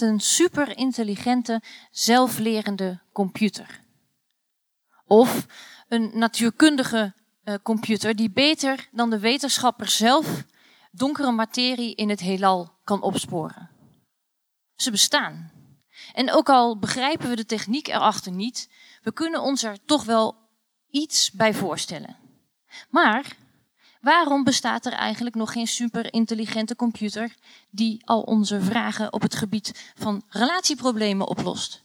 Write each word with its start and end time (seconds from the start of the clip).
een 0.00 0.20
superintelligente, 0.20 1.62
zelflerende 1.90 3.00
computer. 3.12 3.80
Of 5.06 5.46
een 5.88 6.10
natuurkundige 6.14 7.14
uh, 7.44 7.54
computer 7.62 8.16
die 8.16 8.30
beter 8.30 8.88
dan 8.92 9.10
de 9.10 9.18
wetenschapper 9.18 9.88
zelf 9.88 10.44
donkere 10.90 11.30
materie 11.30 11.94
in 11.94 12.08
het 12.08 12.20
heelal 12.20 12.72
kan 12.84 13.02
opsporen. 13.02 13.70
Ze 14.74 14.90
bestaan. 14.90 15.50
En 16.12 16.32
ook 16.32 16.48
al 16.48 16.78
begrijpen 16.78 17.28
we 17.28 17.36
de 17.36 17.46
techniek 17.46 17.88
erachter 17.88 18.32
niet, 18.32 18.70
we 19.02 19.12
kunnen 19.12 19.42
ons 19.42 19.62
er 19.62 19.84
toch 19.84 20.04
wel 20.04 20.36
iets 20.90 21.30
bij 21.30 21.54
voorstellen. 21.54 22.16
Maar 22.90 23.36
waarom 24.06 24.44
bestaat 24.44 24.86
er 24.86 24.92
eigenlijk 24.92 25.36
nog 25.36 25.52
geen 25.52 25.66
superintelligente 25.66 26.76
computer 26.76 27.34
die 27.70 28.02
al 28.04 28.20
onze 28.20 28.60
vragen 28.60 29.12
op 29.12 29.22
het 29.22 29.34
gebied 29.34 29.92
van 29.98 30.22
relatieproblemen 30.28 31.28
oplost? 31.28 31.82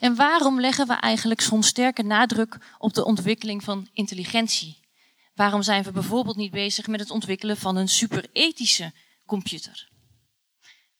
En 0.00 0.14
waarom 0.14 0.60
leggen 0.60 0.86
we 0.86 0.92
eigenlijk 0.92 1.40
zo'n 1.40 1.62
sterke 1.62 2.02
nadruk 2.02 2.58
op 2.78 2.94
de 2.94 3.04
ontwikkeling 3.04 3.64
van 3.64 3.88
intelligentie? 3.92 4.80
Waarom 5.34 5.62
zijn 5.62 5.82
we 5.82 5.92
bijvoorbeeld 5.92 6.36
niet 6.36 6.50
bezig 6.50 6.86
met 6.86 7.00
het 7.00 7.10
ontwikkelen 7.10 7.56
van 7.56 7.76
een 7.76 7.88
superethische 7.88 8.92
computer? 9.26 9.88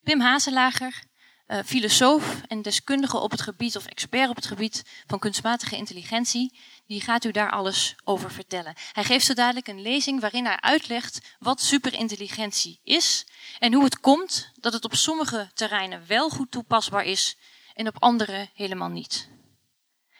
Pim 0.02 0.20
Hazelager, 0.20 1.02
uh, 1.48 1.58
filosoof 1.64 2.40
en 2.46 2.62
deskundige 2.62 3.18
op 3.18 3.30
het 3.30 3.40
gebied 3.40 3.76
of 3.76 3.86
expert 3.86 4.28
op 4.28 4.36
het 4.36 4.46
gebied 4.46 4.84
van 5.06 5.18
kunstmatige 5.18 5.76
intelligentie, 5.76 6.58
die 6.86 7.00
gaat 7.00 7.24
u 7.24 7.30
daar 7.30 7.50
alles 7.50 7.94
over 8.04 8.30
vertellen. 8.30 8.74
Hij 8.92 9.04
geeft 9.04 9.26
zo 9.26 9.34
dadelijk 9.34 9.68
een 9.68 9.82
lezing 9.82 10.20
waarin 10.20 10.44
hij 10.44 10.60
uitlegt 10.60 11.36
wat 11.38 11.60
superintelligentie 11.60 12.80
is 12.82 13.26
en 13.58 13.72
hoe 13.72 13.84
het 13.84 14.00
komt 14.00 14.50
dat 14.54 14.72
het 14.72 14.84
op 14.84 14.94
sommige 14.94 15.50
terreinen 15.54 16.06
wel 16.06 16.30
goed 16.30 16.50
toepasbaar 16.50 17.04
is 17.04 17.36
en 17.74 17.86
op 17.86 18.02
andere 18.02 18.48
helemaal 18.54 18.88
niet. 18.88 19.28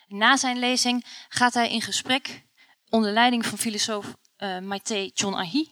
Na 0.09 0.37
zijn 0.37 0.59
lezing 0.59 1.05
gaat 1.29 1.55
hij 1.55 1.71
in 1.71 1.83
gesprek 1.83 2.45
onder 2.89 3.13
leiding 3.13 3.47
van 3.47 3.59
filosoof 3.59 4.07
uh, 4.39 4.59
Maite 4.59 5.11
John 5.15 5.35
Ahi 5.35 5.71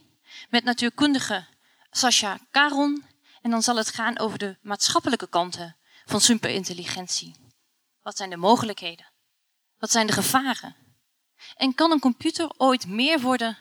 met 0.50 0.64
natuurkundige 0.64 1.46
Sascha 1.90 2.38
Caron 2.50 3.04
en 3.46 3.52
dan 3.52 3.62
zal 3.62 3.76
het 3.76 3.88
gaan 3.88 4.18
over 4.18 4.38
de 4.38 4.56
maatschappelijke 4.60 5.28
kanten 5.28 5.76
van 6.04 6.20
superintelligentie. 6.20 7.34
Wat 8.02 8.16
zijn 8.16 8.30
de 8.30 8.36
mogelijkheden? 8.36 9.06
Wat 9.78 9.90
zijn 9.90 10.06
de 10.06 10.12
gevaren? 10.12 10.76
En 11.56 11.74
kan 11.74 11.90
een 11.90 12.00
computer 12.00 12.50
ooit 12.56 12.86
meer 12.86 13.20
worden 13.20 13.56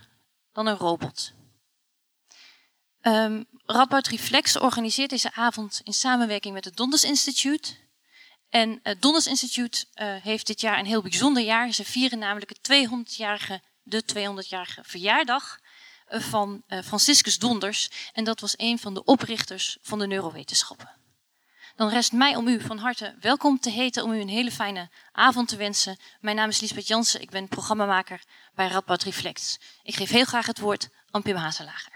dan 0.52 0.66
een 0.66 0.78
robot? 0.78 1.34
Um, 3.02 3.46
Radboud 3.66 4.08
Reflex 4.08 4.58
organiseert 4.58 5.10
deze 5.10 5.34
avond 5.34 5.82
in 5.84 5.94
samenwerking 5.94 6.54
met 6.54 6.66
het 6.66 6.76
Donders 6.76 7.04
Instituut. 7.04 7.80
En 8.50 8.80
het 8.84 9.02
Donders 9.02 9.28
Instituut 9.28 9.88
uh, 9.96 10.16
heeft 10.16 10.48
dit 10.48 10.62
jaar 10.62 10.80
een 10.80 10.86
heel 10.86 11.02
bijzonder 11.02 11.44
jaar. 11.44 11.72
Ze 11.72 11.84
vieren 11.84 12.20
namelijk 12.20 12.50
het 12.50 12.88
200-jarige, 12.88 13.62
de 13.84 14.04
200-jarige 14.04 14.84
verjaardag 14.84 15.60
eh, 15.60 15.65
van 16.08 16.64
uh, 16.68 16.82
Franciscus 16.82 17.40
Donders. 17.40 18.10
En 18.14 18.24
dat 18.24 18.40
was 18.40 18.54
een 18.58 18.80
van 18.80 18.94
de 18.94 19.04
oprichters 19.04 19.78
van 19.82 20.00
de 20.00 20.08
neurowetenschappen. 20.08 20.90
Dan 21.76 21.90
rest 21.90 22.12
mij 22.12 22.36
om 22.36 22.48
u 22.48 22.62
van 22.62 22.78
harte 22.78 23.16
welkom 23.22 23.60
te 23.60 23.70
heten, 23.70 24.04
om 24.04 24.12
u 24.12 24.20
een 24.20 24.30
hele 24.30 24.52
fijne 24.52 24.90
avond 25.12 25.48
te 25.48 25.58
wensen. 25.58 25.98
Mijn 26.20 26.36
naam 26.36 26.50
is 26.50 26.60
Lisbeth 26.60 26.88
Jansen, 26.88 27.22
ik 27.22 27.30
ben 27.30 27.48
programmamaker 27.48 28.24
bij 28.54 28.68
Radboud 28.68 29.04
Reflex. 29.04 29.60
Ik 29.84 29.96
geef 29.96 30.10
heel 30.10 30.26
graag 30.26 30.46
het 30.46 30.60
woord 30.60 30.90
aan 31.12 31.22
Pim 31.22 31.36
Hazelager. 31.36 31.94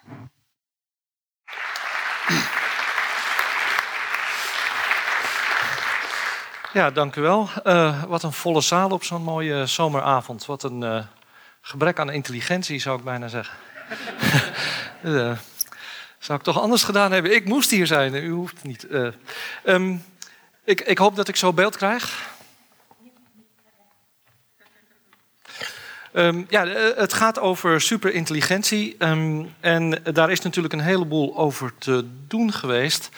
Ja, 6.74 6.92
dank 6.92 7.16
u 7.16 7.22
wel. 7.22 7.50
Uh, 7.64 8.04
wat 8.04 8.24
een 8.24 8.34
volle 8.34 8.62
zaal 8.62 8.90
op 8.90 9.04
zo'n 9.04 9.24
mooie 9.24 9.66
zomeravond. 9.66 10.46
Wat 10.46 10.64
een 10.64 11.08
gebrek 11.62 12.00
aan 12.00 12.12
intelligentie, 12.12 12.80
zou 12.80 12.98
ik 12.98 13.04
bijna 13.04 13.28
zeggen. 13.28 13.58
zou 16.20 16.40
ik 16.40 16.44
toch 16.44 16.60
anders 16.60 16.84
gedaan 16.84 17.12
hebben? 17.12 17.36
Ik 17.36 17.46
moest 17.46 17.70
hier 17.70 17.88
zijn, 17.88 18.16
u 18.16 18.32
hoeft 18.32 18.64
niet. 18.64 18.88
Um, 19.66 20.04
ik, 20.64 20.82
ik, 20.82 20.98
hoop 20.98 21.16
dat 21.16 21.28
ik 21.28 21.36
zo 21.36 21.54
beeld 21.54 21.78
krijg. 21.78 22.38
Um, 26.14 26.46
ja, 26.50 26.68
het 26.96 27.14
gaat 27.14 27.40
over 27.40 27.82
superintelligentie. 27.82 28.96
Um, 29.00 29.54
en 29.60 30.04
daar 30.04 30.32
is 30.32 30.42
natuurlijk 30.42 30.74
een 30.74 30.80
heleboel 30.80 31.38
over 31.38 31.74
te 31.78 32.06
doen 32.28 32.52
geweest. 32.52 33.10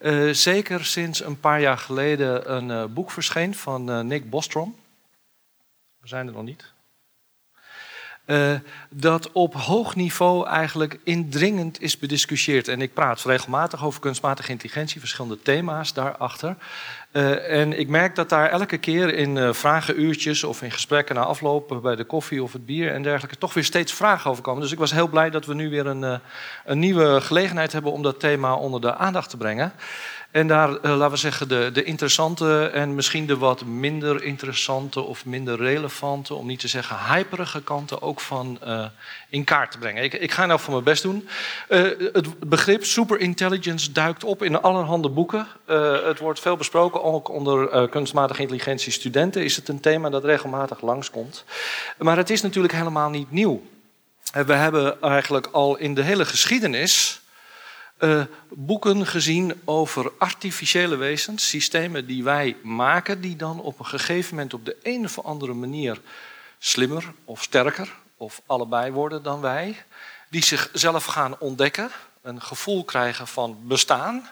Uh, 0.00 0.32
zeker 0.32 0.84
sinds 0.84 1.24
een 1.24 1.40
paar 1.40 1.60
jaar 1.60 1.78
geleden 1.78 2.52
een 2.54 2.92
boek 2.92 3.10
verscheen 3.10 3.54
van 3.54 4.06
Nick 4.06 4.30
Bostrom. 4.30 4.76
We 6.00 6.08
zijn 6.08 6.26
er 6.26 6.32
nog 6.32 6.42
niet. 6.42 6.74
Dat 8.90 9.32
op 9.32 9.54
hoog 9.54 9.94
niveau 9.94 10.46
eigenlijk 10.46 10.98
indringend 11.04 11.82
is 11.82 11.98
bediscussieerd. 11.98 12.68
En 12.68 12.80
ik 12.80 12.94
praat 12.94 13.22
regelmatig 13.22 13.84
over 13.84 14.00
kunstmatige 14.00 14.50
intelligentie, 14.50 15.00
verschillende 15.00 15.42
thema's 15.42 15.92
daarachter. 15.92 16.56
Uh, 17.12 17.60
en 17.60 17.78
ik 17.78 17.88
merk 17.88 18.14
dat 18.14 18.28
daar 18.28 18.50
elke 18.50 18.78
keer 18.78 19.14
in 19.14 19.36
uh, 19.36 19.52
vragenuurtjes 19.52 20.44
of 20.44 20.62
in 20.62 20.70
gesprekken 20.70 21.14
na 21.14 21.22
afloop 21.22 21.78
bij 21.82 21.96
de 21.96 22.04
koffie 22.04 22.42
of 22.42 22.52
het 22.52 22.66
bier 22.66 22.92
en 22.92 23.02
dergelijke 23.02 23.38
toch 23.38 23.54
weer 23.54 23.64
steeds 23.64 23.92
vragen 23.92 24.30
over 24.30 24.42
komen. 24.42 24.62
Dus 24.62 24.72
ik 24.72 24.78
was 24.78 24.92
heel 24.92 25.08
blij 25.08 25.30
dat 25.30 25.46
we 25.46 25.54
nu 25.54 25.70
weer 25.70 25.86
een, 25.86 26.20
een 26.64 26.78
nieuwe 26.78 27.20
gelegenheid 27.20 27.72
hebben 27.72 27.92
om 27.92 28.02
dat 28.02 28.20
thema 28.20 28.54
onder 28.54 28.80
de 28.80 28.94
aandacht 28.94 29.30
te 29.30 29.36
brengen. 29.36 29.72
En 30.36 30.46
daar, 30.46 30.68
laten 30.68 31.10
we 31.10 31.16
zeggen, 31.16 31.48
de, 31.48 31.70
de 31.72 31.82
interessante 31.82 32.66
en 32.66 32.94
misschien 32.94 33.26
de 33.26 33.36
wat 33.36 33.64
minder 33.64 34.22
interessante 34.22 35.00
of 35.00 35.24
minder 35.24 35.56
relevante, 35.56 36.34
om 36.34 36.46
niet 36.46 36.60
te 36.60 36.68
zeggen 36.68 36.96
hyperige 37.14 37.62
kanten 37.62 38.02
ook 38.02 38.20
van 38.20 38.58
in 39.28 39.44
kaart 39.44 39.70
te 39.70 39.78
brengen. 39.78 40.02
Ik, 40.02 40.12
ik 40.12 40.32
ga 40.32 40.46
nou 40.46 40.60
van 40.60 40.72
mijn 40.72 40.84
best 40.84 41.02
doen. 41.02 41.28
het 41.68 42.48
begrip 42.48 42.84
superintelligence 42.84 43.92
duikt 43.92 44.24
op 44.24 44.42
in 44.42 44.60
allerhande 44.60 45.08
boeken. 45.08 45.46
het 46.04 46.18
wordt 46.18 46.40
veel 46.40 46.56
besproken 46.56 47.02
ook 47.02 47.28
onder 47.28 47.88
kunstmatige 47.88 48.40
intelligentie 48.40 48.92
studenten 48.92 49.44
is 49.44 49.56
het 49.56 49.68
een 49.68 49.80
thema 49.80 50.10
dat 50.10 50.24
regelmatig 50.24 50.80
langskomt. 50.80 51.44
Maar 51.98 52.16
het 52.16 52.30
is 52.30 52.42
natuurlijk 52.42 52.74
helemaal 52.74 53.10
niet 53.10 53.30
nieuw. 53.30 53.62
We 54.32 54.52
hebben 54.52 55.00
eigenlijk 55.02 55.48
al 55.52 55.76
in 55.76 55.94
de 55.94 56.02
hele 56.02 56.24
geschiedenis 56.24 57.20
uh, 57.98 58.24
boeken 58.48 59.06
gezien 59.06 59.60
over 59.64 60.12
artificiële 60.18 60.96
wezens, 60.96 61.48
systemen 61.48 62.06
die 62.06 62.24
wij 62.24 62.56
maken, 62.62 63.20
die 63.20 63.36
dan 63.36 63.60
op 63.60 63.78
een 63.78 63.86
gegeven 63.86 64.34
moment 64.34 64.54
op 64.54 64.64
de 64.64 64.76
een 64.82 65.04
of 65.04 65.18
andere 65.18 65.52
manier 65.52 66.00
slimmer 66.58 67.12
of 67.24 67.42
sterker 67.42 67.94
of 68.16 68.42
allebei 68.46 68.92
worden 68.92 69.22
dan 69.22 69.40
wij, 69.40 69.82
die 70.30 70.44
zichzelf 70.44 71.04
gaan 71.04 71.38
ontdekken, 71.38 71.90
een 72.22 72.42
gevoel 72.42 72.84
krijgen 72.84 73.26
van 73.26 73.58
bestaan 73.62 74.28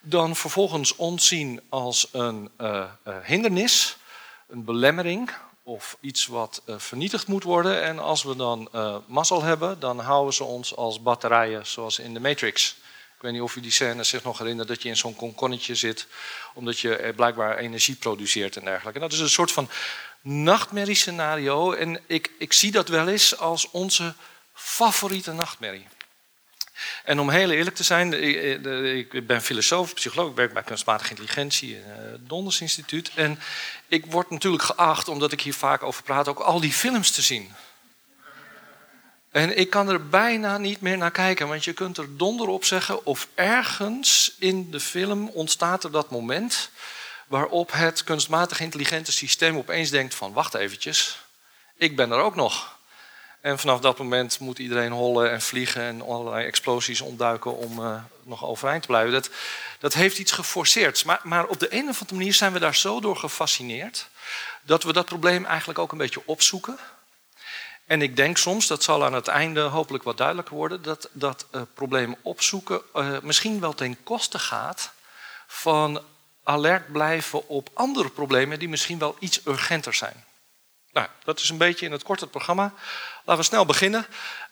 dan 0.00 0.36
vervolgens 0.36 0.96
ontzien 0.96 1.60
als 1.68 2.08
een 2.12 2.50
uh, 2.60 2.84
uh, 3.06 3.14
hindernis, 3.24 3.96
een 4.48 4.64
belemmering 4.64 5.30
of 5.62 5.96
iets 6.00 6.26
wat 6.26 6.62
vernietigd 6.66 7.26
moet 7.26 7.42
worden. 7.42 7.82
En 7.82 7.98
als 7.98 8.22
we 8.22 8.36
dan 8.36 8.68
mazzel 9.06 9.42
hebben, 9.42 9.80
dan 9.80 10.00
houden 10.00 10.34
ze 10.34 10.44
ons 10.44 10.76
als 10.76 11.02
batterijen, 11.02 11.66
zoals 11.66 11.98
in 11.98 12.14
de 12.14 12.20
Matrix. 12.20 12.76
Ik 13.18 13.24
weet 13.24 13.32
niet 13.32 13.42
of 13.42 13.56
u 13.56 13.60
die 13.60 13.70
scène 13.70 14.04
zich 14.04 14.22
nog 14.22 14.38
herinnert 14.38 14.68
dat 14.68 14.82
je 14.82 14.88
in 14.88 14.96
zo'n 14.96 15.16
konkonnetje 15.16 15.74
zit, 15.74 16.06
omdat 16.54 16.78
je 16.78 17.12
blijkbaar 17.16 17.56
energie 17.56 17.94
produceert 17.94 18.56
en 18.56 18.64
dergelijke. 18.64 19.00
En 19.00 19.04
dat 19.04 19.12
is 19.12 19.20
een 19.20 19.28
soort 19.28 19.52
van 19.52 19.70
nachtmerriescenario. 20.20 21.72
En 21.72 22.00
ik, 22.06 22.30
ik 22.38 22.52
zie 22.52 22.70
dat 22.70 22.88
wel 22.88 23.08
eens 23.08 23.38
als 23.38 23.70
onze 23.70 24.14
favoriete 24.54 25.32
nachtmerrie. 25.32 25.86
En 27.04 27.20
om 27.20 27.30
heel 27.30 27.50
eerlijk 27.50 27.76
te 27.76 27.82
zijn, 27.82 28.12
ik 28.96 29.26
ben 29.26 29.42
filosoof, 29.42 29.94
psycholoog, 29.94 30.30
ik 30.30 30.36
werk 30.36 30.52
bij 30.52 30.62
kunstmatige 30.62 31.10
intelligentie 31.10 31.76
in 31.76 31.82
het 31.84 32.28
Donders 32.28 32.60
Instituut. 32.60 33.10
En 33.14 33.40
ik 33.88 34.06
word 34.06 34.30
natuurlijk 34.30 34.62
geacht, 34.62 35.08
omdat 35.08 35.32
ik 35.32 35.40
hier 35.40 35.54
vaak 35.54 35.82
over 35.82 36.02
praat, 36.02 36.28
ook 36.28 36.38
al 36.38 36.60
die 36.60 36.72
films 36.72 37.10
te 37.10 37.22
zien. 37.22 37.54
En 39.30 39.58
ik 39.58 39.70
kan 39.70 39.88
er 39.88 40.08
bijna 40.08 40.58
niet 40.58 40.80
meer 40.80 40.98
naar 40.98 41.10
kijken, 41.10 41.48
want 41.48 41.64
je 41.64 41.72
kunt 41.72 41.98
er 41.98 42.16
donder 42.16 42.48
op 42.48 42.64
zeggen 42.64 43.06
of 43.06 43.28
ergens 43.34 44.34
in 44.38 44.70
de 44.70 44.80
film 44.80 45.28
ontstaat 45.28 45.84
er 45.84 45.90
dat 45.90 46.10
moment 46.10 46.70
waarop 47.26 47.72
het 47.72 48.04
kunstmatig 48.04 48.60
intelligente 48.60 49.12
systeem 49.12 49.56
opeens 49.56 49.90
denkt 49.90 50.14
van 50.14 50.32
wacht 50.32 50.54
eventjes, 50.54 51.18
ik 51.76 51.96
ben 51.96 52.10
er 52.10 52.18
ook 52.18 52.34
nog. 52.34 52.76
En 53.40 53.58
vanaf 53.58 53.80
dat 53.80 53.98
moment 53.98 54.38
moet 54.38 54.58
iedereen 54.58 54.92
hollen 54.92 55.30
en 55.30 55.42
vliegen 55.42 55.82
en 55.82 56.02
allerlei 56.02 56.46
explosies 56.46 57.00
ontduiken 57.00 57.56
om 57.56 57.78
uh, 57.78 58.02
nog 58.22 58.44
overeind 58.44 58.82
te 58.82 58.88
blijven. 58.88 59.12
Dat, 59.12 59.30
dat 59.78 59.94
heeft 59.94 60.18
iets 60.18 60.32
geforceerd. 60.32 61.04
Maar, 61.04 61.20
maar 61.22 61.46
op 61.46 61.60
de 61.60 61.74
een 61.74 61.88
of 61.88 62.00
andere 62.00 62.16
manier 62.16 62.34
zijn 62.34 62.52
we 62.52 62.58
daar 62.58 62.74
zo 62.74 63.00
door 63.00 63.16
gefascineerd 63.16 64.08
dat 64.62 64.82
we 64.82 64.92
dat 64.92 65.06
probleem 65.06 65.44
eigenlijk 65.44 65.78
ook 65.78 65.92
een 65.92 65.98
beetje 65.98 66.22
opzoeken. 66.24 66.78
En 67.88 68.02
ik 68.02 68.16
denk 68.16 68.36
soms, 68.36 68.66
dat 68.66 68.82
zal 68.82 69.04
aan 69.04 69.12
het 69.12 69.28
einde 69.28 69.60
hopelijk 69.60 70.04
wat 70.04 70.16
duidelijker 70.16 70.54
worden, 70.54 70.82
dat 70.82 71.08
dat 71.12 71.46
uh, 71.52 71.62
probleem 71.74 72.16
opzoeken 72.22 72.80
uh, 72.94 73.20
misschien 73.22 73.60
wel 73.60 73.74
ten 73.74 74.02
koste 74.02 74.38
gaat 74.38 74.92
van 75.46 76.02
alert 76.42 76.92
blijven 76.92 77.48
op 77.48 77.70
andere 77.74 78.10
problemen 78.10 78.58
die 78.58 78.68
misschien 78.68 78.98
wel 78.98 79.16
iets 79.18 79.40
urgenter 79.46 79.94
zijn. 79.94 80.24
Nou, 80.92 81.06
dat 81.24 81.40
is 81.40 81.50
een 81.50 81.58
beetje 81.58 81.86
in 81.86 81.92
het 81.92 82.02
kort 82.02 82.20
het 82.20 82.30
programma. 82.30 82.72
Laten 83.24 83.42
we 83.42 83.48
snel 83.48 83.66
beginnen. 83.66 84.06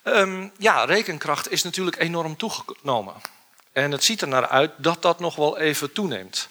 Um, 0.04 0.52
ja, 0.58 0.84
rekenkracht 0.84 1.50
is 1.50 1.62
natuurlijk 1.62 1.98
enorm 1.98 2.36
toegenomen. 2.36 3.14
En 3.72 3.90
het 3.90 4.04
ziet 4.04 4.20
er 4.20 4.28
naar 4.28 4.48
uit 4.48 4.72
dat 4.76 5.02
dat 5.02 5.20
nog 5.20 5.36
wel 5.36 5.58
even 5.58 5.92
toeneemt. 5.92 6.48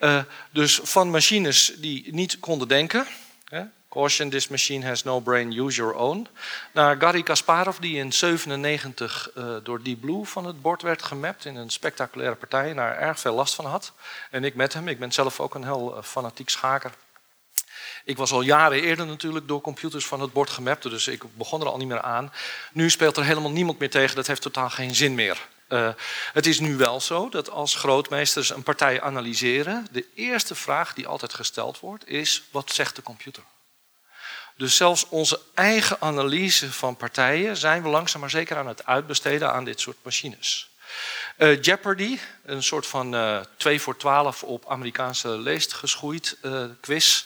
Uh, 0.00 0.22
dus 0.50 0.80
van 0.82 1.10
machines 1.10 1.72
die 1.76 2.14
niet 2.14 2.40
konden 2.40 2.68
denken, 2.68 3.06
Caution, 3.92 4.30
this 4.30 4.48
machine 4.48 4.86
has 4.86 5.04
no 5.04 5.20
brain, 5.20 5.52
use 5.52 5.76
your 5.76 5.94
own. 5.94 6.28
Naar 6.72 6.96
Garry 7.00 7.22
Kasparov, 7.22 7.78
die 7.78 7.98
in 7.98 8.12
97 8.12 9.30
uh, 9.34 9.56
door 9.62 9.82
Deep 9.82 10.00
Blue 10.00 10.24
van 10.24 10.46
het 10.46 10.62
bord 10.62 10.82
werd 10.82 11.02
gemapt 11.02 11.44
in 11.44 11.56
een 11.56 11.70
spectaculaire 11.70 12.36
partij 12.36 12.70
en 12.70 12.76
daar 12.76 12.98
erg 12.98 13.20
veel 13.20 13.34
last 13.34 13.54
van 13.54 13.64
had. 13.64 13.92
En 14.30 14.44
ik 14.44 14.54
met 14.54 14.72
hem, 14.72 14.88
ik 14.88 14.98
ben 14.98 15.12
zelf 15.12 15.40
ook 15.40 15.54
een 15.54 15.64
heel 15.64 15.96
uh, 15.96 16.02
fanatiek 16.02 16.48
schaker. 16.48 16.92
Ik 18.04 18.16
was 18.16 18.32
al 18.32 18.40
jaren 18.40 18.82
eerder 18.82 19.06
natuurlijk 19.06 19.48
door 19.48 19.60
computers 19.60 20.06
van 20.06 20.20
het 20.20 20.32
bord 20.32 20.50
gemapt, 20.50 20.82
dus 20.82 21.08
ik 21.08 21.22
begon 21.36 21.60
er 21.60 21.68
al 21.68 21.78
niet 21.78 21.88
meer 21.88 22.02
aan. 22.02 22.32
Nu 22.72 22.90
speelt 22.90 23.16
er 23.16 23.24
helemaal 23.24 23.50
niemand 23.50 23.78
meer 23.78 23.90
tegen, 23.90 24.16
dat 24.16 24.26
heeft 24.26 24.42
totaal 24.42 24.70
geen 24.70 24.94
zin 24.94 25.14
meer. 25.14 25.46
Uh, 25.68 25.88
het 26.32 26.46
is 26.46 26.60
nu 26.60 26.76
wel 26.76 27.00
zo 27.00 27.28
dat 27.28 27.50
als 27.50 27.74
grootmeesters 27.74 28.50
een 28.50 28.62
partij 28.62 29.00
analyseren, 29.00 29.86
de 29.90 30.06
eerste 30.14 30.54
vraag 30.54 30.94
die 30.94 31.06
altijd 31.06 31.34
gesteld 31.34 31.80
wordt 31.80 32.08
is: 32.08 32.42
wat 32.50 32.72
zegt 32.72 32.96
de 32.96 33.02
computer? 33.02 33.42
Dus 34.62 34.76
zelfs 34.76 35.08
onze 35.08 35.40
eigen 35.54 35.96
analyse 36.00 36.72
van 36.72 36.96
partijen 36.96 37.56
zijn 37.56 37.82
we 37.82 37.88
langzaam 37.88 38.20
maar 38.20 38.30
zeker 38.30 38.56
aan 38.56 38.66
het 38.66 38.86
uitbesteden 38.86 39.52
aan 39.52 39.64
dit 39.64 39.80
soort 39.80 39.96
machines. 40.02 40.70
Uh, 41.38 41.62
Jeopardy, 41.62 42.18
een 42.44 42.62
soort 42.62 42.86
van 42.86 43.14
uh, 43.14 43.36
eh, 43.36 43.44
2 43.56 43.80
voor 43.80 43.96
12 43.96 44.42
op 44.42 44.64
Amerikaanse 44.68 45.28
leest 45.28 45.72
geschoeid 45.72 46.36
uh, 46.42 46.64
quiz. 46.80 47.24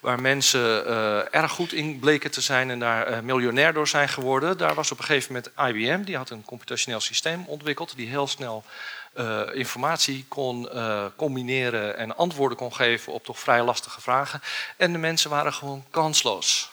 Waar 0.00 0.20
mensen 0.20 0.86
erg 1.32 1.50
goed 1.50 1.72
in 1.72 1.98
bleken 1.98 2.30
te 2.30 2.40
zijn 2.40 2.70
en 2.70 2.78
daar 2.78 3.24
miljonair 3.24 3.72
door 3.72 3.88
zijn 3.88 4.08
geworden. 4.08 4.58
Daar 4.58 4.74
was 4.74 4.90
op 4.90 4.98
een 4.98 5.04
gegeven 5.04 5.32
moment 5.32 5.52
IBM, 5.76 6.02
die 6.02 6.16
had 6.16 6.30
een 6.30 6.44
computationeel 6.44 7.00
systeem 7.00 7.44
ontwikkeld. 7.46 7.96
Die 7.96 8.08
heel 8.08 8.26
snel 8.26 8.64
uh, 9.18 9.42
informatie 9.52 10.24
kon 10.28 10.68
uh, 10.74 11.04
combineren 11.16 11.96
en 11.96 12.16
antwoorden 12.16 12.58
kon 12.58 12.74
geven 12.74 13.12
op 13.12 13.24
toch 13.24 13.38
vrij 13.38 13.62
lastige 13.62 14.00
vragen. 14.00 14.40
En 14.76 14.92
de 14.92 14.98
mensen 14.98 15.30
waren 15.30 15.52
gewoon 15.52 15.84
kansloos. 15.90 16.70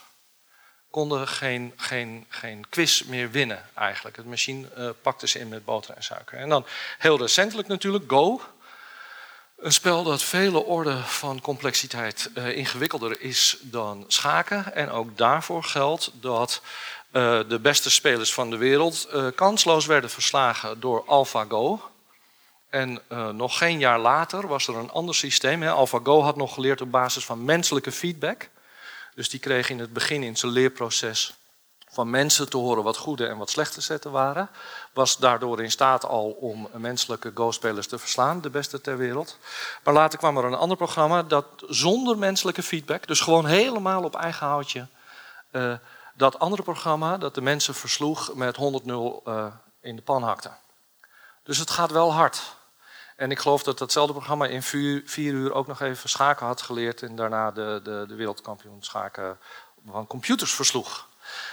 Konden 0.90 1.28
geen, 1.28 1.74
geen, 1.78 2.26
geen 2.30 2.66
quiz 2.70 3.02
meer 3.02 3.32
winnen 3.32 3.66
eigenlijk. 3.74 4.16
Het 4.16 4.26
machine 4.26 4.68
uh, 4.78 4.90
pakte 5.02 5.28
ze 5.28 5.40
in 5.40 5.48
met 5.48 5.66
boter 5.66 5.96
en 5.96 6.04
suiker. 6.04 6.38
En 6.38 6.50
dan 6.50 6.66
heel 6.98 7.18
recentelijk 7.18 7.68
natuurlijk 7.68 8.04
Go. 8.08 8.42
Een 9.58 9.74
spel 9.74 10.04
dat 10.04 10.24
vele 10.24 10.64
orden 10.64 11.04
van 11.04 11.42
complexiteit 11.42 12.30
ingewikkelder 12.36 13.22
is 13.22 13.58
dan 13.62 14.06
schaken. 14.08 14.76
En 14.76 14.90
ook 14.90 15.18
daarvoor 15.18 15.64
geldt 15.64 16.12
dat 16.14 16.62
de 17.48 17.60
beste 17.62 17.90
spelers 17.90 18.34
van 18.34 18.50
de 18.50 18.58
wereld 18.58 19.08
kansloos 19.36 19.86
werden 19.86 20.10
verslagen 20.10 20.80
door 20.80 21.04
AlphaGo. 21.08 21.93
En 22.74 23.02
uh, 23.10 23.30
nog 23.30 23.58
geen 23.58 23.80
jaar 23.80 24.00
later 24.00 24.48
was 24.48 24.68
er 24.68 24.76
een 24.76 24.92
ander 24.92 25.16
systeem. 25.16 25.62
Hè. 25.62 25.72
AlphaGo 25.72 26.22
had 26.22 26.36
nog 26.36 26.54
geleerd 26.54 26.82
op 26.82 26.92
basis 26.92 27.26
van 27.26 27.46
menselijke 27.46 27.92
feedback. 27.92 28.50
Dus 29.16 29.30
die 29.30 29.40
kreeg 29.40 29.70
in 29.70 29.80
het 29.80 29.94
begin 29.94 30.24
in 30.24 30.38
zijn 30.38 30.52
leerproces 30.52 31.34
van 31.90 32.10
mensen 32.10 32.50
te 32.50 32.58
horen 32.58 32.84
wat 32.84 32.98
goede 32.98 33.28
en 33.28 33.38
wat 33.38 33.50
slechte 33.50 33.82
zetten 33.82 34.12
waren. 34.12 34.50
Was 34.94 35.18
daardoor 35.18 35.64
in 35.64 35.72
staat 35.72 36.06
al 36.06 36.30
om 36.30 36.70
menselijke 36.72 37.32
Go-spelers 37.36 37.88
te 37.88 38.00
verslaan, 38.00 38.42
de 38.42 38.50
beste 38.50 38.82
ter 38.82 38.98
wereld. 38.98 39.38
Maar 39.84 39.94
later 39.94 40.20
kwam 40.20 40.38
er 40.38 40.46
een 40.46 40.54
ander 40.54 40.78
programma 40.78 41.24
dat 41.24 41.46
zonder 41.68 42.18
menselijke 42.18 42.64
feedback, 42.64 43.08
dus 43.08 43.22
gewoon 43.22 43.46
helemaal 43.46 44.04
op 44.04 44.16
eigen 44.16 44.48
houtje, 44.48 44.88
uh, 45.52 45.74
dat 46.14 46.40
andere 46.40 46.64
programma 46.64 47.18
dat 47.18 47.36
de 47.36 47.42
mensen 47.42 47.76
versloeg 47.76 48.34
met 48.34 48.58
100-0 48.58 48.60
uh, 49.28 49.46
in 49.82 49.96
de 49.96 50.02
pan 50.02 50.24
hakte. 50.24 50.52
Dus 51.44 51.58
het 51.58 51.70
gaat 51.70 51.92
wel 51.92 52.14
hard. 52.14 52.62
En 53.16 53.32
ik 53.32 53.40
geloof 53.40 53.64
dat 53.64 53.78
datzelfde 53.78 54.14
programma 54.14 54.46
in 54.46 54.64
vier, 54.64 55.04
uur 55.16 55.54
ook 55.54 55.68
nog 55.68 55.82
even 55.82 56.10
schaken 56.10 56.46
had 56.46 56.62
geleerd. 56.62 57.02
En 57.02 57.16
daarna 57.16 57.52
de, 57.52 57.80
de, 57.84 58.06
de 58.08 58.16
wereldkampioen 58.16 58.84
schaken 58.84 59.38
van 59.86 60.08
computers 60.08 60.54
versloeg. 60.54 61.08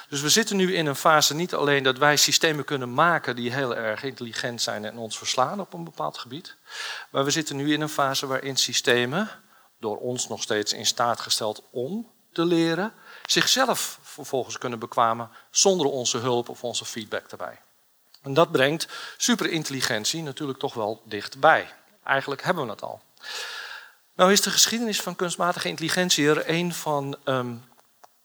Dus 0.08 0.20
we 0.20 0.28
zitten 0.28 0.56
nu 0.56 0.74
in 0.74 0.86
een 0.86 0.96
fase 0.96 1.34
niet 1.34 1.54
alleen 1.54 1.82
dat 1.82 1.98
wij 1.98 2.16
systemen 2.16 2.64
kunnen 2.64 2.94
maken 2.94 3.36
die 3.36 3.52
heel 3.52 3.76
erg 3.76 4.02
intelligent 4.02 4.62
zijn 4.62 4.84
en 4.84 4.96
ons 4.96 5.18
verslaan 5.18 5.60
op 5.60 5.72
een 5.72 5.84
bepaald 5.84 6.18
gebied. 6.18 6.56
Maar 7.10 7.24
we 7.24 7.30
zitten 7.30 7.56
nu 7.56 7.72
in 7.72 7.80
een 7.80 7.88
fase 7.88 8.26
waarin 8.26 8.56
systemen, 8.56 9.28
door 9.78 9.96
ons 9.96 10.28
nog 10.28 10.42
steeds 10.42 10.72
in 10.72 10.86
staat 10.86 11.20
gesteld 11.20 11.62
om 11.70 12.10
te 12.32 12.44
leren, 12.44 12.92
zichzelf 13.24 13.98
vervolgens 14.02 14.58
kunnen 14.58 14.78
bekwamen 14.78 15.30
zonder 15.50 15.86
onze 15.86 16.18
hulp 16.18 16.48
of 16.48 16.64
onze 16.64 16.84
feedback 16.84 17.30
erbij. 17.30 17.58
En 18.22 18.34
dat 18.34 18.52
brengt 18.52 18.88
superintelligentie 19.16 20.22
natuurlijk 20.22 20.58
toch 20.58 20.74
wel 20.74 21.02
dichtbij. 21.04 21.68
Eigenlijk 22.04 22.42
hebben 22.42 22.64
we 22.64 22.70
het 22.70 22.82
al. 22.82 23.02
Nou 24.14 24.32
is 24.32 24.40
de 24.40 24.50
geschiedenis 24.50 25.00
van 25.00 25.16
kunstmatige 25.16 25.68
intelligentie 25.68 26.28
er 26.28 26.48
een 26.48 26.74
van, 26.74 27.16
um, 27.24 27.64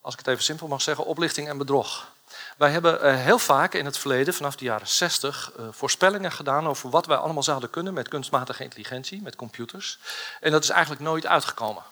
als 0.00 0.12
ik 0.12 0.18
het 0.18 0.28
even 0.28 0.42
simpel 0.42 0.68
mag 0.68 0.82
zeggen, 0.82 1.04
oplichting 1.04 1.48
en 1.48 1.58
bedrog. 1.58 2.14
Wij 2.56 2.70
hebben 2.70 3.04
uh, 3.04 3.16
heel 3.16 3.38
vaak 3.38 3.74
in 3.74 3.84
het 3.84 3.98
verleden, 3.98 4.34
vanaf 4.34 4.56
de 4.56 4.64
jaren 4.64 4.88
60, 4.88 5.52
uh, 5.58 5.66
voorspellingen 5.70 6.32
gedaan 6.32 6.66
over 6.66 6.90
wat 6.90 7.06
wij 7.06 7.16
allemaal 7.16 7.42
zouden 7.42 7.70
kunnen 7.70 7.94
met 7.94 8.08
kunstmatige 8.08 8.62
intelligentie, 8.62 9.22
met 9.22 9.36
computers. 9.36 9.98
En 10.40 10.50
dat 10.50 10.62
is 10.62 10.70
eigenlijk 10.70 11.02
nooit 11.02 11.26
uitgekomen. 11.26 11.82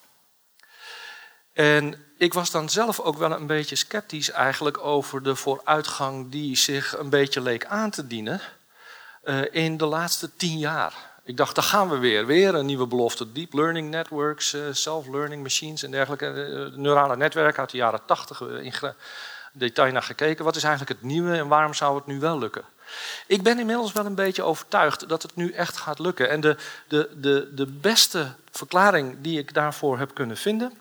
En 1.52 2.04
ik 2.16 2.34
was 2.34 2.50
dan 2.50 2.68
zelf 2.68 3.00
ook 3.00 3.16
wel 3.16 3.30
een 3.30 3.46
beetje 3.46 3.76
sceptisch 3.76 4.30
eigenlijk 4.30 4.78
over 4.84 5.22
de 5.22 5.36
vooruitgang 5.36 6.30
die 6.30 6.56
zich 6.56 6.98
een 6.98 7.08
beetje 7.08 7.40
leek 7.40 7.66
aan 7.66 7.90
te 7.90 8.06
dienen 8.06 8.40
uh, 9.24 9.40
in 9.50 9.76
de 9.76 9.86
laatste 9.86 10.30
tien 10.36 10.58
jaar. 10.58 11.12
Ik 11.24 11.36
dacht, 11.36 11.54
daar 11.54 11.64
gaan 11.64 11.88
we 11.88 11.96
weer. 11.96 12.26
Weer 12.26 12.54
een 12.54 12.66
nieuwe 12.66 12.86
belofte. 12.86 13.32
Deep 13.32 13.52
learning 13.52 13.90
networks, 13.90 14.54
uh, 14.54 14.62
self-learning 14.70 15.42
machines 15.42 15.82
en 15.82 15.90
dergelijke. 15.90 16.26
Uh, 16.26 16.78
neurale 16.78 17.16
netwerken 17.16 17.60
uit 17.60 17.70
de 17.70 17.76
jaren 17.76 18.00
tachtig 18.06 18.40
in 18.40 18.72
detail 19.52 19.92
naar 19.92 20.02
gekeken. 20.02 20.44
Wat 20.44 20.56
is 20.56 20.64
eigenlijk 20.64 21.00
het 21.00 21.10
nieuwe 21.10 21.36
en 21.36 21.48
waarom 21.48 21.74
zou 21.74 21.96
het 21.96 22.06
nu 22.06 22.20
wel 22.20 22.38
lukken? 22.38 22.64
Ik 23.26 23.42
ben 23.42 23.58
inmiddels 23.58 23.92
wel 23.92 24.06
een 24.06 24.14
beetje 24.14 24.42
overtuigd 24.42 25.08
dat 25.08 25.22
het 25.22 25.36
nu 25.36 25.52
echt 25.52 25.76
gaat 25.76 25.98
lukken. 25.98 26.30
En 26.30 26.40
de, 26.40 26.56
de, 26.88 27.10
de, 27.16 27.48
de 27.54 27.66
beste 27.66 28.32
verklaring 28.50 29.16
die 29.20 29.38
ik 29.38 29.54
daarvoor 29.54 29.98
heb 29.98 30.14
kunnen 30.14 30.36
vinden 30.36 30.72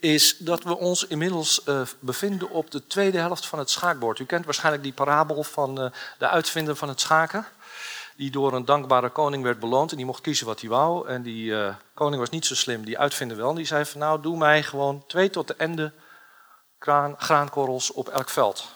is 0.00 0.36
dat 0.38 0.62
we 0.62 0.76
ons 0.76 1.06
inmiddels 1.06 1.60
uh, 1.66 1.80
bevinden 2.00 2.50
op 2.50 2.70
de 2.70 2.86
tweede 2.86 3.18
helft 3.18 3.46
van 3.46 3.58
het 3.58 3.70
schaakbord. 3.70 4.18
U 4.18 4.24
kent 4.24 4.44
waarschijnlijk 4.44 4.82
die 4.82 4.92
parabel 4.92 5.42
van 5.42 5.82
uh, 5.82 5.90
de 6.18 6.28
uitvinder 6.28 6.76
van 6.76 6.88
het 6.88 7.00
schaken. 7.00 7.46
Die 8.16 8.30
door 8.30 8.52
een 8.52 8.64
dankbare 8.64 9.10
koning 9.10 9.42
werd 9.42 9.60
beloond 9.60 9.90
en 9.90 9.96
die 9.96 10.06
mocht 10.06 10.20
kiezen 10.20 10.46
wat 10.46 10.60
hij 10.60 10.70
wou. 10.70 11.08
En 11.08 11.22
die 11.22 11.50
uh, 11.50 11.74
koning 11.94 12.20
was 12.20 12.30
niet 12.30 12.46
zo 12.46 12.54
slim, 12.54 12.84
die 12.84 12.98
uitvinder 12.98 13.36
wel. 13.36 13.50
En 13.50 13.56
die 13.56 13.66
zei 13.66 13.84
van 13.84 14.00
nou, 14.00 14.22
doe 14.22 14.36
mij 14.36 14.62
gewoon 14.62 15.04
twee 15.06 15.30
tot 15.30 15.46
de 15.46 15.54
ende 15.54 15.92
graankorrels 17.16 17.92
op 17.92 18.08
elk 18.08 18.28
veld. 18.28 18.68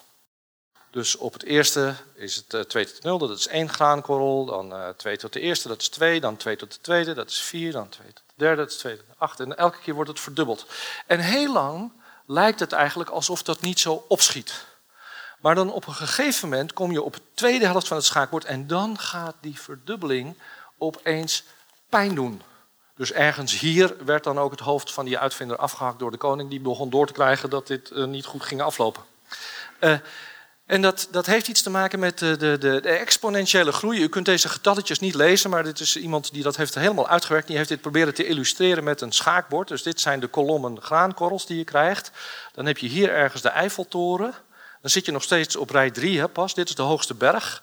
Dus 0.90 1.16
op 1.16 1.32
het 1.32 1.42
eerste 1.42 1.94
is 2.14 2.44
het 2.46 2.68
2 2.68 2.86
tot 2.86 3.02
0, 3.02 3.18
dat 3.18 3.38
is 3.38 3.48
één 3.48 3.68
graankorrel. 3.68 4.44
Dan 4.44 4.94
2 4.96 5.16
tot 5.16 5.32
de 5.32 5.40
eerste, 5.40 5.68
dat 5.68 5.80
is 5.80 5.88
2. 5.88 6.20
Dan 6.20 6.36
2 6.36 6.56
tot 6.56 6.72
de 6.72 6.80
tweede, 6.80 7.14
dat 7.14 7.30
is 7.30 7.40
4. 7.40 7.72
Dan 7.72 7.88
2 7.88 8.12
tot 8.12 8.23
derde, 8.34 8.62
het 8.62 8.78
tweede, 8.78 9.02
acht. 9.18 9.40
En 9.40 9.56
elke 9.56 9.78
keer 9.78 9.94
wordt 9.94 10.10
het 10.10 10.20
verdubbeld. 10.20 10.66
En 11.06 11.20
heel 11.20 11.52
lang 11.52 11.92
lijkt 12.26 12.60
het 12.60 12.72
eigenlijk 12.72 13.10
alsof 13.10 13.42
dat 13.42 13.60
niet 13.60 13.80
zo 13.80 14.04
opschiet. 14.08 14.66
Maar 15.40 15.54
dan 15.54 15.72
op 15.72 15.86
een 15.86 15.94
gegeven 15.94 16.48
moment 16.48 16.72
kom 16.72 16.92
je 16.92 17.02
op 17.02 17.14
de 17.14 17.22
tweede 17.34 17.66
helft 17.66 17.88
van 17.88 17.96
het 17.96 18.06
schaakbord 18.06 18.44
en 18.44 18.66
dan 18.66 18.98
gaat 18.98 19.34
die 19.40 19.60
verdubbeling 19.60 20.38
opeens 20.78 21.44
pijn 21.88 22.14
doen. 22.14 22.42
Dus 22.96 23.12
ergens 23.12 23.58
hier 23.58 23.96
werd 24.04 24.24
dan 24.24 24.38
ook 24.38 24.50
het 24.50 24.60
hoofd 24.60 24.92
van 24.92 25.04
die 25.04 25.18
uitvinder 25.18 25.56
afgehakt 25.56 25.98
door 25.98 26.10
de 26.10 26.16
koning. 26.16 26.50
Die 26.50 26.60
begon 26.60 26.90
door 26.90 27.06
te 27.06 27.12
krijgen 27.12 27.50
dat 27.50 27.66
dit 27.66 27.90
uh, 27.90 28.04
niet 28.04 28.24
goed 28.24 28.42
ging 28.42 28.62
aflopen. 28.62 29.02
Uh, 29.80 29.98
en 30.66 30.82
dat, 30.82 31.08
dat 31.10 31.26
heeft 31.26 31.48
iets 31.48 31.62
te 31.62 31.70
maken 31.70 31.98
met 31.98 32.18
de, 32.18 32.36
de, 32.36 32.58
de, 32.58 32.80
exponentiële 32.80 33.72
groei. 33.72 34.02
U 34.02 34.08
kunt 34.08 34.26
deze 34.26 34.48
getalletjes 34.48 34.98
niet 34.98 35.14
lezen, 35.14 35.50
maar 35.50 35.62
dit 35.62 35.80
is 35.80 35.96
iemand 35.96 36.32
die 36.32 36.42
dat 36.42 36.56
heeft 36.56 36.74
helemaal 36.74 37.08
uitgewerkt. 37.08 37.46
Die 37.46 37.56
heeft 37.56 37.68
dit 37.68 37.80
proberen 37.80 38.14
te 38.14 38.26
illustreren 38.26 38.84
met 38.84 39.00
een 39.00 39.12
schaakbord. 39.12 39.68
Dus 39.68 39.82
dit 39.82 40.00
zijn 40.00 40.20
de 40.20 40.26
kolommen 40.26 40.82
graankorrels 40.82 41.46
die 41.46 41.58
je 41.58 41.64
krijgt. 41.64 42.10
Dan 42.52 42.66
heb 42.66 42.78
je 42.78 42.86
hier 42.86 43.10
ergens 43.10 43.42
de 43.42 43.48
Eiffeltoren. 43.48 44.34
Dan 44.80 44.90
zit 44.90 45.06
je 45.06 45.12
nog 45.12 45.22
steeds 45.22 45.56
op 45.56 45.70
rij 45.70 45.90
3 45.90 46.28
pas. 46.28 46.54
Dit 46.54 46.68
is 46.68 46.74
de 46.74 46.82
hoogste 46.82 47.14
berg. 47.14 47.62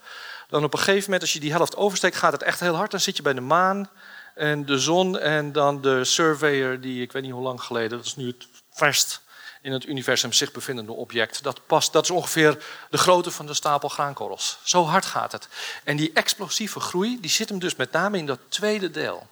Dan 0.49 0.63
op 0.63 0.73
een 0.73 0.79
gegeven 0.79 1.03
moment, 1.03 1.21
als 1.21 1.33
je 1.33 1.39
die 1.39 1.51
helft 1.51 1.75
oversteekt, 1.75 2.15
gaat 2.15 2.31
het 2.31 2.43
echt 2.43 2.59
heel 2.59 2.75
hard. 2.75 2.91
Dan 2.91 2.99
zit 2.99 3.17
je 3.17 3.23
bij 3.23 3.33
de 3.33 3.41
maan 3.41 3.89
en 4.35 4.65
de 4.65 4.79
zon 4.79 5.19
en 5.19 5.51
dan 5.51 5.81
de 5.81 6.03
surveyor 6.03 6.79
die, 6.79 7.01
ik 7.01 7.11
weet 7.11 7.23
niet 7.23 7.31
hoe 7.31 7.43
lang 7.43 7.61
geleden, 7.61 7.97
dat 7.97 8.05
is 8.05 8.15
nu 8.15 8.27
het 8.27 8.47
verst 8.71 9.21
in 9.61 9.71
het 9.71 9.85
universum 9.85 10.33
zich 10.33 10.51
bevindende 10.51 10.91
object. 10.91 11.43
Dat, 11.43 11.65
past, 11.65 11.93
dat 11.93 12.03
is 12.03 12.11
ongeveer 12.11 12.63
de 12.89 12.97
grootte 12.97 13.31
van 13.31 13.45
de 13.45 13.53
stapel 13.53 13.89
graankorrels. 13.89 14.59
Zo 14.63 14.83
hard 14.83 15.05
gaat 15.05 15.31
het. 15.31 15.47
En 15.83 15.97
die 15.97 16.11
explosieve 16.13 16.79
groei 16.79 17.17
die 17.19 17.29
zit 17.29 17.49
hem 17.49 17.59
dus 17.59 17.75
met 17.75 17.91
name 17.91 18.17
in 18.17 18.25
dat 18.25 18.39
tweede 18.49 18.91
deel. 18.91 19.27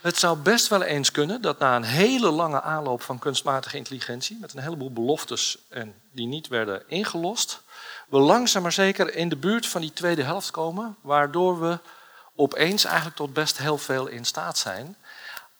Het 0.00 0.18
zou 0.18 0.38
best 0.38 0.68
wel 0.68 0.82
eens 0.82 1.10
kunnen 1.10 1.42
dat 1.42 1.58
na 1.58 1.76
een 1.76 1.84
hele 1.84 2.30
lange 2.30 2.60
aanloop 2.62 3.02
van 3.02 3.18
kunstmatige 3.18 3.76
intelligentie, 3.76 4.38
met 4.40 4.52
een 4.52 4.62
heleboel 4.62 4.92
beloftes 4.92 5.58
en 5.68 5.94
die 6.12 6.26
niet 6.26 6.48
werden 6.48 6.82
ingelost, 6.86 7.62
we 8.08 8.18
langzaam 8.18 8.62
maar 8.62 8.72
zeker 8.72 9.14
in 9.14 9.28
de 9.28 9.36
buurt 9.36 9.66
van 9.66 9.80
die 9.80 9.92
tweede 9.92 10.22
helft 10.22 10.50
komen, 10.50 10.96
waardoor 11.00 11.60
we 11.60 11.78
opeens 12.36 12.84
eigenlijk 12.84 13.16
tot 13.16 13.32
best 13.32 13.58
heel 13.58 13.78
veel 13.78 14.06
in 14.06 14.24
staat 14.24 14.58
zijn. 14.58 14.96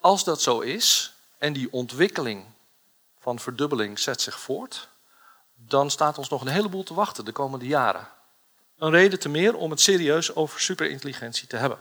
Als 0.00 0.24
dat 0.24 0.42
zo 0.42 0.60
is 0.60 1.12
en 1.38 1.52
die 1.52 1.72
ontwikkeling 1.72 2.44
van 3.28 3.38
verdubbeling 3.38 3.98
zet 3.98 4.20
zich 4.20 4.40
voort, 4.40 4.88
dan 5.54 5.90
staat 5.90 6.18
ons 6.18 6.28
nog 6.28 6.40
een 6.40 6.48
heleboel 6.48 6.82
te 6.82 6.94
wachten 6.94 7.24
de 7.24 7.32
komende 7.32 7.66
jaren. 7.66 8.08
Een 8.78 8.90
reden 8.90 9.18
te 9.18 9.28
meer 9.28 9.54
om 9.54 9.70
het 9.70 9.80
serieus 9.80 10.34
over 10.34 10.60
superintelligentie 10.60 11.46
te 11.46 11.56
hebben. 11.56 11.78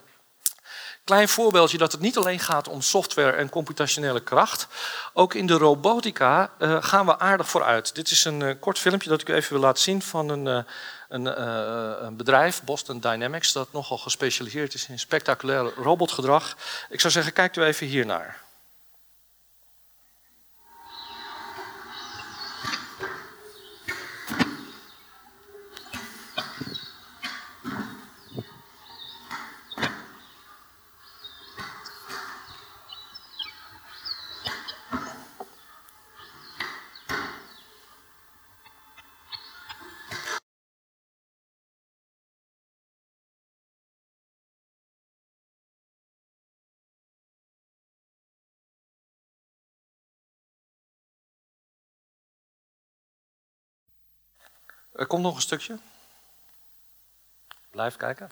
Klein 1.04 1.28
voorbeeldje 1.28 1.78
dat 1.78 1.92
het 1.92 2.02
niet 2.02 2.18
alleen 2.18 2.40
gaat 2.40 2.68
om 2.68 2.82
software 2.82 3.32
en 3.32 3.50
computationele 3.50 4.20
kracht. 4.20 4.68
Ook 5.14 5.34
in 5.34 5.46
de 5.46 5.54
robotica 5.54 6.52
uh, 6.60 6.84
gaan 6.84 7.06
we 7.06 7.20
aardig 7.20 7.50
vooruit. 7.50 7.96
Dit 7.96 8.12
is 8.12 8.26
een 8.26 8.40
uh, 8.40 8.54
kort 8.60 8.80
filmpje 8.80 9.10
dat 9.10 9.22
ik 9.22 9.30
u 9.30 9.34
even 9.34 9.54
wil 9.54 9.62
laten 9.62 9.84
zien 9.84 10.02
van 10.02 10.30
een, 10.30 10.46
uh, 10.46 10.64
een, 11.10 12.06
een, 12.06 12.16
bedrijf, 12.16 12.64
Boston 12.64 13.00
Dynamics, 13.00 13.52
dat 13.52 13.72
nogal 13.72 13.98
gespecialiseerd 13.98 14.74
is 14.74 14.88
in 14.88 15.00
spectaculair 15.00 15.74
robotgedrag. 15.76 16.58
Ik 16.90 17.00
zou 17.00 17.14
zeggen, 17.14 17.34
kijkt 17.34 17.58
u 17.58 17.64
even 17.64 17.88
hiernaar. 17.88 18.46
Er 54.98 55.06
komt 55.06 55.24
nog 55.24 55.36
een 55.36 55.42
stukje. 55.42 55.78
Blijf 57.72 57.96
kijken. 57.96 58.30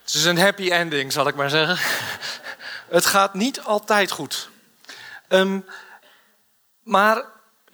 Het 0.00 0.14
is 0.14 0.24
een 0.24 0.38
happy 0.38 0.70
ending, 0.70 1.12
zal 1.12 1.28
ik 1.28 1.34
maar 1.34 1.50
zeggen. 1.50 1.76
Het 2.88 3.06
gaat 3.06 3.34
niet 3.34 3.60
altijd 3.60 4.10
goed. 4.10 4.50
Um, 5.28 5.66
maar 6.82 7.24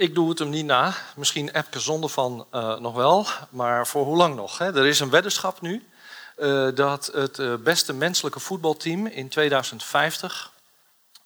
ik 0.01 0.15
doe 0.15 0.29
het 0.29 0.39
hem 0.39 0.49
niet 0.49 0.65
na. 0.65 0.95
Misschien 1.17 1.51
Epke 1.51 1.81
zonder 1.81 2.11
van 2.11 2.47
uh, 2.55 2.79
nog 2.79 2.95
wel, 2.95 3.27
maar 3.51 3.87
voor 3.87 4.05
hoe 4.05 4.17
lang 4.17 4.37
nog? 4.37 4.59
Hè? 4.59 4.77
Er 4.77 4.87
is 4.87 5.01
een 5.01 5.11
weddenschap 5.11 5.61
nu 5.61 5.89
uh, 6.39 6.69
dat 6.75 7.11
het 7.15 7.39
uh, 7.39 7.55
beste 7.55 7.93
menselijke 7.93 8.41
voetbalteam 8.41 9.07
in 9.07 9.29
2050 9.29 10.53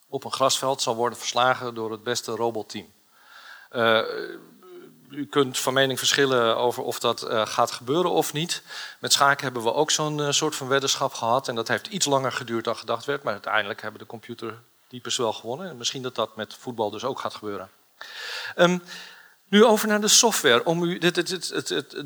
op 0.07 0.23
een 0.23 0.31
grasveld 0.31 0.81
zal 0.81 0.95
worden 0.95 1.17
verslagen 1.17 1.75
door 1.75 1.91
het 1.91 2.03
beste 2.03 2.31
robotteam. 2.31 2.85
u 5.09 5.25
kunt 5.29 5.59
van 5.59 5.73
mening 5.73 5.99
verschillen 5.99 6.57
over 6.57 6.83
of 6.83 6.99
dat 6.99 7.25
gaat 7.29 7.71
gebeuren 7.71 8.11
of 8.11 8.33
niet. 8.33 8.61
Met 8.99 9.13
schaken 9.13 9.43
hebben 9.43 9.63
we 9.63 9.73
ook 9.73 9.91
zo'n 9.91 10.33
soort 10.33 10.55
van 10.55 10.67
weddenschap 10.67 11.13
gehad. 11.13 11.47
En 11.47 11.55
dat 11.55 11.67
heeft 11.67 11.87
iets 11.87 12.05
langer 12.05 12.31
geduurd 12.31 12.63
dan 12.63 12.75
gedacht 12.75 13.05
werd. 13.05 13.23
Maar 13.23 13.33
uiteindelijk 13.33 13.81
hebben 13.81 13.99
de 13.99 14.05
computertypes 14.05 15.17
wel 15.17 15.33
gewonnen. 15.33 15.69
En 15.69 15.77
misschien 15.77 16.01
dat 16.01 16.15
dat 16.15 16.35
met 16.35 16.55
voetbal 16.59 16.89
dus 16.89 17.03
ook 17.03 17.19
gaat 17.19 17.35
gebeuren. 17.35 17.69
Um, 18.55 18.81
nu 19.49 19.65
over 19.65 19.87
naar 19.87 20.01
de 20.01 20.07
software. 20.07 20.65
Om 20.65 20.83
u, 20.83 20.97
dit, 20.97 21.15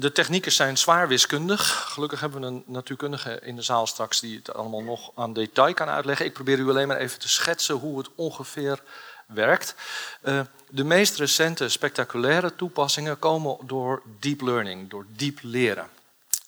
de 0.01 0.12
technieken 0.12 0.51
zijn 0.51 0.77
zwaar 0.77 1.08
wiskundig. 1.08 1.86
Gelukkig 1.91 2.19
hebben 2.19 2.41
we 2.41 2.48
een 2.48 2.63
natuurkundige 2.65 3.39
in 3.41 3.55
de 3.55 3.62
zaal 3.62 3.88
straks 3.88 4.19
die 4.19 4.38
het 4.38 4.53
allemaal 4.53 4.84
nog 4.84 5.12
aan 5.15 5.34
detail 5.34 5.74
kan 5.74 5.89
uitleggen. 5.89 6.25
Ik 6.25 6.34
probeer 6.34 6.60
u 6.60 6.69
alleen 6.69 6.88
maar 6.88 6.98
even 6.98 7.19
te 7.19 7.29
schetsen 7.29 7.75
hoe 7.75 7.98
het 7.98 8.10
ongeveer 8.15 8.81
werkt. 9.27 9.75
Uh, 10.24 10.41
de 10.69 10.84
meest 10.84 11.17
recente 11.17 11.69
spectaculaire 11.69 12.55
toepassingen 12.55 13.19
komen 13.19 13.58
door 13.63 14.01
deep 14.19 14.41
learning, 14.41 14.89
door 14.89 15.05
diep 15.10 15.39
leren. 15.41 15.89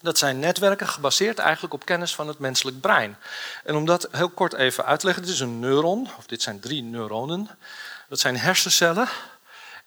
Dat 0.02 0.18
zijn 0.18 0.40
netwerken 0.40 0.88
gebaseerd 0.88 1.40
eigenlijk 1.40 1.74
op 1.74 1.86
kennis 1.86 2.16
van 2.16 2.28
het 2.28 2.40
menselijk 2.40 2.82
brein. 2.82 3.18
En 3.64 3.76
om 3.76 3.86
dat 3.86 4.08
heel 4.12 4.30
kort 4.30 4.54
even 4.54 4.86
uit 4.86 5.00
te 5.00 5.06
leggen, 5.06 5.24
dit 5.24 5.34
is 5.34 5.40
een 5.40 5.60
neuron, 5.60 6.10
of 6.18 6.26
dit 6.26 6.42
zijn 6.42 6.60
drie 6.60 6.84
neuronen. 6.84 7.50
Dat 8.10 8.20
zijn 8.20 8.38
hersencellen 8.38 9.08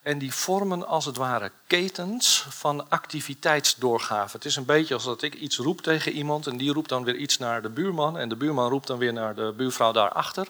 en 0.05 0.19
die 0.19 0.35
vormen 0.35 0.87
als 0.87 1.05
het 1.05 1.17
ware 1.17 1.51
ketens 1.67 2.47
van 2.49 2.91
activiteitsdoorgave. 2.91 4.37
Het 4.37 4.45
is 4.45 4.57
een 4.57 4.65
beetje 4.65 4.95
als 4.95 5.05
dat 5.05 5.23
ik 5.23 5.35
iets 5.35 5.57
roep 5.57 5.81
tegen 5.81 6.13
iemand 6.13 6.47
en 6.47 6.57
die 6.57 6.73
roept 6.73 6.89
dan 6.89 7.05
weer 7.05 7.17
iets 7.17 7.39
naar 7.39 7.63
de 7.63 7.69
buurman 7.69 8.19
en 8.19 8.29
de 8.29 8.37
buurman 8.37 8.71
roept 8.71 8.87
dan 8.87 8.99
weer 8.99 9.13
naar 9.13 9.35
de 9.35 9.55
buurvrouw 9.57 9.93
daarachter. 9.93 10.49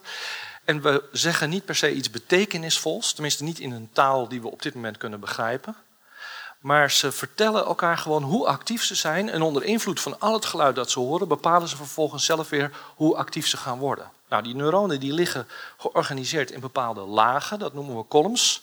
En 0.64 0.82
we 0.82 1.02
zeggen 1.12 1.50
niet 1.50 1.64
per 1.64 1.76
se 1.76 1.94
iets 1.94 2.11
betekenisvols, 2.11 3.12
tenminste 3.12 3.44
niet 3.44 3.58
in 3.58 3.73
een 3.73 3.88
taal 3.92 4.28
die 4.28 4.40
we 4.40 4.50
op 4.50 4.62
dit 4.62 4.75
moment 4.75 4.96
kunnen 4.96 5.20
begrijpen. 5.20 5.76
Maar 6.61 6.90
ze 6.90 7.12
vertellen 7.12 7.64
elkaar 7.64 7.99
gewoon 7.99 8.23
hoe 8.23 8.46
actief 8.46 8.84
ze 8.84 8.94
zijn. 8.94 9.30
En 9.30 9.42
onder 9.42 9.64
invloed 9.64 10.00
van 10.00 10.20
al 10.20 10.32
het 10.32 10.44
geluid 10.44 10.75
dat 10.75 10.90
ze 10.90 10.99
horen, 10.99 11.28
bepalen 11.28 11.68
ze 11.68 11.76
vervolgens 11.76 12.25
zelf 12.25 12.49
weer 12.49 12.70
hoe 12.94 13.16
actief 13.16 13.46
ze 13.46 13.56
gaan 13.56 13.78
worden. 13.78 14.11
Nou, 14.35 14.47
die 14.47 14.55
neuronen 14.55 15.00
die 15.00 15.12
liggen 15.12 15.49
georganiseerd 15.79 16.50
in 16.50 16.61
bepaalde 16.61 17.00
lagen, 17.00 17.59
dat 17.59 17.75
noemen 17.75 17.97
we 17.97 18.09
columns. 18.09 18.62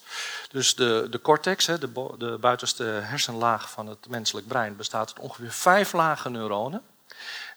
Dus 0.50 0.76
de, 0.76 1.08
de 1.10 1.22
cortex, 1.22 1.66
de, 1.66 1.92
de 2.18 2.38
buitenste 2.40 2.84
hersenlaag 2.84 3.70
van 3.70 3.88
het 3.88 4.08
menselijk 4.10 4.48
brein, 4.48 4.76
bestaat 4.76 5.08
uit 5.08 5.20
ongeveer 5.20 5.52
vijf 5.52 5.94
lagen 5.94 6.32
neuronen. 6.32 6.82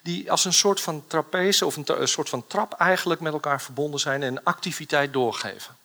Die 0.03 0.31
als 0.31 0.45
een 0.45 0.53
soort 0.53 0.81
van 0.81 1.05
trapeze 1.07 1.67
of 1.67 1.77
een, 1.77 1.85
een 1.87 2.09
soort 2.09 2.29
van 2.29 2.47
trap 2.47 2.73
eigenlijk 2.73 3.21
met 3.21 3.33
elkaar 3.33 3.63
verbonden 3.63 4.01
zijn 4.01 4.23
en 4.23 4.45
activiteit 4.45 5.13
doorgeven. 5.13 5.77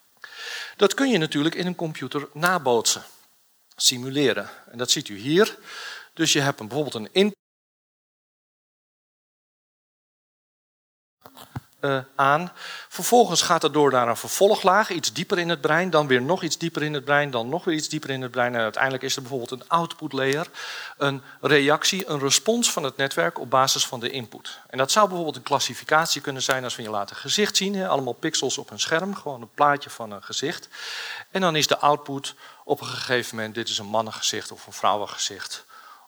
Dat 0.76 0.94
kun 0.94 1.10
je 1.10 1.18
natuurlijk 1.18 1.54
in 1.54 1.66
een 1.66 1.74
computer 1.74 2.28
nabootsen 2.32 3.02
simuleren. 3.76 4.48
En 4.70 4.78
dat 4.78 4.90
ziet 4.90 5.08
u 5.08 5.18
hier. 5.18 5.58
Dus 6.14 6.32
je 6.32 6.40
hebt 6.40 6.60
een, 6.60 6.68
bijvoorbeeld 6.68 7.08
een 7.14 7.34
uh, 11.80 11.98
aan. 12.14 12.52
Vervolgens 12.88 13.42
gaat 13.42 13.62
het 13.62 13.72
door 13.72 13.90
naar 13.90 14.08
een 14.08 14.16
vervolglaag, 14.16 14.90
iets 14.90 15.12
dieper 15.12 15.38
in 15.38 15.48
het 15.48 15.60
brein, 15.60 15.90
dan 15.90 16.06
weer 16.06 16.22
nog 16.22 16.42
iets 16.42 16.58
dieper 16.58 16.82
in 16.82 16.94
het 16.94 17.04
brein, 17.04 17.30
dan 17.30 17.48
nog 17.48 17.64
weer 17.64 17.74
iets 17.74 17.88
dieper 17.88 18.10
in 18.10 18.22
het 18.22 18.30
brein. 18.30 18.54
En 18.54 18.60
uiteindelijk 18.60 19.02
is 19.02 19.16
er 19.16 19.22
bijvoorbeeld 19.22 19.50
een 19.50 19.68
output 19.68 20.12
layer, 20.12 20.46
een 20.98 21.22
reactie, 21.40 22.08
een 22.08 22.18
respons 22.18 22.72
van 22.72 22.82
het 22.82 22.96
netwerk 22.96 23.38
op 23.38 23.50
basis 23.50 23.86
van 23.86 24.00
de 24.00 24.10
input. 24.10 24.58
En 24.66 24.78
dat 24.78 24.90
zou 24.90 25.06
bijvoorbeeld 25.06 25.36
een 25.36 25.42
klassificatie 25.42 26.20
kunnen 26.20 26.42
zijn 26.42 26.64
als 26.64 26.76
we 26.76 26.82
je 26.82 26.90
laten 26.90 27.16
gezicht 27.16 27.56
zien, 27.56 27.86
allemaal 27.86 28.12
pixels 28.12 28.58
op 28.58 28.70
een 28.70 28.80
scherm, 28.80 29.14
gewoon 29.14 29.40
een 29.40 29.54
plaatje 29.54 29.90
van 29.90 30.10
een 30.10 30.22
gezicht. 30.22 30.68
En 31.30 31.40
dan 31.40 31.56
is 31.56 31.66
de 31.66 31.78
output 31.78 32.34
op 32.64 32.80
een 32.80 32.86
gegeven 32.86 33.36
moment, 33.36 33.54
dit 33.54 33.68
is 33.68 33.78
een 33.78 33.86
mannengezicht 33.86 34.52
of 34.52 34.66
een 34.66 34.72
vrouwengezicht, 34.72 35.64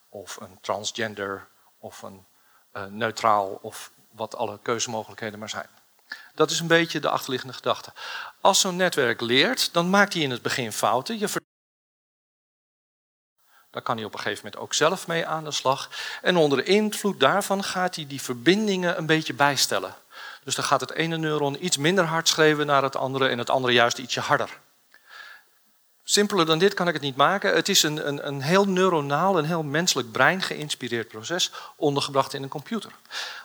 of 0.09 0.37
een 0.41 0.59
transgender, 0.61 1.49
of 1.79 2.03
een 2.03 2.25
uh, 2.77 2.85
neutraal, 2.85 3.59
of 3.63 3.91
wat 4.13 4.37
alle 4.37 4.59
keuzemogelijkheden 4.63 5.39
maar 5.39 5.49
zijn. 5.49 5.69
Dat 6.35 6.51
is 6.51 6.61
een 6.61 6.67
beetje 6.67 7.01
de 7.01 7.09
achterliggende 7.09 7.55
gedachte. 7.55 7.93
Als 8.41 8.61
zo'n 8.61 8.77
netwerk 8.77 9.21
leert, 9.21 9.73
dan 9.73 9.91
maakt 9.91 10.13
hij 10.13 10.23
in 10.23 10.31
het 10.31 10.43
begin 10.43 10.73
fouten. 10.73 11.19
Je 11.19 11.29
dan 13.73 13.83
kan 13.83 13.97
hij 13.97 14.05
op 14.05 14.13
een 14.13 14.19
gegeven 14.21 14.45
moment 14.45 14.63
ook 14.63 14.75
zelf 14.75 15.07
mee 15.07 15.27
aan 15.27 15.45
de 15.45 15.51
slag. 15.51 15.91
En 16.23 16.37
onder 16.37 16.67
invloed 16.67 17.21
daarvan 17.21 17.65
gaat 17.65 17.97
hij 17.97 18.07
die 18.07 18.23
verbindingen 18.23 18.99
een 18.99 19.07
beetje 19.07 19.35
bijstellen. 19.35 19.95
Dus 20.45 20.55
dan 20.55 20.65
gaat 20.65 20.81
het 20.81 20.93
ene 20.93 21.17
neuron 21.17 21.65
iets 21.65 21.77
minder 21.77 22.05
hard 22.05 22.29
schreeuwen 22.29 22.67
naar 22.67 22.83
het 22.83 22.97
andere 22.97 23.29
en 23.29 23.39
het 23.39 23.51
andere 23.51 23.73
juist 23.73 23.99
ietsje 23.99 24.21
harder. 24.21 24.59
Simpeler 26.05 26.47
dan 26.47 26.59
dit 26.59 26.75
kan 26.75 26.89
ik 26.89 26.93
het 26.93 27.03
niet 27.03 27.17
maken. 27.17 27.55
Het 27.55 27.69
is 27.69 27.83
een, 27.83 28.09
een, 28.09 28.27
een 28.27 28.41
heel 28.41 28.69
neuronaal, 28.69 29.39
een 29.39 29.45
heel 29.45 29.63
menselijk 29.63 30.13
brein 30.13 30.43
geïnspireerd 30.43 31.09
proces, 31.09 31.51
ondergebracht 31.77 32.35
in 32.35 32.43
een 32.43 32.49
computer. 32.49 32.93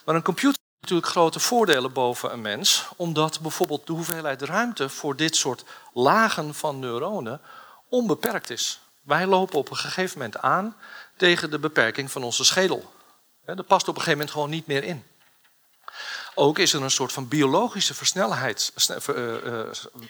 Maar 0.06 0.16
een 0.16 0.22
computer 0.22 0.58
heeft 0.62 0.82
natuurlijk 0.82 1.08
grote 1.08 1.40
voordelen 1.40 1.94
boven 1.94 2.34
een 2.34 2.42
mens, 2.42 2.88
omdat 2.96 3.40
bijvoorbeeld 3.42 3.88
de 3.88 3.94
hoeveelheid 3.94 4.42
ruimte 4.42 4.90
voor 4.90 5.16
dit 5.16 5.36
soort 5.36 5.64
lagen 5.94 6.56
van 6.56 6.80
neuronen 6.80 7.42
onbeperkt 7.90 8.50
is. 8.50 8.80
Wij 9.02 9.26
lopen 9.26 9.58
op 9.58 9.70
een 9.70 9.78
gegeven 9.78 10.18
moment 10.18 10.38
aan 10.38 10.76
tegen 11.18 11.52
de 11.52 11.60
beperking 11.60 12.12
van 12.12 12.24
onze 12.24 12.44
schedel. 12.44 12.94
Er 13.46 13.64
past 13.64 13.88
op 13.88 13.96
een 13.96 14.02
gegeven 14.02 14.12
moment 14.12 14.32
gewoon 14.32 14.50
niet 14.50 14.68
meer 14.68 14.84
in. 14.84 15.04
Ook 16.38 16.60
is 16.60 16.74
er 16.74 16.82
een 16.82 16.92
soort 16.92 17.12
van 17.12 17.28
biologische 17.28 17.94
versnelheid, 17.94 18.72
uh, 19.10 19.62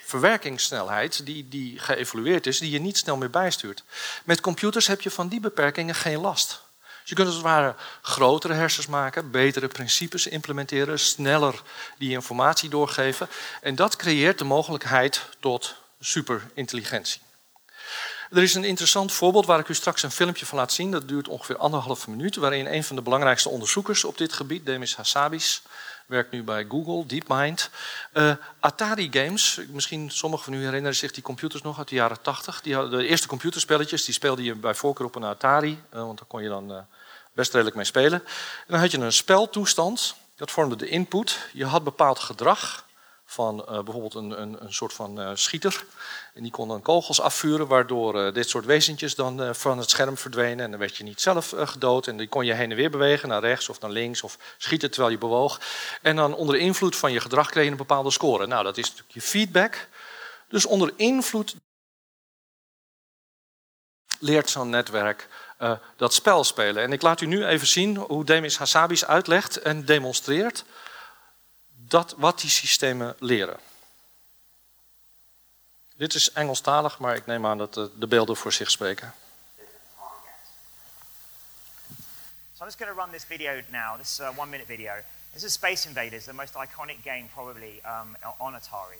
verwerkingssnelheid 0.05 1.25
die, 1.25 1.47
die 1.47 1.79
geëvolueerd 1.79 2.47
is, 2.47 2.59
die 2.59 2.71
je 2.71 2.79
niet 2.79 2.97
snel 2.97 3.17
meer 3.17 3.29
bijstuurt. 3.29 3.83
Met 4.23 4.41
computers 4.41 4.87
heb 4.87 5.01
je 5.01 5.11
van 5.11 5.27
die 5.27 5.39
beperkingen 5.39 5.95
geen 5.95 6.19
last. 6.19 6.61
Dus 6.79 7.09
je 7.09 7.15
kunt 7.15 7.27
als 7.27 7.35
het 7.35 7.45
ware 7.45 7.75
grotere 8.01 8.53
hersens 8.53 8.87
maken, 8.87 9.31
betere 9.31 9.67
principes 9.67 10.27
implementeren, 10.27 10.99
sneller 10.99 11.61
die 11.97 12.11
informatie 12.11 12.69
doorgeven. 12.69 13.29
En 13.61 13.75
dat 13.75 13.95
creëert 13.95 14.37
de 14.37 14.43
mogelijkheid 14.43 15.21
tot 15.39 15.75
superintelligentie. 15.99 17.21
Er 18.29 18.43
is 18.43 18.53
een 18.53 18.63
interessant 18.63 19.13
voorbeeld 19.13 19.45
waar 19.45 19.59
ik 19.59 19.67
u 19.67 19.73
straks 19.73 20.03
een 20.03 20.11
filmpje 20.11 20.45
van 20.45 20.57
laat 20.57 20.71
zien. 20.71 20.91
Dat 20.91 21.07
duurt 21.07 21.27
ongeveer 21.27 21.57
anderhalve 21.57 22.09
minuut. 22.09 22.35
Waarin 22.35 22.65
een 22.65 22.83
van 22.83 22.95
de 22.95 23.01
belangrijkste 23.01 23.49
onderzoekers 23.49 24.03
op 24.03 24.17
dit 24.17 24.33
gebied, 24.33 24.65
Demis 24.65 24.95
Hassabis, 24.95 25.61
werkt 26.07 26.31
nu 26.31 26.43
bij 26.43 26.65
Google, 26.69 27.05
DeepMind. 27.05 27.69
Uh, 28.13 28.31
Atari 28.59 29.09
Games, 29.11 29.61
misschien 29.69 30.09
sommigen 30.09 30.45
van 30.45 30.53
u 30.53 30.63
herinneren 30.63 30.95
zich 30.95 31.11
die 31.11 31.23
computers 31.23 31.61
nog 31.61 31.77
uit 31.77 31.87
de 31.87 31.95
jaren 31.95 32.21
80. 32.21 32.61
Die 32.61 32.75
hadden 32.75 32.99
de 32.99 33.07
eerste 33.07 33.27
computerspelletjes, 33.27 34.05
die 34.05 34.13
speelde 34.13 34.43
je 34.43 34.55
bij 34.55 34.75
voorkeur 34.75 35.05
op 35.05 35.15
een 35.15 35.23
Atari, 35.23 35.83
uh, 35.93 35.99
want 35.99 36.17
daar 36.17 36.27
kon 36.27 36.43
je 36.43 36.49
dan 36.49 36.71
uh, 36.71 36.77
best 37.33 37.51
redelijk 37.51 37.75
mee 37.75 37.85
spelen. 37.85 38.23
En 38.23 38.67
dan 38.67 38.79
had 38.79 38.91
je 38.91 38.97
een 38.97 39.13
speltoestand, 39.13 40.15
dat 40.35 40.51
vormde 40.51 40.75
de 40.75 40.87
input. 40.87 41.49
Je 41.53 41.65
had 41.65 41.83
bepaald 41.83 42.19
gedrag 42.19 42.85
van 43.29 43.59
uh, 43.59 43.65
bijvoorbeeld 43.65 44.13
een, 44.13 44.41
een, 44.41 44.63
een, 44.63 44.73
soort 44.73 44.93
van 44.93 45.21
uh, 45.21 45.31
schieter. 45.33 45.85
En 46.33 46.41
die 46.41 46.51
kon 46.51 46.67
dan 46.67 46.81
kogels 46.81 47.21
afvuren, 47.21 47.67
waardoor 47.67 48.15
uh, 48.15 48.33
dit 48.33 48.49
soort 48.49 48.65
wezentjes 48.65 49.15
dan 49.15 49.55
van 49.55 49.77
het 49.77 49.89
scherm 49.89 50.17
verdwenen. 50.17 50.65
En 50.65 50.71
dan 50.71 50.79
werd 50.79 50.97
je 50.97 51.03
niet 51.03 51.21
zelf 51.21 51.53
gedood. 51.57 52.07
En 52.07 52.17
die 52.17 52.27
kon 52.27 52.45
je 52.45 52.53
heen 52.53 52.71
en 52.71 52.77
weer 52.77 52.89
bewegen, 52.89 53.29
naar 53.29 53.41
rechts 53.41 53.69
of 53.69 53.79
naar 53.79 53.89
links, 53.89 54.21
of 54.21 54.37
schieten 54.57 54.91
terwijl 54.91 55.11
je 55.11 55.17
bewoog. 55.17 55.59
En 56.01 56.15
dan 56.15 56.35
onder 56.35 56.55
invloed 56.55 56.95
van 56.95 57.11
je 57.11 57.19
gedrag 57.19 57.49
kreeg 57.49 57.63
je 57.63 57.71
een 57.71 57.77
bepaalde 57.77 58.11
score. 58.11 58.47
Nou, 58.47 58.63
dat 58.63 58.77
is 58.77 58.83
natuurlijk 58.83 59.13
je 59.13 59.21
feedback. 59.21 59.87
Dus 60.47 60.65
onder 60.65 60.93
invloed 60.95 61.55
leert 64.19 64.49
zo'n 64.49 64.69
netwerk 64.69 65.27
dat 65.95 66.13
spel 66.13 66.43
spelen. 66.43 66.83
En 66.83 66.91
ik 66.91 67.01
laat 67.01 67.21
u 67.21 67.25
nu 67.25 67.45
even 67.45 67.67
zien 67.67 67.95
hoe 67.95 68.25
Demis 68.25 68.57
Hassabis 68.57 69.05
uitlegt 69.05 69.61
en 69.61 69.85
demonstreert 69.85 70.65
dat 71.87 72.13
wat 72.17 72.39
die 72.39 72.49
systemen 72.49 73.15
leren. 73.19 73.59
Dit 75.95 76.13
is 76.13 76.31
Engelstalig, 76.31 76.99
maar 76.99 77.15
ik 77.15 77.25
neem 77.25 77.45
aan 77.45 77.57
dat 77.57 77.73
de 77.73 78.07
beelden 78.07 78.37
voor 78.37 78.53
zich 78.53 78.71
spreken. 78.71 79.13
So 82.53 82.63
I'm 82.63 82.69
just 82.69 82.77
going 82.77 82.95
to 82.95 83.03
run 83.03 83.11
this 83.11 83.23
video 83.23 83.61
now. 83.69 83.97
This 83.97 84.11
is 84.11 84.19
a 84.19 84.33
one 84.35 84.49
minute 84.49 84.65
video. 84.65 84.93
This 85.33 85.43
is 85.43 85.53
Space 85.53 85.87
Invaders, 85.87 86.23
the 86.25 86.33
most 86.33 86.55
iconic 86.55 86.97
game 87.03 87.27
probably 87.33 87.81
um, 87.85 88.15
on 88.37 88.53
Atari. 88.53 88.99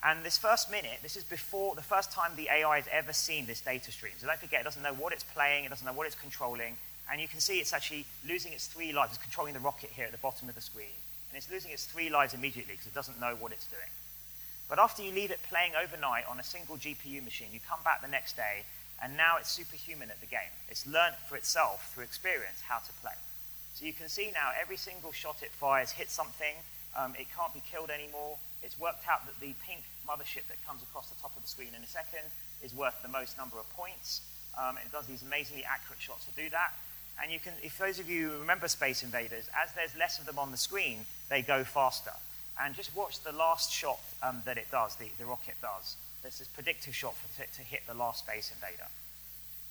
And 0.00 0.22
this 0.22 0.38
first 0.38 0.70
minute, 0.70 0.98
this 1.00 1.16
is 1.16 1.24
before 1.24 1.74
the 1.74 1.82
first 1.82 2.12
time 2.12 2.36
the 2.36 2.48
AI 2.48 2.76
has 2.76 2.88
ever 2.90 3.12
seen 3.12 3.46
this 3.46 3.60
data 3.60 3.90
stream. 3.90 4.12
So 4.18 4.26
don't 4.26 4.38
forget, 4.38 4.60
it 4.60 4.64
doesn't 4.64 4.82
know 4.82 4.94
what 5.02 5.12
it's 5.12 5.24
playing, 5.24 5.64
it 5.64 5.70
doesn't 5.70 5.84
know 5.84 5.96
what 5.96 6.06
it's 6.06 6.20
controlling. 6.20 6.76
And 7.10 7.20
you 7.20 7.28
can 7.28 7.40
see 7.40 7.58
it's 7.58 7.72
actually 7.72 8.04
losing 8.24 8.52
its 8.52 8.66
three 8.66 8.92
lives. 8.92 9.12
It's 9.12 9.22
controlling 9.22 9.54
the 9.54 9.64
rocket 9.64 9.90
here 9.90 10.06
at 10.06 10.12
the 10.12 10.22
bottom 10.22 10.48
of 10.48 10.54
the 10.54 10.60
screen 10.60 10.94
and 11.32 11.38
it's 11.40 11.50
losing 11.50 11.70
its 11.70 11.86
three 11.86 12.10
lives 12.10 12.34
immediately 12.34 12.74
because 12.74 12.86
it 12.86 12.92
doesn't 12.92 13.18
know 13.18 13.34
what 13.40 13.52
it's 13.52 13.64
doing. 13.64 13.88
But 14.68 14.78
after 14.78 15.02
you 15.02 15.12
leave 15.12 15.30
it 15.30 15.40
playing 15.48 15.72
overnight 15.72 16.28
on 16.28 16.38
a 16.38 16.44
single 16.44 16.76
GPU 16.76 17.24
machine, 17.24 17.48
you 17.52 17.60
come 17.66 17.80
back 17.84 18.02
the 18.02 18.08
next 18.08 18.36
day, 18.36 18.68
and 19.02 19.16
now 19.16 19.38
it's 19.38 19.50
superhuman 19.50 20.10
at 20.10 20.20
the 20.20 20.26
game. 20.28 20.52
It's 20.68 20.86
learnt 20.86 21.16
for 21.28 21.36
itself 21.36 21.90
through 21.94 22.04
experience 22.04 22.60
how 22.60 22.78
to 22.84 22.92
play. 23.00 23.16
So 23.72 23.86
you 23.86 23.94
can 23.94 24.08
see 24.08 24.30
now 24.32 24.52
every 24.60 24.76
single 24.76 25.10
shot 25.10 25.42
it 25.42 25.50
fires 25.52 25.90
hits 25.90 26.12
something. 26.12 26.52
Um, 26.96 27.14
it 27.18 27.26
can't 27.34 27.54
be 27.54 27.62
killed 27.64 27.88
anymore. 27.88 28.36
It's 28.62 28.78
worked 28.78 29.08
out 29.08 29.24
that 29.24 29.40
the 29.40 29.54
pink 29.64 29.84
mothership 30.04 30.44
that 30.52 30.60
comes 30.68 30.82
across 30.82 31.08
the 31.08 31.20
top 31.20 31.34
of 31.34 31.42
the 31.42 31.48
screen 31.48 31.72
in 31.74 31.82
a 31.82 31.86
second 31.86 32.28
is 32.60 32.74
worth 32.74 33.00
the 33.00 33.08
most 33.08 33.38
number 33.38 33.56
of 33.56 33.64
points. 33.72 34.20
Um, 34.52 34.76
it 34.76 34.92
does 34.92 35.06
these 35.06 35.22
amazingly 35.22 35.64
accurate 35.64 36.00
shots 36.00 36.26
to 36.26 36.32
do 36.36 36.50
that. 36.50 36.76
And 37.20 37.30
you 37.30 37.38
can, 37.38 37.52
if 37.62 37.76
those 37.78 37.98
of 37.98 38.08
you 38.08 38.32
remember 38.40 38.68
Space 38.68 39.02
Invaders, 39.02 39.48
as 39.52 39.72
there's 39.74 39.94
less 39.96 40.18
of 40.18 40.26
them 40.26 40.38
on 40.38 40.50
the 40.50 40.56
screen, 40.56 41.04
they 41.32 41.42
go 41.42 41.64
faster. 41.64 42.12
And 42.62 42.74
just 42.74 42.94
watch 42.94 43.20
the 43.20 43.32
last 43.32 43.72
shot 43.72 43.98
um, 44.22 44.42
that 44.44 44.58
it 44.58 44.66
does, 44.70 44.94
the, 44.96 45.06
the 45.18 45.24
rocket 45.24 45.54
does. 45.62 45.96
This 46.22 46.40
is 46.40 46.46
predictive 46.48 46.94
shot 46.94 47.16
for, 47.16 47.40
to, 47.40 47.50
to 47.50 47.62
hit 47.62 47.80
the 47.88 47.94
last 47.94 48.24
Space 48.26 48.52
Invader. 48.54 48.86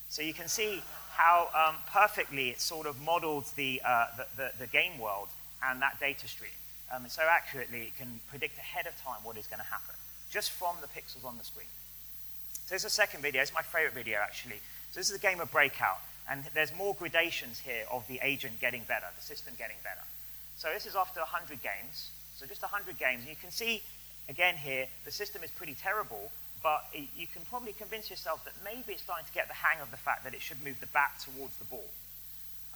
So 0.10 0.24
you 0.24 0.34
can 0.34 0.48
see 0.48 0.82
how 1.12 1.48
um, 1.56 1.76
perfectly 1.94 2.50
it 2.50 2.60
sort 2.60 2.88
of 2.88 3.00
modeled 3.00 3.46
the, 3.56 3.82
uh, 3.86 4.08
the, 4.18 4.26
the, 4.36 4.52
the, 4.60 4.68
game 4.68 5.00
world 5.00 5.30
and 5.64 5.82
that 5.82 6.00
data 6.02 6.28
stream. 6.28 6.52
Um, 6.94 7.06
so 7.08 7.22
accurately 7.30 7.84
it 7.84 7.98
can 7.98 8.20
predict 8.28 8.58
ahead 8.58 8.88
of 8.88 9.02
time 9.02 9.24
what 9.24 9.38
is 9.38 9.48
going 9.48 9.60
to 9.60 9.66
happen, 9.66 9.96
just 10.30 10.52
from 10.52 10.76
the 10.82 10.88
pixels 10.88 11.26
on 11.26 11.38
the 11.38 11.46
screen. 11.46 11.70
So 12.66 12.76
this 12.76 12.82
is 12.82 12.88
a 12.88 12.90
second 12.90 13.22
video. 13.22 13.42
It's 13.42 13.54
my 13.54 13.62
favorite 13.62 13.94
video, 13.94 14.20
actually. 14.20 14.60
So 14.92 15.00
this 15.00 15.10
is 15.10 15.16
a 15.16 15.20
game 15.20 15.40
of 15.40 15.52
Breakout. 15.52 16.00
And 16.30 16.44
there's 16.54 16.76
more 16.76 16.96
gradations 16.96 17.60
here 17.60 17.86
of 17.92 18.06
the 18.08 18.20
agent 18.22 18.60
getting 18.60 18.84
better, 18.88 19.06
the 19.16 19.24
system 19.24 19.54
getting 19.58 19.78
better. 19.84 20.02
So 20.62 20.70
this 20.70 20.86
is 20.86 20.96
after 20.96 21.20
100 21.26 21.58
games. 21.66 22.14
So 22.38 22.46
just 22.46 22.62
100 22.62 23.02
games. 23.02 23.26
And 23.26 23.34
you 23.34 23.42
can 23.42 23.50
see, 23.50 23.82
again 24.30 24.54
here, 24.54 24.86
the 25.06 25.12
system 25.12 25.42
is 25.42 25.50
pretty 25.50 25.74
terrible, 25.74 26.30
but 26.62 26.86
you 26.94 27.26
can 27.26 27.42
probably 27.50 27.74
convince 27.74 28.14
yourself 28.14 28.46
that 28.46 28.54
maybe 28.62 28.94
it's 28.94 29.02
starting 29.02 29.26
to 29.26 29.34
get 29.34 29.48
the 29.50 29.58
hang 29.58 29.82
of 29.82 29.90
the 29.90 29.98
fact 29.98 30.24
that 30.24 30.38
it 30.38 30.42
should 30.42 30.62
move 30.62 30.78
the 30.78 30.92
bat 30.94 31.18
towards 31.18 31.58
the 31.58 31.66
ball. 31.66 31.90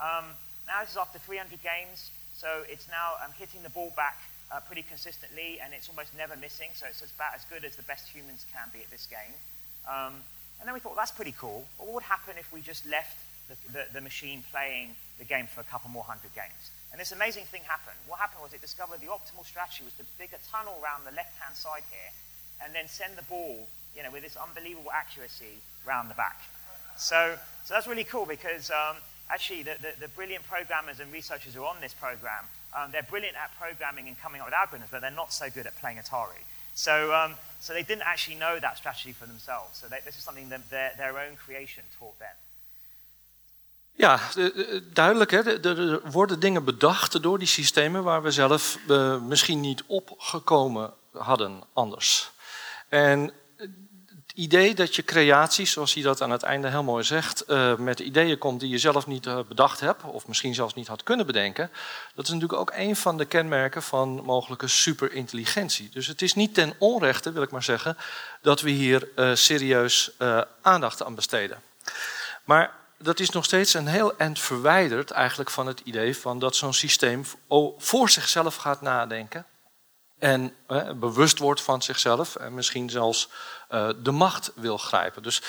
Um, 0.01 0.25
now 0.65 0.81
this 0.81 0.97
is 0.97 0.97
after 0.97 1.19
300 1.21 1.61
games, 1.61 2.09
so 2.33 2.65
it's 2.65 2.89
now 2.89 3.21
um, 3.21 3.29
hitting 3.37 3.61
the 3.61 3.69
ball 3.69 3.93
back 3.93 4.17
uh, 4.49 4.65
pretty 4.65 4.81
consistently, 4.81 5.61
and 5.61 5.69
it's 5.71 5.87
almost 5.87 6.09
never 6.17 6.33
missing, 6.41 6.73
so 6.73 6.89
it's 6.89 7.05
about 7.05 7.37
as 7.37 7.45
good 7.45 7.61
as 7.61 7.77
the 7.77 7.85
best 7.85 8.09
humans 8.09 8.49
can 8.49 8.65
be 8.73 8.81
at 8.81 8.89
this 8.89 9.05
game. 9.05 9.37
Um, 9.85 10.25
and 10.57 10.65
then 10.65 10.73
we 10.73 10.81
thought, 10.81 10.97
well, 10.97 11.05
that's 11.05 11.13
pretty 11.13 11.37
cool, 11.37 11.69
but 11.77 11.85
what 11.85 12.01
would 12.01 12.09
happen 12.09 12.33
if 12.41 12.49
we 12.49 12.65
just 12.65 12.81
left 12.89 13.21
the, 13.45 13.55
the, 13.69 13.85
the, 13.93 14.01
machine 14.01 14.43
playing 14.49 14.97
the 15.17 15.25
game 15.25 15.47
for 15.47 15.61
a 15.61 15.67
couple 15.67 15.89
more 15.89 16.03
hundred 16.03 16.33
games. 16.35 16.71
And 16.91 16.99
this 16.99 17.11
amazing 17.11 17.43
thing 17.45 17.61
happened. 17.67 17.97
What 18.07 18.19
happened 18.19 18.41
was 18.43 18.53
it 18.53 18.61
discovered 18.61 19.01
the 19.01 19.11
optimal 19.11 19.45
strategy 19.45 19.83
was 19.83 19.93
to 19.99 20.05
dig 20.17 20.31
a 20.31 20.39
tunnel 20.47 20.79
around 20.81 21.03
the 21.03 21.15
left-hand 21.15 21.55
side 21.55 21.83
here 21.91 22.11
and 22.63 22.73
then 22.73 22.87
send 22.87 23.17
the 23.17 23.23
ball, 23.23 23.67
you 23.95 24.03
know, 24.03 24.11
with 24.11 24.23
this 24.23 24.37
unbelievable 24.37 24.91
accuracy 24.91 25.59
round 25.85 26.09
the 26.09 26.15
back. 26.15 26.39
So, 26.97 27.35
so 27.65 27.73
that's 27.73 27.87
really 27.87 28.05
cool 28.05 28.25
because 28.25 28.71
um, 28.71 28.95
actually 29.29 29.63
the, 29.63 29.75
the, 29.81 30.07
the, 30.07 30.07
brilliant 30.09 30.47
programmers 30.47 30.99
and 30.99 31.11
researchers 31.11 31.53
who 31.53 31.63
are 31.63 31.69
on 31.69 31.81
this 31.81 31.93
program, 31.93 32.47
um, 32.75 32.91
they're 32.91 33.03
brilliant 33.03 33.35
at 33.35 33.51
programming 33.59 34.07
and 34.07 34.19
coming 34.19 34.39
up 34.39 34.47
with 34.47 34.55
algorithms, 34.55 34.91
but 34.91 35.01
they're 35.01 35.11
not 35.11 35.33
so 35.33 35.49
good 35.49 35.67
at 35.67 35.75
playing 35.77 35.97
Atari. 35.97 36.43
So, 36.75 37.13
um, 37.13 37.35
so 37.59 37.73
they 37.73 37.83
didn't 37.83 38.03
actually 38.05 38.35
know 38.35 38.59
that 38.59 38.77
strategy 38.77 39.11
for 39.11 39.25
themselves. 39.25 39.79
So 39.79 39.87
they, 39.87 39.99
this 40.05 40.17
is 40.17 40.23
something 40.23 40.49
that 40.49 40.69
their, 40.69 40.91
their 40.97 41.19
own 41.19 41.35
creation 41.35 41.83
taught 41.99 42.17
them. 42.19 42.35
Ja, 43.97 44.19
duidelijk. 44.93 45.31
Hè? 45.31 45.61
Er 45.61 46.11
worden 46.11 46.39
dingen 46.39 46.63
bedacht 46.63 47.21
door 47.21 47.39
die 47.39 47.47
systemen 47.47 48.03
waar 48.03 48.23
we 48.23 48.31
zelf 48.31 48.77
uh, 48.87 49.21
misschien 49.21 49.59
niet 49.59 49.83
opgekomen 49.87 50.93
hadden 51.11 51.63
anders. 51.73 52.31
En 52.89 53.33
het 53.57 54.33
idee 54.35 54.75
dat 54.75 54.95
je 54.95 55.03
creaties, 55.03 55.71
zoals 55.71 55.93
hij 55.93 56.03
dat 56.03 56.21
aan 56.21 56.31
het 56.31 56.43
einde 56.43 56.69
heel 56.69 56.83
mooi 56.83 57.03
zegt, 57.03 57.45
met 57.77 57.99
ideeën 57.99 58.37
komt 58.37 58.59
die 58.59 58.69
je 58.69 58.77
zelf 58.77 59.07
niet 59.07 59.47
bedacht 59.47 59.79
hebt, 59.79 60.03
of 60.03 60.27
misschien 60.27 60.53
zelfs 60.53 60.73
niet 60.73 60.87
had 60.87 61.03
kunnen 61.03 61.25
bedenken, 61.25 61.71
dat 62.15 62.25
is 62.25 62.31
natuurlijk 62.31 62.59
ook 62.59 62.71
een 62.75 62.95
van 62.95 63.17
de 63.17 63.25
kenmerken 63.25 63.83
van 63.83 64.21
mogelijke 64.23 64.67
superintelligentie. 64.67 65.89
Dus 65.89 66.07
het 66.07 66.21
is 66.21 66.33
niet 66.33 66.53
ten 66.53 66.73
onrechte, 66.77 67.31
wil 67.31 67.41
ik 67.41 67.51
maar 67.51 67.63
zeggen, 67.63 67.97
dat 68.41 68.61
we 68.61 68.69
hier 68.69 69.07
serieus 69.33 70.11
aandacht 70.61 71.03
aan 71.03 71.15
besteden. 71.15 71.61
Maar 72.43 72.83
dat 72.97 73.19
is 73.19 73.29
nog 73.29 73.45
steeds 73.45 73.73
een 73.73 73.87
heel 73.87 74.17
eind 74.17 74.39
verwijderd 74.39 75.11
eigenlijk 75.11 75.49
van 75.49 75.67
het 75.67 75.79
idee 75.79 76.17
van 76.17 76.39
dat 76.39 76.55
zo'n 76.55 76.73
systeem 76.73 77.25
voor 77.77 78.09
zichzelf 78.09 78.55
gaat 78.55 78.81
nadenken. 78.81 79.45
En 80.19 80.53
eh, 80.67 80.91
bewust 80.91 81.39
wordt 81.39 81.61
van 81.61 81.81
zichzelf 81.81 82.35
en 82.35 82.53
misschien 82.53 82.89
zelfs 82.89 83.29
uh, 83.71 83.89
de 84.03 84.11
macht 84.11 84.51
wil 84.55 84.77
grijpen. 84.77 85.23
Dus 85.23 85.41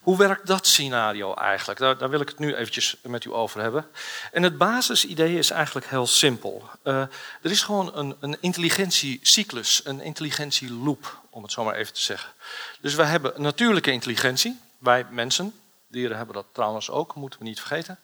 hoe 0.00 0.16
werkt 0.16 0.46
dat 0.46 0.66
scenario 0.66 1.34
eigenlijk? 1.34 1.78
Daar, 1.78 1.98
daar, 1.98 2.10
wil 2.10 2.20
ik 2.20 2.28
het 2.28 2.38
nu 2.38 2.54
eventjes 2.54 2.96
met 3.02 3.24
u 3.24 3.32
over 3.32 3.60
hebben. 3.60 3.86
En 4.32 4.42
het 4.42 4.58
basisidee 4.58 5.38
is 5.38 5.50
eigenlijk 5.50 5.86
heel 5.86 6.06
simpel. 6.06 6.68
Uh, 6.84 7.00
er 7.42 7.50
is 7.50 7.62
gewoon 7.62 7.96
een, 7.96 8.16
een 8.20 8.36
intelligentiecyclus, 8.40 9.80
een 9.84 10.00
intelligentieloop, 10.00 11.20
om 11.30 11.42
het 11.42 11.52
zo 11.52 11.64
maar 11.64 11.74
even 11.74 11.92
te 11.92 12.00
zeggen. 12.00 12.32
Dus 12.80 12.94
we 12.94 13.02
hebben 13.02 13.32
natuurlijke 13.36 13.90
intelligentie, 13.90 14.60
wij 14.78 15.06
mensen, 15.10 15.54
Dieren 15.94 16.16
hebben 16.16 16.34
dat 16.34 16.46
trouwens 16.52 16.90
ook, 16.90 17.14
moeten 17.14 17.38
we 17.38 17.44
niet 17.44 17.60
vergeten. 17.60 17.98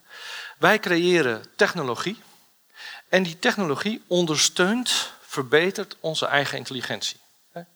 Wij 0.59 0.79
creëren 0.79 1.45
technologie. 1.57 2.23
En 3.09 3.23
die 3.23 3.39
technologie 3.39 4.03
ondersteunt, 4.07 5.13
verbetert 5.21 5.97
onze 6.01 6.27
eigen 6.27 6.59
intelligentie. 6.59 7.21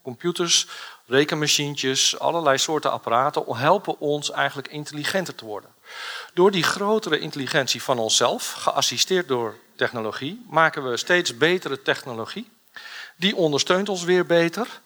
Computers, 0.02 0.66
rekenmachientjes, 1.06 2.18
allerlei 2.18 2.58
soorten 2.58 2.90
apparaten 2.90 3.56
helpen 3.56 3.98
ons 3.98 4.30
eigenlijk 4.30 4.68
intelligenter 4.68 5.34
te 5.34 5.44
worden. 5.44 5.70
Door 6.34 6.50
die 6.50 6.62
grotere 6.62 7.18
intelligentie 7.18 7.82
van 7.82 7.98
onszelf, 7.98 8.52
geassisteerd 8.52 9.28
door 9.28 9.56
technologie, 9.76 10.44
maken 10.48 10.90
we 10.90 10.96
steeds 10.96 11.36
betere 11.36 11.82
technologie. 11.82 12.50
Die 13.16 13.36
ondersteunt 13.36 13.88
ons 13.88 14.04
weer 14.04 14.26
beter. 14.26 14.80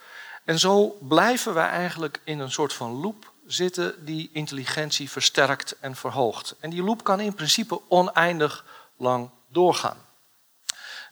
En 0.44 0.58
zo 0.58 0.96
blijven 1.00 1.54
we 1.54 1.60
eigenlijk 1.60 2.20
in 2.24 2.38
een 2.38 2.52
soort 2.52 2.72
van 2.72 3.00
loop 3.00 3.32
zitten 3.48 4.04
die 4.04 4.30
intelligentie 4.32 5.10
versterkt 5.10 5.78
en 5.80 5.96
verhoogt. 5.96 6.54
En 6.60 6.70
die 6.70 6.82
loop 6.82 7.04
kan 7.04 7.20
in 7.20 7.34
principe 7.34 7.80
oneindig 7.88 8.64
lang 8.96 9.30
doorgaan. 9.48 10.06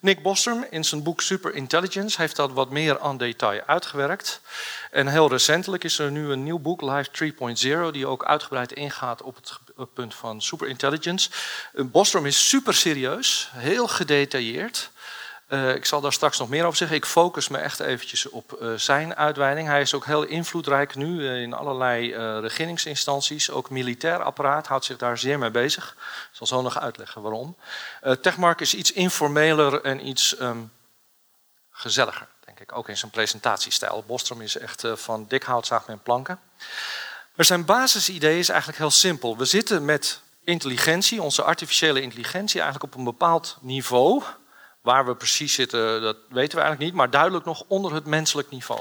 Nick 0.00 0.22
Bostrom 0.22 0.66
in 0.70 0.84
zijn 0.84 1.02
boek 1.02 1.20
Super 1.20 1.54
Intelligence 1.54 2.20
heeft 2.20 2.36
dat 2.36 2.52
wat 2.52 2.70
meer 2.70 3.00
aan 3.00 3.16
detail 3.16 3.62
uitgewerkt. 3.66 4.40
En 4.90 5.06
heel 5.06 5.28
recentelijk 5.28 5.84
is 5.84 5.98
er 5.98 6.10
nu 6.10 6.30
een 6.30 6.42
nieuw 6.42 6.58
boek, 6.58 6.82
Life 6.82 7.32
3.0, 7.88 7.92
die 7.92 8.06
ook 8.06 8.24
uitgebreid 8.24 8.72
ingaat 8.72 9.22
op 9.22 9.36
het 9.76 9.92
punt 9.94 10.14
van 10.14 10.42
super 10.42 10.68
intelligence. 10.68 11.30
Bostrom 11.72 12.26
is 12.26 12.48
super 12.48 12.74
serieus, 12.74 13.50
heel 13.52 13.88
gedetailleerd. 13.88 14.90
Uh, 15.48 15.74
ik 15.74 15.84
zal 15.84 16.00
daar 16.00 16.12
straks 16.12 16.38
nog 16.38 16.48
meer 16.48 16.64
over 16.64 16.76
zeggen. 16.76 16.96
Ik 16.96 17.06
focus 17.06 17.48
me 17.48 17.58
echt 17.58 17.80
eventjes 17.80 18.28
op 18.28 18.58
uh, 18.60 18.74
zijn 18.74 19.16
uitweiding. 19.16 19.68
Hij 19.68 19.80
is 19.80 19.94
ook 19.94 20.04
heel 20.04 20.22
invloedrijk 20.22 20.94
nu 20.94 21.20
uh, 21.20 21.42
in 21.42 21.52
allerlei 21.52 22.16
regeringsinstanties. 22.40 23.50
Ook 23.50 23.70
militair 23.70 24.22
apparaat 24.22 24.66
houdt 24.66 24.84
zich 24.84 24.96
daar 24.96 25.18
zeer 25.18 25.38
mee 25.38 25.50
bezig. 25.50 25.96
Ik 25.98 26.28
zal 26.36 26.46
zo 26.46 26.62
nog 26.62 26.80
uitleggen 26.80 27.22
waarom. 27.22 27.56
Techmark 28.20 28.60
is 28.60 28.74
iets 28.74 28.92
informeler 28.92 29.82
en 29.82 30.06
iets 30.06 30.40
um, 30.40 30.72
gezelliger, 31.70 32.26
denk 32.44 32.60
ik. 32.60 32.76
Ook 32.76 32.88
in 32.88 32.96
zijn 32.96 33.10
presentatiestijl. 33.10 34.04
Bostrom 34.06 34.40
is 34.40 34.58
echt 34.58 34.82
van 34.94 35.26
dik 35.28 35.42
hout 35.42 35.66
zaagt 35.66 35.86
men 35.86 36.02
planken. 36.02 36.40
Maar 37.34 37.46
zijn 37.46 37.64
basisidee 37.64 38.38
is 38.38 38.48
eigenlijk 38.48 38.78
heel 38.78 38.90
simpel. 38.90 39.36
We 39.36 39.44
zitten 39.44 39.84
met 39.84 40.20
intelligentie, 40.44 41.22
onze 41.22 41.42
artificiële 41.42 42.00
intelligentie, 42.00 42.60
eigenlijk 42.60 42.92
op 42.92 42.98
een 42.98 43.04
bepaald 43.04 43.56
niveau 43.60 44.22
Waar 44.86 45.06
we 45.06 45.14
precies 45.14 45.54
zitten, 45.54 46.02
dat 46.02 46.16
weten 46.28 46.56
we 46.56 46.62
eigenlijk 46.62 46.78
niet, 46.78 46.94
maar 46.94 47.10
duidelijk 47.10 47.44
nog 47.44 47.64
onder 47.68 47.94
het 47.94 48.06
menselijk 48.06 48.50
niveau. 48.50 48.80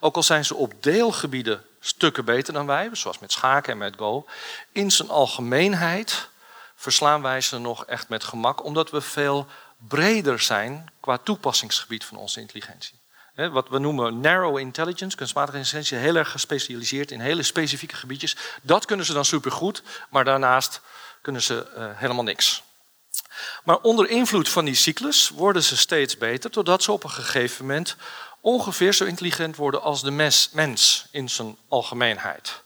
Ook 0.00 0.16
al 0.16 0.22
zijn 0.22 0.44
ze 0.44 0.54
op 0.54 0.82
deelgebieden 0.82 1.64
stukken 1.80 2.24
beter 2.24 2.52
dan 2.52 2.66
wij, 2.66 2.88
zoals 2.92 3.18
met 3.18 3.32
schaken 3.32 3.72
en 3.72 3.78
met 3.78 3.96
go, 3.96 4.26
in 4.72 4.90
zijn 4.90 5.08
algemeenheid 5.08 6.28
verslaan 6.74 7.22
wij 7.22 7.40
ze 7.40 7.58
nog 7.58 7.84
echt 7.84 8.08
met 8.08 8.24
gemak, 8.24 8.64
omdat 8.64 8.90
we 8.90 9.00
veel 9.00 9.46
breder 9.76 10.40
zijn 10.40 10.92
qua 11.00 11.18
toepassingsgebied 11.18 12.04
van 12.04 12.16
onze 12.16 12.40
intelligentie. 12.40 13.00
Wat 13.34 13.68
we 13.68 13.78
noemen 13.78 14.20
narrow 14.20 14.58
intelligence, 14.58 15.16
kunstmatige 15.16 15.58
intelligentie, 15.58 15.96
heel 15.96 16.16
erg 16.16 16.30
gespecialiseerd 16.30 17.10
in 17.10 17.20
hele 17.20 17.42
specifieke 17.42 17.96
gebiedjes. 17.96 18.36
Dat 18.62 18.84
kunnen 18.84 19.06
ze 19.06 19.12
dan 19.12 19.24
supergoed, 19.24 19.82
maar 20.10 20.24
daarnaast 20.24 20.80
kunnen 21.20 21.42
ze 21.42 21.66
uh, 21.76 21.84
helemaal 21.94 22.24
niks. 22.24 22.62
Maar 23.64 23.78
onder 23.78 24.08
invloed 24.08 24.48
van 24.48 24.64
die 24.64 24.74
cyclus 24.74 25.28
worden 25.28 25.62
ze 25.62 25.76
steeds 25.76 26.18
beter, 26.18 26.50
totdat 26.50 26.82
ze 26.82 26.92
op 26.92 27.04
een 27.04 27.10
gegeven 27.10 27.66
moment 27.66 27.96
ongeveer 28.40 28.94
zo 28.94 29.04
intelligent 29.04 29.56
worden 29.56 29.82
als 29.82 30.02
de 30.02 30.10
mens 30.52 31.06
in 31.10 31.30
zijn 31.30 31.56
algemeenheid. 31.68 32.62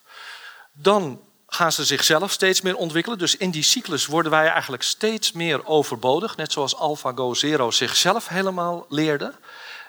Dan 0.72 1.20
gaan 1.46 1.72
ze 1.72 1.84
zichzelf 1.84 2.32
steeds 2.32 2.60
meer 2.60 2.76
ontwikkelen. 2.76 3.18
Dus 3.18 3.36
in 3.36 3.50
die 3.50 3.62
cyclus 3.62 4.06
worden 4.06 4.30
wij 4.30 4.48
eigenlijk 4.48 4.82
steeds 4.82 5.32
meer 5.32 5.66
overbodig. 5.66 6.36
Net 6.36 6.52
zoals 6.52 6.76
AlphaGo 6.76 7.34
Zero 7.34 7.70
zichzelf 7.70 8.28
helemaal 8.28 8.86
leerde, 8.88 9.34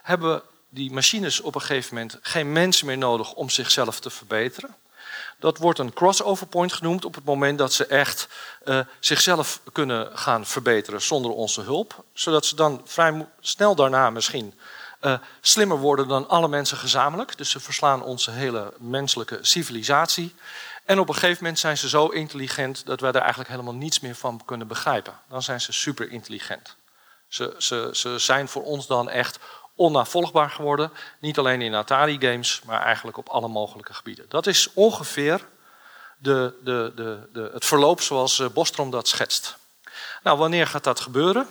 hebben 0.02 0.42
die 0.70 0.92
machines 0.92 1.42
op 1.42 1.56
een 1.56 1.62
gegeven 1.62 1.96
moment 1.96 2.18
geen 2.22 2.52
mensen 2.52 2.86
meer 2.86 2.98
nodig 2.98 3.34
om 3.34 3.50
zichzelf 3.50 4.00
te 4.00 4.10
verbeteren. 4.10 4.76
Dat 5.40 5.58
wordt 5.58 5.80
een 5.80 5.94
crossover 5.94 6.48
point 6.48 6.74
genoemd 6.74 7.06
op 7.06 7.16
het 7.16 7.24
moment 7.24 7.58
dat 7.58 7.74
ze 7.74 7.86
echt 7.86 8.28
uh, 8.66 8.80
zichzelf 9.00 9.62
kunnen 9.72 10.18
gaan 10.18 10.46
verbeteren 10.46 11.02
zonder 11.02 11.32
onze 11.32 11.62
hulp. 11.62 12.04
Zodat 12.14 12.46
ze 12.46 12.56
dan 12.56 12.82
vrij 12.86 13.28
snel 13.40 13.76
daarna 13.76 14.10
misschien 14.10 14.54
uh, 15.02 15.14
slimmer 15.42 15.78
worden 15.78 16.08
dan 16.08 16.30
alle 16.30 16.48
mensen 16.48 16.78
gezamenlijk. 16.78 17.38
Dus 17.38 17.50
ze 17.50 17.60
verslaan 17.60 18.04
onze 18.04 18.32
hele 18.32 18.74
menselijke 18.78 19.40
civilisatie. 19.42 20.36
En 20.86 21.00
op 21.00 21.08
een 21.08 21.14
gegeven 21.14 21.38
moment 21.44 21.60
zijn 21.60 21.78
ze 21.78 21.90
zo 21.90 22.08
intelligent 22.08 22.86
dat 22.86 23.00
wij 23.00 23.12
er 23.12 23.22
eigenlijk 23.22 23.50
helemaal 23.50 23.74
niets 23.74 24.00
meer 24.00 24.16
van 24.16 24.42
kunnen 24.46 24.68
begrijpen. 24.68 25.20
Dan 25.30 25.44
zijn 25.44 25.62
ze 25.62 25.74
super 25.74 26.12
intelligent. 26.12 26.76
Ze, 27.28 27.56
ze, 27.58 27.90
ze 27.92 28.20
zijn 28.20 28.48
voor 28.48 28.64
ons 28.64 28.88
dan 28.88 29.10
echt 29.10 29.40
onnavolgbaar 29.80 30.50
geworden. 30.50 30.92
Niet 31.20 31.38
alleen 31.38 31.62
in 31.62 31.76
Atari-games, 31.76 32.62
maar 32.66 32.82
eigenlijk 32.82 33.18
op 33.18 33.30
alle 33.30 33.48
mogelijke 33.48 33.94
gebieden. 33.94 34.26
Dat 34.30 34.48
is 34.48 34.74
ongeveer 34.74 35.46
de, 36.18 36.54
de, 36.64 36.92
de, 37.34 37.50
het 37.54 37.66
verloop 37.66 38.02
zoals 38.02 38.40
eh, 38.40 38.48
Bostrom 38.48 38.92
dat 38.92 39.08
schetst. 39.08 39.58
Nou, 40.24 40.38
wanneer 40.38 40.68
gaat 40.68 40.84
dat 40.84 41.00
gebeuren? 41.00 41.48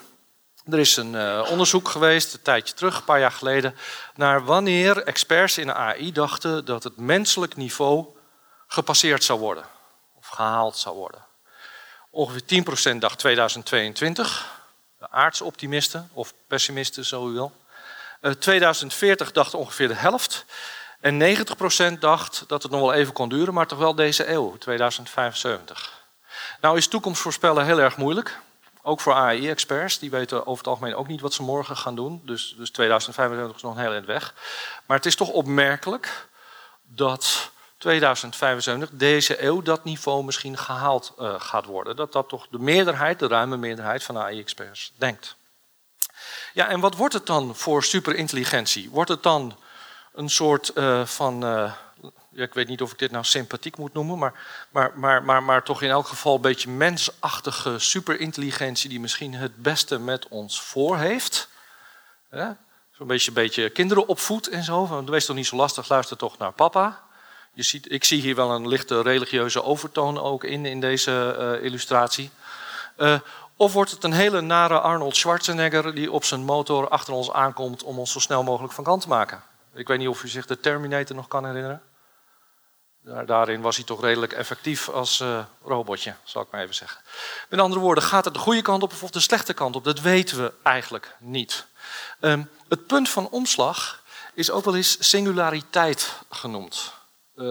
Er 0.64 0.79
is 0.79 0.97
een 0.97 1.14
uh, 1.14 1.47
onderzoek 1.51 1.88
geweest, 1.88 2.35
een 2.35 2.43
tijdje 2.43 2.75
terug, 2.75 2.97
een 2.97 3.05
paar 3.05 3.21
jaar 3.21 3.33
geleden, 3.33 3.77
naar 4.14 4.45
wanneer 4.45 5.03
experts 5.03 5.59
in 5.59 5.67
de 5.67 5.75
AI 5.75 6.12
dachten 6.12 6.64
dat 6.64 6.85
het 6.85 6.97
menselijk 6.97 7.57
niveau 7.57 8.07
gepasseerd 8.67 9.25
zou 9.25 9.38
worden. 9.38 9.64
Of 10.14 10.27
gehaald 10.27 10.77
zou 10.77 10.97
worden. 10.97 11.25
Ongeveer 12.11 12.95
10% 12.95 12.99
dacht 12.99 13.19
2022. 13.19 14.57
De 14.99 15.11
aardsoptimisten, 15.11 16.11
of 16.12 16.35
pessimisten, 16.47 17.05
zo 17.05 17.29
u 17.29 17.33
wil. 17.33 17.53
2040 18.38 19.28
eh, 19.28 19.35
dacht 19.35 19.54
ongeveer 19.54 19.88
de 19.88 19.94
helft. 19.94 20.44
En 21.00 21.37
90% 21.94 21.98
dacht 21.98 22.44
dat 22.46 22.62
het 22.62 22.72
nog 22.72 22.81
wel 22.81 22.92
even 22.92 23.12
kon 23.12 23.28
duren, 23.28 23.54
maar 23.54 23.66
toch 23.66 23.78
wel 23.78 23.94
deze 23.94 24.31
eeuw, 24.31 24.57
2075. 24.59 26.07
Nou 26.61 26.76
is 26.76 26.88
toekomst 26.88 27.20
voorspellen 27.20 27.64
heel 27.64 27.81
erg 27.81 27.96
moeilijk. 27.96 28.38
Ook 28.83 29.00
voor 29.00 29.12
AI-experts, 29.12 29.98
die 29.98 30.11
weten 30.11 30.46
over 30.46 30.59
het 30.59 30.66
algemeen 30.66 30.94
ook 30.94 31.07
niet 31.07 31.20
wat 31.20 31.33
ze 31.33 31.42
morgen 31.42 31.76
gaan 31.76 31.94
doen. 31.94 32.22
Dus, 32.24 32.54
dus 32.57 32.70
2025 32.70 33.57
is 33.57 33.62
nog 33.62 33.74
een 33.74 33.83
heel 33.83 33.92
eind 33.92 34.07
weg. 34.07 34.35
Maar 34.87 34.96
het 34.96 35.07
is 35.07 35.14
toch 35.14 35.28
opmerkelijk 35.28 36.28
dat 36.83 37.50
2075, 37.78 38.90
deze 38.92 39.42
eeuw, 39.42 39.62
dat 39.62 39.85
niveau 39.85 40.24
misschien 40.24 40.57
gehaald 40.59 41.14
uh, 41.18 41.35
gaat 41.40 41.64
worden. 41.64 41.96
Dat 41.96 42.12
dat 42.12 42.28
toch 42.28 42.46
de 42.50 42.59
meerderheid, 42.59 43.18
de 43.18 43.26
ruime 43.26 43.57
meerderheid 43.57 44.02
van 44.02 44.18
AI-experts 44.18 44.92
denkt. 44.96 45.37
Ja, 46.59 46.68
en 46.68 46.81
wat 46.81 46.97
wordt 46.97 47.14
het 47.14 47.27
dan 47.27 47.57
voor 47.57 47.85
superintelligentie? 47.85 48.90
Wordt 48.90 49.11
het 49.11 49.23
dan 49.23 49.57
een 50.14 50.29
soort 50.29 50.71
uh, 50.75 51.05
van. 51.05 51.40
Ja, 52.31 52.44
ik 52.44 52.55
weet 52.55 52.68
niet 52.68 52.83
of 52.83 52.92
ik 52.92 52.99
dit 52.99 53.11
nou 53.11 53.25
sympathiek 53.25 53.77
moet 53.77 53.92
noemen, 53.92 54.18
maar, 54.18 54.33
maar, 54.71 54.92
maar, 54.94 55.23
maar, 55.23 55.42
maar 55.42 55.62
toch 55.62 55.83
in 55.83 55.90
elk 55.90 56.07
geval 56.07 56.35
een 56.35 56.40
beetje 56.40 56.71
mensachtige 56.71 57.79
superintelligentie 57.79 58.88
die 58.88 59.01
misschien 59.01 59.35
het 59.35 59.62
beste 59.62 59.99
met 59.99 60.29
ons 60.29 60.62
voor 60.62 60.99
heeft. 60.99 61.49
Zo'n 62.92 63.07
beetje, 63.07 63.33
beetje 63.33 63.71
kinderen 63.71 64.09
opvoedt 64.09 64.49
en 64.49 64.64
zo. 64.64 65.05
Wees 65.05 65.27
toch 65.27 65.37
niet 65.37 65.47
zo 65.47 65.57
lastig, 65.57 65.88
luister 65.88 66.16
toch 66.16 66.38
naar 66.38 66.53
papa. 66.53 67.03
Je 67.53 67.62
ziet, 67.62 67.92
ik 67.92 68.05
zie 68.05 68.21
hier 68.21 68.35
wel 68.35 68.51
een 68.51 68.68
lichte 68.68 69.03
religieuze 69.03 69.62
overtoon 69.62 70.21
ook 70.21 70.44
in, 70.44 70.66
in 70.66 70.81
deze 70.81 71.37
uh, 71.38 71.64
illustratie. 71.64 72.31
Uh, 72.97 73.18
of 73.59 73.73
wordt 73.73 73.90
het 73.90 74.05
een 74.05 74.12
hele 74.12 74.40
nare 74.40 74.81
Arnold 74.81 75.16
Schwarzenegger 75.16 75.94
die 75.94 76.12
op 76.12 76.25
zijn 76.25 76.40
motor 76.40 76.88
achter 76.88 77.14
ons 77.14 77.33
aankomt 77.33 77.83
om 77.83 77.99
ons 77.99 78.12
zo 78.12 78.18
snel 78.18 78.42
mogelijk 78.42 78.73
van 78.73 78.85
kant 78.85 79.03
te 79.03 79.09
maken? 79.09 79.42
Ik 79.75 79.88
weet 79.88 79.99
niet 79.99 80.09
of 80.09 80.23
u 80.23 80.29
zich 80.29 80.47
de 80.47 80.61
Terminator 80.61 81.16
nog 81.16 81.29
kan 81.29 81.44
herinneren. 81.44 81.83
daarin 83.27 83.61
was 83.61 83.77
hij 83.77 83.85
toch 83.85 84.01
redelijk 84.01 84.33
effectief 84.33 84.88
als 84.88 85.21
uh, 85.21 85.44
robotje, 85.62 86.14
zal 86.25 86.42
ik 86.42 86.49
maar 86.51 86.61
even 86.61 86.75
zeggen. 86.75 87.01
Met 87.49 87.61
andere 87.61 87.81
woorden, 87.81 88.05
gaat 88.05 88.25
het 88.25 88.35
de 88.35 88.40
goede 88.40 88.62
kant 88.62 88.83
op 88.83 88.92
of 89.03 89.11
de 89.11 89.21
slechte 89.21 89.55
kant 89.55 89.77
op? 89.77 89.85
Dat 89.85 90.01
weten 90.01 90.42
we 90.42 90.53
eigenlijk 90.62 91.16
niet. 91.18 91.66
Um, 92.21 92.51
het 92.68 92.87
punt 92.87 93.09
van 93.09 93.29
omslag 93.29 94.03
is 94.35 94.51
ook 94.51 94.64
wel 94.64 94.77
eens 94.77 95.09
singulariteit 95.09 96.12
genoemd. 96.31 96.92
Uh, 97.35 97.44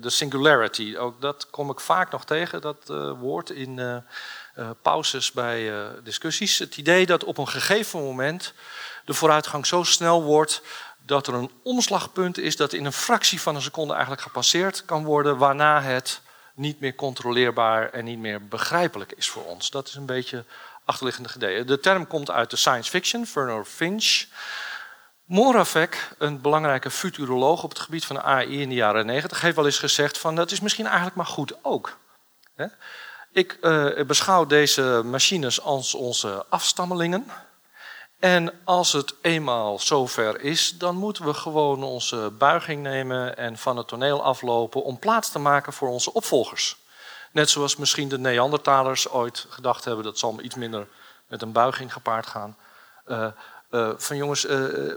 de 0.00 0.10
singularity, 0.10 0.96
ook 0.96 1.20
dat 1.20 1.50
kom 1.50 1.70
ik 1.70 1.80
vaak 1.80 2.10
nog 2.10 2.24
tegen, 2.24 2.60
dat 2.60 2.86
woord 3.18 3.50
in 3.50 4.04
pauzes 4.82 5.32
bij 5.32 5.72
uh, 5.72 5.86
discussies. 6.04 6.58
Het 6.58 6.76
idee 6.76 7.06
dat 7.06 7.24
op 7.24 7.38
een 7.38 7.48
gegeven 7.48 8.00
moment 8.00 8.52
de 9.04 9.14
vooruitgang 9.14 9.66
zo 9.66 9.82
snel 9.82 10.22
wordt 10.22 10.62
dat 11.06 11.26
er 11.26 11.34
een 11.34 11.50
omslagpunt 11.62 12.38
is 12.38 12.56
dat 12.56 12.72
in 12.72 12.84
een 12.84 12.92
fractie 12.92 13.40
van 13.40 13.54
een 13.54 13.62
seconde 13.62 13.92
eigenlijk 13.92 14.22
gepasseerd 14.22 14.84
kan 14.84 15.04
worden, 15.04 15.36
waarna 15.36 15.82
het 15.82 16.20
niet 16.54 16.80
meer 16.80 16.94
controleerbaar 16.94 17.90
en 17.90 18.04
niet 18.04 18.18
meer 18.18 18.48
begrijpelijk 18.48 19.12
is 19.12 19.28
voor 19.28 19.44
ons. 19.44 19.70
Dat 19.70 19.88
is 19.88 19.94
een 19.94 20.06
beetje 20.06 20.44
achterliggende 20.84 21.32
idee. 21.36 21.64
De 21.64 21.80
term 21.80 22.06
komt 22.06 22.30
uit 22.30 22.50
de 22.50 22.56
science 22.56 22.90
fiction, 22.90 23.26
Werner 23.34 23.64
Finch. 23.64 24.24
Moravec, 25.24 26.14
een 26.18 26.40
belangrijke 26.40 26.90
futuroloog 26.90 27.62
op 27.62 27.70
het 27.70 27.78
gebied 27.78 28.04
van 28.04 28.20
AI 28.22 28.60
in 28.60 28.68
de 28.68 28.74
jaren 28.74 29.06
90, 29.06 29.40
heeft 29.40 29.56
wel 29.56 29.64
eens 29.64 29.78
gezegd 29.78 30.18
van 30.18 30.34
dat 30.34 30.50
is 30.50 30.60
misschien 30.60 30.86
eigenlijk 30.86 31.16
maar 31.16 31.26
goed 31.26 31.54
ook. 31.62 31.96
Ik 33.36 33.58
uh, 33.60 34.02
beschouw 34.06 34.46
deze 34.46 35.02
machines 35.04 35.60
als 35.60 35.94
onze 35.94 36.44
afstammelingen. 36.48 37.26
En 38.18 38.52
als 38.64 38.92
het 38.92 39.14
eenmaal 39.20 39.78
zover 39.78 40.40
is, 40.40 40.78
dan 40.78 40.96
moeten 40.96 41.24
we 41.24 41.34
gewoon 41.34 41.82
onze 41.82 42.30
buiging 42.38 42.82
nemen 42.82 43.36
en 43.36 43.58
van 43.58 43.76
het 43.76 43.88
toneel 43.88 44.22
aflopen 44.24 44.82
om 44.82 44.98
plaats 44.98 45.30
te 45.30 45.38
maken 45.38 45.72
voor 45.72 45.88
onze 45.88 46.12
opvolgers. 46.12 46.76
Net 47.32 47.50
zoals 47.50 47.76
misschien 47.76 48.08
de 48.08 48.18
Neandertalers 48.18 49.08
ooit 49.08 49.46
gedacht 49.48 49.84
hebben, 49.84 50.04
dat 50.04 50.18
zal 50.18 50.40
iets 50.40 50.54
minder 50.54 50.86
met 51.26 51.42
een 51.42 51.52
buiging 51.52 51.92
gepaard 51.92 52.26
gaan. 52.26 52.56
Uh, 53.06 53.26
uh, 53.70 53.90
van 53.96 54.16
jongens, 54.16 54.42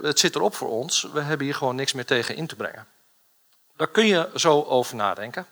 het 0.02 0.20
zit 0.20 0.36
erop 0.36 0.56
voor 0.56 0.70
ons, 0.70 1.08
we 1.14 1.22
hebben 1.22 1.46
hier 1.46 1.56
gewoon 1.56 1.76
niks 1.76 1.94
meer 1.94 2.06
tegen 2.06 2.36
in 2.36 2.48
te 2.48 2.56
brengen. 2.56 2.88
Daar 3.76 3.88
kun 3.88 4.06
je 4.06 4.30
zo 4.36 4.64
over 4.64 4.96
nadenken. 4.96 5.46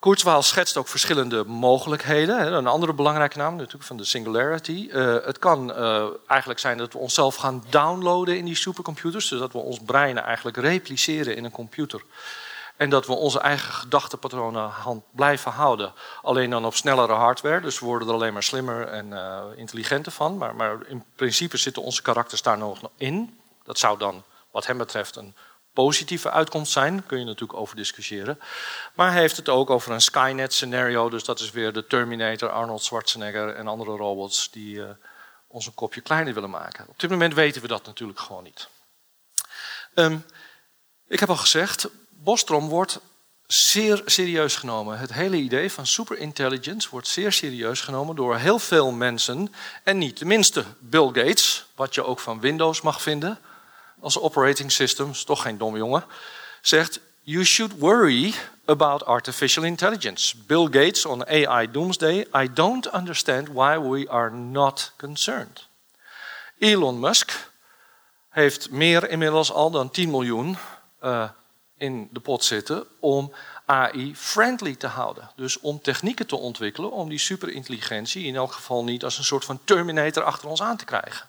Kurzweil 0.00 0.42
schetst 0.42 0.76
ook 0.76 0.88
verschillende 0.88 1.44
mogelijkheden. 1.44 2.52
Een 2.52 2.66
andere 2.66 2.92
belangrijke 2.92 3.38
naam 3.38 3.56
natuurlijk 3.56 3.84
van 3.84 3.96
de 3.96 4.04
singularity. 4.04 4.88
Uh, 4.92 5.16
het 5.24 5.38
kan 5.38 5.70
uh, 5.70 6.06
eigenlijk 6.26 6.60
zijn 6.60 6.78
dat 6.78 6.92
we 6.92 6.98
onszelf 6.98 7.36
gaan 7.36 7.64
downloaden 7.68 8.36
in 8.36 8.44
die 8.44 8.54
supercomputers, 8.54 9.28
zodat 9.28 9.52
we 9.52 9.58
ons 9.58 9.78
brein 9.84 10.18
eigenlijk 10.18 10.56
repliceren 10.56 11.36
in 11.36 11.44
een 11.44 11.50
computer. 11.50 12.02
En 12.76 12.90
dat 12.90 13.06
we 13.06 13.12
onze 13.12 13.40
eigen 13.40 13.72
gedachtepatronen 13.72 14.68
hand 14.68 15.02
blijven 15.10 15.52
houden. 15.52 15.92
Alleen 16.22 16.50
dan 16.50 16.64
op 16.64 16.74
snellere 16.74 17.12
hardware. 17.12 17.60
Dus 17.60 17.78
we 17.78 17.86
worden 17.86 18.08
er 18.08 18.14
alleen 18.14 18.32
maar 18.32 18.42
slimmer 18.42 18.86
en 18.86 19.06
uh, 19.06 19.42
intelligenter 19.56 20.12
van. 20.12 20.36
Maar, 20.36 20.54
maar 20.54 20.78
in 20.86 21.04
principe 21.16 21.56
zitten 21.56 21.82
onze 21.82 22.02
karakters 22.02 22.42
daar 22.42 22.58
nog 22.58 22.80
in. 22.96 23.38
Dat 23.64 23.78
zou 23.78 23.98
dan, 23.98 24.22
wat 24.50 24.66
hem 24.66 24.78
betreft, 24.78 25.16
een 25.16 25.34
positieve 25.84 26.30
uitkomst 26.30 26.72
zijn. 26.72 27.06
Kun 27.06 27.18
je 27.18 27.24
natuurlijk 27.24 27.58
over 27.58 27.76
discussiëren. 27.76 28.40
Maar 28.94 29.12
hij 29.12 29.20
heeft 29.20 29.36
het 29.36 29.48
ook 29.48 29.70
over 29.70 29.92
een 29.92 30.00
Skynet-scenario. 30.00 31.08
Dus 31.08 31.24
dat 31.24 31.40
is 31.40 31.50
weer 31.50 31.72
de 31.72 31.86
Terminator, 31.86 32.50
Arnold 32.50 32.82
Schwarzenegger 32.82 33.54
en 33.54 33.66
andere 33.66 33.96
robots 33.96 34.50
die 34.50 34.74
uh, 34.74 34.88
ons 35.46 35.66
een 35.66 35.74
kopje 35.74 36.00
kleiner 36.00 36.34
willen 36.34 36.50
maken. 36.50 36.88
Op 36.88 37.00
dit 37.00 37.10
moment 37.10 37.34
weten 37.34 37.62
we 37.62 37.68
dat 37.68 37.86
natuurlijk 37.86 38.18
gewoon 38.18 38.42
niet. 38.42 38.68
Um, 39.94 40.24
ik 41.08 41.20
heb 41.20 41.28
al 41.28 41.36
gezegd, 41.36 41.88
Bostrom 42.08 42.68
wordt 42.68 43.00
zeer 43.46 44.02
serieus 44.04 44.56
genomen. 44.56 44.98
Het 44.98 45.12
hele 45.12 45.36
idee 45.36 45.72
van 45.72 45.86
superintelligence 45.86 46.88
wordt 46.90 47.08
zeer 47.08 47.32
serieus 47.32 47.80
genomen 47.80 48.16
door 48.16 48.36
heel 48.36 48.58
veel 48.58 48.90
mensen. 48.90 49.54
En 49.84 49.98
niet 49.98 50.18
de 50.18 50.24
minste 50.24 50.64
Bill 50.78 51.06
Gates, 51.06 51.66
wat 51.74 51.94
je 51.94 52.04
ook 52.04 52.20
van 52.20 52.40
Windows 52.40 52.80
mag 52.80 53.02
vinden 53.02 53.38
als 54.00 54.18
operating 54.18 54.72
system, 54.72 55.10
is 55.10 55.24
toch 55.24 55.42
geen 55.42 55.58
domme 55.58 55.78
jongen, 55.78 56.04
zegt: 56.60 57.00
You 57.22 57.44
should 57.44 57.78
worry 57.78 58.34
about 58.64 59.04
artificial 59.04 59.64
intelligence. 59.64 60.36
Bill 60.46 60.64
Gates 60.64 61.04
on 61.04 61.26
AI 61.26 61.70
Doomsday. 61.70 62.26
I 62.34 62.52
don't 62.52 62.94
understand 62.94 63.48
why 63.48 63.78
we 63.78 64.08
are 64.08 64.30
not 64.30 64.92
concerned. 64.96 65.68
Elon 66.58 67.00
Musk 67.00 67.48
heeft 68.28 68.70
meer 68.70 69.10
inmiddels 69.10 69.52
al 69.52 69.70
dan 69.70 69.90
10 69.90 70.10
miljoen 70.10 70.56
uh, 71.04 71.28
in 71.76 72.08
de 72.12 72.20
pot 72.20 72.44
zitten 72.44 72.86
om 72.98 73.32
AI 73.64 74.16
friendly 74.16 74.74
te 74.74 74.86
houden. 74.86 75.30
Dus 75.36 75.60
om 75.60 75.80
technieken 75.82 76.26
te 76.26 76.36
ontwikkelen 76.36 76.90
om 76.90 77.08
die 77.08 77.18
superintelligentie 77.18 78.24
in 78.24 78.36
elk 78.36 78.52
geval 78.52 78.84
niet 78.84 79.04
als 79.04 79.18
een 79.18 79.24
soort 79.24 79.44
van 79.44 79.60
Terminator 79.64 80.22
achter 80.22 80.48
ons 80.48 80.62
aan 80.62 80.76
te 80.76 80.84
krijgen. 80.84 81.28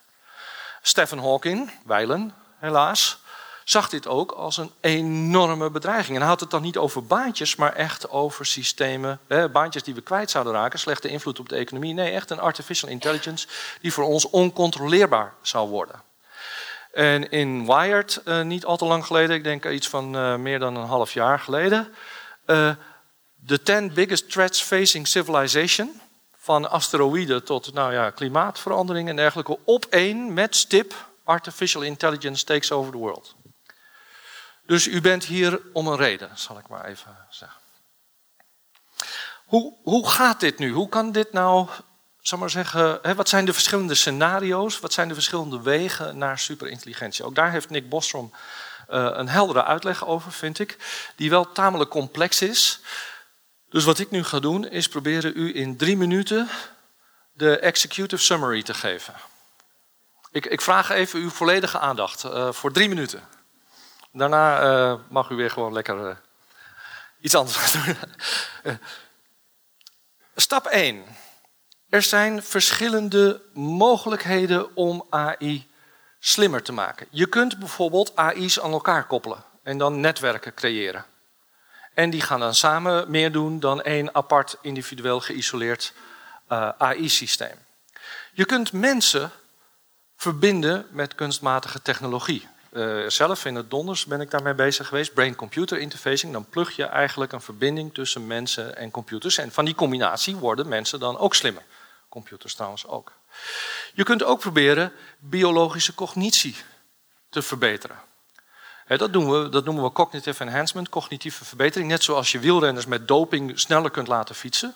Stephen 0.82 1.20
Hawking, 1.20 1.72
wijlen, 1.86 2.34
helaas, 2.62 3.20
zag 3.64 3.90
dit 3.90 4.08
ook 4.08 4.32
als 4.32 4.58
een 4.58 4.72
enorme 4.80 5.70
bedreiging. 5.70 6.16
En 6.16 6.22
hij 6.22 6.30
had 6.30 6.40
het 6.40 6.50
dan 6.50 6.62
niet 6.62 6.78
over 6.78 7.06
baantjes, 7.06 7.56
maar 7.56 7.74
echt 7.74 8.10
over 8.10 8.46
systemen, 8.46 9.20
hè, 9.28 9.50
baantjes 9.50 9.84
die 9.84 9.96
we 9.96 10.02
kwijt 10.02 10.32
zouden 10.32 10.54
raken, 10.54 10.80
slechte 10.80 11.08
invloed 11.08 11.40
op 11.40 11.50
de 11.50 11.56
economie. 11.56 11.94
Nee, 11.94 12.12
echt 12.12 12.30
een 12.30 12.40
artificial 12.40 12.90
intelligence 12.90 13.48
die 13.82 13.94
voor 13.94 14.04
ons 14.04 14.30
oncontroleerbaar 14.30 15.34
zou 15.42 15.70
worden. 15.70 16.02
En 16.94 17.30
in 17.30 17.66
Wired, 17.66 18.22
uh, 18.26 18.42
niet 18.42 18.66
al 18.66 18.78
te 18.78 18.86
lang 18.86 19.06
geleden, 19.06 19.36
ik 19.36 19.44
denk 19.44 19.66
iets 19.66 19.88
van 19.88 20.16
uh, 20.16 20.36
meer 20.36 20.60
dan 20.60 20.76
een 20.76 20.88
half 20.88 21.14
jaar 21.14 21.40
geleden, 21.40 21.94
uh, 22.46 22.72
the 23.46 23.62
10 23.62 23.94
biggest 23.94 24.32
threats 24.32 24.62
facing 24.62 25.08
civilization, 25.08 26.02
van 26.38 26.70
asteroïden 26.70 27.44
tot 27.44 27.74
nou 27.74 27.94
ja, 27.94 28.10
klimaatverandering 28.10 29.10
en 29.10 29.16
dergelijke, 29.16 29.58
op 29.64 29.86
één 29.86 30.34
met 30.34 30.56
stip 30.56 30.94
artificial 31.24 31.82
intelligence 31.82 32.46
takes 32.46 32.72
over 32.72 32.92
the 32.92 32.98
world. 32.98 33.36
Dus 34.66 34.88
u 34.88 35.02
bent 35.02 35.26
hier 35.26 35.62
om 35.74 35.88
een 35.88 35.98
reden, 35.98 36.30
zal 36.34 36.58
ik 36.58 36.68
maar 36.68 36.86
even 36.86 37.18
zeggen. 37.30 37.60
Hoe, 39.46 39.74
hoe 39.84 40.10
gaat 40.10 40.40
dit 40.40 40.58
nu? 40.58 40.72
Hoe 40.72 40.90
kan 40.90 41.12
dit 41.12 41.34
nou, 41.34 41.68
zal 42.22 42.38
maar 42.38 42.50
zeggen, 42.50 43.00
hè, 43.02 43.16
wat 43.16 43.30
zijn 43.30 43.46
de 43.46 43.54
verschillende 43.54 43.96
scenario's? 43.96 44.80
Wat 44.80 44.94
zijn 44.94 45.08
de 45.08 45.14
verschillende 45.14 45.62
wegen 45.62 46.18
naar 46.18 46.40
superintelligentie? 46.40 47.26
Ook 47.26 47.36
daar 47.36 47.52
heeft 47.52 47.70
Nick 47.70 47.90
Bostrom 47.90 48.34
uh, 48.90 49.10
een 49.14 49.30
heldere 49.30 49.64
uitleg 49.64 50.06
over, 50.06 50.32
vind 50.32 50.60
ik, 50.60 50.78
die 51.16 51.30
wel 51.30 51.52
tamelijk 51.52 51.90
complex 51.90 52.42
is. 52.42 52.80
Dus 53.70 53.84
wat 53.84 54.00
ik 54.00 54.12
nu 54.12 54.24
ga 54.24 54.40
doen, 54.40 54.68
is 54.68 54.88
proberen 54.88 55.32
u 55.36 55.56
in 55.56 55.78
drie 55.78 55.98
minuten 55.98 56.50
de 57.32 57.60
executive 57.60 58.24
summary 58.24 58.64
te 58.64 58.74
geven. 58.74 59.14
Ik, 60.34 60.46
ik 60.46 60.62
vraag 60.62 60.90
even 60.90 61.20
uw 61.20 61.30
volledige 61.30 61.80
aandacht 61.80 62.24
uh, 62.24 62.52
voor 62.52 62.72
drie 62.72 62.90
minuten. 62.90 63.24
Daarna 64.12 64.64
uh, 64.64 65.00
mag 65.10 65.30
u 65.30 65.36
weer 65.36 65.52
gewoon 65.52 65.74
lekker 65.74 66.08
uh, 66.10 66.16
iets 67.22 67.36
anders 67.36 67.72
doen. 67.74 67.98
Stap 70.36 70.66
1. 70.66 71.04
Er 71.90 72.02
zijn 72.02 72.44
verschillende 72.44 73.42
mogelijkheden 73.54 74.76
om 74.76 75.06
AI 75.10 75.70
slimmer 76.20 76.62
te 76.64 76.72
maken. 76.72 77.08
Je 77.10 77.26
kunt 77.26 77.60
bijvoorbeeld 77.60 78.16
AI's 78.16 78.60
aan 78.60 78.72
elkaar 78.72 79.08
koppelen 79.08 79.44
en 79.64 79.78
dan 79.78 80.00
netwerken 80.00 80.54
creëren. 80.54 81.06
En 81.94 82.10
die 82.10 82.22
gaan 82.22 82.40
dan 82.40 82.56
samen 82.56 83.12
meer 83.12 83.32
doen 83.32 83.60
dan 83.60 83.82
één 83.82 84.16
apart 84.16 84.58
individueel 84.62 85.20
geïsoleerd 85.20 85.94
AI-systeem. 86.78 87.58
Je 88.34 88.46
kunt 88.46 88.72
mensen 88.72 89.32
verbinden 90.22 90.88
met 90.90 91.16
kunstmatige 91.16 91.82
technologie. 91.82 92.48
Uh, 92.72 93.10
zelf 93.10 93.46
in 93.46 93.56
het 93.56 93.70
donders 93.70 94.06
ben 94.06 94.22
ik 94.22 94.32
daarmee 94.32 94.54
bezig 94.54 94.88
geweest. 94.88 95.14
Brain-computer 95.14 95.78
interfacing. 95.78 96.34
Dan 96.34 96.46
plug 96.46 96.76
je 96.76 96.86
eigenlijk 96.86 97.32
een 97.32 97.42
verbinding 97.42 97.94
tussen 97.94 98.28
mensen 98.28 98.78
en 98.78 98.92
computers. 98.92 99.38
En 99.38 99.52
van 99.52 99.66
die 99.66 99.76
combinatie 99.76 100.36
worden 100.36 100.68
mensen 100.68 101.00
dan 101.00 101.18
ook 101.18 101.36
slimmer. 101.36 101.64
Computers 102.10 102.54
trouwens 102.54 102.88
ook. 102.88 103.12
Je 103.94 104.04
kunt 104.04 104.24
ook 104.24 104.40
proberen 104.40 104.92
biologische 105.20 105.94
cognitie 105.94 106.56
te 107.30 107.42
verbeteren. 107.42 108.00
dat, 108.88 109.14
doen 109.14 109.32
we, 109.32 109.50
dat 109.50 109.66
noemen 109.66 109.84
we 109.84 109.92
cognitive 109.92 110.44
enhancement, 110.44 110.90
cognitieve 110.90 111.46
verbetering. 111.46 111.90
Net 111.90 112.04
zoals 112.04 112.32
je 112.32 112.40
wielrenners 112.40 112.86
met 112.86 113.08
doping 113.08 113.60
sneller 113.60 113.92
kunt 113.92 114.08
laten 114.08 114.36
fietsen 114.36 114.76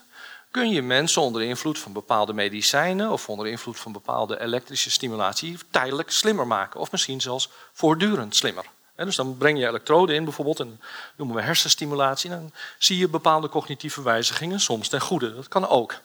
kun 0.56 0.70
je 0.70 0.82
mensen 0.82 1.22
onder 1.22 1.42
invloed 1.42 1.80
van 1.80 1.94
bepaalde 1.94 2.34
medicijnen 2.34 3.12
of 3.12 3.30
onder 3.30 3.48
invloed 3.48 3.80
van 3.80 3.92
bepaalde 3.92 4.42
elektrische 4.42 4.92
stimulatie 4.92 5.58
tijdelijk 5.70 6.12
slimmer 6.12 6.48
maken. 6.48 6.80
Of 6.80 6.92
misschien 6.92 7.22
zelfs 7.22 7.50
voortdurend 7.74 8.36
slimmer. 8.36 8.66
dus 8.96 9.16
dan 9.16 9.38
breng 9.38 9.60
je 9.60 9.68
elektroden 9.68 10.16
in 10.16 10.24
bijvoorbeeld 10.24 10.60
en 10.60 10.82
noemen 11.16 11.36
we 11.36 11.42
hersenstimulatie. 11.42 12.32
En 12.32 12.40
dan 12.40 12.52
zie 12.78 12.98
je 12.98 13.08
bepaalde 13.08 13.50
cognitieve 13.50 14.02
wijzigingen, 14.02 14.60
soms 14.60 14.88
ten 14.88 15.02
goede. 15.02 15.36
Dat 15.36 15.48
kan 15.48 15.68
ook. 15.68 16.00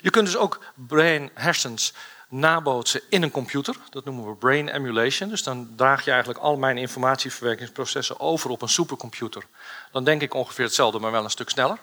Je 0.00 0.10
kunt 0.10 0.26
dus 0.26 0.36
ook 0.36 0.60
brain, 0.74 1.30
hersens 1.34 1.92
nabootsen 2.28 3.00
in 3.08 3.22
een 3.22 3.30
computer. 3.30 3.76
Dat 3.90 4.04
noemen 4.04 4.28
we 4.28 4.34
brain 4.34 4.68
emulation. 4.68 5.28
Dus 5.28 5.42
dan 5.42 5.72
draag 5.76 6.04
je 6.04 6.10
eigenlijk 6.10 6.40
al 6.40 6.56
mijn 6.56 6.78
informatieverwerkingsprocessen 6.78 8.20
over 8.20 8.50
op 8.50 8.62
een 8.62 8.68
supercomputer. 8.68 9.46
Dan 9.92 10.04
denk 10.04 10.22
ik 10.22 10.34
ongeveer 10.34 10.64
hetzelfde, 10.64 10.98
maar 10.98 11.12
wel 11.12 11.24
een 11.24 11.30
stuk 11.30 11.50
sneller. 11.50 11.78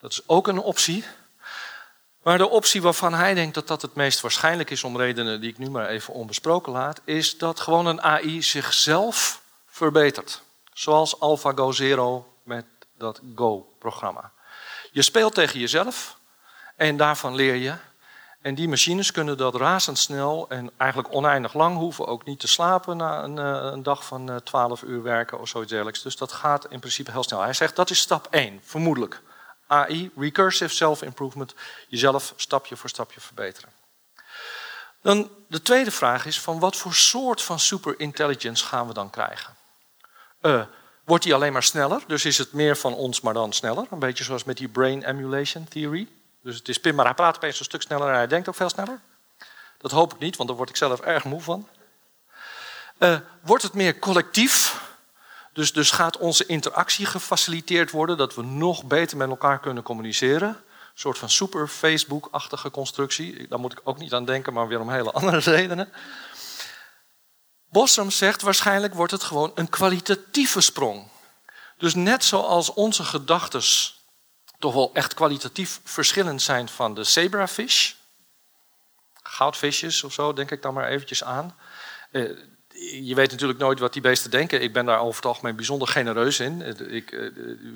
Dat 0.00 0.12
is 0.12 0.22
ook 0.26 0.48
een 0.48 0.58
optie. 0.58 1.04
Maar 2.22 2.38
de 2.38 2.48
optie 2.48 2.82
waarvan 2.82 3.14
hij 3.14 3.34
denkt 3.34 3.54
dat 3.54 3.68
dat 3.68 3.82
het 3.82 3.94
meest 3.94 4.20
waarschijnlijk 4.20 4.70
is, 4.70 4.84
om 4.84 4.96
redenen 4.96 5.40
die 5.40 5.50
ik 5.50 5.58
nu 5.58 5.70
maar 5.70 5.88
even 5.88 6.14
onbesproken 6.14 6.72
laat, 6.72 7.00
is 7.04 7.38
dat 7.38 7.60
gewoon 7.60 7.86
een 7.86 8.02
AI 8.02 8.42
zichzelf 8.42 9.40
verbetert. 9.66 10.42
Zoals 10.72 11.20
AlphaGo 11.20 11.72
Zero 11.72 12.34
met 12.42 12.64
dat 12.98 13.20
Go-programma. 13.34 14.32
Je 14.92 15.02
speelt 15.02 15.34
tegen 15.34 15.60
jezelf 15.60 16.18
en 16.76 16.96
daarvan 16.96 17.34
leer 17.34 17.54
je. 17.54 17.74
En 18.40 18.54
die 18.54 18.68
machines 18.68 19.12
kunnen 19.12 19.36
dat 19.36 19.54
razendsnel 19.54 20.46
en 20.48 20.70
eigenlijk 20.76 21.14
oneindig 21.14 21.54
lang, 21.54 21.76
hoeven 21.76 22.06
ook 22.06 22.24
niet 22.24 22.40
te 22.40 22.48
slapen 22.48 22.96
na 22.96 23.22
een, 23.22 23.38
eh, 23.38 23.72
een 23.72 23.82
dag 23.82 24.04
van 24.04 24.40
12 24.44 24.82
eh, 24.82 24.88
uur 24.88 25.02
werken 25.02 25.40
of 25.40 25.48
zoiets 25.48 25.70
dergelijks. 25.70 26.02
Dus 26.02 26.16
dat 26.16 26.32
gaat 26.32 26.66
in 26.70 26.78
principe 26.78 27.10
heel 27.10 27.22
snel. 27.22 27.40
Hij 27.40 27.52
zegt 27.52 27.76
dat 27.76 27.90
is 27.90 27.98
stap 27.98 28.26
1, 28.30 28.60
vermoedelijk. 28.64 29.22
AI, 29.70 30.10
recursive 30.16 30.74
self-improvement, 30.74 31.54
jezelf 31.88 32.32
stapje 32.36 32.76
voor 32.76 32.88
stapje 32.88 33.20
verbeteren. 33.20 33.70
Dan 35.02 35.30
de 35.48 35.62
tweede 35.62 35.90
vraag 35.90 36.26
is 36.26 36.40
van 36.40 36.58
wat 36.58 36.76
voor 36.76 36.94
soort 36.94 37.42
van 37.42 37.58
superintelligence 37.58 38.64
gaan 38.64 38.86
we 38.86 38.94
dan 38.94 39.10
krijgen? 39.10 39.54
Uh, 40.42 40.62
wordt 41.04 41.24
die 41.24 41.34
alleen 41.34 41.52
maar 41.52 41.62
sneller? 41.62 42.02
Dus 42.06 42.24
is 42.24 42.38
het 42.38 42.52
meer 42.52 42.76
van 42.76 42.94
ons, 42.94 43.20
maar 43.20 43.34
dan 43.34 43.52
sneller? 43.52 43.86
Een 43.90 43.98
beetje 43.98 44.24
zoals 44.24 44.44
met 44.44 44.56
die 44.56 44.68
brain 44.68 45.04
emulation 45.04 45.68
theory. 45.68 46.08
Dus 46.42 46.56
het 46.56 46.68
is 46.68 46.80
Pim, 46.80 46.94
maar 46.94 47.04
hij 47.04 47.14
praat 47.14 47.36
opeens 47.36 47.58
een 47.58 47.64
stuk 47.64 47.82
sneller 47.82 48.08
en 48.08 48.14
hij 48.14 48.26
denkt 48.26 48.48
ook 48.48 48.54
veel 48.54 48.68
sneller. 48.68 49.00
Dat 49.78 49.90
hoop 49.90 50.12
ik 50.12 50.18
niet, 50.18 50.36
want 50.36 50.48
daar 50.48 50.58
word 50.58 50.70
ik 50.70 50.76
zelf 50.76 51.00
erg 51.00 51.24
moe 51.24 51.40
van. 51.40 51.68
Uh, 52.98 53.18
wordt 53.40 53.62
het 53.62 53.74
meer 53.74 53.98
collectief? 53.98 54.80
Dus, 55.52 55.72
dus 55.72 55.90
gaat 55.90 56.18
onze 56.18 56.46
interactie 56.46 57.06
gefaciliteerd 57.06 57.90
worden, 57.90 58.16
dat 58.16 58.34
we 58.34 58.42
nog 58.42 58.84
beter 58.84 59.16
met 59.16 59.28
elkaar 59.28 59.60
kunnen 59.60 59.82
communiceren. 59.82 60.48
Een 60.48 61.06
soort 61.06 61.18
van 61.18 61.30
super 61.30 61.68
Facebook-achtige 61.68 62.70
constructie. 62.70 63.48
Daar 63.48 63.60
moet 63.60 63.72
ik 63.72 63.80
ook 63.84 63.98
niet 63.98 64.12
aan 64.12 64.24
denken, 64.24 64.52
maar 64.52 64.68
weer 64.68 64.80
om 64.80 64.90
hele 64.90 65.12
andere 65.12 65.38
redenen. 65.56 65.92
Bostrom 67.70 68.10
zegt 68.10 68.42
waarschijnlijk 68.42 68.94
wordt 68.94 69.12
het 69.12 69.22
gewoon 69.22 69.52
een 69.54 69.68
kwalitatieve 69.68 70.60
sprong. 70.60 71.08
Dus 71.78 71.94
net 71.94 72.24
zoals 72.24 72.72
onze 72.72 73.04
gedachten 73.04 73.62
toch 74.58 74.74
wel 74.74 74.90
echt 74.94 75.14
kwalitatief 75.14 75.80
verschillend 75.84 76.42
zijn 76.42 76.68
van 76.68 76.94
de 76.94 77.04
zebrafish, 77.04 77.92
goudvisjes 79.22 80.04
of 80.04 80.12
zo, 80.12 80.32
denk 80.32 80.50
ik 80.50 80.62
dan 80.62 80.74
maar 80.74 80.88
eventjes 80.88 81.24
aan. 81.24 81.56
Eh, 82.80 83.06
je 83.06 83.14
weet 83.14 83.30
natuurlijk 83.30 83.58
nooit 83.58 83.78
wat 83.78 83.92
die 83.92 84.02
beesten 84.02 84.30
denken. 84.30 84.62
Ik 84.62 84.72
ben 84.72 84.86
daar 84.86 85.00
over 85.00 85.16
het 85.16 85.26
algemeen 85.26 85.56
bijzonder 85.56 85.88
genereus 85.88 86.40
in. 86.40 86.62
Eh, 86.62 86.94
ik, 86.94 87.12
eh, 87.12 87.30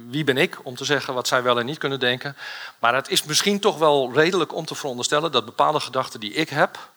wie 0.09 0.25
ben 0.25 0.37
ik 0.37 0.59
om 0.63 0.77
te 0.77 0.85
zeggen 0.85 1.15
wat 1.15 1.29
zij 1.29 1.43
wel 1.43 1.59
en 1.59 1.67
niet 1.67 1.79
kunnen 1.79 2.01
denken? 2.01 2.37
Maar 2.79 2.95
het 2.95 3.09
is 3.09 3.25
misschien 3.25 3.61
toch 3.61 3.79
wel 3.79 4.13
redelijk 4.13 4.55
om 4.55 4.65
te 4.65 4.75
veronderstellen 4.75 5.33
dat 5.33 5.45
bepaalde 5.45 5.81
gedachten 5.81 6.21
die 6.21 6.33
ik 6.33 6.49
heb. 6.49 6.93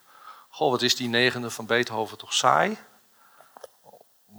Goh, 0.50 0.72
wat 0.72 0.82
is 0.82 0.96
die 0.96 1.10
negende 1.10 1.50
van 1.50 1.66
Beethoven 1.66 2.18
toch 2.18 2.34
saai? 2.34 2.78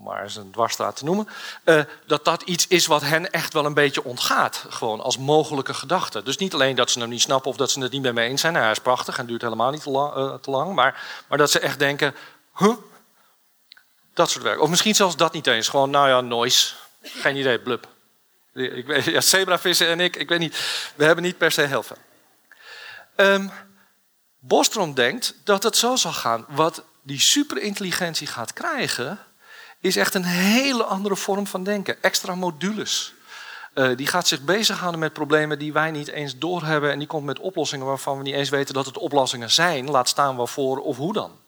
maar 0.04 0.22
eens 0.22 0.37
een 0.37 0.50
dwarsstraat 0.50 0.96
te 0.96 1.04
noemen, 1.04 1.28
uh, 1.64 1.83
dat 2.07 2.24
dat 2.24 2.42
iets 2.42 2.66
is 2.66 2.87
wat 2.87 3.02
hen 3.02 3.31
echt 3.31 3.52
wel 3.52 3.64
een 3.64 3.74
beetje 3.74 4.04
ontgaat. 4.04 4.64
Gewoon 4.68 5.00
als 5.00 5.18
mogelijke 5.18 5.74
gedachte. 5.74 6.22
Dus 6.22 6.37
niet 6.37 6.54
alleen 6.54 6.76
dat 6.76 6.90
ze 6.90 7.00
hem 7.00 7.09
niet 7.09 7.20
snappen 7.20 7.50
of 7.50 7.57
dat 7.57 7.70
ze 7.70 7.81
het 7.81 7.92
niet 7.92 8.02
meer 8.02 8.12
mee 8.12 8.28
eens 8.28 8.40
zijn. 8.40 8.52
Nou, 8.52 8.64
hij 8.64 8.74
is 8.74 8.81
prachtig 8.81 9.18
en 9.18 9.26
duurt 9.26 9.42
helemaal 9.42 9.70
niet 9.70 9.83
te 9.83 9.90
lang, 9.90 10.16
uh, 10.16 10.35
te 10.35 10.50
lang 10.50 10.74
maar, 10.74 11.24
maar 11.28 11.38
dat 11.38 11.50
ze 11.50 11.59
echt 11.59 11.78
denken, 11.78 12.14
huh? 12.57 12.76
Dat 14.18 14.31
soort 14.31 14.44
werk. 14.44 14.61
Of 14.61 14.68
misschien 14.68 14.94
zelfs 14.94 15.16
dat 15.16 15.33
niet 15.33 15.46
eens. 15.46 15.68
Gewoon, 15.68 15.90
nou 15.90 16.09
ja, 16.09 16.20
noise. 16.20 16.74
Geen 17.02 17.37
idee, 17.37 17.59
blub. 17.59 17.88
Ik 18.52 18.87
weet, 18.87 19.04
ja, 19.04 19.20
zebravissen 19.20 19.88
en 19.88 20.00
ik, 20.00 20.16
ik 20.16 20.28
weet 20.28 20.38
niet. 20.38 20.57
We 20.94 21.04
hebben 21.04 21.24
niet 21.24 21.38
per 21.38 21.52
se 21.52 21.62
heel 21.62 21.83
veel. 21.83 21.96
Um, 23.16 23.50
Bostrom 24.38 24.94
denkt 24.94 25.35
dat 25.44 25.62
het 25.62 25.76
zo 25.76 25.96
zal 25.96 26.12
gaan. 26.12 26.44
Wat 26.48 26.83
die 27.02 27.20
superintelligentie 27.20 28.26
gaat 28.26 28.52
krijgen, 28.52 29.18
is 29.81 29.96
echt 29.96 30.14
een 30.14 30.24
hele 30.24 30.85
andere 30.85 31.16
vorm 31.16 31.46
van 31.46 31.64
denken. 31.64 32.02
Extra 32.02 32.35
modules. 32.35 33.12
Uh, 33.74 33.96
die 33.96 34.07
gaat 34.07 34.28
zich 34.28 34.40
bezighouden 34.40 35.00
met 35.00 35.12
problemen 35.12 35.59
die 35.59 35.72
wij 35.72 35.90
niet 35.90 36.09
eens 36.09 36.38
doorhebben. 36.38 36.90
En 36.90 36.98
die 36.98 37.09
komt 37.09 37.24
met 37.24 37.38
oplossingen 37.38 37.87
waarvan 37.87 38.16
we 38.16 38.22
niet 38.22 38.35
eens 38.35 38.48
weten 38.48 38.74
dat 38.74 38.87
het 38.87 38.98
oplossingen 38.98 39.50
zijn. 39.50 39.90
Laat 39.90 40.09
staan 40.09 40.37
waarvoor 40.37 40.78
of 40.78 40.96
hoe 40.96 41.12
dan. 41.12 41.38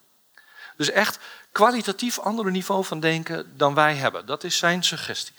Dus 0.77 0.91
echt 0.91 1.19
kwalitatief 1.53 2.19
andere 2.19 2.51
niveau 2.51 2.85
van 2.85 3.01
denken 3.01 3.57
dan 3.57 3.75
wij 3.75 3.95
hebben. 3.95 4.27
Dat 4.27 4.45
is 4.45 4.59
zijn 4.59 4.85
suggestie. 4.85 5.35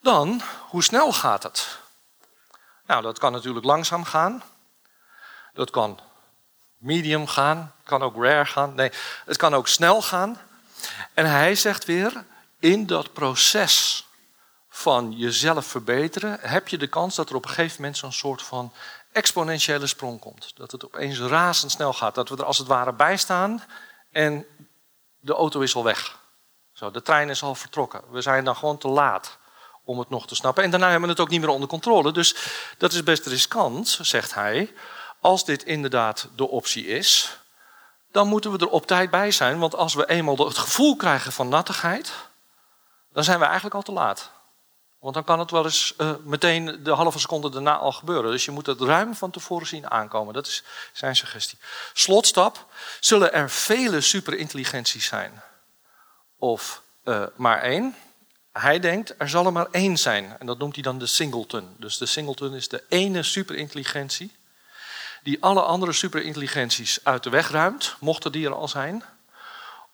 Dan, 0.00 0.42
hoe 0.68 0.82
snel 0.82 1.12
gaat 1.12 1.42
het? 1.42 1.78
Nou, 2.86 3.02
dat 3.02 3.18
kan 3.18 3.32
natuurlijk 3.32 3.64
langzaam 3.64 4.04
gaan. 4.04 4.42
Dat 5.52 5.70
kan 5.70 6.00
medium 6.76 7.26
gaan. 7.26 7.72
kan 7.84 8.02
ook 8.02 8.24
rare 8.24 8.46
gaan. 8.46 8.74
Nee, 8.74 8.90
het 9.24 9.36
kan 9.36 9.54
ook 9.54 9.68
snel 9.68 10.02
gaan. 10.02 10.40
En 11.14 11.26
hij 11.26 11.54
zegt 11.54 11.84
weer, 11.84 12.24
in 12.58 12.86
dat 12.86 13.12
proces 13.12 14.06
van 14.68 15.12
jezelf 15.12 15.66
verbeteren, 15.66 16.38
heb 16.40 16.68
je 16.68 16.78
de 16.78 16.86
kans 16.86 17.14
dat 17.14 17.30
er 17.30 17.36
op 17.36 17.44
een 17.44 17.50
gegeven 17.50 17.76
moment 17.76 17.96
zo'n 17.96 18.12
soort 18.12 18.42
van 18.42 18.72
exponentiële 19.12 19.86
sprong 19.86 20.20
komt. 20.20 20.52
Dat 20.56 20.72
het 20.72 20.84
opeens 20.84 21.18
razendsnel 21.18 21.92
gaat. 21.92 22.14
Dat 22.14 22.28
we 22.28 22.36
er 22.36 22.44
als 22.44 22.58
het 22.58 22.66
ware 22.66 22.92
bij 22.92 23.16
staan 23.16 23.62
en 24.16 24.46
de 25.20 25.32
auto 25.32 25.60
is 25.60 25.74
al 25.74 25.84
weg. 25.84 26.18
Zo, 26.72 26.90
de 26.90 27.02
trein 27.02 27.28
is 27.28 27.42
al 27.42 27.54
vertrokken. 27.54 28.02
We 28.10 28.20
zijn 28.20 28.44
dan 28.44 28.56
gewoon 28.56 28.78
te 28.78 28.88
laat 28.88 29.38
om 29.84 29.98
het 29.98 30.08
nog 30.08 30.26
te 30.26 30.34
snappen. 30.34 30.64
En 30.64 30.70
daarna 30.70 30.90
hebben 30.90 31.08
we 31.08 31.14
het 31.14 31.20
ook 31.20 31.28
niet 31.28 31.40
meer 31.40 31.48
onder 31.48 31.68
controle. 31.68 32.12
Dus 32.12 32.36
dat 32.78 32.92
is 32.92 33.02
best 33.02 33.26
riskant, 33.26 33.98
zegt 34.02 34.34
hij. 34.34 34.74
Als 35.20 35.44
dit 35.44 35.64
inderdaad 35.64 36.28
de 36.36 36.48
optie 36.48 36.86
is, 36.86 37.38
dan 38.10 38.28
moeten 38.28 38.52
we 38.52 38.58
er 38.58 38.68
op 38.68 38.86
tijd 38.86 39.10
bij 39.10 39.30
zijn. 39.30 39.58
Want 39.58 39.74
als 39.74 39.94
we 39.94 40.06
eenmaal 40.06 40.36
het 40.36 40.58
gevoel 40.58 40.96
krijgen 40.96 41.32
van 41.32 41.48
nattigheid, 41.48 42.12
dan 43.12 43.24
zijn 43.24 43.38
we 43.38 43.44
eigenlijk 43.44 43.74
al 43.74 43.82
te 43.82 43.92
laat. 43.92 44.30
Want 45.06 45.18
dan 45.18 45.26
kan 45.26 45.38
het 45.38 45.50
wel 45.50 45.64
eens 45.64 45.94
uh, 45.98 46.10
meteen 46.24 46.82
de 46.82 46.90
halve 46.90 47.18
seconde 47.18 47.50
daarna 47.50 47.76
al 47.76 47.92
gebeuren. 47.92 48.30
Dus 48.30 48.44
je 48.44 48.50
moet 48.50 48.66
het 48.66 48.80
ruim 48.80 49.14
van 49.14 49.30
tevoren 49.30 49.66
zien 49.66 49.90
aankomen. 49.90 50.34
Dat 50.34 50.46
is 50.46 50.62
zijn 50.92 51.16
suggestie. 51.16 51.58
Slotstap. 51.92 52.66
Zullen 53.00 53.32
er 53.32 53.50
vele 53.50 54.00
superintelligenties 54.00 55.06
zijn? 55.06 55.42
Of 56.38 56.82
uh, 57.04 57.26
maar 57.36 57.62
één? 57.62 57.96
Hij 58.52 58.80
denkt, 58.80 59.14
er 59.18 59.28
zal 59.28 59.46
er 59.46 59.52
maar 59.52 59.68
één 59.70 59.96
zijn. 59.98 60.36
En 60.38 60.46
dat 60.46 60.58
noemt 60.58 60.74
hij 60.74 60.82
dan 60.82 60.98
de 60.98 61.06
singleton. 61.06 61.74
Dus 61.78 61.98
de 61.98 62.06
singleton 62.06 62.54
is 62.54 62.68
de 62.68 62.84
ene 62.88 63.22
superintelligentie 63.22 64.36
die 65.22 65.42
alle 65.42 65.62
andere 65.62 65.92
superintelligenties 65.92 66.98
uit 67.02 67.22
de 67.22 67.30
weg 67.30 67.50
ruimt, 67.50 67.96
mochten 68.00 68.32
die 68.32 68.46
er 68.46 68.54
al 68.54 68.68
zijn. 68.68 69.04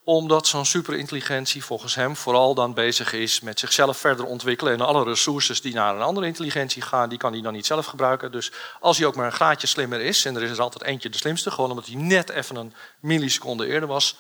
Omdat 0.05 0.47
zo'n 0.47 0.67
superintelligentie 0.67 1.65
volgens 1.65 1.95
hem 1.95 2.17
vooral 2.17 2.55
dan 2.55 2.75
bezig 2.75 3.13
is 3.13 3.41
met 3.41 3.59
zichzelf 3.59 3.99
verder 3.99 4.25
ontwikkelen. 4.25 4.73
En 4.73 4.81
alle 4.81 5.05
resources 5.05 5.61
die 5.61 5.75
naar 5.75 5.95
een 5.95 6.03
andere 6.03 6.27
intelligentie 6.27 6.83
gaan, 6.83 7.09
die 7.09 7.19
kan 7.19 7.33
hij 7.33 7.43
dan 7.43 7.53
niet 7.53 7.67
zelf 7.67 7.87
gebruiken. 7.87 8.33
Dus 8.33 8.53
als 8.81 8.99
hij 8.99 9.07
ook 9.07 9.15
maar 9.15 9.27
een 9.27 9.33
graadje 9.33 9.67
slimmer 9.67 10.01
is, 10.01 10.25
en 10.25 10.37
er 10.37 10.43
is 10.43 10.51
er 10.51 10.61
altijd 10.61 10.85
eentje 10.85 11.09
de 11.09 11.17
slimste, 11.17 11.51
gewoon 11.51 11.71
omdat 11.71 11.87
hij 11.87 11.95
net 11.95 12.31
even 12.31 12.57
een 12.57 12.75
milliseconde 13.01 13.67
eerder 13.67 13.89
was, 13.89 14.17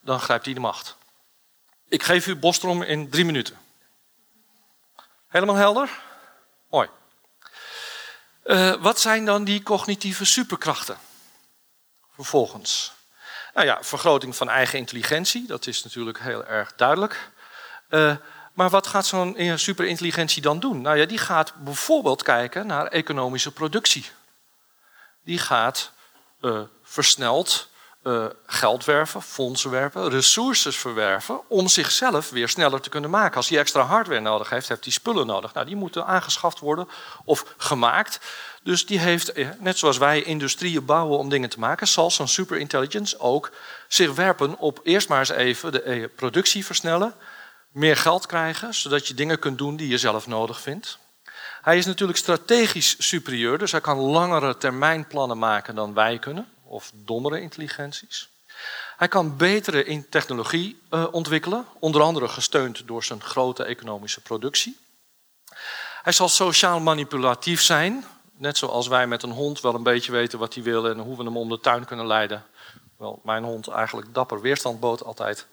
dan 0.00 0.20
grijpt 0.20 0.44
hij 0.44 0.54
de 0.54 0.60
macht. 0.60 0.96
Ik 1.88 2.02
geef 2.02 2.26
u 2.26 2.36
Bostrom 2.36 2.82
in 2.82 3.10
drie 3.10 3.24
minuten. 3.24 3.56
Helemaal 5.28 5.54
helder? 5.54 6.00
Mooi. 6.70 6.88
Uh, 8.44 8.74
wat 8.82 9.00
zijn 9.00 9.24
dan 9.24 9.44
die 9.44 9.62
cognitieve 9.62 10.24
superkrachten? 10.24 10.98
Vervolgens. 12.14 12.92
Nou 13.60 13.72
ja, 13.72 13.78
vergroting 13.82 14.36
van 14.36 14.48
eigen 14.48 14.78
intelligentie, 14.78 15.46
dat 15.46 15.66
is 15.66 15.84
natuurlijk 15.84 16.18
heel 16.18 16.44
erg 16.44 16.72
duidelijk. 16.76 17.30
Uh, 17.90 18.16
maar 18.52 18.70
wat 18.70 18.86
gaat 18.86 19.06
zo'n 19.06 19.52
superintelligentie 19.54 20.42
dan 20.42 20.60
doen? 20.60 20.80
Nou 20.80 20.96
ja, 20.96 21.06
die 21.06 21.18
gaat 21.18 21.54
bijvoorbeeld 21.54 22.22
kijken 22.22 22.66
naar 22.66 22.86
economische 22.86 23.52
productie. 23.52 24.10
Die 25.24 25.38
gaat 25.38 25.92
uh, 26.40 26.60
versneld 26.82 27.68
geld 28.46 28.84
werven, 28.84 29.22
fondsen 29.22 29.70
werven, 29.70 30.08
resources 30.08 30.76
verwerven 30.76 31.48
om 31.48 31.68
zichzelf 31.68 32.30
weer 32.30 32.48
sneller 32.48 32.80
te 32.80 32.88
kunnen 32.88 33.10
maken. 33.10 33.36
Als 33.36 33.48
hij 33.48 33.58
extra 33.58 33.82
hardware 33.82 34.20
nodig 34.20 34.50
heeft, 34.50 34.68
heeft 34.68 34.84
hij 34.84 34.92
spullen 34.92 35.26
nodig. 35.26 35.54
Nou, 35.54 35.66
die 35.66 35.76
moeten 35.76 36.06
aangeschaft 36.06 36.58
worden 36.58 36.88
of 37.24 37.54
gemaakt. 37.56 38.20
Dus 38.62 38.86
die 38.86 38.98
heeft, 38.98 39.32
eh, 39.32 39.48
net 39.58 39.78
zoals 39.78 39.98
wij 39.98 40.22
industrieën 40.22 40.84
bouwen 40.84 41.18
om 41.18 41.28
dingen 41.28 41.48
te 41.48 41.58
maken, 41.58 41.88
zal 41.88 42.10
zo'n 42.10 42.28
superintelligence 42.28 43.18
ook 43.18 43.50
zich 43.88 44.14
werpen 44.14 44.58
op 44.58 44.80
eerst 44.82 45.08
maar 45.08 45.18
eens 45.18 45.28
even 45.28 45.72
de 45.72 45.82
eh, 45.82 46.08
productie 46.16 46.64
versnellen, 46.64 47.14
meer 47.72 47.96
geld 47.96 48.26
krijgen, 48.26 48.74
zodat 48.74 49.08
je 49.08 49.14
dingen 49.14 49.38
kunt 49.38 49.58
doen 49.58 49.76
die 49.76 49.88
je 49.88 49.98
zelf 49.98 50.26
nodig 50.26 50.60
vindt. 50.60 50.98
Hij 51.62 51.78
is 51.78 51.86
natuurlijk 51.86 52.18
strategisch 52.18 53.08
superieur, 53.08 53.58
dus 53.58 53.72
hij 53.72 53.80
kan 53.80 53.98
langere 53.98 54.56
termijnplannen 54.56 55.38
maken 55.38 55.74
dan 55.74 55.94
wij 55.94 56.18
kunnen 56.18 56.46
of 56.64 56.90
dommere 56.94 57.40
intelligenties. 57.40 58.28
Hij 58.96 59.08
kan 59.08 59.36
betere 59.36 59.84
in 59.84 60.08
technologie 60.08 60.82
uh, 60.90 61.06
ontwikkelen, 61.10 61.66
onder 61.78 62.02
andere 62.02 62.28
gesteund 62.28 62.82
door 62.86 63.04
zijn 63.04 63.22
grote 63.22 63.64
economische 63.64 64.20
productie. 64.20 64.78
Hij 66.02 66.12
zal 66.12 66.28
sociaal 66.28 66.80
manipulatief 66.80 67.62
zijn, 67.62 68.04
net 68.40 68.58
zoals 68.58 68.88
wij 68.88 69.06
met 69.06 69.22
een 69.22 69.30
hond 69.30 69.60
wel 69.60 69.74
een 69.74 69.82
beetje 69.82 70.12
weten 70.12 70.38
wat 70.38 70.54
hij 70.54 70.62
wil 70.62 70.88
en 70.88 70.98
hoe 70.98 71.16
we 71.16 71.22
hem 71.22 71.36
om 71.36 71.48
de 71.48 71.60
tuin 71.60 71.84
kunnen 71.84 72.06
leiden. 72.06 72.44
Wel, 72.98 73.20
mijn 73.24 73.44
hond 73.44 73.68
eigenlijk 73.68 74.14
dapper 74.14 74.40
weerstand 74.40 74.80
bood 74.80 75.04
altijd. 75.04 75.46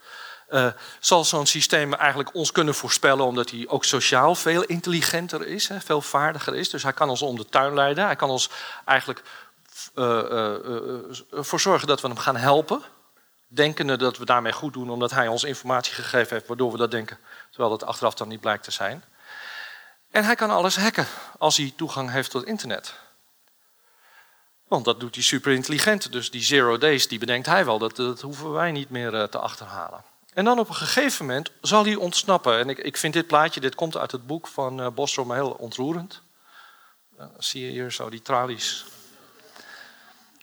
Uh, 0.49 0.67
zal 0.99 1.23
zo'n 1.23 1.45
systeem 1.45 1.93
eigenlijk 1.93 2.33
ons 2.33 2.51
kunnen 2.51 2.75
voorspellen, 2.75 3.25
omdat 3.25 3.49
hij 3.49 3.65
ook 3.67 3.83
sociaal 3.85 4.35
veel 4.35 4.63
intelligenter 4.63 5.47
is, 5.47 5.67
hè, 5.67 5.79
veel 5.79 6.01
vaardiger 6.01 6.55
is. 6.55 6.69
Dus 6.69 6.83
hij 6.83 6.93
kan 6.93 7.09
ons 7.09 7.21
om 7.21 7.35
de 7.35 7.45
tuin 7.45 7.73
leiden. 7.73 8.05
Hij 8.05 8.15
kan 8.15 8.29
ons 8.29 8.49
eigenlijk 8.85 9.23
uh, 9.95 10.53
voor 11.31 11.59
zorgen 11.59 11.87
dat 11.87 12.01
we 12.01 12.07
hem 12.07 12.17
gaan 12.17 12.35
helpen. 12.35 12.81
Denkende 13.47 13.97
dat 13.97 14.17
we 14.17 14.25
daarmee 14.25 14.51
goed 14.51 14.73
doen, 14.73 14.89
omdat 14.89 15.11
hij 15.11 15.27
ons 15.27 15.43
informatie 15.43 15.93
gegeven 15.93 16.35
heeft, 16.35 16.47
waardoor 16.47 16.71
we 16.71 16.77
dat 16.77 16.91
denken, 16.91 17.17
terwijl 17.49 17.69
dat 17.69 17.83
achteraf 17.83 18.13
dan 18.13 18.27
niet 18.27 18.41
blijkt 18.41 18.63
te 18.63 18.71
zijn. 18.71 19.03
En 20.11 20.23
hij 20.23 20.35
kan 20.35 20.49
alles 20.49 20.75
hacken 20.75 21.07
als 21.37 21.57
hij 21.57 21.73
toegang 21.75 22.11
heeft 22.11 22.31
tot 22.31 22.45
internet. 22.45 22.93
Want 24.67 24.85
dat 24.85 24.99
doet 24.99 25.15
hij 25.15 25.23
super 25.23 25.51
intelligent. 25.51 26.11
Dus 26.11 26.31
die 26.31 26.43
zero 26.43 26.77
days, 26.77 27.07
die 27.07 27.19
bedenkt 27.19 27.45
hij 27.45 27.65
wel. 27.65 27.77
Dat, 27.77 27.95
dat 27.95 28.21
hoeven 28.21 28.51
wij 28.51 28.71
niet 28.71 28.89
meer 28.89 29.29
te 29.29 29.37
achterhalen. 29.37 30.03
En 30.33 30.45
dan 30.45 30.59
op 30.59 30.69
een 30.69 30.75
gegeven 30.75 31.25
moment 31.25 31.51
zal 31.61 31.83
hij 31.83 31.95
ontsnappen. 31.95 32.59
En 32.59 32.69
ik, 32.69 32.77
ik 32.77 32.97
vind 32.97 33.13
dit 33.13 33.27
plaatje, 33.27 33.59
dit 33.59 33.75
komt 33.75 33.97
uit 33.97 34.11
het 34.11 34.27
boek 34.27 34.47
van 34.47 34.79
uh, 34.79 34.87
Bostrom, 34.89 35.33
heel 35.33 35.51
ontroerend. 35.51 36.21
Uh, 37.19 37.25
zie 37.37 37.65
je 37.65 37.71
hier 37.71 37.91
zo 37.91 38.09
die 38.09 38.21
tralies 38.21 38.85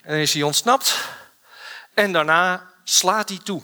en 0.05 0.11
dan 0.11 0.19
is 0.19 0.35
hij 0.35 0.43
ontsnapt. 0.43 1.09
En 1.95 2.13
daarna 2.13 2.71
slaat 2.85 3.29
hij 3.29 3.39
toe. 3.39 3.63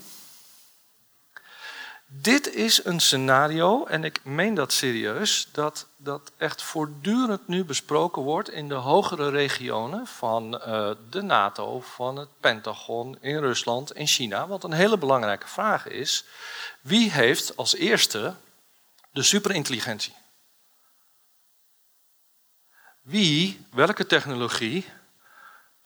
Dit 2.13 2.55
is 2.55 2.85
een 2.85 3.01
scenario, 3.01 3.85
en 3.85 4.05
ik 4.05 4.25
meen 4.25 4.55
dat 4.55 4.73
serieus, 4.73 5.49
dat, 5.53 5.87
dat 5.97 6.33
echt 6.37 6.63
voortdurend 6.63 7.49
nu 7.49 7.65
besproken 7.65 8.23
wordt 8.23 8.51
in 8.51 8.69
de 8.69 8.75
hogere 8.75 9.29
regionen 9.29 10.07
van 10.07 10.55
uh, 10.55 10.91
de 11.11 11.23
NATO, 11.23 11.81
van 11.81 12.17
het 12.17 12.29
Pentagon, 12.41 13.19
in 13.21 13.39
Rusland, 13.39 13.95
in 13.95 14.07
China. 14.07 14.47
Wat 14.47 14.65
een 14.65 14.73
hele 14.73 14.99
belangrijke 14.99 15.49
vraag 15.49 15.87
is: 15.87 16.25
wie 16.81 17.11
heeft 17.11 17.57
als 17.57 17.75
eerste 17.75 18.35
de 19.11 19.23
superintelligentie? 19.23 20.15
Wie, 23.01 23.67
welke 23.73 24.07
technologie 24.07 24.87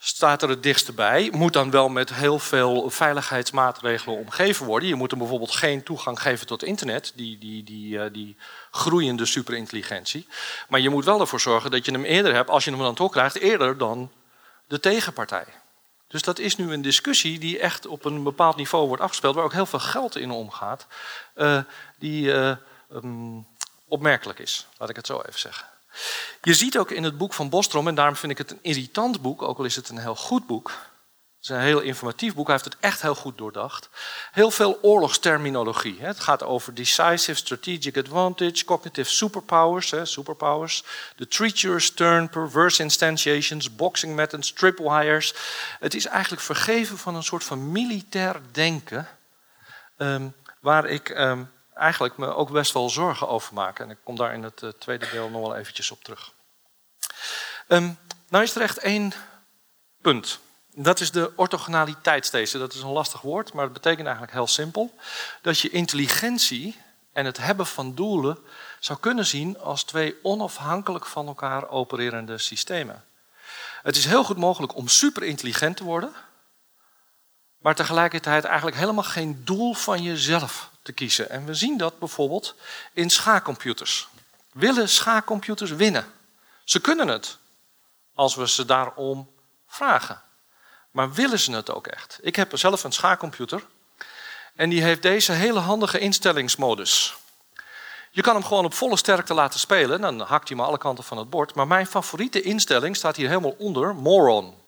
staat 0.07 0.43
er 0.43 0.49
het 0.49 0.63
dichtste 0.63 0.93
bij. 0.93 1.31
Moet 1.33 1.53
dan 1.53 1.71
wel 1.71 1.89
met 1.89 2.15
heel 2.15 2.39
veel 2.39 2.91
veiligheidsmaatregelen 2.91 4.19
omgeven 4.19 4.67
worden. 4.67 4.89
Je 4.89 4.95
moet 4.95 5.11
hem 5.11 5.19
bijvoorbeeld 5.19 5.55
geen 5.55 5.83
toegang 5.83 6.21
geven 6.21 6.47
tot 6.47 6.63
internet, 6.63 7.13
die, 7.15 7.39
die, 7.39 7.65
die, 7.65 7.95
uh, 7.95 8.05
die 8.13 8.37
groeiende 8.71 9.27
superintelligentie. 9.27 10.29
Maar 10.69 10.81
je 10.81 10.91
moet 10.91 11.05
wel 11.05 11.21
ervoor 11.21 11.41
zorgen 11.41 11.71
dat 11.71 11.85
je 11.85 11.93
hem 11.93 12.05
eerder 12.05 12.35
hebt, 12.35 12.51
als 12.51 12.65
je 12.65 12.71
hem 12.71 12.81
dan 12.81 12.95
toch 12.95 13.11
krijgt, 13.11 13.39
eerder 13.39 13.79
dan 13.79 14.11
de 14.67 14.81
tegenpartij. 14.81 15.47
Dus 16.09 16.23
dat 16.23 16.39
is 16.39 16.57
nu 16.57 16.73
een 16.73 16.83
discussie 16.83 17.39
die 17.39 17.59
echt 17.59 17.87
op 17.87 18.05
een 18.05 18.23
bepaald 18.23 18.57
niveau 18.57 18.87
wordt 18.87 19.03
afgespeeld, 19.03 19.35
waar 19.35 19.45
ook 19.45 19.53
heel 19.53 19.67
veel 19.67 19.79
geld 19.79 20.17
in 20.17 20.31
omgaat, 20.31 20.87
uh, 21.37 21.59
die 21.99 22.27
uh, 22.27 22.57
um, 22.93 23.47
opmerkelijk 23.89 24.39
is, 24.39 24.67
laat 24.79 24.89
ik 24.91 24.97
het 24.97 25.07
zo 25.07 25.21
even 25.21 25.41
zeggen. 25.41 25.74
Je 26.43 26.55
ziet 26.55 26.79
ook 26.79 26.91
in 26.91 27.05
het 27.05 27.19
boek 27.19 27.35
van 27.35 27.49
Bostrom, 27.49 27.89
en 27.89 27.95
daarom 27.95 28.17
vind 28.17 28.33
ik 28.33 28.39
het 28.39 28.51
een 28.51 28.63
irritant 28.63 29.23
boek, 29.23 29.43
ook 29.43 29.59
al 29.59 29.65
is 29.65 29.77
het 29.77 29.89
een 29.89 29.99
heel 29.99 30.17
goed 30.17 30.47
boek. 30.47 30.69
Het 30.69 31.53
is 31.53 31.59
een 31.59 31.63
heel 31.63 31.81
informatief 31.81 32.35
boek, 32.35 32.47
hij 32.47 32.55
heeft 32.55 32.75
het 32.75 32.77
echt 32.81 33.03
heel 33.03 33.15
goed 33.15 33.39
doordacht. 33.39 33.89
Heel 34.33 34.51
veel 34.51 34.79
oorlogsterminologie. 34.83 35.97
Het 36.01 36.21
gaat 36.21 36.43
over 36.43 36.75
decisive 36.75 37.35
strategic 37.35 37.97
advantage, 37.97 38.65
cognitive 38.65 39.11
superpowers, 39.11 39.93
superpowers, 40.03 40.85
the 41.17 41.29
treacherous 41.29 41.91
turn, 41.91 42.29
perverse 42.29 42.83
instantiations, 42.83 43.75
boxing 43.77 44.15
methods, 44.15 44.53
tripwires. 44.53 45.35
Het 45.81 45.95
is 45.95 46.07
eigenlijk 46.07 46.43
vergeven 46.43 46.99
van 46.99 47.15
een 47.15 47.23
soort 47.23 47.45
van 47.45 47.73
militair 47.73 48.41
denken, 48.53 49.09
um, 49.99 50.35
waar 50.61 50.87
ik 50.87 51.09
um, 51.09 51.51
eigenlijk 51.75 52.17
me 52.17 52.35
ook 52.35 52.51
best 52.51 52.73
wel 52.73 52.91
zorgen 52.91 53.29
over 53.29 53.55
maken. 53.55 53.85
En 53.85 53.91
ik 53.91 53.99
kom 54.05 54.17
daar 54.17 54.35
in 54.35 54.43
het 54.43 54.63
uh, 54.63 54.71
tweede 54.71 55.09
deel 55.11 55.29
nog 55.29 55.43
wel 55.43 55.57
eventjes 55.57 55.91
op 55.91 56.05
terug. 56.05 56.33
Um, 57.69 57.99
nou 58.29 58.45
is 58.45 58.55
er 58.55 58.63
echt 58.63 58.79
één 58.79 59.13
punt. 60.01 60.39
Dat 60.75 61.01
is 61.01 61.11
de 61.11 61.33
orthogonaliteitsthese. 61.37 62.59
Dat 62.59 62.75
is 62.75 62.81
een 62.81 62.89
lastig 62.89 63.21
woord, 63.21 63.53
maar 63.53 63.65
het 63.65 63.73
betekent 63.73 64.07
eigenlijk 64.07 64.37
heel 64.37 64.47
simpel. 64.47 64.95
Dat 65.43 65.59
je 65.59 65.71
intelligentie 65.71 66.81
en 67.13 67.25
het 67.25 67.37
hebben 67.37 67.67
van 67.67 67.95
doelen 67.95 68.39
zou 68.79 68.99
kunnen 68.99 69.27
zien 69.27 69.59
als 69.59 69.85
twee 69.85 70.17
onafhankelijk 70.23 71.07
van 71.07 71.27
elkaar 71.27 71.69
opererende 71.69 72.39
systemen. 72.39 73.05
Het 73.83 73.97
is 73.97 74.05
heel 74.05 74.25
goed 74.25 74.37
mogelijk 74.37 74.77
om 74.77 74.89
superintelligent 74.89 75.77
te 75.77 75.85
worden, 75.85 76.13
maar 77.65 77.75
tegelijkertijd 77.75 78.45
eigenlijk 78.45 78.77
helemaal 78.77 79.05
geen 79.05 79.45
doel 79.45 79.75
van 79.75 80.03
jezelf 80.03 80.71
te 80.83 80.93
kiezen. 80.93 81.31
En 81.31 81.45
we 81.45 81.55
zien 81.55 81.77
dat 81.79 81.99
bijvoorbeeld 81.99 82.55
in 82.93 83.11
schaakcomputers. 83.11 84.09
Willen 84.53 84.89
schaakcomputers 84.89 85.71
winnen? 85.71 86.07
Ze 86.65 86.81
kunnen 86.81 87.09
het, 87.09 87.39
als 88.15 88.35
we 88.35 88.49
ze 88.49 88.65
daarom 88.65 89.31
vragen. 89.67 90.23
Maar 90.91 91.13
willen 91.13 91.39
ze 91.39 91.53
het 91.53 91.71
ook 91.71 91.87
echt? 91.87 92.19
Ik 92.23 92.37
heb 92.37 92.59
zelf 92.59 92.85
een 92.85 92.93
schaakcomputer 92.93 93.65
en 94.55 94.69
die 94.69 94.83
heeft 94.83 95.03
deze 95.03 95.33
hele 95.33 95.59
handige 95.59 95.99
instellingsmodus. 95.99 97.17
Je 98.11 98.23
kan 98.23 98.35
hem 98.35 98.45
gewoon 98.45 98.65
op 98.65 98.75
volle 98.75 98.97
sterkte 98.97 99.35
laten 99.35 99.61
spelen, 99.61 100.01
dan 100.01 100.21
hakt 100.21 100.49
hij 100.49 100.57
maar 100.57 100.67
alle 100.67 100.79
kanten 100.79 101.05
van 101.05 101.19
het 101.19 101.31
bord. 101.31 101.55
Maar 101.55 101.67
mijn 101.67 101.87
favoriete 101.87 102.43
instelling 102.43 102.97
staat 102.97 103.17
hier 103.17 103.29
helemaal 103.29 103.57
onder, 103.59 103.95
moron. 103.95 104.63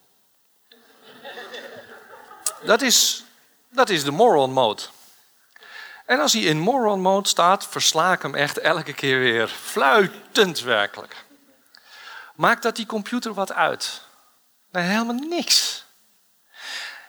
Dat 2.66 2.82
is, 2.82 3.24
dat 3.70 3.88
is 3.88 4.04
de 4.04 4.10
moron 4.10 4.52
mode. 4.52 4.82
En 6.06 6.20
als 6.20 6.32
hij 6.32 6.42
in 6.42 6.58
moron 6.58 7.00
mode 7.00 7.28
staat, 7.28 7.66
versla 7.66 8.12
ik 8.12 8.22
hem 8.22 8.34
echt 8.34 8.58
elke 8.58 8.92
keer 8.92 9.18
weer. 9.18 9.48
Fluitend 9.48 10.60
werkelijk. 10.60 11.24
Maakt 12.34 12.62
dat 12.62 12.76
die 12.76 12.86
computer 12.86 13.34
wat 13.34 13.52
uit? 13.52 14.00
Nee, 14.70 14.84
helemaal 14.84 15.14
niks. 15.14 15.84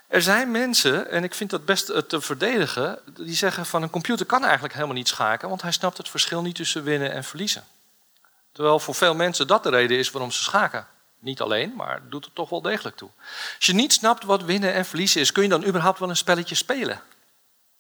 Er 0.08 0.22
zijn 0.22 0.52
mensen, 0.52 1.10
en 1.10 1.24
ik 1.24 1.34
vind 1.34 1.50
dat 1.50 1.66
best 1.66 1.90
eh, 1.90 2.02
te 2.02 2.22
verdedigen, 2.22 3.00
die 3.06 3.36
zeggen 3.36 3.66
van 3.66 3.82
een 3.82 3.90
computer 3.90 4.26
kan 4.26 4.44
eigenlijk 4.44 4.74
helemaal 4.74 4.96
niet 4.96 5.08
schaken, 5.08 5.50
want 5.50 5.62
hij 5.62 5.72
snapt 5.72 5.98
het 5.98 6.10
verschil 6.10 6.42
niet 6.42 6.56
tussen 6.56 6.84
winnen 6.84 7.12
en 7.12 7.24
verliezen. 7.24 7.64
Terwijl 8.52 8.80
voor 8.80 8.96
veel 8.96 9.16
mensen 9.16 9.48
dat 9.48 9.64
de 9.64 9.70
reden 9.70 9.98
is 9.98 10.12
waarom 10.12 10.32
ze 10.32 10.44
schaken. 10.44 10.88
Niet 11.28 11.42
alleen, 11.42 11.74
maar 11.76 11.94
het 11.94 12.12
doet 12.12 12.26
er 12.26 12.34
toch 12.34 12.50
wel 12.50 12.62
degelijk 12.62 12.96
toe. 12.96 13.10
Als 13.56 13.66
je 13.66 13.74
niet 13.74 13.94
snapt 13.94 14.24
wat 14.24 14.44
winnen 14.44 14.74
en 14.74 14.86
verliezen 14.86 15.22
is, 15.22 15.32
kun 15.32 15.44
je 15.44 15.50
dan 15.50 15.66
überhaupt 15.66 16.00
wel 16.00 16.10
een 16.10 16.18
spelletje 16.18 16.56
spelen? 16.56 17.02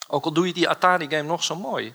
Ook 0.07 0.25
al 0.25 0.31
doe 0.31 0.47
je 0.47 0.53
die 0.53 0.69
Atari-game 0.69 1.23
nog 1.27 1.43
zo 1.43 1.55
mooi. 1.55 1.93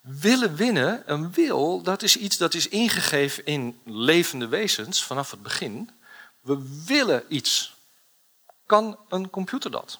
Willen 0.00 0.56
winnen, 0.56 1.02
een 1.06 1.32
wil, 1.32 1.82
dat 1.82 2.02
is 2.02 2.16
iets 2.16 2.36
dat 2.36 2.54
is 2.54 2.68
ingegeven 2.68 3.46
in 3.46 3.80
levende 3.84 4.48
wezens 4.48 5.04
vanaf 5.04 5.30
het 5.30 5.42
begin. 5.42 5.90
We 6.40 6.82
willen 6.86 7.24
iets. 7.28 7.74
Kan 8.66 8.98
een 9.08 9.30
computer 9.30 9.70
dat? 9.70 9.98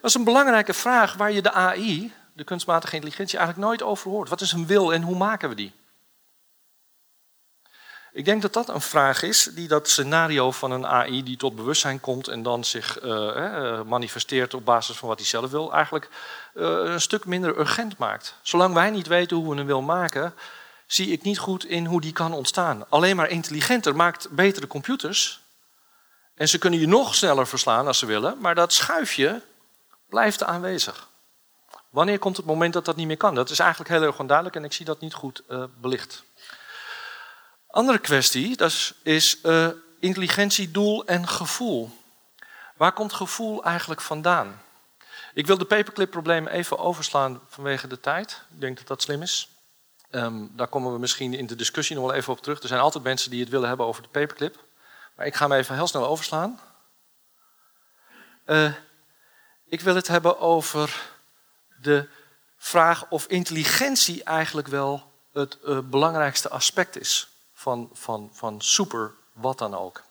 Dat 0.00 0.10
is 0.10 0.14
een 0.14 0.24
belangrijke 0.24 0.74
vraag 0.74 1.14
waar 1.14 1.32
je 1.32 1.42
de 1.42 1.52
AI, 1.52 2.12
de 2.32 2.44
kunstmatige 2.44 2.94
intelligentie, 2.94 3.38
eigenlijk 3.38 3.68
nooit 3.68 3.82
over 3.82 4.10
hoort. 4.10 4.28
Wat 4.28 4.40
is 4.40 4.52
een 4.52 4.66
wil 4.66 4.92
en 4.92 5.02
hoe 5.02 5.16
maken 5.16 5.48
we 5.48 5.54
die? 5.54 5.72
Ik 8.14 8.24
denk 8.24 8.42
dat 8.42 8.52
dat 8.52 8.68
een 8.68 8.80
vraag 8.80 9.22
is 9.22 9.48
die 9.52 9.68
dat 9.68 9.88
scenario 9.88 10.50
van 10.50 10.70
een 10.70 10.86
AI 10.86 11.22
die 11.22 11.36
tot 11.36 11.56
bewustzijn 11.56 12.00
komt 12.00 12.28
en 12.28 12.42
dan 12.42 12.64
zich 12.64 13.02
uh, 13.02 13.80
manifesteert 13.82 14.54
op 14.54 14.64
basis 14.64 14.96
van 14.96 15.08
wat 15.08 15.18
hij 15.18 15.26
zelf 15.26 15.50
wil, 15.50 15.72
eigenlijk 15.72 16.08
uh, 16.54 16.64
een 16.64 17.00
stuk 17.00 17.24
minder 17.24 17.58
urgent 17.58 17.98
maakt. 17.98 18.34
Zolang 18.42 18.74
wij 18.74 18.90
niet 18.90 19.06
weten 19.06 19.36
hoe 19.36 19.50
we 19.50 19.56
hem 19.56 19.66
wil 19.66 19.82
maken, 19.82 20.34
zie 20.86 21.12
ik 21.12 21.22
niet 21.22 21.38
goed 21.38 21.64
in 21.64 21.86
hoe 21.86 22.00
die 22.00 22.12
kan 22.12 22.32
ontstaan. 22.32 22.84
Alleen 22.88 23.16
maar 23.16 23.28
intelligenter 23.28 23.96
maakt 23.96 24.30
betere 24.30 24.66
computers. 24.66 25.40
En 26.34 26.48
ze 26.48 26.58
kunnen 26.58 26.80
je 26.80 26.86
nog 26.86 27.14
sneller 27.14 27.46
verslaan 27.46 27.86
als 27.86 27.98
ze 27.98 28.06
willen, 28.06 28.36
maar 28.40 28.54
dat 28.54 28.72
schuifje 28.72 29.42
blijft 30.08 30.42
aanwezig. 30.42 31.08
Wanneer 31.90 32.18
komt 32.18 32.36
het 32.36 32.46
moment 32.46 32.72
dat 32.72 32.84
dat 32.84 32.96
niet 32.96 33.06
meer 33.06 33.16
kan? 33.16 33.34
Dat 33.34 33.50
is 33.50 33.58
eigenlijk 33.58 33.90
heel 33.90 34.02
erg 34.02 34.18
onduidelijk 34.18 34.56
en 34.56 34.64
ik 34.64 34.72
zie 34.72 34.84
dat 34.84 35.00
niet 35.00 35.14
goed 35.14 35.42
belicht. 35.80 36.24
Andere 37.74 37.98
kwestie 37.98 38.56
dat 38.56 38.94
is, 39.02 39.38
uh, 39.42 39.68
intelligentie, 39.98 40.70
doel 40.70 41.06
en 41.06 41.28
gevoel. 41.28 41.90
Waar 42.76 42.92
komt 42.92 43.12
gevoel 43.12 43.64
eigenlijk 43.64 44.00
vandaan? 44.00 44.62
Ik 45.32 45.46
wil 45.46 45.58
de 45.58 45.64
paperclip-probleem 45.64 46.46
even 46.46 46.78
overslaan 46.78 47.40
vanwege 47.48 47.86
de 47.86 48.00
tijd. 48.00 48.42
Ik 48.54 48.60
denk 48.60 48.76
dat 48.76 48.86
dat 48.86 49.02
slim 49.02 49.22
is. 49.22 49.48
Um, 50.10 50.52
daar 50.56 50.66
komen 50.66 50.92
we 50.92 50.98
misschien 50.98 51.34
in 51.34 51.46
de 51.46 51.56
discussie 51.56 51.96
nog 51.96 52.04
wel 52.04 52.14
even 52.14 52.32
op 52.32 52.42
terug. 52.42 52.62
Er 52.62 52.68
zijn 52.68 52.80
altijd 52.80 53.04
mensen 53.04 53.30
die 53.30 53.40
het 53.40 53.48
willen 53.48 53.68
hebben 53.68 53.86
over 53.86 54.02
de 54.02 54.08
paperclip. 54.08 54.64
Maar 55.16 55.26
ik 55.26 55.34
ga 55.34 55.48
hem 55.48 55.58
even 55.58 55.74
heel 55.74 55.86
snel 55.86 56.06
overslaan. 56.06 56.60
Uh, 58.46 58.72
ik 59.68 59.80
wil 59.80 59.94
het 59.94 60.08
hebben 60.08 60.38
over 60.38 61.00
de 61.80 62.08
vraag 62.56 63.06
of 63.08 63.26
intelligentie 63.26 64.24
eigenlijk 64.24 64.68
wel 64.68 65.12
het 65.32 65.58
uh, 65.64 65.78
belangrijkste 65.78 66.48
aspect 66.48 67.00
is 67.00 67.32
van, 67.64 67.90
van, 67.92 68.30
van 68.32 68.60
super 68.60 69.14
wat 69.32 69.58
dan 69.58 69.74
ook. 69.74 70.02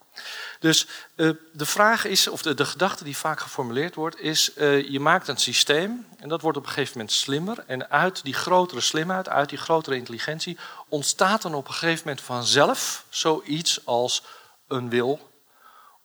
Dus 0.60 0.88
uh, 1.16 1.32
de 1.52 1.66
vraag 1.66 2.06
is, 2.06 2.28
of 2.28 2.42
de, 2.42 2.54
de 2.54 2.66
gedachte 2.66 3.04
die 3.04 3.18
vaak 3.18 3.40
geformuleerd 3.40 3.96
wordt, 3.96 4.20
is: 4.20 4.52
uh, 4.58 4.90
je 4.90 5.00
maakt 5.00 5.28
een 5.28 5.38
systeem 5.38 6.08
en 6.18 6.30
dat 6.30 6.42
wordt 6.42 6.58
op 6.58 6.64
een 6.64 6.70
gegeven 6.70 6.98
moment 6.98 7.12
slimmer. 7.16 7.64
En 7.68 7.90
uit 7.90 8.24
die 8.24 8.34
grotere 8.34 8.82
slimheid, 8.82 9.30
uit 9.30 9.50
die 9.50 9.58
grotere 9.58 9.96
intelligentie, 9.96 10.58
ontstaat 10.88 11.42
dan 11.42 11.54
op 11.54 11.68
een 11.68 11.74
gegeven 11.74 12.02
moment 12.08 12.26
vanzelf 12.26 13.06
zoiets 13.10 13.86
als 13.86 14.24
een 14.68 14.90
wil 14.90 15.30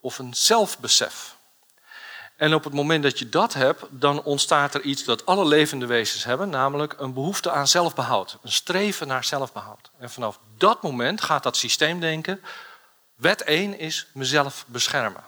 of 0.00 0.18
een 0.18 0.34
zelfbesef. 0.34 1.36
En 2.38 2.54
op 2.54 2.64
het 2.64 2.72
moment 2.72 3.02
dat 3.02 3.18
je 3.18 3.28
dat 3.28 3.54
hebt, 3.54 3.84
dan 3.90 4.22
ontstaat 4.22 4.74
er 4.74 4.80
iets 4.80 5.04
dat 5.04 5.26
alle 5.26 5.46
levende 5.46 5.86
wezens 5.86 6.24
hebben, 6.24 6.50
namelijk 6.50 6.94
een 6.98 7.12
behoefte 7.12 7.50
aan 7.50 7.68
zelfbehoud, 7.68 8.38
een 8.42 8.52
streven 8.52 9.06
naar 9.06 9.24
zelfbehoud. 9.24 9.90
En 9.98 10.10
vanaf 10.10 10.38
dat 10.56 10.82
moment 10.82 11.20
gaat 11.20 11.42
dat 11.42 11.56
systeem 11.56 12.00
denken, 12.00 12.40
wet 13.14 13.42
1 13.42 13.78
is 13.78 14.06
mezelf 14.12 14.64
beschermen. 14.66 15.22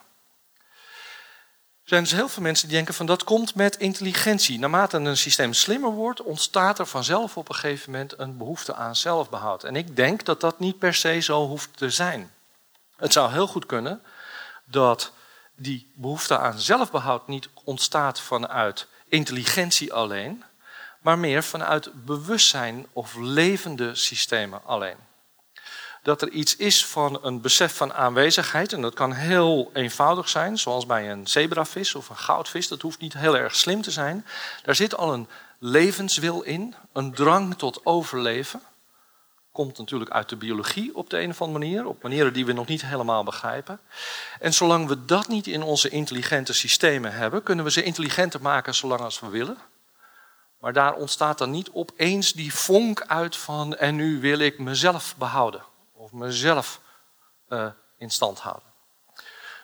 Er 1.82 1.96
zijn 1.96 2.02
dus 2.02 2.12
heel 2.12 2.28
veel 2.28 2.42
mensen 2.42 2.68
die 2.68 2.76
denken 2.76 2.94
van 2.94 3.06
dat 3.06 3.24
komt 3.24 3.54
met 3.54 3.76
intelligentie. 3.76 4.58
Naarmate 4.58 4.96
een 4.96 5.16
systeem 5.16 5.52
slimmer 5.52 5.90
wordt, 5.90 6.22
ontstaat 6.22 6.78
er 6.78 6.86
vanzelf 6.86 7.36
op 7.36 7.48
een 7.48 7.54
gegeven 7.54 7.90
moment 7.90 8.18
een 8.18 8.36
behoefte 8.36 8.74
aan 8.74 8.96
zelfbehoud. 8.96 9.64
En 9.64 9.76
ik 9.76 9.96
denk 9.96 10.24
dat 10.24 10.40
dat 10.40 10.58
niet 10.58 10.78
per 10.78 10.94
se 10.94 11.20
zo 11.20 11.46
hoeft 11.46 11.76
te 11.76 11.90
zijn. 11.90 12.32
Het 12.96 13.12
zou 13.12 13.32
heel 13.32 13.46
goed 13.46 13.66
kunnen 13.66 14.02
dat 14.64 15.12
die 15.62 15.92
behoefte 15.94 16.38
aan 16.38 16.58
zelfbehoud 16.58 17.28
niet 17.28 17.48
ontstaat 17.64 18.20
vanuit 18.20 18.86
intelligentie 19.08 19.92
alleen, 19.92 20.44
maar 21.00 21.18
meer 21.18 21.42
vanuit 21.42 22.04
bewustzijn 22.04 22.86
of 22.92 23.14
levende 23.16 23.94
systemen 23.94 24.64
alleen. 24.64 24.96
Dat 26.02 26.22
er 26.22 26.28
iets 26.28 26.56
is 26.56 26.86
van 26.86 27.18
een 27.22 27.40
besef 27.40 27.76
van 27.76 27.92
aanwezigheid, 27.92 28.72
en 28.72 28.80
dat 28.80 28.94
kan 28.94 29.12
heel 29.12 29.70
eenvoudig 29.74 30.28
zijn, 30.28 30.58
zoals 30.58 30.86
bij 30.86 31.10
een 31.10 31.26
zebravis 31.26 31.94
of 31.94 32.08
een 32.08 32.16
goudvis, 32.16 32.68
dat 32.68 32.82
hoeft 32.82 33.00
niet 33.00 33.12
heel 33.12 33.36
erg 33.36 33.56
slim 33.56 33.82
te 33.82 33.90
zijn. 33.90 34.26
Daar 34.62 34.74
zit 34.74 34.96
al 34.96 35.12
een 35.12 35.28
levenswil 35.58 36.42
in, 36.42 36.74
een 36.92 37.14
drang 37.14 37.58
tot 37.58 37.86
overleven. 37.86 38.62
Komt 39.60 39.78
natuurlijk 39.78 40.10
uit 40.10 40.28
de 40.28 40.36
biologie 40.36 40.96
op 40.96 41.10
de 41.10 41.20
een 41.20 41.30
of 41.30 41.42
andere 41.42 41.58
manier, 41.58 41.86
op 41.86 42.02
manieren 42.02 42.32
die 42.32 42.46
we 42.46 42.52
nog 42.52 42.66
niet 42.66 42.82
helemaal 42.82 43.24
begrijpen. 43.24 43.80
En 44.38 44.54
zolang 44.54 44.88
we 44.88 45.04
dat 45.04 45.28
niet 45.28 45.46
in 45.46 45.62
onze 45.62 45.88
intelligente 45.88 46.52
systemen 46.52 47.12
hebben, 47.12 47.42
kunnen 47.42 47.64
we 47.64 47.70
ze 47.70 47.82
intelligenter 47.82 48.42
maken 48.42 48.74
zolang 48.74 49.00
als 49.00 49.20
we 49.20 49.28
willen. 49.28 49.58
Maar 50.60 50.72
daar 50.72 50.94
ontstaat 50.94 51.38
dan 51.38 51.50
niet 51.50 51.70
opeens 51.72 52.32
die 52.32 52.54
vonk 52.54 53.00
uit 53.00 53.36
van 53.36 53.76
en 53.76 53.96
nu 53.96 54.20
wil 54.20 54.38
ik 54.38 54.58
mezelf 54.58 55.14
behouden 55.16 55.62
of 55.92 56.12
mezelf 56.12 56.80
uh, 57.48 57.66
in 57.98 58.10
stand 58.10 58.38
houden. 58.38 58.68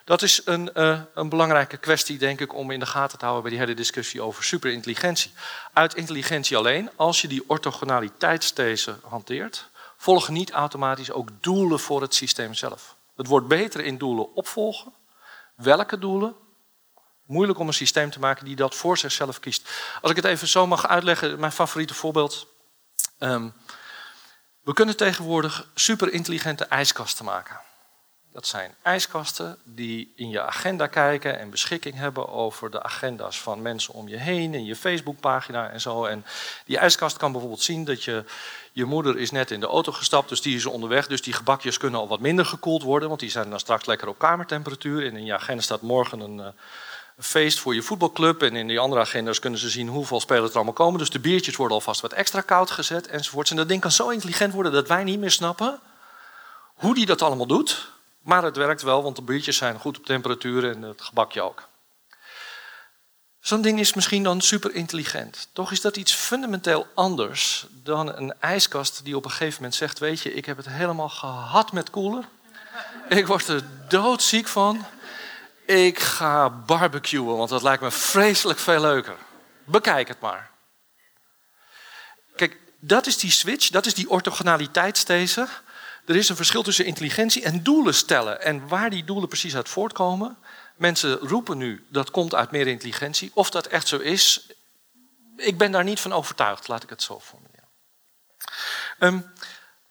Dat 0.05 0.21
is 0.21 0.41
een, 0.45 0.69
uh, 0.75 1.01
een, 1.13 1.29
belangrijke 1.29 1.77
kwestie, 1.77 2.17
denk 2.17 2.39
ik, 2.39 2.53
om 2.53 2.71
in 2.71 2.79
de 2.79 2.85
gaten 2.85 3.17
te 3.17 3.25
houden 3.25 3.43
bij 3.43 3.57
die 3.57 3.65
hele 3.65 3.79
discussie 3.79 4.21
over 4.21 4.43
superintelligentie. 4.43 5.31
Uit 5.73 5.95
intelligentie 5.95 6.57
alleen, 6.57 6.89
als 6.95 7.21
je 7.21 7.27
die 7.27 7.43
orthogonaliteitsthese 7.47 8.95
hanteert, 9.03 9.69
volgen 9.97 10.33
niet 10.33 10.51
automatisch 10.51 11.11
ook 11.11 11.29
doelen 11.41 11.79
voor 11.79 12.01
het 12.01 12.15
systeem 12.15 12.53
zelf. 12.53 12.95
Het 13.15 13.27
wordt 13.27 13.47
beter 13.47 13.79
in 13.85 13.97
doelen 13.97 14.35
opvolgen. 14.35 14.93
Welke 15.55 15.99
doelen? 15.99 16.35
Moeilijk 17.25 17.59
om 17.59 17.67
een 17.67 17.73
systeem 17.73 18.09
te 18.09 18.19
maken 18.19 18.45
die 18.45 18.55
dat 18.55 18.75
voor 18.75 18.97
zichzelf 18.97 19.39
kiest. 19.39 19.69
Als 20.01 20.11
ik 20.11 20.17
het 20.17 20.25
even 20.25 20.47
zo 20.47 20.67
mag 20.67 20.87
uitleggen, 20.87 21.39
mijn 21.39 21.51
favoriete 21.51 21.93
voorbeeld. 21.93 22.47
Um, 23.19 23.53
we 24.61 24.73
kunnen 24.73 24.97
tegenwoordig 24.97 25.67
superintelligente 25.75 26.65
ijskasten 26.65 27.25
maken. 27.25 27.59
Dat 28.33 28.47
zijn 28.47 28.75
ijskasten 28.81 29.57
die 29.63 30.13
in 30.15 30.29
je 30.29 30.41
agenda 30.41 30.87
kijken 30.87 31.39
en 31.39 31.49
beschikking 31.49 31.95
hebben 31.95 32.29
over 32.29 32.71
de 32.71 32.83
agenda's 32.83 33.41
van 33.41 33.61
mensen 33.61 33.93
om 33.93 34.07
je 34.07 34.17
heen 34.17 34.53
en 34.53 34.65
je 34.65 34.75
Facebookpagina 34.75 35.69
en 35.69 35.81
zo. 35.81 36.05
En 36.05 36.25
die 36.65 36.77
ijskast 36.77 37.17
kan 37.17 37.31
bijvoorbeeld 37.31 37.61
zien 37.61 37.85
dat 37.85 38.03
je, 38.03 38.23
je 38.71 38.85
moeder 38.85 39.17
is 39.17 39.31
net 39.31 39.51
in 39.51 39.59
de 39.59 39.67
auto 39.67 39.91
gestapt, 39.91 40.29
dus 40.29 40.41
die 40.41 40.55
is 40.55 40.65
onderweg. 40.65 41.07
Dus 41.07 41.21
die 41.21 41.33
gebakjes 41.33 41.77
kunnen 41.77 41.99
al 41.99 42.07
wat 42.07 42.19
minder 42.19 42.45
gekoeld 42.45 42.83
worden, 42.83 43.07
want 43.07 43.19
die 43.19 43.29
zijn 43.29 43.49
dan 43.49 43.59
straks 43.59 43.85
lekker 43.85 44.07
op 44.07 44.17
kamertemperatuur. 44.17 45.05
En 45.05 45.15
in 45.15 45.25
je 45.25 45.33
agenda 45.33 45.61
staat 45.61 45.81
morgen 45.81 46.19
een, 46.19 46.39
eh, 46.39 46.47
feest 47.19 47.59
voor 47.59 47.75
je 47.75 47.81
voetbalclub. 47.81 48.41
En 48.41 48.55
in 48.55 48.67
die 48.67 48.79
andere 48.79 49.01
agenda's 49.01 49.39
kunnen 49.39 49.59
ze 49.59 49.69
zien 49.69 49.87
hoeveel 49.87 50.19
spelers 50.19 50.49
er 50.49 50.55
allemaal 50.55 50.73
komen. 50.73 50.99
Dus 50.99 51.09
de 51.09 51.19
biertjes 51.19 51.55
worden 51.55 51.77
alvast 51.77 52.01
wat 52.01 52.13
extra 52.13 52.41
koud 52.41 52.71
gezet 52.71 53.07
enzovoorts. 53.07 53.49
En 53.49 53.55
dat 53.55 53.67
ding 53.67 53.81
kan 53.81 53.91
zo 53.91 54.09
intelligent 54.09 54.53
worden 54.53 54.71
dat 54.71 54.87
wij 54.87 55.03
niet 55.03 55.19
meer 55.19 55.31
snappen 55.31 55.79
hoe 56.73 56.93
die 56.93 57.05
dat 57.05 57.21
allemaal 57.21 57.47
doet. 57.47 57.95
Maar 58.27 58.43
het 58.43 58.55
werkt 58.57 58.81
wel, 58.81 59.03
want 59.03 59.15
de 59.15 59.21
biertjes 59.21 59.57
zijn 59.57 59.79
goed 59.79 59.97
op 59.97 60.05
temperatuur 60.05 60.69
en 60.69 60.81
het 60.81 61.01
gebakje 61.01 61.41
ook. 61.41 61.67
Zo'n 63.39 63.61
ding 63.61 63.79
is 63.79 63.93
misschien 63.93 64.23
dan 64.23 64.41
super 64.41 64.73
intelligent. 64.73 65.49
Toch 65.53 65.71
is 65.71 65.81
dat 65.81 65.97
iets 65.97 66.13
fundamenteel 66.13 66.87
anders 66.93 67.65
dan 67.69 68.15
een 68.15 68.33
ijskast 68.39 69.03
die 69.03 69.15
op 69.15 69.25
een 69.25 69.31
gegeven 69.31 69.55
moment 69.55 69.75
zegt: 69.75 69.99
Weet 69.99 70.21
je, 70.21 70.33
ik 70.33 70.45
heb 70.45 70.57
het 70.57 70.69
helemaal 70.69 71.09
gehad 71.09 71.71
met 71.71 71.89
koelen. 71.89 72.25
Ik 73.09 73.27
word 73.27 73.47
er 73.47 73.63
doodziek 73.87 74.47
van. 74.47 74.85
Ik 75.65 75.99
ga 75.99 76.49
barbecuen, 76.49 77.37
want 77.37 77.49
dat 77.49 77.63
lijkt 77.63 77.81
me 77.81 77.91
vreselijk 77.91 78.59
veel 78.59 78.81
leuker. 78.81 79.17
Bekijk 79.63 80.07
het 80.07 80.19
maar. 80.19 80.51
Kijk, 82.35 82.57
dat 82.79 83.05
is 83.05 83.17
die 83.17 83.31
switch, 83.31 83.69
dat 83.69 83.85
is 83.85 83.93
die 83.93 84.09
orthogonaliteitsthese. 84.09 85.47
Er 86.07 86.15
is 86.15 86.29
een 86.29 86.35
verschil 86.35 86.63
tussen 86.63 86.85
intelligentie 86.85 87.43
en 87.43 87.63
doelen 87.63 87.93
stellen. 87.93 88.41
En 88.41 88.67
waar 88.67 88.89
die 88.89 89.03
doelen 89.03 89.27
precies 89.27 89.55
uit 89.55 89.69
voortkomen. 89.69 90.37
Mensen 90.75 91.17
roepen 91.17 91.57
nu 91.57 91.85
dat 91.89 92.11
komt 92.11 92.35
uit 92.35 92.51
meer 92.51 92.67
intelligentie. 92.67 93.31
Of 93.33 93.49
dat 93.49 93.67
echt 93.67 93.87
zo 93.87 93.97
is, 93.97 94.49
ik 95.37 95.57
ben 95.57 95.71
daar 95.71 95.83
niet 95.83 95.99
van 95.99 96.13
overtuigd, 96.13 96.67
laat 96.67 96.83
ik 96.83 96.89
het 96.89 97.01
zo 97.01 97.19
formuleren. 97.19 97.67
Um, 98.99 99.33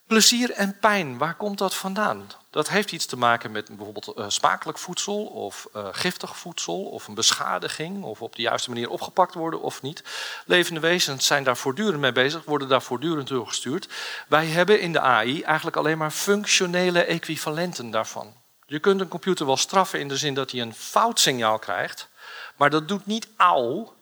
plezier 0.07 0.51
en 0.51 0.79
pijn, 0.79 1.17
waar 1.17 1.35
komt 1.35 1.57
dat 1.57 1.75
vandaan? 1.75 2.27
Dat 2.57 2.69
heeft 2.69 2.91
iets 2.91 3.05
te 3.05 3.17
maken 3.17 3.51
met 3.51 3.67
bijvoorbeeld 3.67 4.13
uh, 4.17 4.25
smakelijk 4.27 4.77
voedsel 4.77 5.25
of 5.25 5.67
uh, 5.75 5.87
giftig 5.91 6.37
voedsel 6.37 6.83
of 6.83 7.07
een 7.07 7.13
beschadiging 7.13 8.03
of 8.03 8.21
op 8.21 8.35
de 8.35 8.41
juiste 8.41 8.69
manier 8.69 8.89
opgepakt 8.89 9.33
worden 9.33 9.61
of 9.61 9.81
niet. 9.81 10.03
Levende 10.45 10.79
wezens 10.79 11.25
zijn 11.25 11.43
daar 11.43 11.57
voortdurend 11.57 11.99
mee 11.99 12.11
bezig, 12.11 12.43
worden 12.43 12.67
daar 12.67 12.81
voortdurend 12.81 13.27
door 13.27 13.47
gestuurd. 13.47 13.87
Wij 14.27 14.45
hebben 14.45 14.81
in 14.81 14.91
de 14.91 14.99
AI 14.99 15.41
eigenlijk 15.41 15.77
alleen 15.77 15.97
maar 15.97 16.11
functionele 16.11 17.03
equivalenten 17.03 17.91
daarvan. 17.91 18.33
Je 18.65 18.79
kunt 18.79 19.01
een 19.01 19.07
computer 19.07 19.45
wel 19.45 19.57
straffen 19.57 19.99
in 19.99 20.07
de 20.07 20.17
zin 20.17 20.33
dat 20.33 20.51
hij 20.51 20.61
een 20.61 20.75
fout 20.75 21.19
signaal 21.19 21.59
krijgt, 21.59 22.09
maar 22.55 22.69
dat 22.69 22.87
doet 22.87 23.05
niet 23.05 23.27
auw, 23.35 23.93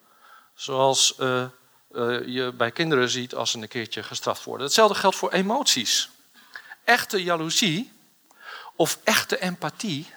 zoals 0.54 1.16
uh, 1.20 1.46
je 2.26 2.54
bij 2.58 2.72
kinderen 2.72 3.10
ziet 3.10 3.36
als 3.36 3.52
ze 3.52 3.58
een 3.58 3.68
keertje 3.68 4.04
gestraft 4.04 4.44
worden. 4.44 4.66
Hetzelfde 4.66 4.96
geldt 4.96 5.16
voor 5.16 5.32
emoties. 5.32 6.10
Echte 6.84 7.24
jaloezie 7.24 7.94
of 8.76 9.00
echte 9.04 9.40
empathie, 9.40 10.14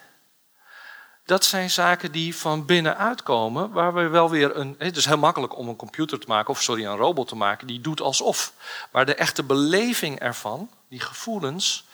dat 1.24 1.44
zijn 1.44 1.70
zaken 1.70 2.12
die 2.12 2.36
van 2.36 2.64
binnenuit 2.64 3.22
komen, 3.22 3.70
waar 3.70 3.94
we 3.94 4.08
wel 4.08 4.30
weer 4.30 4.56
een. 4.56 4.74
Het 4.78 4.96
is 4.96 5.04
heel 5.04 5.18
makkelijk 5.18 5.56
om 5.56 5.68
een 5.68 5.76
computer 5.76 6.18
te 6.18 6.26
maken, 6.28 6.50
of 6.50 6.62
sorry, 6.62 6.84
een 6.84 6.96
robot 6.96 7.28
te 7.28 7.36
maken, 7.36 7.66
die 7.66 7.80
doet 7.80 8.00
alsof. 8.00 8.52
Maar 8.92 9.06
de 9.06 9.14
echte 9.14 9.42
beleving 9.42 10.18
ervan, 10.18 10.70
die 10.88 11.00
gevoelens, 11.00 11.84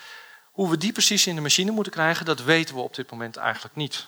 hoe 0.52 0.70
we 0.70 0.78
die 0.78 0.92
precies 0.92 1.26
in 1.26 1.34
de 1.34 1.40
machine 1.40 1.70
moeten 1.70 1.92
krijgen, 1.92 2.24
dat 2.24 2.42
weten 2.42 2.74
we 2.74 2.80
op 2.80 2.94
dit 2.94 3.10
moment 3.10 3.36
eigenlijk 3.36 3.76
niet. 3.76 4.06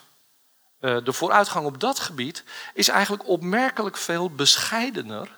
Eh, 0.79 0.97
de 1.03 1.13
vooruitgang 1.13 1.65
op 1.65 1.79
dat 1.79 1.99
gebied 1.99 2.43
is 2.73 2.87
eigenlijk 2.87 3.27
opmerkelijk 3.27 3.97
veel 3.97 4.29
bescheidener 4.29 5.29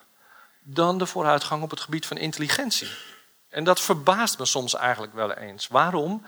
dan 0.62 0.98
de 0.98 1.06
vooruitgang 1.06 1.64
op 1.64 1.70
het 1.70 1.80
gebied 1.80 2.06
van 2.06 2.18
intelligentie. 2.18 2.90
En 3.50 3.64
dat 3.64 3.82
verbaast 3.82 4.40
me 4.40 4.46
soms 4.46 4.76
eigenlijk 4.76 5.14
wel 5.14 5.34
eens. 5.34 5.68
Waarom? 5.68 6.26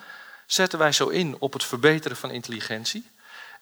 Zetten 0.54 0.80
wij 0.80 0.92
zo 0.92 1.08
in 1.08 1.36
op 1.40 1.54
het 1.54 1.64
verbeteren 1.64 2.18
van 2.18 2.32
intelligentie. 2.32 3.12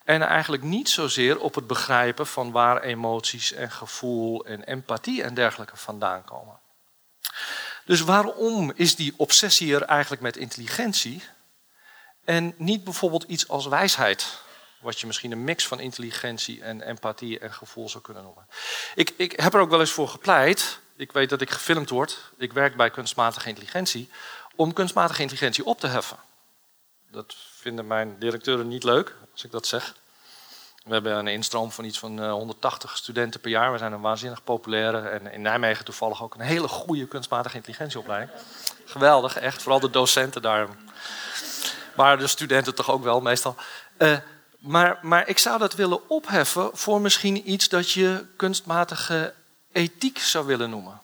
En 0.04 0.22
eigenlijk 0.22 0.64
niet 0.64 0.90
zozeer 0.90 1.40
op 1.40 1.56
het 1.56 1.68
begrijpen 1.68 2.28
van 2.28 2.52
waar 2.52 2.82
emoties 2.82 3.52
en 3.52 3.72
gevoel 3.72 4.46
en 4.46 4.64
empathie 4.64 5.24
en 5.24 5.34
dergelijke 5.34 5.78
vandaan 5.78 6.24
komen. 6.24 6.60
Dus 7.86 8.02
waarom 8.02 8.72
is 8.76 8.96
die 8.96 9.14
obsessie 9.18 9.76
er 9.76 9.82
eigenlijk 9.82 10.22
met 10.22 10.38
intelligentie 10.38 11.24
en 12.26 12.54
niet 12.58 12.84
bijvoorbeeld 12.84 13.24
iets 13.24 13.48
als 13.48 13.68
wijsheid? 13.68 14.42
Wat 14.82 15.00
je 15.00 15.08
misschien 15.08 15.32
een 15.32 15.44
mix 15.44 15.68
van 15.68 15.80
intelligentie 15.80 16.62
en 16.62 16.82
empathie 16.82 17.40
en 17.40 17.54
gevoel 17.54 17.90
zou 17.90 18.04
kunnen 18.04 18.24
noemen. 18.24 18.48
Ik, 18.96 19.14
ik 19.18 19.40
heb 19.40 19.54
er 19.54 19.60
ook 19.60 19.70
wel 19.70 19.80
eens 19.80 19.92
voor 19.92 20.08
gepleit. 20.08 20.80
Ik 20.96 21.12
weet 21.12 21.30
dat 21.30 21.42
ik 21.42 21.50
gefilmd 21.50 21.90
word. 21.90 22.32
Ik 22.38 22.54
werk 22.54 22.76
bij 22.76 22.90
kunstmatige 22.90 23.50
intelligentie. 23.50 24.10
Om 24.56 24.74
kunstmatige 24.74 25.22
intelligentie 25.22 25.66
op 25.66 25.80
te 25.80 25.88
heffen. 25.88 26.18
Dat 27.12 27.36
vinden 27.52 27.88
mijn 27.88 28.16
directeuren 28.20 28.68
niet 28.68 28.84
leuk, 28.84 29.16
als 29.32 29.44
ik 29.44 29.52
dat 29.52 29.68
zeg. 29.68 29.96
We 30.84 30.94
hebben 30.94 31.16
een 31.18 31.28
instroom 31.28 31.72
van 31.72 31.86
iets 31.86 32.00
van 32.00 32.30
180 32.30 32.90
eh, 32.90 32.96
studenten 32.96 33.40
per 33.40 33.50
jaar. 33.50 33.72
We 33.72 33.78
zijn 33.78 33.92
een 33.92 34.02
waanzinnig 34.02 34.44
populaire 34.44 35.10
en 35.10 35.32
in 35.32 35.42
Nijmegen 35.42 35.86
toevallig 35.86 36.24
ook 36.24 36.34
een 36.34 36.42
hele 36.42 36.68
goede 36.68 37.08
kunstmatige 37.08 37.56
intelligentieopleiding. 37.56 38.32
Geweldig, 38.86 39.38
echt. 39.38 39.62
Vooral 39.62 39.80
de 39.80 39.90
docenten 39.90 40.42
daar. 40.42 40.68
Maar 41.96 42.18
de 42.18 42.28
studenten 42.28 42.76
toch 42.76 42.92
ook 42.92 43.04
wel 43.04 43.22
meestal. 43.22 43.56
Uh, 43.98 44.18
maar, 44.60 45.00
maar 45.02 45.28
ik 45.28 45.38
zou 45.38 45.60
dat 45.60 45.76
willen 45.76 46.10
opheffen 46.10 46.70
voor 46.74 47.02
misschien 47.02 47.52
iets 47.52 47.70
dat 47.70 47.92
je 47.92 48.26
kunstmatige 48.36 49.34
ethiek 49.72 50.20
zou 50.20 50.46
willen 50.46 50.70
noemen 50.70 51.02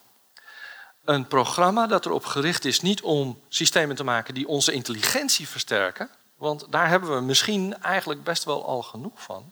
een 1.06 1.28
programma 1.28 1.88
dat 1.88 2.06
erop 2.06 2.26
gericht 2.26 2.66
is 2.66 2.82
niet 2.82 3.02
om 3.02 3.42
systemen 3.48 3.96
te 3.96 4.04
maken 4.04 4.34
die 4.34 4.48
onze 4.48 4.72
intelligentie 4.72 5.48
versterken, 5.48 6.10
want 6.38 6.66
daar 6.70 6.88
hebben 6.88 7.16
we 7.16 7.22
misschien 7.22 7.82
eigenlijk 7.82 8.24
best 8.24 8.44
wel 8.44 8.66
al 8.66 8.82
genoeg 8.82 9.22
van, 9.22 9.52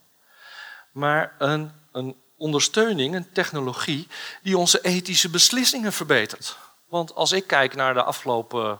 maar 0.91 1.35
een, 1.37 1.71
een 1.91 2.15
ondersteuning, 2.37 3.15
een 3.15 3.31
technologie 3.31 4.07
die 4.41 4.57
onze 4.57 4.81
ethische 4.81 5.29
beslissingen 5.29 5.93
verbetert. 5.93 6.57
Want 6.85 7.15
als 7.15 7.31
ik 7.31 7.47
kijk 7.47 7.75
naar 7.75 7.93
de 7.93 8.03
afgelopen, 8.03 8.79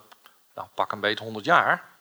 nou, 0.56 0.68
pak 0.76 0.92
een 0.92 1.00
beetje 1.00 1.24
100 1.24 1.46
jaar, 1.46 1.92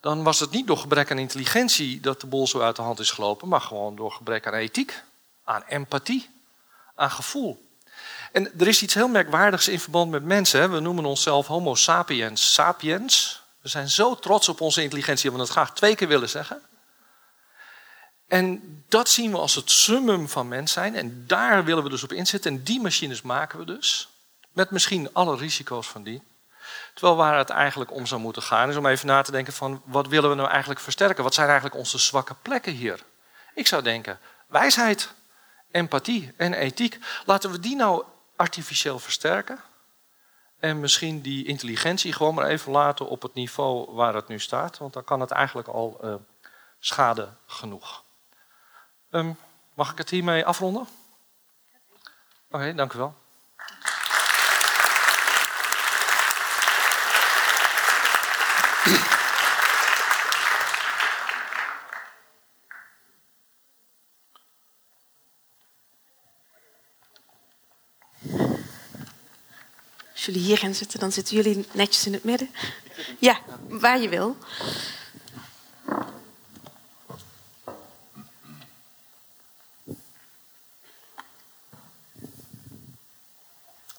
dan 0.00 0.22
was 0.22 0.40
het 0.40 0.50
niet 0.50 0.66
door 0.66 0.76
gebrek 0.76 1.10
aan 1.10 1.18
intelligentie 1.18 2.00
dat 2.00 2.20
de 2.20 2.26
bol 2.26 2.46
zo 2.46 2.60
uit 2.60 2.76
de 2.76 2.82
hand 2.82 2.98
is 2.98 3.10
gelopen, 3.10 3.48
maar 3.48 3.60
gewoon 3.60 3.96
door 3.96 4.12
gebrek 4.12 4.46
aan 4.46 4.54
ethiek, 4.54 5.02
aan 5.44 5.62
empathie, 5.62 6.30
aan 6.94 7.10
gevoel. 7.10 7.67
En 8.32 8.60
er 8.60 8.68
is 8.68 8.82
iets 8.82 8.94
heel 8.94 9.08
merkwaardigs 9.08 9.68
in 9.68 9.80
verband 9.80 10.10
met 10.10 10.24
mensen. 10.24 10.72
We 10.72 10.80
noemen 10.80 11.04
onszelf 11.04 11.46
Homo 11.46 11.74
sapiens 11.74 12.52
sapiens. 12.52 13.42
We 13.62 13.68
zijn 13.68 13.88
zo 13.88 14.14
trots 14.14 14.48
op 14.48 14.60
onze 14.60 14.82
intelligentie 14.82 15.24
dat 15.24 15.38
we 15.38 15.44
het 15.44 15.50
graag 15.50 15.74
twee 15.74 15.94
keer 15.94 16.08
willen 16.08 16.28
zeggen. 16.28 16.62
En 18.28 18.62
dat 18.88 19.08
zien 19.08 19.30
we 19.30 19.38
als 19.38 19.54
het 19.54 19.70
summum 19.70 20.28
van 20.28 20.48
mens 20.48 20.72
zijn. 20.72 20.94
En 20.94 21.24
daar 21.26 21.64
willen 21.64 21.82
we 21.82 21.90
dus 21.90 22.02
op 22.02 22.12
inzetten. 22.12 22.52
En 22.52 22.62
die 22.62 22.80
machines 22.80 23.22
maken 23.22 23.58
we 23.58 23.64
dus. 23.64 24.08
Met 24.52 24.70
misschien 24.70 25.12
alle 25.12 25.36
risico's 25.36 25.88
van 25.88 26.02
die. 26.02 26.22
Terwijl 26.94 27.16
waar 27.16 27.38
het 27.38 27.50
eigenlijk 27.50 27.92
om 27.92 28.06
zou 28.06 28.20
moeten 28.20 28.42
gaan, 28.42 28.68
is 28.68 28.76
om 28.76 28.86
even 28.86 29.06
na 29.06 29.22
te 29.22 29.30
denken 29.30 29.52
van 29.52 29.82
wat 29.84 30.06
willen 30.06 30.30
we 30.30 30.36
nou 30.36 30.48
eigenlijk 30.48 30.80
versterken? 30.80 31.24
Wat 31.24 31.34
zijn 31.34 31.46
eigenlijk 31.46 31.76
onze 31.76 31.98
zwakke 31.98 32.34
plekken 32.42 32.72
hier? 32.72 33.00
Ik 33.54 33.66
zou 33.66 33.82
denken, 33.82 34.18
wijsheid, 34.46 35.12
empathie 35.70 36.32
en 36.36 36.52
ethiek. 36.54 36.98
Laten 37.24 37.50
we 37.50 37.60
die 37.60 37.76
nou 37.76 38.04
artificieel 38.38 38.98
versterken. 38.98 39.60
En 40.58 40.80
misschien 40.80 41.20
die 41.20 41.46
intelligentie 41.46 42.12
gewoon 42.12 42.34
maar 42.34 42.46
even 42.46 42.72
laten 42.72 43.08
op 43.08 43.22
het 43.22 43.34
niveau 43.34 43.94
waar 43.94 44.14
het 44.14 44.28
nu 44.28 44.38
staat. 44.38 44.78
Want 44.78 44.92
dan 44.92 45.04
kan 45.04 45.20
het 45.20 45.30
eigenlijk 45.30 45.68
al 45.68 46.00
uh, 46.04 46.14
schade 46.78 47.28
genoeg. 47.46 48.04
Um, 49.10 49.36
mag 49.74 49.90
ik 49.92 49.98
het 49.98 50.10
hiermee 50.10 50.46
afronden? 50.46 50.86
Oké, 52.50 52.74
dank 52.74 52.92
u 52.92 52.98
wel. 52.98 53.14
Jullie 70.32 70.46
hier 70.46 70.58
gaan 70.58 70.74
zitten, 70.74 71.00
dan 71.00 71.12
zitten 71.12 71.36
jullie 71.36 71.66
netjes 71.72 72.06
in 72.06 72.12
het 72.12 72.24
midden. 72.24 72.50
Ja, 73.18 73.38
waar 73.68 74.00
je 74.00 74.08
wil. 74.08 74.36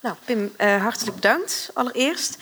Nou, 0.01 0.15
Pim, 0.25 0.53
uh, 0.57 0.81
hartelijk 0.81 1.15
bedankt 1.15 1.69
allereerst. 1.73 2.37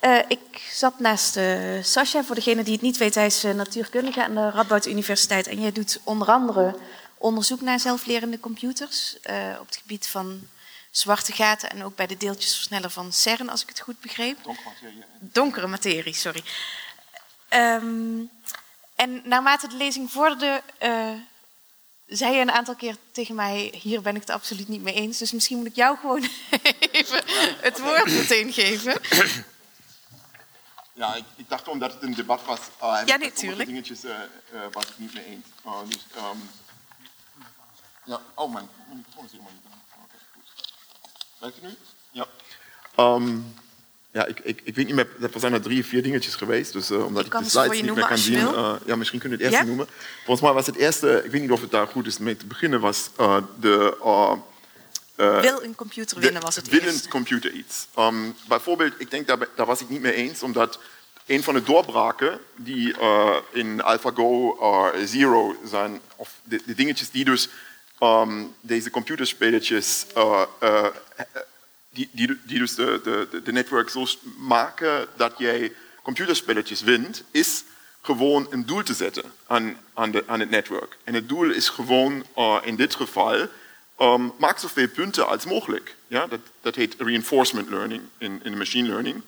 Uh, 0.00 0.18
ik 0.28 0.68
zat 0.72 0.98
naast 0.98 1.36
uh, 1.36 1.82
Sascha. 1.82 2.24
Voor 2.24 2.34
degene 2.34 2.64
die 2.64 2.72
het 2.72 2.82
niet 2.82 2.96
weet, 2.96 3.14
hij 3.14 3.26
is 3.26 3.42
natuurkundige 3.42 4.24
aan 4.24 4.34
de 4.34 4.50
Radboud 4.50 4.86
Universiteit. 4.86 5.46
En 5.46 5.60
jij 5.60 5.72
doet 5.72 6.00
onder 6.04 6.28
andere 6.28 6.76
onderzoek 7.18 7.60
naar 7.60 7.80
zelflerende 7.80 8.40
computers 8.40 9.16
op 9.60 9.66
het 9.66 9.76
gebied 9.76 10.06
van 10.06 10.48
zwarte 10.92 11.32
gaten 11.32 11.70
en 11.70 11.84
ook 11.84 11.96
bij 11.96 12.06
de 12.06 12.16
deeltjesversneller 12.16 12.90
van 12.90 13.12
CERN, 13.12 13.48
als 13.48 13.62
ik 13.62 13.68
het 13.68 13.80
goed 13.80 14.00
begreep. 14.00 14.42
Donkere 14.42 14.68
materie. 14.68 15.04
Donkere 15.18 15.66
materie, 15.66 16.14
sorry. 16.14 16.42
Um, 17.50 18.30
en 18.94 19.22
naarmate 19.24 19.68
de 19.68 19.76
lezing 19.76 20.10
vorderde, 20.10 20.62
uh, 20.82 21.10
zei 22.06 22.34
je 22.34 22.40
een 22.40 22.50
aantal 22.50 22.74
keer 22.74 22.96
tegen 23.12 23.34
mij: 23.34 23.78
Hier 23.82 24.02
ben 24.02 24.14
ik 24.14 24.20
het 24.20 24.30
absoluut 24.30 24.68
niet 24.68 24.82
mee 24.82 24.94
eens. 24.94 25.18
Dus 25.18 25.32
misschien 25.32 25.56
moet 25.56 25.66
ik 25.66 25.74
jou 25.74 25.98
gewoon 25.98 26.22
even 26.90 27.22
het 27.60 27.80
woord 27.80 28.10
meteen 28.10 28.52
geven. 28.52 29.00
Ja, 30.94 31.14
ik, 31.14 31.24
ik, 31.36 31.48
dacht 31.48 31.68
omdat 31.68 31.92
het 31.92 32.02
een 32.02 32.14
debat 32.14 32.44
was. 32.44 32.60
Uh, 32.82 33.00
ja, 33.06 33.16
natuurlijk. 33.16 33.68
dingetjes 33.68 34.04
uh, 34.04 34.10
uh, 34.52 34.60
was 34.72 34.84
ik 34.84 34.98
niet 34.98 35.14
mee 35.14 35.24
eens. 35.24 35.46
dus, 35.88 36.06
um, 36.16 36.50
ja, 38.04 38.20
oh, 38.34 38.52
mijn 38.52 38.68
microfoon 38.94 39.24
is 39.24 39.30
helemaal 39.30 39.52
niet 39.52 39.72
aan. 39.72 39.81
Werkt 41.42 41.56
het 41.60 41.64
nu? 41.64 41.76
Ja. 42.10 42.26
Um, 43.14 43.54
ja, 44.10 44.26
ik, 44.26 44.40
ik, 44.40 44.60
ik 44.64 44.74
weet 44.74 44.86
niet 44.86 44.94
meer, 44.94 45.08
er 45.20 45.40
zijn 45.40 45.52
er 45.52 45.60
drie, 45.60 45.84
vier 45.86 46.02
dingetjes 46.02 46.34
geweest. 46.34 46.72
Dus 46.72 46.90
uh, 46.90 47.04
omdat 47.04 47.26
ik, 47.26 47.34
ik 47.34 47.40
de 47.40 47.48
slides 47.48 47.82
niet 47.82 47.94
meer 47.94 48.06
kan 48.06 48.18
zien. 48.18 48.38
Uh, 48.38 48.74
ja, 48.86 48.96
misschien 48.96 49.18
kunnen 49.18 49.38
we 49.38 49.44
het 49.44 49.52
eerste 49.52 49.70
ja? 49.70 49.76
noemen. 49.76 49.94
Volgens 50.24 50.40
mij 50.40 50.52
was 50.52 50.66
het 50.66 50.76
eerste, 50.76 51.22
ik 51.24 51.30
weet 51.30 51.40
niet 51.40 51.50
of 51.50 51.60
het 51.60 51.70
daar 51.70 51.86
goed 51.86 52.06
is 52.06 52.18
mee 52.18 52.36
te 52.36 52.46
beginnen, 52.46 52.80
was 52.80 53.10
uh, 53.20 53.36
de. 53.60 53.96
wil 55.16 55.62
een 55.62 55.74
computer 55.74 56.20
winnen 56.20 56.42
was 56.42 56.56
het 56.56 56.68
Wil 56.68 56.86
een 56.86 57.08
computer 57.08 57.52
iets. 57.52 57.86
Um, 57.98 58.36
bijvoorbeeld, 58.48 58.92
ik 58.98 59.10
denk, 59.10 59.26
daar, 59.26 59.48
daar 59.56 59.66
was 59.66 59.80
ik 59.80 59.88
niet 59.88 60.00
mee 60.00 60.14
eens, 60.14 60.42
omdat 60.42 60.78
een 61.26 61.42
van 61.42 61.54
de 61.54 61.62
doorbraken 61.62 62.38
die 62.56 62.94
in 63.52 63.82
AlphaGo 63.82 64.56
Zero 65.04 65.56
zijn, 65.64 66.00
of 66.16 66.30
de, 66.42 66.62
de 66.66 66.74
dingetjes 66.74 67.10
die 67.10 67.24
dus 67.24 67.48
um, 68.02 68.54
deze 68.60 68.90
computerspelletjes, 68.90 70.06
uh, 70.16 70.42
uh, 70.62 70.86
die, 71.90 72.08
die, 72.12 72.38
die, 72.44 72.58
dus 72.58 72.74
de, 72.74 73.28
de, 73.44 73.52
netwerk 73.52 73.88
zo 73.88 74.06
maken 74.36 75.06
dat 75.16 75.34
jij 75.38 75.72
computerspelletjes 76.02 76.80
wint, 76.80 77.24
is 77.30 77.64
gewoon 78.00 78.46
een 78.50 78.66
doel 78.66 78.82
te 78.82 78.94
zetten 78.94 79.32
aan, 79.46 79.76
aan, 79.94 80.10
de, 80.10 80.24
aan 80.26 80.40
het 80.40 80.50
netwerk. 80.50 80.96
En 81.04 81.14
het 81.14 81.28
doel 81.28 81.50
is 81.50 81.68
gewoon 81.68 82.24
uh, 82.36 82.58
in 82.62 82.76
dit 82.76 82.94
geval, 82.94 83.48
um, 84.00 84.32
maak 84.38 84.58
zoveel 84.58 84.88
punten 84.88 85.26
als 85.26 85.44
mogelijk. 85.44 85.96
Ja, 86.06 86.26
dat, 86.26 86.40
dat 86.60 86.74
heet 86.74 86.94
reinforcement 86.98 87.68
learning 87.68 88.02
in, 88.18 88.40
in 88.42 88.58
machine 88.58 88.88
learning. 88.88 89.22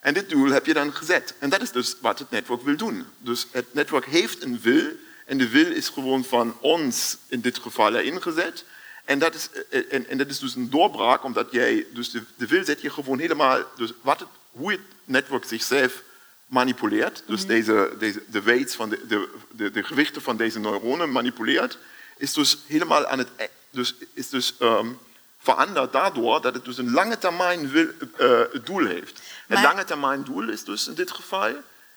En 0.00 0.14
dit 0.14 0.28
doel 0.30 0.50
heb 0.50 0.66
je 0.66 0.74
dan 0.74 0.94
gezet. 0.94 1.34
En 1.38 1.50
dat 1.50 1.62
is 1.62 1.70
dus 1.70 1.96
wat 2.00 2.18
het 2.18 2.30
netwerk 2.30 2.62
wil 2.62 2.76
doen. 2.76 3.06
Dus 3.18 3.46
het 3.50 3.74
netwerk 3.74 4.06
heeft 4.06 4.42
een 4.42 4.60
wil 4.60 4.90
en 5.32 5.38
de 5.38 5.48
wil 5.48 5.70
is 5.70 5.88
gewoon 5.88 6.24
van 6.24 6.56
ons 6.60 7.16
in 7.26 7.40
dit 7.40 7.58
geval 7.58 7.94
ingezet. 7.94 8.64
En 9.04 9.18
dat 9.18 9.34
is, 9.34 9.48
eh, 9.70 9.80
en, 9.90 10.08
en 10.08 10.18
dat 10.18 10.28
is 10.28 10.38
dus 10.38 10.54
een 10.54 10.70
doorbraak, 10.70 11.24
omdat 11.24 11.48
jij, 11.50 11.86
dus 11.92 12.10
de, 12.10 12.22
de 12.36 12.46
wil 12.46 12.64
zet 12.64 12.80
je 12.80 12.90
gewoon 12.90 13.18
helemaal, 13.18 13.62
dus 13.76 13.92
wat 14.02 14.20
het, 14.20 14.28
hoe 14.50 14.70
het 14.70 14.80
netwerk 15.04 15.44
zichzelf 15.44 16.02
manipuleert, 16.46 17.22
dus 17.26 17.40
mhm. 17.40 17.48
deze, 17.48 17.94
deze, 17.98 18.22
de 18.26 18.42
weights 18.42 18.74
van 18.74 18.88
de, 18.88 19.06
de, 19.06 19.28
de, 19.50 19.70
de, 19.70 19.82
gewichten 19.82 20.22
van 20.22 20.36
deze 20.36 20.58
neuronen 20.58 21.12
manipuleert, 21.12 21.78
is 22.16 22.32
dus 22.32 22.58
helemaal 22.66 23.06
aan 23.06 23.18
het, 23.18 23.28
e, 23.36 23.46
dus, 23.70 23.94
is 24.14 24.28
dus 24.28 24.54
um, 24.60 24.98
veranderd 25.38 25.92
daardoor 25.92 26.40
dat 26.40 26.54
het 26.54 26.64
dus 26.64 26.78
een 26.78 26.90
lange 26.90 27.18
termijn 27.18 27.70
wil, 27.70 27.86
uh, 28.20 28.40
doel 28.64 28.86
heeft. 28.86 29.22
Maar... 29.46 29.58
Het 29.58 29.66
lange 29.66 29.84
termijn 29.84 30.24
doel 30.24 30.48
is 30.48 30.64
dus 30.64 30.88
in 30.88 30.94
dit 30.94 31.10
geval 31.10 31.54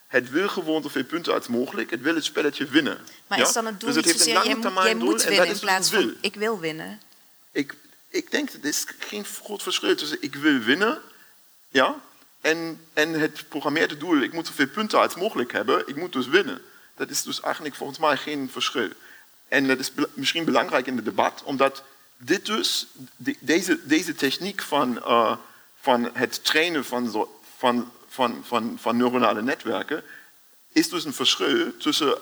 het 0.08 0.30
wil 0.30 0.48
gewoon 0.48 0.82
zoveel 0.82 1.04
punten 1.04 1.34
als 1.34 1.48
mogelijk. 1.48 1.90
Het 1.90 2.02
wil 2.02 2.16
het 2.16 2.24
spelletje 2.24 2.66
winnen. 2.66 2.98
Maar 3.28 3.40
is 3.40 3.54
dan 3.54 3.66
het 3.66 3.80
doel 3.80 3.94
dus 3.94 3.98
het 3.98 4.06
heeft 4.06 4.28
een 4.28 4.34
lange 4.34 4.60
termijn 4.60 5.00
doel 5.00 5.10
moet 5.10 5.24
winnen 5.24 5.48
in 5.48 5.60
plaats 5.60 5.90
van 5.90 6.14
ik 6.22 6.36
wil 6.36 6.60
winnen? 6.60 7.02
Ik, 7.52 7.76
ik 8.10 8.32
denk, 8.32 8.50
er 8.50 8.66
is 8.66 8.86
geen 9.00 9.26
groot 9.26 9.64
verschil 9.64 9.96
tussen 9.96 10.18
ik 10.22 10.36
wil 10.36 10.60
winnen 10.60 11.02
ja, 11.70 11.96
en, 12.42 12.82
en 12.94 13.14
het 13.20 13.50
programmeerde 13.50 13.98
doel, 13.98 14.18
ik 14.18 14.34
moet 14.34 14.48
zoveel 14.48 14.68
punten 14.68 15.00
als 15.00 15.16
mogelijk 15.16 15.52
hebben, 15.52 15.88
ik 15.88 15.96
moet 15.96 16.14
dus 16.14 16.28
winnen. 16.28 16.62
Dat 16.96 17.10
is 17.10 17.24
dus 17.24 17.42
eigenlijk 17.42 17.76
volgens 17.76 18.00
mij 18.00 18.18
geen 18.18 18.50
verschil. 18.52 18.90
En 19.48 19.68
dat 19.68 19.80
is 19.80 19.92
misschien 20.14 20.46
belangrijk 20.46 20.88
in 20.88 20.96
het 20.96 21.06
debat, 21.06 21.44
omdat 21.44 21.84
dit 22.18 22.46
dus, 22.46 22.88
deze, 23.40 23.80
deze 23.84 24.16
techniek 24.16 24.62
van, 24.62 24.96
uh, 24.96 25.38
van 25.82 26.10
het 26.14 26.44
trainen 26.44 26.86
van, 26.86 27.12
zo, 27.12 27.40
van 27.58 27.92
van, 28.16 28.42
van, 28.44 28.78
van 28.80 28.98
neuronale 28.98 29.42
netwerken, 29.42 30.04
is 30.72 30.90
dus 30.90 31.06
een 31.06 31.14
verschil 31.14 31.78
tussen, 31.78 32.18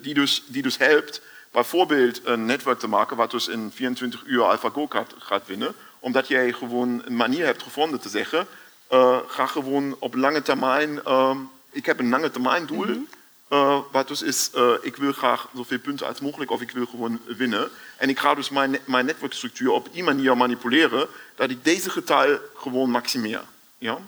die 0.00 0.14
dus, 0.14 0.42
die 0.46 0.62
dus 0.62 0.78
helpt 0.78 1.20
bijvoorbeeld 1.50 2.20
een 2.24 2.44
netwerk 2.44 2.78
te 2.78 2.88
maken 2.88 3.16
wat 3.16 3.30
dus 3.30 3.48
in 3.48 3.70
24 3.74 4.22
uur 4.24 4.44
AlphaGo 4.44 4.86
gaat, 4.86 5.14
gaat 5.18 5.46
winnen, 5.46 5.74
omdat 5.98 6.28
jij 6.28 6.52
gewoon 6.52 7.02
een 7.04 7.16
manier 7.16 7.44
hebt 7.44 7.62
gevonden 7.62 8.00
te 8.00 8.08
zeggen, 8.08 8.46
uh, 8.92 9.18
ga 9.26 9.46
gewoon 9.46 9.96
op 9.98 10.14
lange 10.14 10.42
termijn, 10.42 11.00
uh, 11.06 11.36
ik 11.70 11.86
heb 11.86 11.98
een 11.98 12.08
lange 12.08 12.30
termijn 12.30 12.66
doel, 12.66 12.86
mm 12.86 12.92
-hmm. 12.92 13.08
uh, 13.52 13.78
wat 13.92 14.08
dus 14.08 14.22
is, 14.22 14.50
ik 14.82 14.96
wil 14.96 15.12
graag 15.12 15.48
zoveel 15.54 15.78
punten 15.78 16.06
als 16.06 16.20
mogelijk 16.20 16.50
of 16.50 16.60
ik 16.60 16.70
wil 16.70 16.86
gewoon 16.86 17.20
winnen. 17.26 17.70
En 17.96 18.08
ik 18.08 18.18
ga 18.18 18.34
dus 18.34 18.48
mijn, 18.48 18.78
mijn 18.84 19.06
netwerkstructuur 19.06 19.70
op 19.70 19.88
die 19.92 20.02
manier 20.02 20.36
manipuleren, 20.36 21.08
dat 21.36 21.50
ik 21.50 21.64
deze 21.64 21.90
getal 21.90 22.38
gewoon 22.54 22.90
maximeer. 22.90 23.42
Ja? 23.78 23.98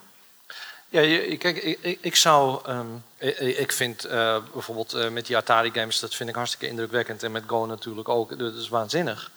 Ja, 0.91 1.36
kijk, 1.36 1.57
ik, 1.57 1.99
ik 2.01 2.16
zou. 2.16 2.70
Um, 2.70 3.05
ik, 3.38 3.72
vind 3.72 4.07
uh, 4.07 4.36
bijvoorbeeld 4.53 4.95
uh, 4.95 5.09
met 5.09 5.26
die 5.26 5.36
Atari-games, 5.36 6.01
dat 6.01 6.14
vind 6.14 6.28
ik 6.28 6.34
hartstikke 6.34 6.68
indrukwekkend. 6.68 7.22
En 7.22 7.32
met 7.32 7.43
Go 7.47 7.66
natuurlijk 7.66 8.09
ook, 8.09 8.38
dat 8.38 8.55
is 8.55 8.68
waanzinnig. 8.68 9.30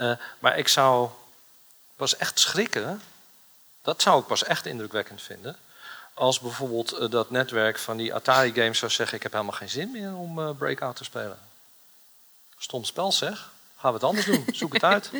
Uh, 0.00 0.12
maar 0.38 0.58
ik 0.58 0.68
zou 0.68 1.08
pas 1.96 2.16
echt 2.16 2.38
schrikken, 2.38 3.02
dat 3.82 4.02
zou 4.02 4.20
ik 4.20 4.26
pas 4.26 4.44
echt 4.44 4.66
indrukwekkend 4.66 5.22
vinden. 5.22 5.56
Als 6.14 6.40
bijvoorbeeld 6.40 7.10
dat 7.10 7.30
netwerk 7.30 7.78
van 7.78 7.96
die 7.96 8.14
Atari-games 8.14 8.78
zou 8.78 8.90
zeggen: 8.90 9.16
Ik 9.16 9.22
heb 9.22 9.32
helemaal 9.32 9.54
geen 9.54 9.68
zin 9.68 9.90
meer 9.90 10.14
om 10.14 10.56
Breakout 10.56 10.96
te 10.96 11.04
spelen. 11.04 11.38
Stom 12.58 12.84
spel 12.84 13.12
zeg. 13.12 13.50
Gaan 13.76 13.90
we 13.90 13.96
het 13.96 14.06
anders 14.06 14.26
doen? 14.26 14.44
Zoek 14.52 14.72
het 14.72 14.84
uit. 14.84 15.10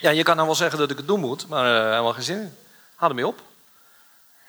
Ja, 0.00 0.10
je 0.10 0.22
kan 0.22 0.36
dan 0.36 0.46
wel 0.46 0.54
zeggen 0.54 0.78
dat 0.78 0.90
ik 0.90 0.96
het 0.96 1.06
doen 1.06 1.20
moet, 1.20 1.48
maar 1.48 1.64
helemaal 1.64 2.12
geen 2.12 2.22
zin 2.22 2.40
in. 2.40 2.56
Haal 2.94 3.08
ermee 3.08 3.26
op. 3.26 3.40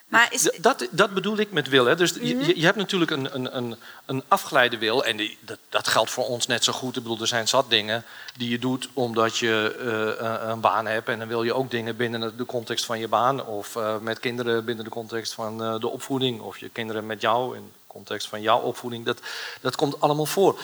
Maar 0.09 0.27
is... 0.33 0.51
dat, 0.61 0.87
dat 0.91 1.13
bedoel 1.13 1.37
ik 1.37 1.51
met 1.51 1.67
wil. 1.67 1.85
Hè. 1.85 1.95
Dus 1.95 2.13
je, 2.21 2.35
mhm. 2.35 2.51
je, 2.55 2.65
hebt 2.65 2.77
natuurlijk 2.77 3.11
een, 3.11 3.35
een, 3.35 3.57
een, 3.57 3.75
een 4.05 4.23
afgeleide 4.27 4.77
wil. 4.77 5.05
En 5.05 5.17
die, 5.17 5.37
dat, 5.41 5.57
dat, 5.69 5.87
geldt 5.87 6.11
voor 6.11 6.25
ons 6.25 6.47
net 6.47 6.63
zo 6.63 6.73
goed. 6.73 6.95
Ik 6.95 7.03
bedoel, 7.03 7.19
er 7.19 7.27
zijn 7.27 7.47
zat 7.47 7.69
dingen 7.69 8.03
die 8.37 8.49
je 8.49 8.59
doet 8.59 8.89
omdat 8.93 9.37
je 9.37 9.75
uh, 10.21 10.49
een 10.49 10.59
baan 10.59 10.85
hebt. 10.85 11.07
En 11.07 11.19
dan 11.19 11.27
wil 11.27 11.43
je 11.43 11.53
ook 11.53 11.71
dingen 11.71 11.95
binnen 11.95 12.37
de 12.37 12.45
context 12.45 12.85
van 12.85 12.99
je 12.99 13.07
baan. 13.07 13.45
Of 13.45 13.75
uh, 13.75 13.97
met 13.97 14.19
kinderen 14.19 14.65
binnen 14.65 14.83
de 14.83 14.91
context 14.91 15.33
van 15.33 15.63
uh, 15.63 15.79
de 15.79 15.87
opvoeding. 15.87 16.41
Of 16.41 16.57
je 16.57 16.69
kinderen 16.69 17.05
met 17.05 17.21
jou 17.21 17.55
in 17.55 17.63
de 17.63 17.79
context 17.87 18.27
van 18.27 18.41
jouw 18.41 18.59
opvoeding. 18.59 19.05
Dat, 19.05 19.19
dat 19.61 19.75
komt 19.75 20.01
allemaal 20.01 20.25
voor. 20.25 20.59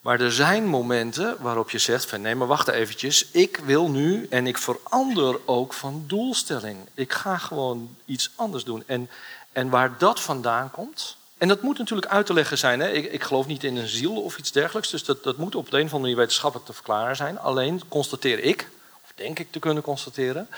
Maar 0.00 0.20
er 0.20 0.32
zijn 0.32 0.66
momenten 0.66 1.36
waarop 1.40 1.70
je 1.70 1.78
zegt 1.78 2.06
van 2.06 2.20
nee, 2.20 2.34
maar 2.34 2.46
wacht 2.46 2.68
eventjes. 2.68 3.30
Ik 3.30 3.60
wil 3.64 3.90
nu 3.90 4.26
en 4.30 4.46
ik 4.46 4.58
verander 4.58 5.40
ook 5.44 5.72
van 5.72 6.04
doelstelling. 6.06 6.78
Ik 6.94 7.12
ga 7.12 7.38
gewoon 7.38 7.96
iets 8.04 8.30
anders 8.34 8.64
doen. 8.64 8.82
En, 8.86 9.10
en 9.52 9.70
waar 9.70 9.98
dat 9.98 10.20
vandaan 10.20 10.70
komt... 10.70 11.16
En 11.38 11.48
dat 11.48 11.62
moet 11.62 11.78
natuurlijk 11.78 12.08
uit 12.08 12.26
te 12.26 12.32
leggen 12.32 12.58
zijn. 12.58 12.80
Hè? 12.80 12.90
Ik, 12.90 13.12
ik 13.12 13.22
geloof 13.22 13.46
niet 13.46 13.64
in 13.64 13.76
een 13.76 13.88
ziel 13.88 14.22
of 14.22 14.38
iets 14.38 14.52
dergelijks. 14.52 14.90
Dus 14.90 15.04
dat, 15.04 15.22
dat 15.22 15.36
moet 15.36 15.54
op 15.54 15.70
de 15.70 15.78
een 15.78 15.84
of 15.84 15.92
andere 15.92 16.00
manier 16.00 16.16
wetenschappelijk 16.16 16.68
te 16.68 16.74
verklaren 16.74 17.16
zijn. 17.16 17.38
Alleen 17.38 17.82
constateer 17.88 18.38
ik, 18.38 18.70
of 19.04 19.12
denk 19.14 19.38
ik 19.38 19.52
te 19.52 19.58
kunnen 19.58 19.82
constateren... 19.82 20.48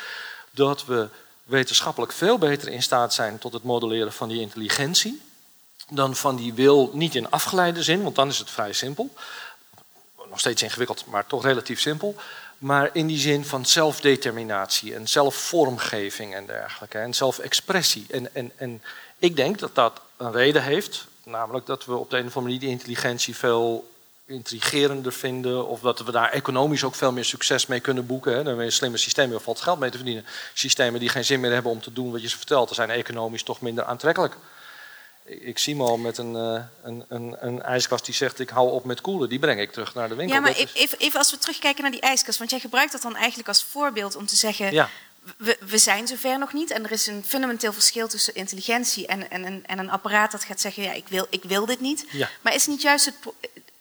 dat 0.51 0.85
we 0.85 1.09
wetenschappelijk 1.45 2.13
veel 2.13 2.39
beter 2.39 2.69
in 2.69 2.83
staat 2.83 3.15
zijn 3.15 3.39
tot 3.39 3.53
het 3.53 3.63
modelleren 3.63 4.13
van 4.13 4.29
die 4.29 4.41
intelligentie 4.41 5.21
dan 5.91 6.17
van 6.17 6.37
die 6.37 6.55
wil, 6.55 6.91
niet 6.93 7.15
in 7.15 7.31
afgeleide 7.31 7.83
zin, 7.83 8.03
want 8.03 8.15
dan 8.15 8.29
is 8.29 8.39
het 8.39 8.51
vrij 8.51 8.73
simpel. 8.73 9.15
Nog 10.29 10.41
steeds 10.41 10.63
ingewikkeld, 10.63 11.07
maar 11.07 11.27
toch 11.27 11.45
relatief 11.45 11.81
simpel. 11.81 12.15
Maar 12.59 12.91
in 12.93 13.07
die 13.07 13.19
zin 13.19 13.45
van 13.45 13.67
zelfdeterminatie 13.67 14.95
en 14.95 15.09
zelfvormgeving 15.09 16.35
en 16.35 16.47
dergelijke. 16.47 16.99
En 16.99 17.15
zelfexpressie. 17.15 18.07
En, 18.11 18.35
en, 18.35 18.53
en 18.57 18.83
ik 19.19 19.37
denk 19.37 19.59
dat 19.59 19.75
dat 19.75 20.01
een 20.17 20.33
reden 20.33 20.63
heeft. 20.63 21.07
Namelijk 21.25 21.67
dat 21.67 21.85
we 21.85 21.97
op 21.97 22.11
de 22.11 22.17
een 22.17 22.27
of 22.27 22.37
andere 22.37 22.45
manier 22.45 22.61
die 22.61 22.69
intelligentie 22.69 23.37
veel 23.37 23.91
intrigerender 24.27 25.13
vinden. 25.13 25.67
Of 25.67 25.81
dat 25.81 25.99
we 25.99 26.13
daar 26.13 26.31
economisch 26.31 26.85
ook 26.85 26.95
veel 26.95 27.13
meer 27.13 27.25
succes 27.25 27.67
mee 27.67 27.81
kunnen 27.81 28.07
boeken. 28.07 28.35
Dan 28.35 28.47
hebben 28.47 28.65
we 28.65 28.71
slimme 28.71 28.97
systemen 28.97 29.33
waar 29.33 29.41
valt 29.41 29.61
geld 29.61 29.79
mee 29.79 29.91
te 29.91 29.97
verdienen. 29.97 30.27
Systemen 30.55 31.01
die 31.01 31.09
geen 31.09 31.25
zin 31.25 31.41
meer 31.41 31.53
hebben 31.53 31.73
om 31.73 31.81
te 31.81 31.93
doen 31.93 32.13
wat 32.13 32.23
je 32.23 32.29
ze 32.29 32.37
vertelt, 32.37 32.75
zijn 32.75 32.91
economisch 32.91 33.43
toch 33.43 33.61
minder 33.61 33.85
aantrekkelijk 33.85 34.37
ik 35.39 35.59
zie 35.59 35.77
me 35.77 35.83
al 35.83 35.97
met 35.97 36.19
een, 36.19 36.35
uh, 36.35 36.63
een, 36.83 37.05
een, 37.09 37.37
een, 37.39 37.63
ijskast 37.63 38.05
die 38.05 38.15
zegt: 38.15 38.39
Ik 38.39 38.49
hou 38.49 38.71
op 38.71 38.85
met 38.85 39.01
koelen. 39.01 39.29
Die 39.29 39.39
breng 39.39 39.61
ik 39.61 39.73
terug 39.73 39.95
naar 39.95 40.09
de 40.09 40.15
winkel. 40.15 40.37
Ja, 40.37 40.43
maar 40.43 40.55
even, 40.55 40.99
even, 40.99 41.19
als 41.19 41.31
we 41.31 41.39
terugkijken 41.39 41.83
naar 41.83 41.91
die 41.91 42.01
ijskast. 42.01 42.39
Want 42.39 42.51
jij 42.51 42.61
gebruikt 42.61 42.93
dat 42.93 43.03
dan 43.03 43.17
eigenlijk 43.17 43.49
als 43.49 43.65
voorbeeld 43.65 44.17
om 44.17 44.27
te 44.27 44.37
zeggen: 44.37 44.73
ja. 44.73 44.91
we, 45.37 45.59
we 45.61 45.79
zijn 45.79 46.07
zover 46.07 46.39
nog 46.39 46.53
niet. 46.53 46.71
En 46.71 46.85
er 46.85 46.93
is 46.93 47.07
een 47.07 47.25
fundamenteel 47.25 47.73
verschil 47.73 48.09
tussen 48.09 48.35
intelligentie 48.35 49.07
en, 49.07 49.31
en, 49.31 49.45
en, 49.45 49.67
en 49.67 49.79
een 49.79 49.91
apparaat 49.91 50.33
dat 50.33 50.45
gaat 50.45 50.61
zeggen: 50.61 50.83
Ja, 50.83 50.93
ik 50.93 51.09
wil, 51.09 51.27
ik 51.31 51.43
wil 51.45 51.67
dit 51.67 51.81
niet. 51.81 52.05
Ja. 52.11 52.31
Maar 52.41 52.55
is 52.55 52.67
niet 52.67 52.83
juist 52.83 53.05
het, 53.05 53.15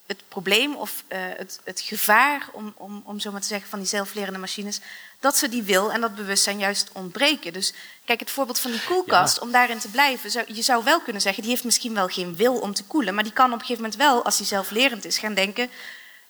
het 0.10 0.24
probleem 0.28 0.76
of 0.76 1.04
uh, 1.10 1.20
het, 1.38 1.60
het 1.64 1.82
gevaar, 1.82 2.50
om, 2.52 2.74
om, 2.78 3.02
om 3.06 3.20
zo 3.20 3.32
maar 3.32 3.42
te 3.42 3.48
zeggen, 3.48 3.70
van 3.70 3.80
die 3.80 3.88
zelflerende 3.88 4.40
machines, 4.40 4.80
dat 5.20 5.38
ze 5.38 5.50
die 5.50 5.64
wil 5.64 5.92
en 5.92 6.02
dat 6.02 6.16
bewustzijn 6.16 6.60
juist 6.60 6.90
ontbreken. 6.94 7.54
Dus 7.54 7.74
kijk, 8.06 8.20
het 8.20 8.32
voorbeeld 8.32 8.60
van 8.60 8.72
die 8.72 8.84
koelkast, 8.84 9.40
om 9.40 9.52
daarin 9.52 9.80
te 9.80 9.90
blijven, 9.90 10.32
zou, 10.32 10.46
je 10.54 10.62
zou 10.62 10.84
wel 10.84 11.00
kunnen 11.00 11.22
zeggen, 11.22 11.42
die 11.42 11.52
heeft 11.52 11.64
misschien 11.64 11.94
wel 11.94 12.08
geen 12.08 12.36
wil 12.36 12.60
om 12.60 12.74
te 12.74 12.84
koelen, 12.84 13.14
maar 13.14 13.24
die 13.24 13.34
kan 13.34 13.46
op 13.46 13.54
een 13.54 13.60
gegeven 13.60 13.82
moment 13.82 14.02
wel, 14.02 14.24
als 14.24 14.38
hij 14.38 14.46
zelflerend 14.46 15.06
is, 15.06 15.18
gaan 15.18 15.34
denken, 15.34 15.70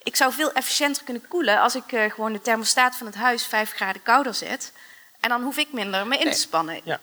ik 0.04 0.16
zou 0.16 0.34
veel 0.34 0.52
efficiënter 0.52 1.04
kunnen 1.04 1.28
koelen 1.28 1.62
als 1.62 1.76
ik 1.76 1.92
uh, 1.92 2.12
gewoon 2.12 2.34
de 2.34 2.42
thermostaat 2.42 2.96
van 2.96 3.06
het 3.06 3.16
huis 3.16 3.46
5 3.46 3.72
graden 3.72 4.04
kouder 4.04 4.34
zet. 4.34 4.72
En 5.20 5.30
dan 5.30 5.42
hoef 5.42 5.58
ik 5.58 5.72
minder 5.72 6.08
me 6.08 6.18
in 6.18 6.32
te 6.32 6.40
spannen. 6.40 6.82
Ja. 6.84 7.00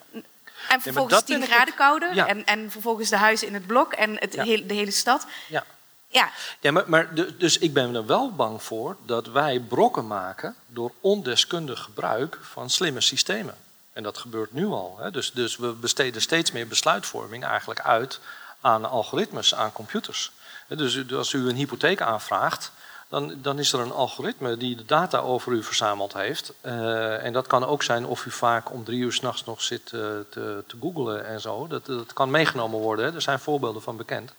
En 0.68 0.80
vervolgens 0.80 1.24
10 1.24 1.42
graden 1.42 1.74
kouder. 1.74 2.18
En, 2.18 2.44
en 2.44 2.70
vervolgens 2.70 3.08
de 3.08 3.16
huizen 3.16 3.46
in 3.46 3.54
het 3.54 3.66
blok 3.66 3.92
en 3.92 4.16
het 4.18 4.32
de 4.32 4.74
hele 4.74 4.90
stad. 4.90 5.26
Ja. 5.48 5.64
Ja, 6.08 6.30
ja 6.60 6.84
maar, 6.86 7.14
dus 7.38 7.58
ik 7.58 7.72
ben 7.72 7.94
er 7.94 8.06
wel 8.06 8.32
bang 8.32 8.62
voor 8.62 8.96
dat 9.06 9.26
wij 9.26 9.60
brokken 9.60 10.06
maken 10.06 10.54
door 10.66 10.92
ondeskundig 11.00 11.82
gebruik 11.82 12.38
van 12.42 12.70
slimme 12.70 13.00
systemen. 13.00 13.54
En 13.92 14.02
dat 14.02 14.18
gebeurt 14.18 14.52
nu 14.52 14.66
al. 14.66 14.96
Hè. 15.00 15.10
Dus, 15.10 15.32
dus 15.32 15.56
we 15.56 15.72
besteden 15.72 16.22
steeds 16.22 16.52
meer 16.52 16.68
besluitvorming 16.68 17.44
eigenlijk 17.44 17.80
uit 17.80 18.20
aan 18.60 18.84
algoritmes, 18.84 19.54
aan 19.54 19.72
computers. 19.72 20.32
Dus 20.68 21.12
als 21.12 21.32
u 21.32 21.48
een 21.48 21.56
hypotheek 21.56 22.00
aanvraagt, 22.00 22.72
dan, 23.08 23.34
dan, 23.42 23.58
is 23.58 23.72
er 23.72 23.80
een 23.80 23.92
algoritme 23.92 24.56
die 24.56 24.76
de 24.76 24.84
data 24.84 25.18
over 25.18 25.52
u 25.52 25.62
verzameld 25.62 26.12
heeft. 26.12 26.52
Uh, 26.62 27.24
en 27.24 27.32
dat 27.32 27.46
kan 27.46 27.64
ook 27.64 27.82
zijn 27.82 28.06
of 28.06 28.26
u 28.26 28.30
vaak 28.30 28.72
om 28.72 28.84
drie 28.84 28.98
uur 28.98 29.12
s'nachts 29.12 29.44
nog 29.44 29.62
zit 29.62 29.92
uh, 29.92 30.00
te, 30.30 30.64
te 30.66 30.76
googlen 30.80 31.26
en 31.26 31.40
zo. 31.40 31.66
Dat, 31.66 31.86
dat 31.86 32.12
kan 32.12 32.30
meegenomen 32.30 32.80
worden, 32.80 33.14
er 33.14 33.22
zijn 33.22 33.38
voorbeelden 33.38 33.82
van 33.82 33.96
bekend. 33.96 34.32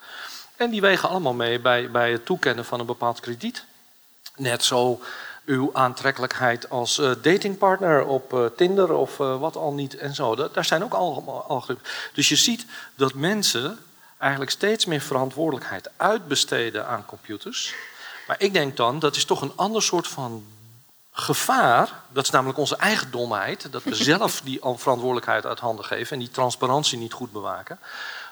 En 0.57 0.69
die 0.69 0.81
wegen 0.81 1.09
allemaal 1.09 1.33
mee 1.33 1.59
bij, 1.59 1.91
bij 1.91 2.11
het 2.11 2.25
toekennen 2.25 2.65
van 2.65 2.79
een 2.79 2.85
bepaald 2.85 3.19
krediet. 3.19 3.65
Net 4.35 4.63
zo 4.63 5.01
uw 5.45 5.69
aantrekkelijkheid 5.73 6.69
als 6.69 6.99
uh, 6.99 7.11
datingpartner 7.21 8.05
op 8.05 8.33
uh, 8.33 8.45
Tinder 8.45 8.93
of 8.93 9.19
uh, 9.19 9.39
wat 9.39 9.55
al 9.55 9.73
niet 9.73 9.97
en 9.97 10.15
zo. 10.15 10.35
Dat, 10.35 10.53
daar 10.53 10.65
zijn 10.65 10.83
ook 10.83 10.93
allemaal 10.93 11.43
algoritmes. 11.43 11.89
Dus 12.13 12.29
je 12.29 12.35
ziet 12.35 12.65
dat 12.95 13.13
mensen 13.13 13.79
eigenlijk 14.17 14.51
steeds 14.51 14.85
meer 14.85 15.01
verantwoordelijkheid 15.01 15.89
uitbesteden 15.97 16.87
aan 16.87 17.05
computers. 17.05 17.73
Maar 18.27 18.35
ik 18.39 18.53
denk 18.53 18.77
dan, 18.77 18.99
dat 18.99 19.15
is 19.15 19.25
toch 19.25 19.41
een 19.41 19.53
ander 19.55 19.81
soort 19.81 20.07
van 20.07 20.45
gevaar. 21.11 21.89
Dat 22.09 22.23
is 22.23 22.29
namelijk 22.29 22.59
onze 22.59 22.77
eigen 22.77 23.11
domheid. 23.11 23.71
Dat 23.71 23.83
we 23.83 23.95
zelf 24.13 24.41
die 24.41 24.59
verantwoordelijkheid 24.61 25.45
uit 25.45 25.59
handen 25.59 25.85
geven 25.85 26.13
en 26.13 26.19
die 26.19 26.31
transparantie 26.31 26.97
niet 26.97 27.13
goed 27.13 27.31
bewaken 27.31 27.79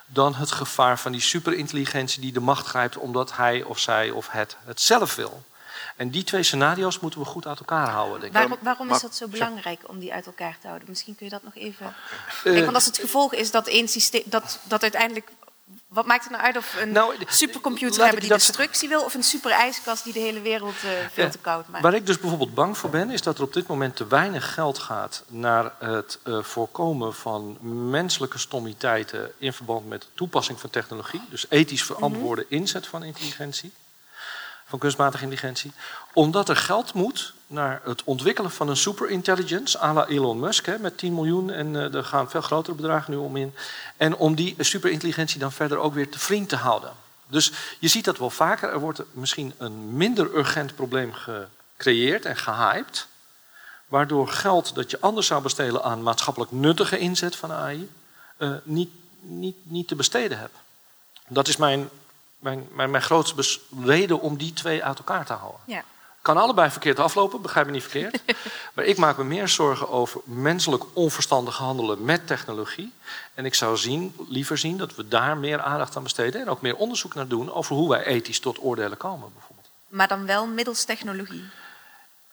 dan 0.06 0.34
het 0.34 0.52
gevaar 0.52 0.98
van 0.98 1.12
die 1.12 1.20
superintelligentie 1.20 2.20
die 2.20 2.32
de 2.32 2.40
macht 2.40 2.66
grijpt 2.66 2.96
omdat 2.96 3.36
hij 3.36 3.62
of 3.62 3.78
zij 3.78 4.10
of 4.10 4.28
het 4.30 4.56
het 4.64 4.80
zelf 4.80 5.14
wil. 5.14 5.42
En 5.96 6.10
die 6.10 6.24
twee 6.24 6.42
scenario's 6.42 7.00
moeten 7.00 7.20
we 7.20 7.26
goed 7.26 7.46
uit 7.46 7.58
elkaar 7.58 7.88
houden. 7.88 8.20
Denk 8.20 8.32
ik. 8.32 8.38
Waarom, 8.38 8.58
waarom 8.60 8.90
is 8.90 9.00
dat 9.00 9.14
zo 9.14 9.28
belangrijk 9.28 9.80
om 9.86 9.98
die 9.98 10.12
uit 10.12 10.26
elkaar 10.26 10.58
te 10.60 10.66
houden? 10.66 10.88
Misschien 10.88 11.14
kun 11.16 11.26
je 11.26 11.32
dat 11.32 11.42
nog 11.42 11.54
even. 11.54 11.94
Uh, 12.44 12.60
want 12.60 12.74
als 12.74 12.84
het 12.84 12.98
gevolg 12.98 13.34
is 13.34 13.50
dat 13.50 13.66
één 13.66 13.88
systeem, 13.88 14.22
dat, 14.24 14.58
dat 14.62 14.82
uiteindelijk 14.82 15.30
wat 15.96 16.06
maakt 16.06 16.22
het 16.22 16.32
nou 16.32 16.44
uit 16.44 16.56
of 16.56 16.76
een 16.80 16.92
nou, 16.92 17.14
supercomputer 17.26 18.02
hebben 18.02 18.20
die 18.20 18.30
destructie 18.30 18.88
wil... 18.88 19.02
of 19.02 19.14
een 19.14 19.22
super 19.22 19.50
ijskast 19.50 20.04
die 20.04 20.12
de 20.12 20.18
hele 20.18 20.40
wereld 20.40 20.74
uh, 20.84 20.90
veel 21.12 21.30
te 21.30 21.38
koud 21.38 21.68
maakt? 21.68 21.82
Waar 21.82 21.94
ik 21.94 22.06
dus 22.06 22.18
bijvoorbeeld 22.18 22.54
bang 22.54 22.78
voor 22.78 22.90
ben... 22.90 23.10
is 23.10 23.22
dat 23.22 23.38
er 23.38 23.44
op 23.44 23.52
dit 23.52 23.66
moment 23.66 23.96
te 23.96 24.06
weinig 24.06 24.54
geld 24.54 24.78
gaat... 24.78 25.22
naar 25.28 25.72
het 25.78 26.18
uh, 26.24 26.42
voorkomen 26.42 27.14
van 27.14 27.58
menselijke 27.90 28.38
stommiteiten... 28.38 29.32
in 29.38 29.52
verband 29.52 29.88
met 29.88 30.00
de 30.00 30.08
toepassing 30.14 30.60
van 30.60 30.70
technologie. 30.70 31.22
Dus 31.30 31.46
ethisch 31.48 31.84
verantwoorde 31.84 32.42
mm 32.42 32.48
-hmm. 32.48 32.58
inzet 32.58 32.86
van 32.86 33.04
intelligentie 33.04 33.72
van 34.66 34.78
kunstmatige 34.78 35.22
intelligentie. 35.22 35.72
Omdat 36.12 36.48
er 36.48 36.56
geld 36.56 36.92
moet 36.92 37.34
naar 37.46 37.80
het 37.84 38.04
ontwikkelen 38.04 38.50
van 38.50 38.68
een 38.68 38.76
superintelligence, 38.76 39.80
à 39.80 39.92
la 39.92 40.06
Elon 40.06 40.40
Musk, 40.40 40.66
hè, 40.66 40.78
met 40.78 40.98
10 40.98 41.14
miljoen. 41.14 41.50
En 41.50 41.74
uh, 41.74 41.94
er 41.94 42.04
gaan 42.04 42.30
veel 42.30 42.40
grotere 42.40 42.76
bedragen 42.76 43.12
nu 43.12 43.16
om 43.16 43.36
in. 43.36 43.54
En 43.96 44.16
om 44.16 44.34
die 44.34 44.54
superintelligentie 44.58 45.38
dan 45.40 45.52
verder 45.52 45.78
ook 45.78 45.94
weer 45.94 46.10
te 46.10 46.18
vriend 46.18 46.48
te 46.48 46.56
houden. 46.56 46.92
Dus 47.26 47.52
je 47.78 47.88
ziet 47.88 48.04
dat 48.04 48.18
wel 48.18 48.30
vaker. 48.30 48.72
Er 48.72 48.80
wordt 48.80 49.02
misschien 49.12 49.52
een 49.58 49.96
minder 49.96 50.36
urgent 50.36 50.74
probleem 50.74 51.12
gecreëerd 51.12 52.24
en 52.24 52.36
gehyped. 52.36 53.06
Waardoor 53.86 54.28
geld 54.28 54.74
dat 54.74 54.90
je 54.90 55.00
anders 55.00 55.26
zou 55.26 55.42
besteden 55.42 55.82
aan 55.82 56.02
maatschappelijk 56.02 56.52
nuttige 56.52 56.98
inzet 56.98 57.36
van 57.36 57.52
AI, 57.52 57.90
uh, 58.38 58.50
niet, 58.62 58.90
niet, 59.20 59.56
niet 59.62 59.88
te 59.88 59.94
besteden 59.94 60.38
hebt. 60.38 60.54
Dat 61.28 61.48
is 61.48 61.56
mijn 61.56 61.88
mijn, 62.46 62.68
mijn, 62.72 62.90
mijn 62.90 63.02
grootste 63.02 63.58
reden 63.84 64.20
om 64.20 64.36
die 64.36 64.52
twee 64.52 64.84
uit 64.84 64.98
elkaar 64.98 65.26
te 65.26 65.32
houden. 65.32 65.60
Ja. 65.64 65.82
Kan 66.22 66.36
allebei 66.36 66.70
verkeerd 66.70 66.98
aflopen, 66.98 67.42
begrijp 67.42 67.66
me 67.66 67.72
niet 67.72 67.82
verkeerd. 67.82 68.22
maar 68.74 68.84
ik 68.84 68.96
maak 68.96 69.16
me 69.16 69.24
meer 69.24 69.48
zorgen 69.48 69.88
over 69.88 70.20
menselijk 70.24 70.84
onverstandig 70.92 71.56
handelen 71.56 72.04
met 72.04 72.26
technologie. 72.26 72.92
En 73.34 73.44
ik 73.44 73.54
zou 73.54 73.76
zien, 73.76 74.14
liever 74.28 74.58
zien 74.58 74.76
dat 74.76 74.94
we 74.94 75.08
daar 75.08 75.36
meer 75.36 75.60
aandacht 75.60 75.96
aan 75.96 76.02
besteden 76.02 76.40
en 76.40 76.48
ook 76.48 76.60
meer 76.60 76.76
onderzoek 76.76 77.14
naar 77.14 77.28
doen 77.28 77.52
over 77.52 77.76
hoe 77.76 77.88
wij 77.88 78.04
ethisch 78.04 78.40
tot 78.40 78.62
oordelen 78.62 78.96
komen, 78.96 79.32
bijvoorbeeld. 79.32 79.68
Maar 79.88 80.08
dan 80.08 80.26
wel 80.26 80.46
middels 80.46 80.84
technologie? 80.84 81.44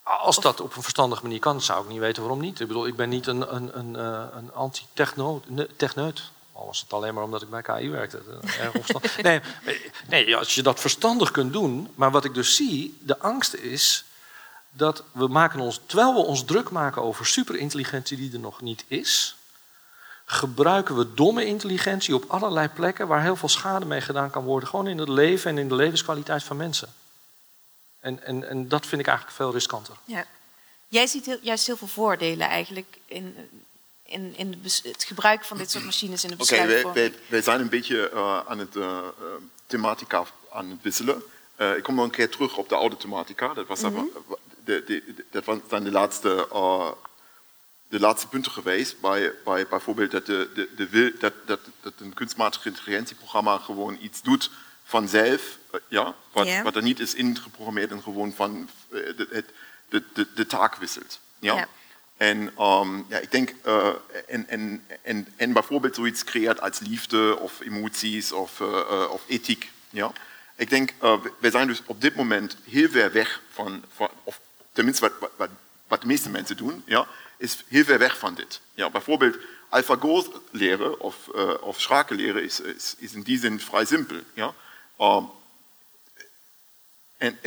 Als 0.03 0.39
dat 0.39 0.61
op 0.61 0.75
een 0.75 0.81
verstandige 0.81 1.23
manier 1.23 1.39
kan, 1.39 1.61
zou 1.61 1.83
ik 1.83 1.89
niet 1.89 1.99
weten 1.99 2.21
waarom 2.21 2.41
niet. 2.41 2.59
Ik 2.59 2.67
bedoel, 2.67 2.87
ik 2.87 2.95
ben 2.95 3.09
niet 3.09 3.27
een, 3.27 3.55
een, 3.55 3.77
een, 3.79 3.95
eh, 3.95 4.23
een 4.35 4.53
anti-techneut. 4.53 6.31
Al 6.53 6.65
was 6.65 6.81
het 6.81 6.93
alleen 6.93 7.13
maar 7.13 7.23
omdat 7.23 7.41
ik 7.41 7.49
bij 7.49 7.61
KI 7.61 7.89
werkte. 7.89 8.21
nee, 9.21 9.41
nee, 10.07 10.35
als 10.37 10.55
je 10.55 10.63
dat 10.63 10.79
verstandig 10.79 11.31
kunt 11.31 11.53
doen. 11.53 11.91
Maar 11.95 12.11
wat 12.11 12.25
ik 12.25 12.33
dus 12.33 12.55
zie, 12.55 12.97
de 13.01 13.19
angst 13.19 13.53
is 13.53 14.03
dat 14.71 15.03
we 15.11 15.27
maken 15.27 15.59
ons, 15.59 15.79
terwijl 15.85 16.13
we 16.13 16.19
ons 16.19 16.45
druk 16.45 16.69
maken 16.69 17.01
over 17.01 17.25
superintelligentie 17.25 18.17
die 18.17 18.33
er 18.33 18.39
nog 18.39 18.61
niet 18.61 18.85
is, 18.87 19.35
gebruiken 20.25 20.97
we 20.97 21.13
domme 21.13 21.45
intelligentie 21.45 22.15
op 22.15 22.25
allerlei 22.27 22.67
plekken 22.67 23.07
waar 23.07 23.21
heel 23.21 23.35
veel 23.35 23.49
schade 23.49 23.85
mee 23.85 24.01
gedaan 24.01 24.29
kan 24.29 24.43
worden. 24.43 24.69
Gewoon 24.69 24.87
in 24.87 24.97
het 24.97 25.09
leven 25.09 25.51
en 25.51 25.57
in 25.57 25.67
de 25.67 25.75
levenskwaliteit 25.75 26.43
van 26.43 26.57
mensen. 26.57 26.93
En, 27.99 28.23
en, 28.23 28.49
en 28.49 28.67
dat 28.67 28.85
vind 28.85 29.01
ik 29.01 29.07
eigenlijk 29.07 29.37
veel 29.37 29.51
riskanter. 29.51 29.95
Ja. 30.05 30.25
Jij 30.87 31.07
ziet 31.07 31.25
heel, 31.25 31.39
juist 31.41 31.65
heel 31.65 31.77
veel 31.77 31.87
voordelen 31.87 32.47
eigenlijk 32.47 32.97
in, 33.05 33.35
in, 34.13 34.33
in 34.37 34.61
het 34.83 35.03
gebruik 35.03 35.43
van 35.43 35.57
dit 35.57 35.71
soort 35.71 35.83
machines 35.83 36.23
in 36.23 36.29
de 36.29 36.35
besluitvorming? 36.35 36.85
Oké, 36.85 36.99
wij, 36.99 37.13
wij, 37.27 37.41
zijn 37.41 37.59
een 37.59 37.69
beetje 37.69 38.11
uh, 38.13 38.39
aan 38.47 38.59
het 38.59 38.75
uh, 38.75 38.97
thematica 39.67 40.23
aan 40.51 40.69
het 40.69 40.81
wisselen. 40.81 41.23
Uh, 41.57 41.77
ik 41.77 41.83
kom 41.83 41.95
nog 41.95 42.05
een 42.05 42.11
keer 42.11 42.29
terug 42.29 42.57
op 42.57 42.69
de 42.69 42.75
oude 42.75 42.97
thematica. 42.97 43.53
Dat, 43.53 43.67
was 43.67 43.81
mm 43.81 43.95
-hmm. 43.95 44.09
de, 44.63 44.83
de, 44.85 45.25
dat 45.31 45.61
zijn 45.69 45.83
de 45.83 45.91
laatste, 45.91 46.47
de 47.87 47.99
laatste 47.99 48.27
punten 48.27 48.51
geweest. 48.51 48.99
Bij, 48.99 49.31
bij 49.43 49.67
bijvoorbeeld 49.67 50.11
dat, 50.11 50.25
de, 50.25 50.49
de, 50.75 50.89
de, 50.89 51.15
dat, 51.19 51.33
dat, 51.45 51.59
dat 51.81 51.93
een 51.97 52.13
kunstmatige 52.13 52.69
intelligentieprogramma 52.69 53.57
gewoon 53.57 53.97
iets 54.01 54.21
doet 54.21 54.49
vanzelf, 54.83 55.57
eh, 55.71 55.79
ja, 55.87 56.15
wat, 56.31 56.61
wat 56.63 56.75
er 56.75 56.81
niet 56.81 56.99
is 56.99 57.13
ingeprogrammeerd 57.13 57.91
en 57.91 58.03
gewoon 58.03 58.33
van 58.33 58.69
eh, 58.89 58.99
de, 59.17 59.43
de, 59.89 60.03
de, 60.13 60.27
de 60.35 60.45
taak 60.45 60.75
wisselt. 60.75 61.19
Ja? 61.39 61.55
Ja. 61.55 61.67
En 62.17 62.51
ehm, 62.57 62.97
ja, 63.07 63.19
eh, 63.63 63.89
en, 64.27 64.47
en, 65.01 65.27
en 65.35 65.53
bijvoorbeeld 65.53 65.95
zoiets 65.95 66.23
creëert 66.23 66.61
als 66.61 66.79
liefde 66.79 67.39
of 67.39 67.59
emoties 67.59 68.31
of, 68.31 68.59
eh, 68.61 69.09
of 69.11 69.23
ethiek. 69.27 69.71
Ja? 69.89 70.11
Ik 70.55 70.69
denk, 70.69 70.93
eh, 70.99 71.21
we- 71.21 71.31
zijn 71.49 71.67
dus 71.67 71.81
op 71.85 72.01
dit 72.01 72.15
moment 72.15 72.57
heel 72.63 72.89
ver 72.89 73.11
weg 73.11 73.41
van, 73.51 73.83
van 73.95 74.09
of 74.23 74.39
tenminste 74.71 75.01
wat, 75.19 75.29
wat- 75.37 75.49
wat, 75.87 76.01
de 76.01 76.07
meeste 76.07 76.29
mensen 76.29 76.57
doen, 76.57 76.83
ja, 76.85 77.07
is 77.37 77.63
heel 77.67 77.83
ver 77.83 77.99
weg 77.99 78.17
van 78.17 78.33
dit. 78.35 78.61
Ja, 78.73 78.89
bijvoorbeeld 78.89 79.37
AlphaGo 79.69 80.43
leren 80.51 80.99
of, 80.99 81.29
eh 81.35 81.53
of 81.61 81.81
schaken 81.81 82.15
leren 82.15 82.43
is, 82.43 82.59
is, 82.59 82.95
is 82.97 83.13
in 83.13 83.21
die 83.21 83.39
zin 83.39 83.59
vrij 83.59 83.85
simpel. 83.85 84.19
Ja? 84.33 84.53
Ehm, 84.97 85.23
en, 87.17 87.37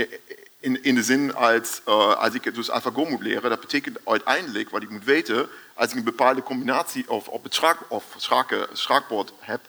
in, 0.66 0.82
in 0.82 0.94
de 0.94 1.02
zin 1.02 1.34
als, 1.34 1.80
eh, 1.84 2.14
als 2.14 2.34
ik 2.34 2.54
dus 2.54 2.70
AlphaGo 2.70 3.04
moet 3.04 3.22
leren, 3.22 3.50
dat 3.50 3.60
betekent 3.60 3.98
uiteindelijk 4.04 4.70
wat 4.70 4.82
ik 4.82 4.90
moet 4.90 5.04
weten, 5.04 5.48
als 5.74 5.90
ik 5.90 5.96
een 5.96 6.04
bepaalde 6.04 6.42
combinatie 6.42 7.10
of 7.10 7.28
op 7.28 7.42
het 7.44 7.54
schaak, 8.16 8.58
schaakbord 8.72 9.32
heb, 9.38 9.60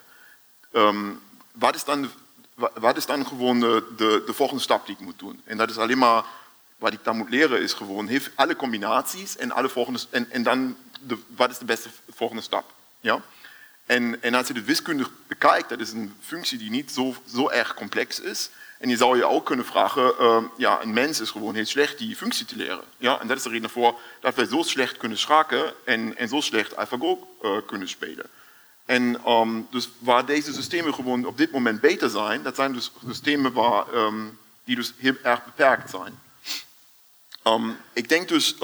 ehm, 0.72 1.10
wat, 1.52 1.76
is 1.76 1.84
dan, 1.84 2.12
wa- 2.54 2.72
wat 2.74 2.98
is 2.98 3.06
dan 3.06 3.28
gewoon 3.28 3.60
de, 3.60 3.94
de, 3.98 4.24
de 4.26 4.34
volgende 4.34 4.62
stap 4.64 4.86
die 4.86 4.96
ik 4.96 5.02
moet 5.02 5.20
doen? 5.20 5.42
En 5.46 5.58
dat 5.58 5.70
is 5.70 5.78
alleen 5.78 5.98
maar, 5.98 6.24
wat 6.78 6.94
ik 6.94 7.04
dan 7.04 7.18
moet 7.18 7.30
leren, 7.30 7.62
is 7.62 7.74
gewoon 7.74 8.08
heeft 8.08 8.30
alle 8.36 8.56
combinaties 8.56 9.38
en, 9.38 9.52
alle 9.52 9.70
volgende, 9.70 10.00
en, 10.10 10.32
en 10.32 10.44
dan 10.44 10.78
wat 11.36 11.50
is 11.52 11.58
de 11.58 11.66
beste 11.66 11.90
volgende 12.10 12.44
stap? 12.44 12.74
Ja? 13.00 13.22
En, 13.86 14.22
en 14.22 14.34
als 14.34 14.48
je 14.48 14.54
het 14.54 14.66
wiskundig 14.66 15.10
bekijkt, 15.28 15.70
dat 15.70 15.80
is 15.80 15.92
een 15.92 16.16
functie 16.22 16.58
die 16.58 16.70
niet 16.70 16.92
zo, 16.92 17.16
zo 17.34 17.50
erg 17.50 17.74
complex 17.74 18.20
is. 18.20 18.50
En 18.80 18.90
je 18.90 18.98
zou 18.98 19.18
je 19.18 19.26
ook 19.26 19.46
kunnen 19.46 19.66
vragen, 19.66 20.18
ehm, 20.18 20.44
ja, 20.58 20.82
een 20.82 20.94
mens 20.94 21.20
is 21.20 21.30
gewoon 21.30 21.56
heel 21.56 21.66
slecht 21.66 21.98
die 21.98 22.16
functie 22.16 22.46
te 22.46 22.56
leren. 22.56 22.84
Ja? 22.98 23.20
En 23.20 23.28
dat 23.28 23.38
is 23.38 23.44
de 23.44 23.50
reden 23.50 23.70
voor 23.70 24.00
dat 24.22 24.36
wij 24.36 24.46
zo 24.46 24.62
slecht 24.62 24.98
kunnen 24.98 25.18
schaken 25.18 25.74
en, 25.86 26.16
zo 26.30 26.42
slecht 26.42 26.76
AlphaGo 26.76 27.28
eh, 27.42 27.58
kunnen 27.66 27.90
spelen. 27.90 28.26
En 28.86 29.22
ehm, 29.26 29.62
dus 29.70 29.90
waar 30.00 30.26
deze 30.26 30.54
systemen 30.54 30.94
gewoon 30.94 31.26
op 31.26 31.38
dit 31.38 31.52
moment 31.52 31.82
beter 31.82 32.10
zijn, 32.10 32.44
dat 32.44 32.56
zijn 32.56 32.74
dus 32.74 32.92
systemen 33.08 33.54
waar, 33.54 33.94
ehm, 33.94 34.26
die 34.64 34.76
dus 34.76 34.94
heel 34.98 35.16
erg 35.24 35.46
beperkt 35.46 35.90
zijn. 35.90 36.20
Ik 37.94 38.10
denk 38.10 38.28
dus 38.28 38.56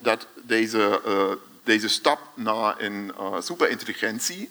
dat 0.00 0.26
deze, 0.42 1.00
eh, 1.04 1.32
deze 1.64 1.88
stap 1.88 2.20
naar 2.34 2.80
een 2.80 3.12
eh, 3.18 3.40
superintelligentie 3.40 4.50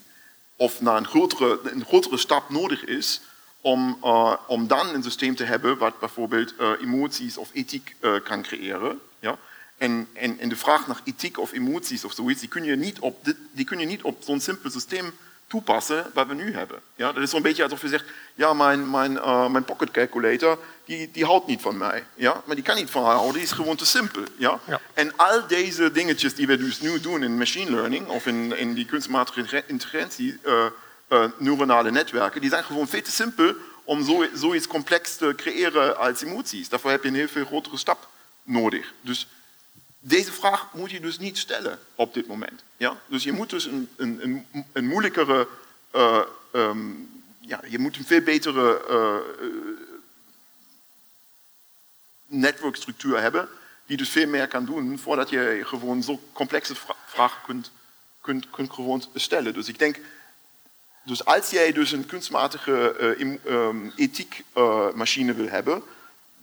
of 0.56 0.82
naar 0.82 0.98
een 0.98 1.08
grotere, 1.08 1.60
een 1.64 1.86
grotere 1.86 2.18
stap 2.18 2.50
nodig 2.50 2.86
is 2.86 3.22
om, 3.62 3.98
eh, 4.04 4.34
om 4.48 4.68
dan 4.68 4.94
een 4.94 5.04
systeem 5.04 5.36
te 5.36 5.44
hebben 5.44 5.78
wat 5.78 6.00
bijvoorbeeld 6.00 6.56
eh, 6.56 6.72
emoties 6.82 7.38
of 7.38 7.50
ethiek 7.54 7.96
eh, 8.00 8.14
kan 8.24 8.42
creëren. 8.42 9.00
Ja? 9.20 9.38
En, 9.78 10.08
en, 10.14 10.40
en 10.40 10.50
de 10.50 10.56
vraag 10.56 10.88
naar 10.88 11.02
ethiek 11.04 11.40
of 11.40 11.52
emoties 11.52 12.06
of 12.06 12.14
zoiets, 12.14 12.40
die 12.40 12.50
kun 12.50 12.64
je 12.64 12.76
niet 12.76 13.00
op, 13.00 13.26
dit, 13.26 13.36
die 13.52 13.66
kun 13.66 13.80
je 13.80 13.86
niet 13.86 14.02
op 14.02 14.22
zo'n 14.24 14.40
simpel 14.40 14.70
systeem 14.70 15.14
toepassen 15.48 16.06
wat 16.14 16.28
we 16.28 16.34
nu 16.34 16.54
hebben. 16.54 16.82
Ja? 16.96 17.12
Dat 17.12 17.24
is 17.24 17.30
zo'n 17.30 17.42
beetje 17.42 17.64
alsof 17.64 17.82
je 17.82 17.88
zegt, 17.88 18.06
ja, 18.36 18.54
mijn, 18.54 18.90
mijn, 18.90 19.14
mijn 19.52 19.64
pocket 19.64 19.92
calculator, 19.92 20.60
die, 20.86 21.12
die 21.12 21.26
houdt 21.26 21.48
niet 21.48 21.62
van 21.62 21.78
mij. 21.78 22.06
Ja? 22.14 22.42
Maar 22.46 22.56
die 22.56 22.64
kan 22.64 22.76
niet 22.76 22.90
van 22.90 23.04
mij 23.04 23.12
houden, 23.12 23.34
die 23.34 23.44
is 23.44 23.52
gewoon 23.52 23.76
te 23.76 23.86
simpel. 23.86 24.24
Ja? 24.38 24.60
Ja. 24.68 24.82
En 24.94 25.18
al 25.18 25.48
deze 25.48 25.92
dingetjes 25.92 26.36
die 26.36 26.48
we 26.48 26.58
dus 26.58 26.82
nu 26.82 27.00
doen 27.00 27.24
in 27.24 27.38
machine 27.38 27.72
learning 27.72 28.08
of 28.08 28.26
in, 28.26 28.58
in 28.58 28.74
die 28.74 28.86
kunstmatige 28.86 29.64
intelligentie, 29.68 30.40
eh, 31.12 31.26
neuronale 31.38 31.92
netwerken, 31.92 32.42
die 32.42 32.50
zijn 32.50 32.64
gewoon 32.64 32.88
veel 32.88 33.02
te 33.02 33.12
simpel 33.12 33.56
om 33.84 34.06
zo, 34.06 34.26
zoiets 34.34 34.68
complex 34.68 35.16
te 35.16 35.34
creëren 35.36 35.98
als 35.98 36.22
emoties. 36.22 36.70
Daarvoor 36.70 36.92
heb 36.92 37.04
je 37.04 37.10
een 37.10 37.16
heel 37.16 37.28
veel 37.28 37.46
grotere 37.46 37.78
stap 37.78 38.10
nodig. 38.44 38.94
Dus 39.02 39.28
deze 40.00 40.32
vraag 40.32 40.74
moet 40.74 40.92
je 40.92 41.00
dus 41.00 41.18
niet 41.18 41.38
stellen 41.38 41.80
op 41.96 42.14
dit 42.14 42.28
moment. 42.28 42.64
Ja? 42.78 42.98
Dus 43.06 43.24
je 43.24 43.32
moet 43.32 43.50
dus 43.50 43.66
een, 43.66 43.90
een, 43.96 44.20
een, 44.24 44.66
een 44.72 44.88
moeilijkere, 44.88 45.48
eh, 45.92 46.22
ehm, 46.52 46.90
ja, 47.40 47.62
je 47.68 47.80
moet 47.80 47.98
een 47.98 48.06
veel 48.06 48.22
betere 48.22 48.86
eh, 48.90 49.16
netwerkstructuur 52.26 53.22
hebben, 53.22 53.50
die 53.86 53.98
dus 53.98 54.10
veel 54.10 54.28
meer 54.28 54.48
kan 54.48 54.66
doen 54.66 55.00
voordat 55.00 55.30
je 55.30 55.62
gewoon 55.66 56.04
zo 56.04 56.20
complexe 56.34 56.76
vra- 56.76 56.96
vragen 57.06 57.42
kunt, 57.46 57.72
kunt, 58.22 58.50
kunt 58.50 58.74
gewoon 58.74 59.04
stellen. 59.16 59.54
Dus 59.54 59.68
ik 59.68 59.80
denk, 59.80 60.00
dus 61.04 61.26
als 61.26 61.50
jij 61.50 61.72
dus 61.72 61.92
een 61.92 62.06
kunstmatige 62.06 62.96
eh, 62.96 63.38
ehm, 63.46 63.90
ethiekmachine 63.96 65.34
wil 65.34 65.48
hebben, 65.48 65.84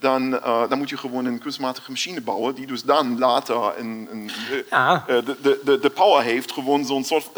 dan, 0.00 0.40
eh, 0.40 0.68
dan 0.68 0.78
moet 0.78 0.88
je 0.88 0.96
gewoon 0.96 1.24
een 1.24 1.38
kunstmatige 1.38 1.90
machine 1.90 2.20
bouwen 2.20 2.54
die 2.54 2.66
dus 2.66 2.82
dan 2.82 3.18
later 3.18 3.78
een, 3.78 4.08
een, 4.10 4.30
eh, 4.50 4.70
Ja. 4.70 5.04
eh, 5.06 5.24
de, 5.24 5.60
de, 5.64 5.78
de, 5.78 5.90
power 5.90 6.22
heeft 6.22 6.52
gewoon 6.52 6.84
zo'n 6.84 7.04
soort 7.04 7.28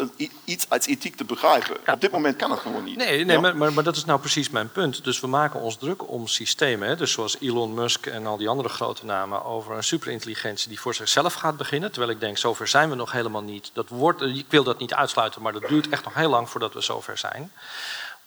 iets 0.45 0.69
als 0.69 0.85
ethiek 0.85 1.15
te 1.15 1.23
begrijpen. 1.23 1.77
Op 1.85 2.01
dit 2.01 2.11
moment 2.11 2.35
kan 2.35 2.49
dat 2.49 2.59
gewoon 2.59 2.83
niet. 2.83 2.95
Nee, 2.95 3.25
nee 3.25 3.35
Ja? 3.35 3.41
maar, 3.41 3.57
maar, 3.57 3.73
maar 3.73 3.83
dat 3.83 3.95
is 3.95 4.05
nou 4.05 4.19
precies 4.19 4.49
mijn 4.49 4.71
punt. 4.71 5.03
Dus 5.03 5.19
we 5.19 5.27
maken 5.27 5.59
ons 5.59 5.77
druk 5.77 6.09
om 6.09 6.27
systemen. 6.27 6.87
Hè? 6.87 6.95
Dus 6.95 7.11
zoals 7.11 7.37
Elon 7.39 7.73
Musk 7.73 8.05
en 8.05 8.25
al 8.25 8.37
die 8.37 8.49
andere 8.49 8.69
grote 8.69 9.05
namen 9.05 9.45
over 9.45 9.75
een 9.75 9.83
superintelligentie 9.83 10.69
die 10.69 10.79
voor 10.79 10.93
zichzelf 10.95 11.33
gaat 11.33 11.57
beginnen. 11.57 11.91
Terwijl 11.91 12.11
ik 12.11 12.19
denk, 12.19 12.37
zover 12.37 12.67
zijn 12.67 12.89
we 12.89 12.95
nog 12.95 13.11
helemaal 13.11 13.43
niet. 13.43 13.69
Dat 13.73 13.89
wordt, 13.89 14.21
ik 14.21 14.45
wil 14.49 14.63
dat 14.63 14.79
niet 14.79 14.93
uitsluiten, 14.93 15.41
maar 15.41 15.53
dat 15.53 15.67
duurt 15.67 15.89
echt 15.89 16.03
nog 16.03 16.13
heel 16.13 16.29
lang 16.29 16.49
voordat 16.49 16.73
we 16.73 16.81
zover 16.81 17.17
zijn. 17.17 17.51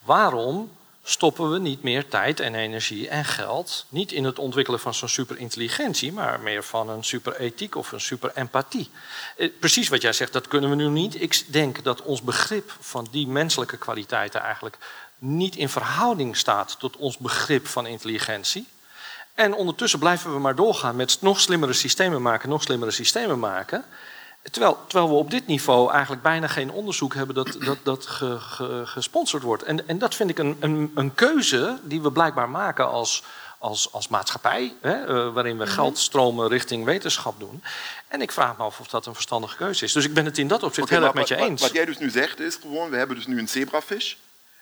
Waarom 0.04 0.70
stoppen 1.06 1.50
we 1.50 1.58
niet 1.58 1.82
meer 1.82 2.08
tijd 2.08 2.40
en 2.40 2.54
energie 2.54 3.08
en 3.08 3.24
geld 3.24 3.86
niet 3.88 4.12
in 4.12 4.24
het 4.24 4.38
ontwikkelen 4.38 4.80
van 4.80 4.94
zo'n 4.94 5.08
superintelligentie, 5.08 6.12
maar 6.12 6.40
meer 6.40 6.64
van 6.64 6.88
een 6.88 7.04
superethiek 7.04 7.74
of 7.74 7.92
een 7.92 8.00
superempathie? 8.00 8.90
Eh, 9.36 9.50
Precies 9.60 9.88
wat 9.88 10.02
jij 10.02 10.12
zegt, 10.12 10.32
dat 10.32 10.48
kunnen 10.48 10.70
we 10.70 10.76
nu 10.76 10.88
niet. 10.88 11.22
Ik 11.22 11.44
denk 11.46 11.84
dat 11.84 12.02
ons 12.02 12.22
begrip 12.22 12.76
van 12.80 13.08
die 13.10 13.26
menselijke 13.26 13.76
kwaliteiten 13.76 14.40
eigenlijk 14.40 14.78
niet 15.18 15.56
in 15.56 15.68
verhouding 15.68 16.36
staat 16.36 16.78
tot 16.78 16.96
ons 16.96 17.18
begrip 17.18 17.66
van 17.66 17.86
intelligentie. 17.86 18.66
En 19.34 19.54
ondertussen 19.54 19.98
blijven 19.98 20.32
we 20.32 20.38
maar 20.38 20.54
doorgaan 20.54 20.96
met 20.96 21.16
nog 21.20 21.40
slimmere 21.40 21.72
systemen 21.72 22.22
maken, 22.22 22.48
nog 22.48 22.62
slimmere 22.62 22.90
systemen 22.90 23.38
maken. 23.38 23.84
Terwijl, 24.50 24.78
terwijl 24.88 25.08
we 25.10 25.16
op 25.16 25.30
dit 25.30 25.46
niveau 25.46 25.90
eigenlijk 25.92 26.22
bijna 26.22 26.46
geen 26.46 26.70
onderzoek 26.70 27.14
hebben 27.14 27.34
dat, 27.34 27.56
dat, 27.64 27.78
dat 27.82 28.06
ge- 28.06 28.40
ge- 28.40 28.82
gesponsord 28.84 29.42
wordt. 29.42 29.62
En, 29.62 29.88
en 29.88 29.98
dat 29.98 30.14
vind 30.14 30.30
ik 30.30 30.38
een, 30.38 30.56
een, 30.60 30.92
een 30.94 31.14
keuze 31.14 31.78
die 31.82 32.02
we 32.02 32.12
blijkbaar 32.12 32.48
maken 32.48 32.88
als, 32.90 33.22
als, 33.58 33.92
als 33.92 34.08
maatschappij, 34.08 34.74
hè, 34.80 34.92
eh, 35.04 35.32
waarin 35.32 35.58
we 35.58 35.66
geldstromen 35.66 36.48
richting 36.48 36.84
wetenschap 36.84 37.40
doen. 37.40 37.62
En 38.08 38.22
ik 38.22 38.32
vraag 38.32 38.56
me 38.56 38.62
af 38.64 38.80
of 38.80 38.86
dat 38.88 39.06
een 39.06 39.14
verstandige 39.14 39.56
keuze 39.56 39.84
is. 39.84 39.92
Dus 39.92 40.04
ik 40.04 40.14
ben 40.14 40.24
het 40.24 40.38
in 40.38 40.48
dat 40.48 40.62
opzicht 40.62 40.88
heel 40.88 41.02
erg 41.02 41.14
met 41.14 41.28
je 41.28 41.36
wat- 41.36 41.48
eens. 41.48 41.60
Wat, 41.60 41.68
wat 41.70 41.76
jij 41.78 41.86
dus 41.86 41.98
nu 41.98 42.10
zegt 42.10 42.40
is 42.40 42.58
gewoon, 42.62 42.90
we 42.90 42.96
hebben 42.96 43.16
dus 43.16 43.26
nu 43.26 43.38
een 43.38 43.48
zebravis. 43.48 44.16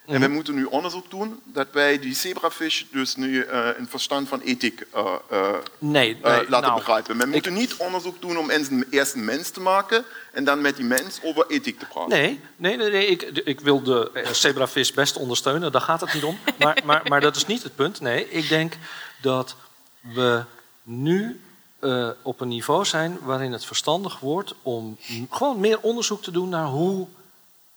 En 0.06 0.20
we 0.20 0.28
moeten 0.28 0.54
nu 0.54 0.64
onderzoek 0.64 1.10
doen 1.10 1.40
dat 1.44 1.66
wij 1.72 1.98
die 1.98 2.14
zebravis 2.14 2.86
dus 2.90 3.16
nu 3.16 3.42
eh, 3.42 3.68
een 3.78 3.88
verstand 3.88 4.28
van 4.28 4.40
ethiek 4.40 4.80
eh, 4.92 5.14
eh, 5.30 5.54
nee, 5.78 6.16
eh, 6.22 6.36
nee, 6.36 6.48
laten 6.48 6.60
nou, 6.60 6.74
begrijpen. 6.74 7.18
We 7.18 7.26
moeten 7.26 7.52
niet 7.52 7.76
onderzoek 7.76 8.20
doen 8.20 8.38
om 8.38 8.50
eerst 8.90 9.14
een 9.14 9.24
mens 9.24 9.50
te 9.50 9.60
maken 9.60 10.04
en 10.32 10.44
dan 10.44 10.60
met 10.60 10.76
die 10.76 10.84
mens 10.84 11.18
over 11.22 11.46
ethiek 11.48 11.78
te 11.78 11.86
praten. 11.86 12.08
Nee, 12.10 12.40
nee, 12.56 12.76
nee, 12.76 12.90
nee, 12.90 13.06
ik, 13.06 13.22
ik 13.22 13.60
wil 13.60 13.82
de 13.82 14.10
eh, 14.14 14.30
zebravis 14.30 14.92
best 14.92 15.16
ondersteunen, 15.16 15.72
daar 15.72 15.80
gaat 15.80 16.00
het 16.00 16.14
niet 16.14 16.24
om. 16.24 16.38
Maar, 16.58 16.80
maar, 16.84 17.02
maar 17.08 17.20
dat 17.20 17.36
is 17.36 17.46
niet 17.46 17.62
het 17.62 17.74
punt. 17.74 18.00
Nee, 18.00 18.30
ik 18.30 18.48
denk 18.48 18.76
dat 19.20 19.56
we 20.00 20.42
nu 20.82 21.40
eh, 21.78 22.08
op 22.22 22.40
een 22.40 22.48
niveau 22.48 22.84
zijn 22.84 23.18
waarin 23.22 23.52
het 23.52 23.64
verstandig 23.64 24.18
wordt 24.18 24.54
om 24.62 24.98
gewoon 25.30 25.60
meer 25.60 25.80
onderzoek 25.80 26.22
te 26.22 26.30
doen 26.30 26.48
naar 26.48 26.66
hoe 26.66 27.06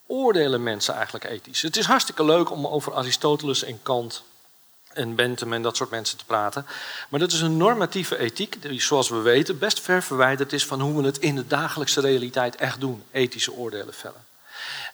oordelen 0.07 0.63
mensen 0.63 0.93
eigenlijk 0.93 1.25
ethisch. 1.25 1.61
Het 1.61 1.77
is 1.77 1.85
hartstikke 1.85 2.25
leuk 2.25 2.51
om 2.51 2.67
over 2.67 2.93
Aristoteles 2.93 3.63
en 3.63 3.79
Kant 3.81 4.23
en 4.93 5.15
Bentham 5.15 5.53
en 5.53 5.61
dat 5.61 5.75
soort 5.75 5.89
mensen 5.89 6.17
te 6.17 6.25
praten. 6.25 6.65
Maar 7.09 7.19
dat 7.19 7.31
is 7.31 7.41
een 7.41 7.57
normatieve 7.57 8.17
ethiek 8.17 8.61
die, 8.61 8.81
zoals 8.81 9.09
we 9.09 9.17
weten, 9.17 9.59
best 9.59 9.79
ver 9.79 10.03
verwijderd 10.03 10.53
is 10.53 10.65
van 10.65 10.81
hoe 10.81 11.01
we 11.01 11.05
het 11.05 11.17
in 11.17 11.35
de 11.35 11.47
dagelijkse 11.47 12.01
realiteit 12.01 12.55
echt 12.55 12.79
doen. 12.79 13.03
Ethische 13.11 13.53
oordelen 13.53 13.93
vellen. 13.93 14.24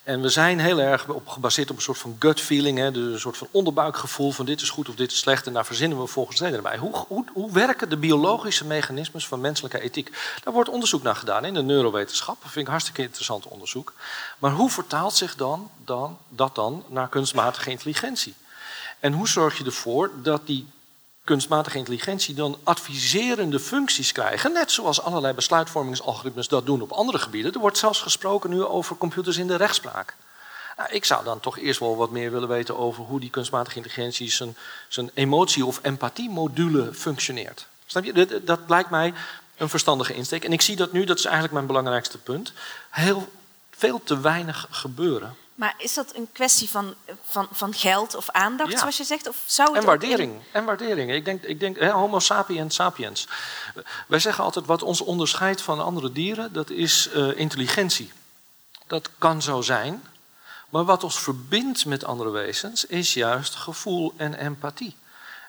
En 0.02 0.20
we 0.20 0.28
zijn 0.28 0.60
heel 0.60 0.78
erg 0.78 1.08
op, 1.08 1.28
gebaseerd 1.28 1.70
op 1.70 1.76
een 1.76 1.82
soort 1.82 1.98
van 1.98 2.16
gut 2.18 2.40
feeling, 2.40 2.78
hè, 2.78 2.90
dus 2.90 3.12
een 3.12 3.20
soort 3.20 3.36
van 3.36 3.48
onderbuikgevoel 3.50 4.30
van 4.30 4.46
dit 4.46 4.60
is 4.60 4.70
goed 4.70 4.88
of 4.88 4.94
dit 4.94 5.12
is 5.12 5.18
slecht. 5.18 5.46
En 5.46 5.52
daar 5.52 5.66
verzinnen 5.66 6.00
we 6.00 6.06
volgens 6.06 6.40
reden 6.40 6.62
bij. 6.62 6.76
Hoe, 6.76 7.04
hoe, 7.08 7.24
hoe 7.32 7.52
werken 7.52 7.88
de 7.88 7.96
biologische 7.96 8.66
mechanismes 8.66 9.26
van 9.26 9.40
menselijke 9.40 9.80
ethiek? 9.80 10.36
Daar 10.44 10.52
wordt 10.52 10.68
onderzoek 10.68 11.02
naar 11.02 11.16
gedaan 11.16 11.44
in 11.44 11.54
de 11.54 11.62
neurowetenschap. 11.62 12.42
Dat 12.42 12.50
vind 12.50 12.64
ik 12.64 12.70
hartstikke 12.70 13.02
interessant 13.02 13.46
onderzoek. 13.46 13.92
Maar 14.38 14.52
hoe 14.52 14.70
vertaalt 14.70 15.14
zich 15.14 15.36
dan, 15.36 15.70
dan, 15.84 16.18
dat 16.28 16.54
dan 16.54 16.84
naar 16.88 17.08
kunstmatige 17.08 17.70
intelligentie? 17.70 18.34
En 19.00 19.12
hoe 19.12 19.28
zorg 19.28 19.58
je 19.58 19.64
ervoor 19.64 20.10
dat 20.22 20.46
die 20.46 20.66
kunstmatige 21.24 21.78
intelligentie 21.78 22.34
dan 22.34 22.58
adviserende 22.62 23.60
functies 23.60 24.12
krijgen, 24.12 24.52
net 24.52 24.70
zoals 24.70 25.02
allerlei 25.02 25.34
besluitvormingsalgoritmes 25.34 26.48
dat 26.48 26.66
doen 26.66 26.82
op 26.82 26.92
andere 26.92 27.18
gebieden. 27.18 27.52
Er 27.52 27.60
wordt 27.60 27.78
zelfs 27.78 28.00
gesproken 28.00 28.50
nu 28.50 28.64
over 28.64 28.96
computers 28.96 29.36
in 29.36 29.46
de 29.46 29.56
rechtspraak. 29.56 30.14
Nou, 30.76 30.90
ik 30.92 31.04
zou 31.04 31.24
dan 31.24 31.40
toch 31.40 31.58
eerst 31.58 31.80
wel 31.80 31.96
wat 31.96 32.10
meer 32.10 32.30
willen 32.30 32.48
weten 32.48 32.78
over 32.78 33.04
hoe 33.04 33.20
die 33.20 33.30
kunstmatige 33.30 33.76
intelligentie 33.76 34.54
zijn, 34.88 35.10
emotie- 35.14 35.66
of 35.66 35.78
empathiemodule 35.82 36.94
functioneert. 36.94 37.66
Snap 37.86 38.04
je? 38.04 38.12
Dat, 38.12 38.46
dat 38.46 38.60
lijkt 38.66 38.90
mij 38.90 39.14
een 39.56 39.68
verstandige 39.68 40.14
insteek. 40.14 40.44
En 40.44 40.52
ik 40.52 40.60
zie 40.60 40.76
dat 40.76 40.92
nu, 40.92 41.04
dat 41.04 41.18
is 41.18 41.24
eigenlijk 41.24 41.54
mijn 41.54 41.66
belangrijkste 41.66 42.18
punt, 42.18 42.52
heel 42.90 43.32
veel 43.70 44.00
te 44.04 44.20
weinig 44.20 44.66
gebeuren. 44.70 45.36
Maar 45.62 45.74
is 45.78 45.94
dat 45.94 46.16
een 46.16 46.28
kwestie 46.32 46.68
van, 46.68 46.94
van, 47.24 47.48
van 47.50 47.74
geld 47.74 48.14
of 48.14 48.30
aandacht, 48.30 48.72
Ja. 48.72 48.78
zoals 48.78 48.96
je 48.96 49.04
zegt? 49.04 49.28
Of 49.28 49.36
zou 49.46 49.68
het 49.68 49.78
En 49.78 49.84
waardering. 49.84 50.40
En 50.52 50.64
waardering. 50.64 51.12
Ik 51.12 51.24
denk, 51.24 51.42
ik 51.42 51.60
denk 51.60 51.78
hè, 51.78 51.90
homo 51.90 52.18
sapiens 52.18 52.74
sapiens. 52.74 53.28
Wij 54.06 54.18
zeggen 54.18 54.44
altijd 54.44 54.66
wat 54.66 54.82
ons 54.82 55.00
onderscheidt 55.00 55.62
van 55.62 55.80
andere 55.80 56.12
dieren, 56.12 56.52
dat 56.52 56.70
is 56.70 57.08
eh, 57.08 57.38
intelligentie. 57.38 58.12
Dat 58.86 59.10
kan 59.18 59.42
zo 59.42 59.60
zijn. 59.60 60.02
Maar 60.68 60.84
wat 60.84 61.04
ons 61.04 61.18
verbindt 61.18 61.84
met 61.84 62.04
andere 62.04 62.30
wezens 62.30 62.84
is 62.84 63.14
juist 63.14 63.54
gevoel 63.54 64.12
en 64.16 64.34
empathie. 64.34 64.96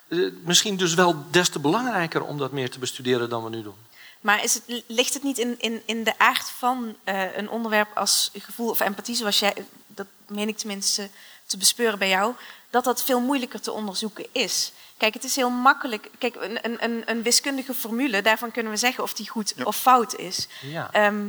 Eh, 0.08 0.18
misschien 0.42 0.76
dus 0.76 0.94
wel 0.94 1.24
des 1.30 1.48
te 1.48 1.58
belangrijker 1.58 2.22
om 2.22 2.38
dat 2.38 2.52
meer 2.52 2.70
te 2.70 2.78
bestuderen 2.78 3.28
dan 3.28 3.44
we 3.44 3.50
nu 3.50 3.62
doen. 3.62 3.76
Maar 4.24 4.44
is 4.44 4.54
het, 4.54 4.82
ligt 4.86 5.14
het 5.14 5.22
niet 5.22 5.38
in, 5.38 5.54
in, 5.58 5.82
in 5.86 6.04
de 6.04 6.18
aard 6.18 6.50
van 6.50 6.96
eh, 7.04 7.36
een 7.36 7.50
onderwerp 7.50 7.96
als 7.96 8.30
gevoel 8.32 8.70
of 8.70 8.80
empathie, 8.80 9.14
zoals 9.14 9.38
jij, 9.38 9.54
dat 9.94 10.06
meen 10.28 10.48
ik 10.48 10.58
tenminste 10.58 11.08
te 11.46 11.56
bespeuren 11.56 11.98
bij 11.98 12.08
jou, 12.08 12.34
dat 12.70 12.84
dat 12.84 13.02
veel 13.02 13.20
moeilijker 13.20 13.60
te 13.60 13.72
onderzoeken 13.72 14.26
is? 14.32 14.72
Kijk, 14.96 15.14
het 15.14 15.24
is 15.24 15.36
heel 15.36 15.50
makkelijk. 15.50 16.10
Kijk, 16.18 16.34
een, 16.40 16.58
een- 16.84 17.02
een, 17.06 17.22
wiskundige 17.22 17.74
formule, 17.74 18.22
daarvan 18.22 18.50
kunnen 18.50 18.72
we 18.72 18.78
zeggen 18.78 19.02
of 19.04 19.14
die 19.14 19.28
goed 19.28 19.52
Ja. 19.56 19.64
of 19.64 19.76
fout 19.76 20.16
is. 20.16 20.48
Ja. 20.62 20.88
Ehm, 20.92 21.26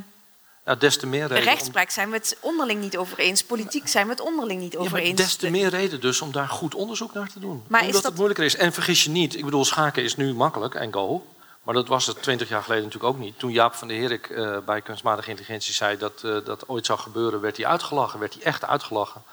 Nou, 0.66 0.78
des 0.78 0.97
te 0.97 1.07
meer 1.07 1.22
reden. 1.28 1.38
om- 1.38 1.43
rechtspraak 1.43 1.89
zijn 1.89 2.09
we 2.09 2.16
het 2.16 2.38
onderling 2.39 2.82
niet 2.82 2.97
over 2.97 3.20
eens. 3.20 3.43
Politiek 3.43 3.88
zijn 3.88 4.05
we 4.05 4.11
het 4.11 4.22
onderling 4.22 4.61
niet 4.61 4.72
Ja, 4.74 4.80
over 4.80 4.91
maar 4.91 5.01
eens. 5.01 5.18
des 5.22 5.36
te 5.36 5.49
meer 5.49 5.70
reden 5.70 6.01
dus 6.01 6.22
om 6.22 6.32
daar 6.32 6.47
goed 6.47 6.76
onderzoek 6.76 7.13
naar 7.13 7.30
te 7.32 7.39
doen. 7.39 7.63
Maar 7.68 7.80
is 7.80 7.86
Omdat 7.86 8.01
dat- 8.01 8.11
het 8.11 8.16
moeilijker 8.20 8.45
is. 8.45 8.55
En 8.55 8.74
vergis 8.74 9.03
je 9.03 9.09
niet, 9.09 9.36
ik 9.36 9.45
bedoel, 9.45 9.66
schaken 9.66 10.03
is 10.03 10.16
nu 10.16 10.34
makkelijk 10.34 10.76
en 10.76 10.93
go. 10.93 11.26
Maar 11.66 11.74
dat 11.74 11.88
was 11.88 12.05
het 12.05 12.22
twintig 12.22 12.49
jaar 12.49 12.63
geleden 12.63 12.84
natuurlijk 12.84 13.13
ook 13.13 13.20
niet. 13.20 13.39
Toen 13.39 13.51
Jaap 13.51 13.74
van 13.74 13.88
der 13.88 13.97
Herik 13.97 14.30
eh, 14.30 14.57
bij 14.66 14.82
kunstmatige 14.82 15.30
intelligentie 15.30 15.74
zei 15.74 15.97
dat 15.97 16.24
eh, 16.24 16.38
dat 16.45 16.70
ooit 16.70 16.86
zou 16.86 16.99
gebeuren, 16.99 17.41
werd 17.41 17.57
hij 17.57 17.66
uitgelachen, 17.66 18.20
werd 18.20 18.34
hij 18.34 18.43
echt 18.43 18.66
uitgelachen. 18.66 19.24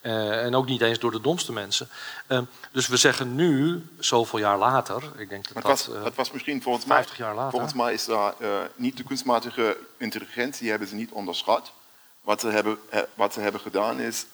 Eh, 0.00 0.44
en 0.44 0.54
ook 0.54 0.66
niet 0.66 0.80
eens 0.80 0.98
door 0.98 1.10
de 1.10 1.20
domste 1.20 1.52
mensen. 1.52 1.88
Eh, 2.26 2.40
dus 2.72 2.88
we 2.88 2.96
zeggen 2.96 3.34
nu, 3.34 3.86
zoveel 3.98 4.38
jaar 4.38 4.58
later, 4.58 5.02
ik 5.16 5.28
denk 5.28 5.44
dat 5.44 5.54
Maar 5.54 5.62
dat 5.62 5.78
het 5.78 5.94
was, 5.94 6.04
het 6.04 6.14
was 6.14 6.30
misschien 6.30 6.62
volgens 6.62 6.84
mij, 6.84 6.96
50 6.96 7.16
jaar 7.16 7.34
later. 7.34 7.50
volgens 7.50 7.72
mij 7.72 7.92
is 7.92 8.04
daar 8.04 8.34
niet 8.74 8.96
de 8.96 9.02
kunstmatige 9.02 9.76
intelligentie 9.96 10.70
hebben 10.70 10.88
ze 10.88 10.94
niet 10.94 11.10
onderschat. 11.10 11.72
Wat 12.20 12.40
ze 12.40 12.48
hebben, 12.48 12.78
wat 13.14 13.32
ze 13.32 13.40
hebben 13.40 13.60
gedaan 13.60 14.00
is, 14.00 14.26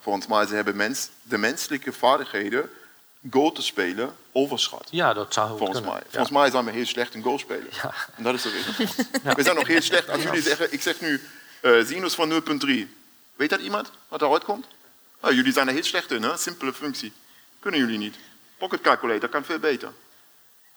volgens 0.00 0.26
mij, 0.26 0.46
ze 0.46 0.54
hebben 0.54 0.76
mens, 0.76 1.08
de 1.22 1.38
menselijke 1.38 1.92
vaardigheden 1.92 2.70
Go 3.30 3.52
te 3.52 3.62
spelen 3.62 4.16
overschat. 4.32 4.88
Ja, 4.90 5.12
dat 5.12 5.32
zou 5.32 5.48
Volgens 5.48 5.70
kunnen. 5.70 5.90
mij. 5.90 6.00
Ja. 6.04 6.10
Volgens 6.10 6.30
mij 6.30 6.50
zijn 6.50 6.64
we 6.64 6.70
heel 6.70 6.86
slecht 6.86 7.14
in 7.14 7.22
Go 7.22 7.38
spelen. 7.38 7.68
Ja. 7.82 7.94
En 8.16 8.22
dat 8.22 8.34
is 8.34 8.42
de 8.42 8.50
reden. 8.50 8.94
We 9.36 9.42
zijn 9.42 9.56
nog 9.56 9.66
heel 9.66 9.82
slecht. 9.82 10.08
Als 10.08 10.22
jullie 10.22 10.42
zeggen, 10.42 10.72
ik 10.72 10.82
zeg 10.82 11.00
nu 11.00 11.20
eh 11.60 11.84
sinus 11.86 12.14
van 12.14 12.42
0,3. 12.66 12.68
Weet 13.36 13.50
dat 13.50 13.60
iemand 13.60 13.90
wat 14.08 14.22
eruit 14.22 14.44
komt? 14.44 14.66
Ah, 15.20 15.32
jullie 15.32 15.52
zijn 15.52 15.66
er 15.68 15.74
heel 15.74 15.84
slecht 15.84 16.10
in, 16.10 16.22
hè? 16.22 16.36
simpele 16.36 16.72
functie. 16.72 17.12
Kunnen 17.60 17.80
jullie 17.80 17.98
niet. 17.98 18.16
Pocket 18.58 18.80
calculator 18.80 19.28
kan 19.28 19.44
veel 19.44 19.58
beter. 19.58 19.92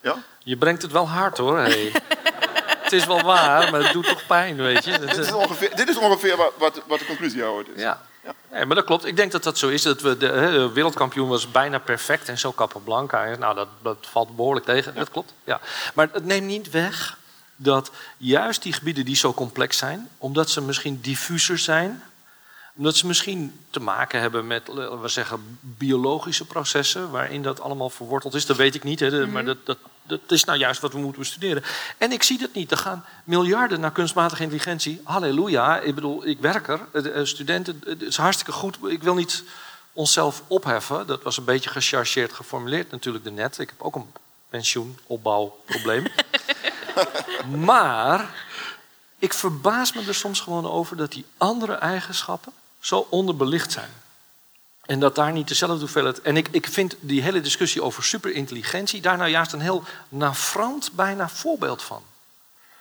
Ja? 0.02 0.24
Je 0.43 0.58
brengt 0.58 0.82
het 0.82 0.91
wel 0.91 1.10
hard 1.10 1.38
hoor. 1.38 1.58
Hey. 1.58 1.91
het 2.84 2.93
is 2.93 3.06
wel 3.06 3.22
waar, 3.22 3.72
maar 3.72 3.84
het 3.84 3.93
doet 3.93 4.06
toch 4.06 4.26
pijn, 4.26 4.56
weet 4.56 4.84
je. 4.84 5.00
Dit 5.00 5.18
is 5.18 5.32
ongeveer, 5.32 5.76
dit 5.76 5.89
is 5.89 5.97
ongeveer 5.97 6.38
wat, 6.38 6.54
wat, 6.58 6.82
wat 6.88 7.00
de 7.00 7.06
conclusie 7.06 7.41
hieruit 7.41 7.68
is. 7.76 7.82
Ja. 7.82 8.02
Nee, 8.51 8.65
maar 8.65 8.75
dat 8.75 8.86
klopt. 8.86 9.05
Ik 9.05 9.15
denk 9.15 9.32
dat 9.32 9.43
dat 9.43 9.57
zo 9.57 9.67
is. 9.67 9.82
Dat 9.82 10.01
we 10.01 10.17
de, 10.17 10.69
wereldkampioen 10.73 11.27
was 11.27 11.51
bijna 11.51 11.80
perfect 11.80 12.30
en 12.30 12.38
zo 12.38 12.53
Capablanca. 12.53 13.36
Nou, 13.36 13.55
dat, 13.55 13.67
dat 13.82 13.97
valt 14.01 14.36
behoorlijk 14.36 14.65
tegen. 14.65 14.95
Dat 14.95 15.09
klopt. 15.09 15.34
Ja. 15.43 15.59
Maar 15.93 16.09
het 16.11 16.25
neemt 16.25 16.47
niet 16.47 16.69
weg 16.69 17.17
dat 17.55 17.91
juist 18.17 18.63
die 18.63 18.73
gebieden 18.73 19.05
die 19.05 19.15
zo 19.15 19.34
complex 19.34 19.77
zijn, 19.77 20.09
omdat 20.17 20.49
ze 20.49 20.61
misschien 20.61 20.99
diffuser 21.01 21.57
zijn, 21.57 22.03
omdat 22.75 22.95
ze 22.95 23.07
misschien 23.07 23.59
te 23.69 23.80
maken 23.80 24.19
hebben 24.19 24.47
met, 24.47 24.67
laten 24.67 25.01
we 25.01 25.07
zeggen, 25.07 25.59
biologische 25.59 26.45
processen, 26.45 27.11
waarin 27.11 27.43
dat 27.43 27.61
allemaal 27.61 27.89
verworteld 27.89 28.34
is. 28.34 28.45
Dat 28.45 28.57
weet 28.57 28.75
ik 28.75 28.84
niet, 28.84 28.99
hè, 28.99 29.27
maar 29.27 29.45
dat, 29.45 29.57
dat, 29.65 29.77
dat 30.10 30.32
is 30.32 30.43
nou 30.43 30.57
juist 30.60 30.82
wat 30.82 30.93
we 30.93 30.99
moeten 30.99 31.22
bestuderen. 31.22 31.64
En 31.97 32.12
ik 32.12 32.24
zie 32.24 32.38
dat 32.38 32.53
niet. 32.53 32.72
Er 32.72 32.78
gaan 32.78 33.05
miljarden 33.24 33.80
naar 33.80 33.91
kunstmatige 33.91 34.41
intelligentie. 34.43 35.01
Halleluja. 35.03 35.80
Ik 35.80 35.95
bedoel, 35.95 36.28
ik 36.28 36.39
werk 36.39 36.68
er. 36.68 36.80
Eh, 36.91 37.20
eh, 37.20 37.26
Studenten, 37.26 37.82
het 37.86 38.01
is 38.01 38.18
hartstikke 38.18 38.51
goed. 38.51 38.78
Ik 38.84 39.03
wil 39.03 39.16
niet 39.16 39.43
onszelf 39.93 40.43
opheffen. 40.47 41.07
Dat 41.07 41.24
was 41.24 41.38
een 41.38 41.43
beetje 41.43 41.70
gechargeerd 41.70 42.34
geformuleerd 42.34 42.91
natuurlijk 42.91 43.24
daarnet. 43.24 43.60
Ik 43.60 43.70
heb 43.70 43.82
ook 43.82 43.95
een 43.95 44.12
pensioenopbouwprobleem. 44.49 46.07
maar 47.72 48.30
ik 49.20 49.34
verbaas 49.34 49.93
me 49.93 50.03
er 50.07 50.16
soms 50.16 50.39
gewoon 50.39 50.66
over 50.66 50.97
dat 50.97 51.12
die 51.12 51.26
andere 51.38 51.74
eigenschappen 51.74 52.53
zo 52.80 53.07
onderbelicht 53.10 53.72
zijn. 53.72 53.89
En 54.90 55.00
dat 55.00 55.16
daar 55.16 55.32
niet 55.32 55.48
dezelfde 55.48 55.80
hoeveelheid. 55.80 56.22
En 56.22 56.38
ik, 56.38 56.48
ik 56.52 56.68
vind 56.68 56.96
die 57.00 57.22
hele 57.22 57.42
discussie 57.42 57.84
over 57.84 58.04
superintelligentie 58.04 59.02
daar 59.02 59.18
nou 59.18 59.30
juist 59.30 59.54
een 59.54 59.60
heel 59.60 59.84
navrant 60.10 60.92
bijna 60.92 61.30
voorbeeld 61.30 61.84
van. 61.84 62.04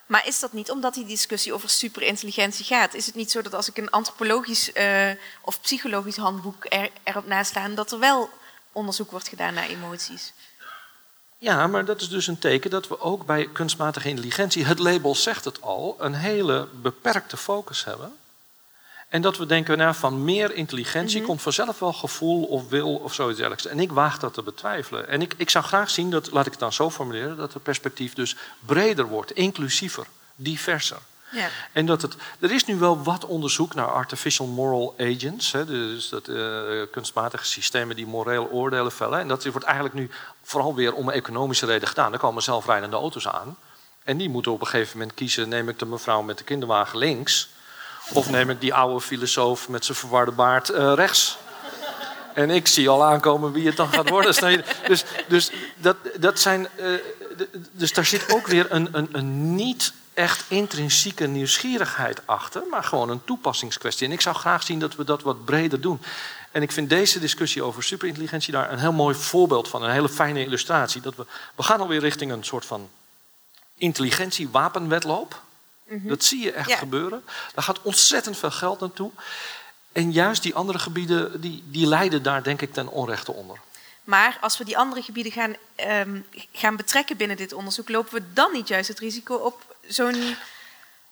Maar 0.07 0.27
is 0.27 0.41
dat 0.41 0.53
niet 0.53 0.71
omdat 0.71 0.95
die 0.95 1.07
discussie 1.07 1.53
over 1.53 1.69
superintelligentie 1.69 2.65
gaat? 2.65 2.95
Is 2.95 3.07
het 3.07 3.15
niet 3.15 3.31
zo 3.31 3.43
dat 3.43 3.55
als 3.55 3.69
ik 3.69 3.77
een 3.77 3.91
antropologisch 3.91 4.73
eh, 4.73 5.11
of 5.41 5.61
psychologisch 5.61 6.17
handboek 6.17 6.67
er, 6.69 6.91
erop 7.03 7.27
naslaan, 7.27 7.75
dat 7.75 7.93
er 7.93 7.99
wel 7.99 8.31
onderzoek 8.73 9.11
wordt 9.11 9.29
gedaan 9.29 9.55
naar 9.55 9.69
emoties? 9.69 10.33
Ja, 11.39 11.67
maar 11.67 11.85
dat 11.85 12.01
is 12.01 12.09
dus 12.09 12.27
een 12.27 12.39
teken 12.39 12.71
dat 12.71 12.89
we 12.89 13.01
ook 13.01 13.27
bij 13.27 13.49
kunstmatige 13.53 14.09
intelligentie, 14.09 14.65
het 14.65 14.79
label 14.79 15.15
zegt 15.15 15.45
het 15.45 15.63
al, 15.63 15.97
een 15.99 16.15
hele 16.15 16.69
beperkte 16.73 17.37
focus 17.37 17.85
hebben. 17.85 18.18
En 19.09 19.23
dat 19.23 19.37
we 19.37 19.47
denken, 19.47 19.79
nou, 19.79 19.95
van 19.95 20.25
meer 20.25 20.55
intelligentie 20.55 21.23
komt 21.23 21.43
vanzelf 21.43 21.79
wel 21.79 21.93
gevoel 21.93 22.45
of 22.45 22.69
wil 22.69 22.95
of 22.95 23.15
zoiets 23.15 23.39
dergelijks. 23.39 23.67
En 23.67 23.81
ik 23.81 23.93
waag 23.93 24.19
dat 24.19 24.35
te 24.35 24.43
betwijfelen. 24.43 25.09
En 25.09 25.23
ik, 25.23 25.35
ik 25.37 25.51
zou 25.51 25.65
graag 25.65 25.91
zien, 25.91 26.11
dat, 26.11 26.31
laat 26.31 26.47
ik 26.47 26.51
het 26.51 26.61
dan 26.61 26.73
zo 26.73 26.91
formuleren, 26.91 27.37
dat 27.37 27.53
het 27.53 27.63
perspectief 27.63 28.15
dus 28.15 28.37
breder 28.67 29.07
wordt, 29.07 29.33
inclusiever, 29.33 30.07
diverser. 30.37 30.99
Ja. 31.31 31.49
En 31.73 31.87
dat 31.87 32.03
het, 32.03 32.17
er 32.39 32.53
is 32.53 32.65
nu 32.65 32.77
wel 32.77 33.03
wat 33.03 33.25
onderzoek 33.25 33.75
naar 33.75 33.93
artificial 33.93 34.47
moral 34.47 34.95
agents, 34.99 35.53
hè, 35.53 35.65
dus 35.65 36.09
dat, 36.09 36.29
eh, 36.29 36.83
kunstmatige 36.91 37.45
systemen 37.45 37.97
die 37.97 38.07
moreel 38.07 38.49
oordelen 38.51 38.93
vellen. 38.93 39.21
En 39.21 39.29
dat 39.29 39.45
wordt 39.45 39.67
eigenlijk 39.67 39.95
nu 39.95 40.11
vooral 40.43 40.75
weer 40.75 40.95
om 40.95 41.11
economische 41.11 41.67
reden 41.67 41.89
gedaan. 41.89 42.13
Er 42.13 42.19
komen 42.19 42.43
zelfrijdende 42.43 42.97
auto's 42.97 43.29
aan. 43.29 43.57
En 44.05 44.17
die 44.17 44.29
moeten 44.29 44.53
op 44.53 44.61
een 44.61 44.67
gegeven 44.67 44.99
moment 44.99 45.17
kiezen: 45.17 45.49
neem 45.49 45.69
ik 45.69 45.79
de 45.79 45.87
mevrouw 45.87 46.23
met 46.23 46.39
de 46.39 46.45
kinderwagen 46.45 46.99
links, 46.99 47.49
of 48.13 48.31
neem 48.31 48.51
ik 48.51 48.61
die 48.61 48.75
oude 48.75 49.01
filosoof 49.01 49.69
met 49.69 49.85
zijn 49.85 49.99
verwarde 49.99 50.33
baard 50.33 50.69
eh, 50.69 50.93
rechts? 50.95 51.39
En 52.35 52.51
ik 52.51 52.67
zie 52.67 52.89
al 52.89 53.05
aankomen 53.05 53.53
wie 53.53 53.67
het 53.67 53.77
dan 53.77 53.89
gaat 53.89 54.09
worden. 54.09 54.35
Dus, 54.87 55.05
dus, 55.29 55.51
dat, 55.77 55.97
dat 56.21 56.41
zijn, 56.41 56.69
eh, 56.77 56.87
dus 57.73 57.93
daar 57.93 58.07
zit 58.07 58.33
ook 58.33 58.47
weer 58.47 58.67
een, 58.69 58.89
een, 58.93 59.09
een 59.13 59.55
niet 59.55 59.93
echt 60.15 60.45
intrinsieke 60.49 61.27
nieuwsgierigheid 61.27 62.23
achter, 62.25 62.63
maar 62.71 62.85
gewoon 62.85 63.11
een 63.11 63.25
toepassingskwestie. 63.25 64.07
En 64.07 64.13
ik 64.13 64.21
zou 64.21 64.37
graag 64.37 64.63
zien 64.63 64.79
dat 64.79 64.95
we 64.95 65.05
dat 65.05 65.23
wat 65.23 65.45
breder 65.45 65.81
doen. 65.81 66.01
En 66.51 66.63
ik 66.63 66.73
vind 66.73 66.89
deze 66.89 67.19
discussie 67.19 67.63
over 67.63 67.83
superintelligentie 67.83 68.53
daar 68.53 68.73
een 68.73 68.79
heel 68.79 68.93
mooi 68.93 69.15
voorbeeld 69.15 69.69
van, 69.69 69.83
een 69.83 69.91
hele 69.91 70.09
fijne 70.09 70.45
illustratie. 70.45 71.01
Dat 71.01 71.17
we, 71.17 71.27
we 71.55 71.63
gaan 71.63 71.81
alweer 71.81 72.01
richting 72.01 72.33
een 72.33 72.45
soort 72.45 72.65
van 72.65 72.89
intelligentie-wapenwedloop. 73.75 75.43
Dat 75.91 76.25
zie 76.25 76.43
je 76.43 76.53
echt 76.53 76.69
Ja. 76.69 76.77
gebeuren. 76.77 77.25
Daar 77.55 77.65
gaat 77.65 77.83
ontzettend 77.83 78.37
veel 78.39 78.51
geld 78.51 78.81
naartoe. 78.81 79.11
En 79.93 80.13
juist 80.13 80.43
die 80.43 80.55
andere 80.55 80.79
gebieden, 80.79 81.41
die, 81.41 81.63
die 81.67 81.87
lijden 81.87 82.23
daar 82.23 82.43
denk 82.43 82.61
ik 82.63 82.73
ten 82.73 82.89
onrechte 82.89 83.33
onder. 83.33 83.61
Maar 84.05 84.39
als 84.41 84.59
we 84.59 84.65
die 84.65 84.79
andere 84.79 85.03
gebieden 85.03 85.33
gaan, 85.33 85.55
ehm, 85.75 86.21
gaan 86.53 86.77
betrekken 86.77 87.17
binnen 87.17 87.37
dit 87.37 87.53
onderzoek, 87.53 87.89
lopen 87.89 88.15
we 88.15 88.23
dan 88.33 88.53
niet 88.53 88.69
juist 88.69 88.89
het 88.89 88.99
risico 88.99 89.35
op 89.35 89.77
zo'n 89.89 90.37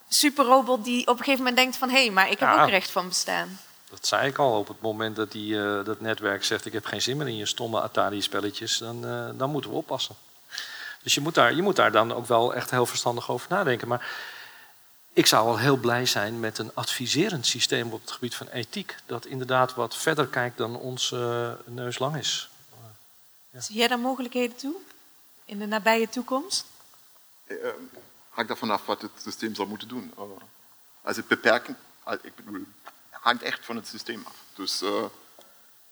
superrobot 0.09 0.85
die 0.85 1.01
op 1.07 1.09
een 1.19 1.25
gegeven 1.25 1.39
moment 1.39 1.57
denkt 1.57 1.77
van 1.77 1.89
hé, 1.91 2.01
hey, 2.05 2.11
maar 2.11 2.31
ik 2.31 2.39
heb 2.41 2.49
Ja. 2.49 2.63
ook 2.63 2.69
recht 2.69 2.91
van 2.91 3.09
bestaan. 3.09 3.59
Dat 3.91 4.07
zei 4.07 4.29
ik 4.29 4.39
al 4.39 4.59
op 4.59 4.69
het 4.69 4.81
moment 4.81 5.17
dat 5.17 5.33
die, 5.33 5.57
eh, 5.63 5.85
dat 5.85 6.01
netwerk 6.01 6.45
zegt: 6.45 6.67
Ik 6.67 6.73
heb 6.73 6.85
geen 6.87 7.03
zin 7.03 7.17
meer 7.17 7.29
in 7.29 7.37
je 7.37 7.47
stomme 7.47 7.81
Atari-spelletjes. 7.81 8.79
Dan, 8.79 9.05
eh, 9.07 9.29
dan 9.39 9.51
moeten 9.51 9.71
we 9.71 9.77
oppassen. 9.77 10.15
Dus 11.03 11.15
je 11.15 11.21
moet, 11.21 11.35
daar, 11.35 11.55
je 11.55 11.63
moet 11.63 11.77
daar 11.77 11.93
dan 11.93 12.15
ook 12.15 12.27
wel 12.27 12.55
echt 12.55 12.71
heel 12.71 12.87
verstandig 12.87 13.31
over 13.31 13.47
nadenken. 13.51 13.89
Maar 13.89 14.07
ik 15.17 15.27
zou 15.27 15.47
wel 15.47 15.59
heel 15.59 15.77
blij 15.77 16.07
zijn 16.07 16.41
met 16.41 16.59
een 16.59 16.71
adviserend 16.75 17.47
systeem 17.47 17.93
op 17.93 18.01
het 18.01 18.11
gebied 18.11 18.35
van 18.35 18.49
ethiek. 18.49 18.95
Dat 19.07 19.27
inderdaad 19.27 19.75
wat 19.75 19.97
verder 19.97 20.27
kijkt 20.27 20.57
dan 20.57 20.77
ons 20.77 21.13
eh, 21.13 21.53
neus 21.65 21.99
lang 21.99 22.17
is. 22.17 22.49
Zie 23.59 23.77
jij 23.77 23.89
daar 23.89 23.99
mogelijkheden 23.99 24.57
toe 24.57 24.75
in 25.45 25.59
de 25.59 25.67
nabije 25.67 26.09
toekomst? 26.09 26.65
Eh, 27.47 27.69
eh, 27.69 27.75
hangt 28.29 28.49
daarvan 28.49 28.71
af 28.71 28.87
wat 28.87 29.03
het 29.03 29.11
systeem 29.23 29.55
zal 29.55 29.67
moeten 29.67 29.89
doen. 29.89 30.13
Eh, 30.17 30.23
als 31.03 31.17
het 31.17 31.29
beperkend, 31.29 31.79
als- 32.03 32.19
ik 32.23 32.37
bedoel, 32.37 32.65
hangt 33.11 33.43
echt 33.43 33.65
van 33.65 33.77
het 33.77 33.87
systeem 33.89 34.23
af. 34.27 34.35
Dus 34.55 34.83
uh, 34.83 35.05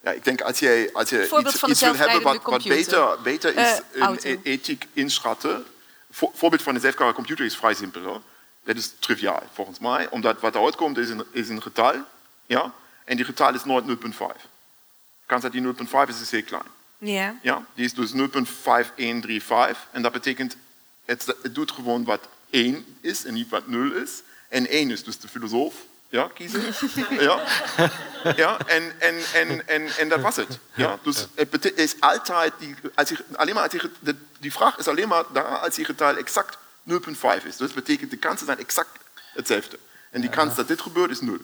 ja, 0.01 0.11
ik 0.11 0.25
denk 0.25 0.41
als 0.41 0.59
jij, 0.59 0.93
als 0.93 1.09
je 1.09 1.27
Voorbeeld 1.27 1.55
iets, 1.55 1.65
iets 1.65 1.81
wil 1.81 1.95
hebben 1.95 2.23
wat, 2.23 2.63
beter, 2.63 3.21
beter 3.23 3.57
is 3.57 3.81
in 3.93 4.03
auto. 4.03 4.29
e- 4.29 4.39
ethiek 4.43 4.87
inschatten. 4.93 5.67
Voor, 6.11 6.31
voorbeeld 6.35 6.63
van 6.63 6.75
een 6.75 6.81
zelfrijdende 6.81 7.15
computer 7.17 7.45
is 7.45 7.57
vrij 7.57 7.75
simpel. 7.75 8.03
Hoor. 8.03 8.23
Dat 8.65 8.77
is 8.77 8.93
triviaal 8.99 9.43
volgens 9.53 9.79
mij, 9.79 10.09
omdat 10.11 10.41
wat 10.41 10.55
eruit 10.55 10.77
komt 10.77 10.99
is 10.99 11.09
een, 11.09 11.25
is 11.31 11.49
een 11.49 11.63
getal. 11.63 11.95
Ja? 12.47 12.73
En 13.05 13.17
die 13.17 13.25
getal 13.25 13.55
is 13.55 13.65
nooit 13.65 13.85
0,5. 13.85 13.93
Kans 15.27 15.43
dat 15.43 15.53
die 15.53 15.63
0,5 15.63 15.71
is, 16.09 16.21
is 16.21 16.31
heel 16.31 16.43
klein. 16.43 16.63
Ja. 16.99 17.39
Ja? 17.43 17.67
Die 17.75 17.85
is 17.85 17.95
dus 17.95 18.13
0,5135. 18.13 19.91
En 19.91 20.03
dat 20.03 20.13
betekent, 20.13 20.57
het, 21.05 21.27
het 21.43 21.55
doet 21.55 21.71
gewoon 21.71 22.05
wat 22.05 22.29
1 22.51 22.97
is 23.01 23.25
en 23.25 23.35
niet 23.35 23.49
wat 23.49 23.67
0 23.67 23.93
is. 23.93 24.23
En 24.49 24.69
1 24.69 24.91
is 24.91 25.05
dus 25.05 25.19
de 25.19 25.29
filosoof. 25.29 25.75
Ja, 26.09 26.31
kiezen. 26.35 26.63
ja. 27.21 27.43
ja 28.37 28.59
en, 28.67 29.01
en, 29.01 29.15
en, 29.35 29.69
en, 29.69 29.97
en 29.97 30.09
dat 30.09 30.21
was 30.21 30.37
het. 30.37 30.59
Ja? 30.75 30.99
Dus 31.03 31.27
het 31.35 31.79
is 31.79 31.95
altijd, 32.01 32.53
die, 32.59 32.75
als 32.95 33.09
je, 33.09 33.25
alleen 33.33 33.55
maar 33.55 33.63
als 33.63 33.73
je, 33.73 33.91
de, 33.99 34.17
die 34.39 34.53
vraag 34.53 34.79
is 34.79 34.89
alleen 34.89 35.09
maar 35.09 35.25
daar 35.33 35.59
als 35.59 35.75
die 35.75 35.85
getal 35.85 36.17
exact 36.17 36.57
0,5 36.89 36.97
is. 37.37 37.43
Dus 37.43 37.57
dat 37.57 37.75
betekent, 37.75 38.11
de 38.11 38.17
kansen 38.17 38.47
zijn 38.47 38.59
exact 38.59 38.99
hetzelfde. 39.33 39.79
En 40.11 40.21
die 40.21 40.31
kans 40.31 40.55
dat 40.55 40.69
dit 40.69 40.81
gebeurt 40.81 41.11
is 41.11 41.21
0. 41.21 41.37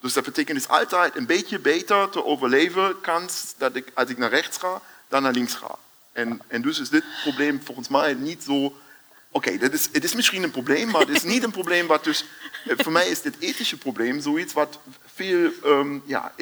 Dus 0.00 0.12
dat 0.12 0.24
betekent 0.24 0.58
is 0.58 0.68
altijd 0.68 1.16
een 1.16 1.26
beetje 1.26 1.58
beter 1.58 2.08
te 2.10 2.24
overleven 2.24 3.00
kans 3.00 3.54
dat 3.58 3.76
ik 3.76 3.90
als 3.94 4.08
ik 4.08 4.18
naar 4.18 4.30
rechts 4.30 4.58
ga 4.58 4.82
dan 5.08 5.22
naar 5.22 5.32
links 5.32 5.54
ga. 5.54 5.78
En, 6.12 6.40
en 6.46 6.62
dus 6.62 6.78
is 6.80 6.88
dit 6.88 7.04
probleem 7.22 7.60
volgens 7.64 7.88
mij 7.88 8.14
niet 8.14 8.42
zo. 8.42 8.76
Oké, 9.30 9.58
dit 9.58 9.72
is, 9.74 9.88
het 9.92 10.04
is 10.04 10.14
misschien 10.14 10.42
een 10.42 10.50
probleem, 10.50 10.90
maar 10.90 11.00
het 11.00 11.08
is 11.16 11.22
niet 11.22 11.42
een 11.42 11.50
probleem 11.50 11.86
wat 11.86 12.04
dus. 12.04 12.24
eh, 12.66 12.74
Voor 12.78 12.92
mij 12.92 13.08
is 13.08 13.22
dit 13.22 13.34
ethische 13.38 13.78
probleem 13.78 14.20
zoiets 14.20 14.52
wat 14.52 14.78
veel 15.14 15.50
ehm, 15.64 15.98
ja, 16.04 16.32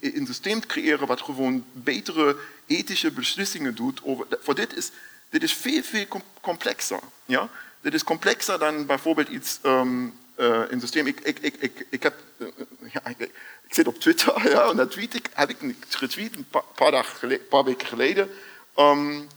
een 0.00 0.26
systeem 0.26 0.66
creëren 0.66 1.06
wat 1.06 1.20
gewoon 1.20 1.64
betere 1.72 2.36
ethische 2.66 3.10
beslissingen 3.10 3.74
doet. 3.74 4.00
Over, 4.02 4.26
voor 4.42 4.54
dit 4.54 4.76
is, 4.76 4.90
dit 5.30 5.42
is 5.42 5.52
veel, 5.52 5.82
veel 5.82 6.06
com- 6.06 6.22
complexer. 6.40 7.00
Ja? 7.24 7.48
Dit 7.82 7.94
is 7.94 8.04
complexer 8.04 8.58
dan 8.58 8.86
bijvoorbeeld 8.86 9.28
iets. 9.28 9.58
ehm 9.62 10.06
eh, 10.34 10.60
een 10.68 10.80
systeem. 10.80 11.06
Ik, 11.06 11.20
ik, 11.20 11.38
ik, 11.38 11.54
ik, 11.58 11.86
ik, 11.90 12.02
heb, 12.02 12.14
ja, 12.92 13.06
ik, 13.06 13.18
ik 13.66 13.74
zit 13.74 13.86
op 13.86 14.00
Twitter 14.00 14.50
ja, 14.50 14.70
en 14.70 14.76
dat 14.76 14.90
tweet 14.90 15.14
ik, 15.14 15.28
heb 15.32 15.50
ik 15.50 15.58
getweet 15.88 16.36
een 16.36 16.46
paar, 16.50 16.62
paar, 16.74 16.90
dagen 16.90 17.48
paar 17.48 17.64
weken 17.64 17.86
geleden. 17.86 18.30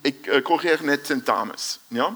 Ik 0.02 0.42
corrigeer 0.44 0.84
net 0.84 1.06
tentamens. 1.06 1.80
Ja? 1.88 2.16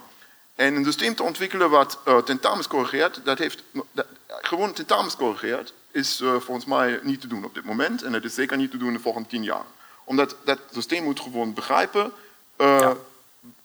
En 0.55 0.75
een 0.75 0.85
systeem 0.85 1.15
te 1.15 1.23
ontwikkelen 1.23 1.69
wat 1.69 1.99
tentamens 2.25 2.67
corrigeert, 2.67 3.21
dat 3.23 3.37
heeft 3.37 3.63
dat, 3.91 4.05
gewoon 4.27 4.73
tentamens 4.73 5.15
corrigeert, 5.15 5.73
is 5.91 6.23
volgens 6.39 6.65
mij 6.65 6.99
niet 7.03 7.21
te 7.21 7.27
doen 7.27 7.45
op 7.45 7.53
dit 7.53 7.63
moment. 7.63 8.03
En 8.03 8.13
het 8.13 8.23
is 8.23 8.33
zeker 8.33 8.57
niet 8.57 8.71
te 8.71 8.77
doen 8.77 8.87
in 8.87 8.93
de 8.93 8.99
volgende 8.99 9.29
tien 9.29 9.43
jaar. 9.43 9.65
Omdat 10.03 10.35
dat 10.43 10.59
systeem 10.71 11.03
moet 11.03 11.19
gewoon 11.19 11.53
begrijpen 11.53 12.13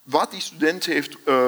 wat 0.05 0.31
die 0.31 0.41
student 0.41 0.85
heeft 0.85 1.17
eh, 1.25 1.47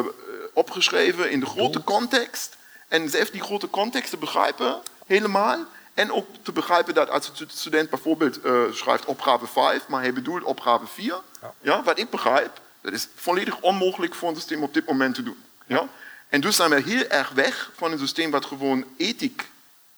opgeschreven 0.57 1.31
in 1.31 1.41
de 1.41 1.47
grote 1.47 1.85
context. 1.85 2.57
En 2.89 3.11
zelf 3.11 3.31
die 3.31 3.43
grote 3.43 3.71
context 3.71 4.11
te 4.11 4.17
begrijpen, 4.17 4.81
helemaal. 5.07 5.65
En 5.95 6.13
ook 6.13 6.27
te 6.43 6.53
begrijpen 6.53 6.95
dat 6.95 7.11
als 7.11 7.37
de 7.39 7.45
student 7.49 7.91
bijvoorbeeld 7.91 8.41
eh, 8.41 8.63
schrijft 8.73 9.05
opgave 9.05 9.47
5, 9.47 9.89
maar 9.89 10.03
hij 10.03 10.13
bedoelt 10.13 10.43
opgave 10.43 10.87
4. 10.87 11.21
Ja. 11.61 11.83
wat 11.83 11.99
ik 11.99 12.11
begrijp, 12.11 12.61
dat 12.81 12.93
is 12.93 13.09
volledig 13.15 13.61
onmogelijk 13.61 14.15
voor 14.15 14.29
een 14.29 14.35
systeem 14.35 14.63
op 14.63 14.75
dit 14.75 14.87
moment 14.87 15.15
te 15.15 15.23
doen. 15.23 15.45
Ja? 15.67 15.89
En 16.29 16.41
dus 16.41 16.57
zijn 16.57 16.71
we 16.71 16.83
heel 16.83 17.07
erg 17.07 17.31
weg 17.31 17.71
van 17.75 17.93
een 17.93 17.99
systeem 17.99 18.31
wat 18.31 18.45
gewoon 18.45 18.85
ethiek 18.97 19.49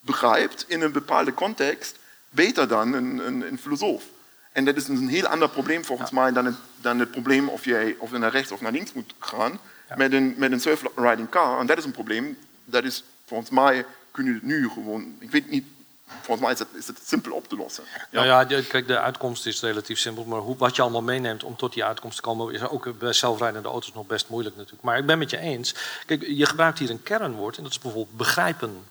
begrijpt 0.01 0.65
in 0.69 0.81
een 0.81 0.93
bepaalde 0.93 1.35
context, 1.35 1.97
beter 2.29 2.69
dan 2.69 2.93
een, 2.93 3.19
een, 3.27 3.41
een 3.47 3.59
filosoof. 3.59 4.05
En 4.53 4.65
dat 4.65 4.77
is 4.77 4.89
een 4.89 5.09
heel 5.09 5.27
ander 5.27 5.49
probleem 5.49 5.85
volgens 5.85 6.11
mij 6.11 6.33
dan 6.33 6.45
het, 6.45 6.57
dan 6.77 6.99
het 6.99 7.11
probleem 7.11 7.49
of 7.49 7.65
jij 7.65 7.97
of 7.99 8.11
je 8.11 8.19
naar 8.19 8.31
rechts 8.31 8.53
of 8.53 8.61
naar 8.61 8.73
links 8.73 8.93
moet 8.93 9.15
gaan 9.19 9.61
met 9.97 10.13
een, 10.13 10.35
met 10.37 10.53
een 10.53 10.61
self-riding 10.61 11.29
car. 11.29 11.61
En 11.61 11.67
dat 11.67 11.79
is 11.79 11.85
een 11.85 11.91
probleem, 11.91 12.39
dat 12.65 12.85
is 12.85 13.05
volgens 13.25 13.51
mij 13.51 13.85
kun 14.11 14.25
je 14.25 14.33
het 14.33 14.43
nu 14.43 14.69
gewoon, 14.69 15.17
ik 15.19 15.31
weet 15.31 15.51
niet, 15.51 15.65
volgens 16.07 16.41
mij 16.41 16.53
is 16.53 16.59
het, 16.59 16.69
is 16.75 16.87
het 16.87 17.01
simpel 17.05 17.33
op 17.33 17.49
te 17.49 17.57
lossen. 17.57 17.85
Ja. 17.95 18.07
Nou 18.11 18.27
ja, 18.27 18.45
de- 18.45 18.67
kijk, 18.67 18.87
de 18.87 18.99
uitkomst 18.99 19.47
is 19.47 19.61
relatief 19.61 19.99
simpel. 19.99 20.25
Maar 20.25 20.41
hoe, 20.41 20.57
wat 20.57 20.77
je 20.77 20.83
allemaal 20.83 21.03
meeneemt 21.03 21.45
om 21.45 21.57
tot 21.57 21.73
die 21.73 21.85
uitkomst 21.85 22.17
te 22.17 22.23
komen... 22.23 22.55
is 22.55 22.69
ook 22.69 22.99
bij 22.99 23.13
zelfrijdende 23.13 23.69
auto's 23.69 23.93
nog 23.93 24.07
best 24.07 24.29
moeilijk 24.29 24.57
natuurlijk. 24.57 24.83
Maar 24.83 24.99
ik 24.99 25.07
ben 25.07 25.19
met 25.19 25.31
je 25.31 25.39
eens. 25.39 25.75
Kijk, 26.07 26.27
je 26.27 26.47
gebruikt 26.47 26.79
hier 26.79 26.91
een 26.91 27.03
kernwoord 27.03 27.57
en 27.57 27.63
dat 27.63 27.73
is 27.73 27.79
bijvoorbeeld 27.79 28.17
begrijpen. 28.17 28.85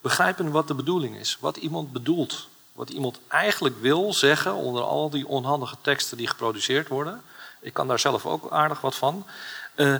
Begrijpen 0.00 0.50
wat 0.50 0.68
de 0.68 0.74
bedoeling 0.74 1.16
is. 1.16 1.36
Wat 1.40 1.56
iemand 1.56 1.92
bedoelt. 1.92 2.48
Wat 2.72 2.90
iemand 2.90 3.18
eigenlijk 3.28 3.80
wil 3.80 4.12
zeggen 4.12 4.54
onder 4.54 4.82
al 4.82 5.10
die 5.10 5.26
onhandige 5.26 5.76
teksten 5.80 6.16
die 6.16 6.28
geproduceerd 6.28 6.88
worden. 6.88 7.22
Ik 7.60 7.72
kan 7.72 7.88
daar 7.88 7.98
zelf 7.98 8.26
ook 8.26 8.50
aardig 8.50 8.80
wat 8.80 8.94
van. 8.94 9.26
Eh, 9.74 9.94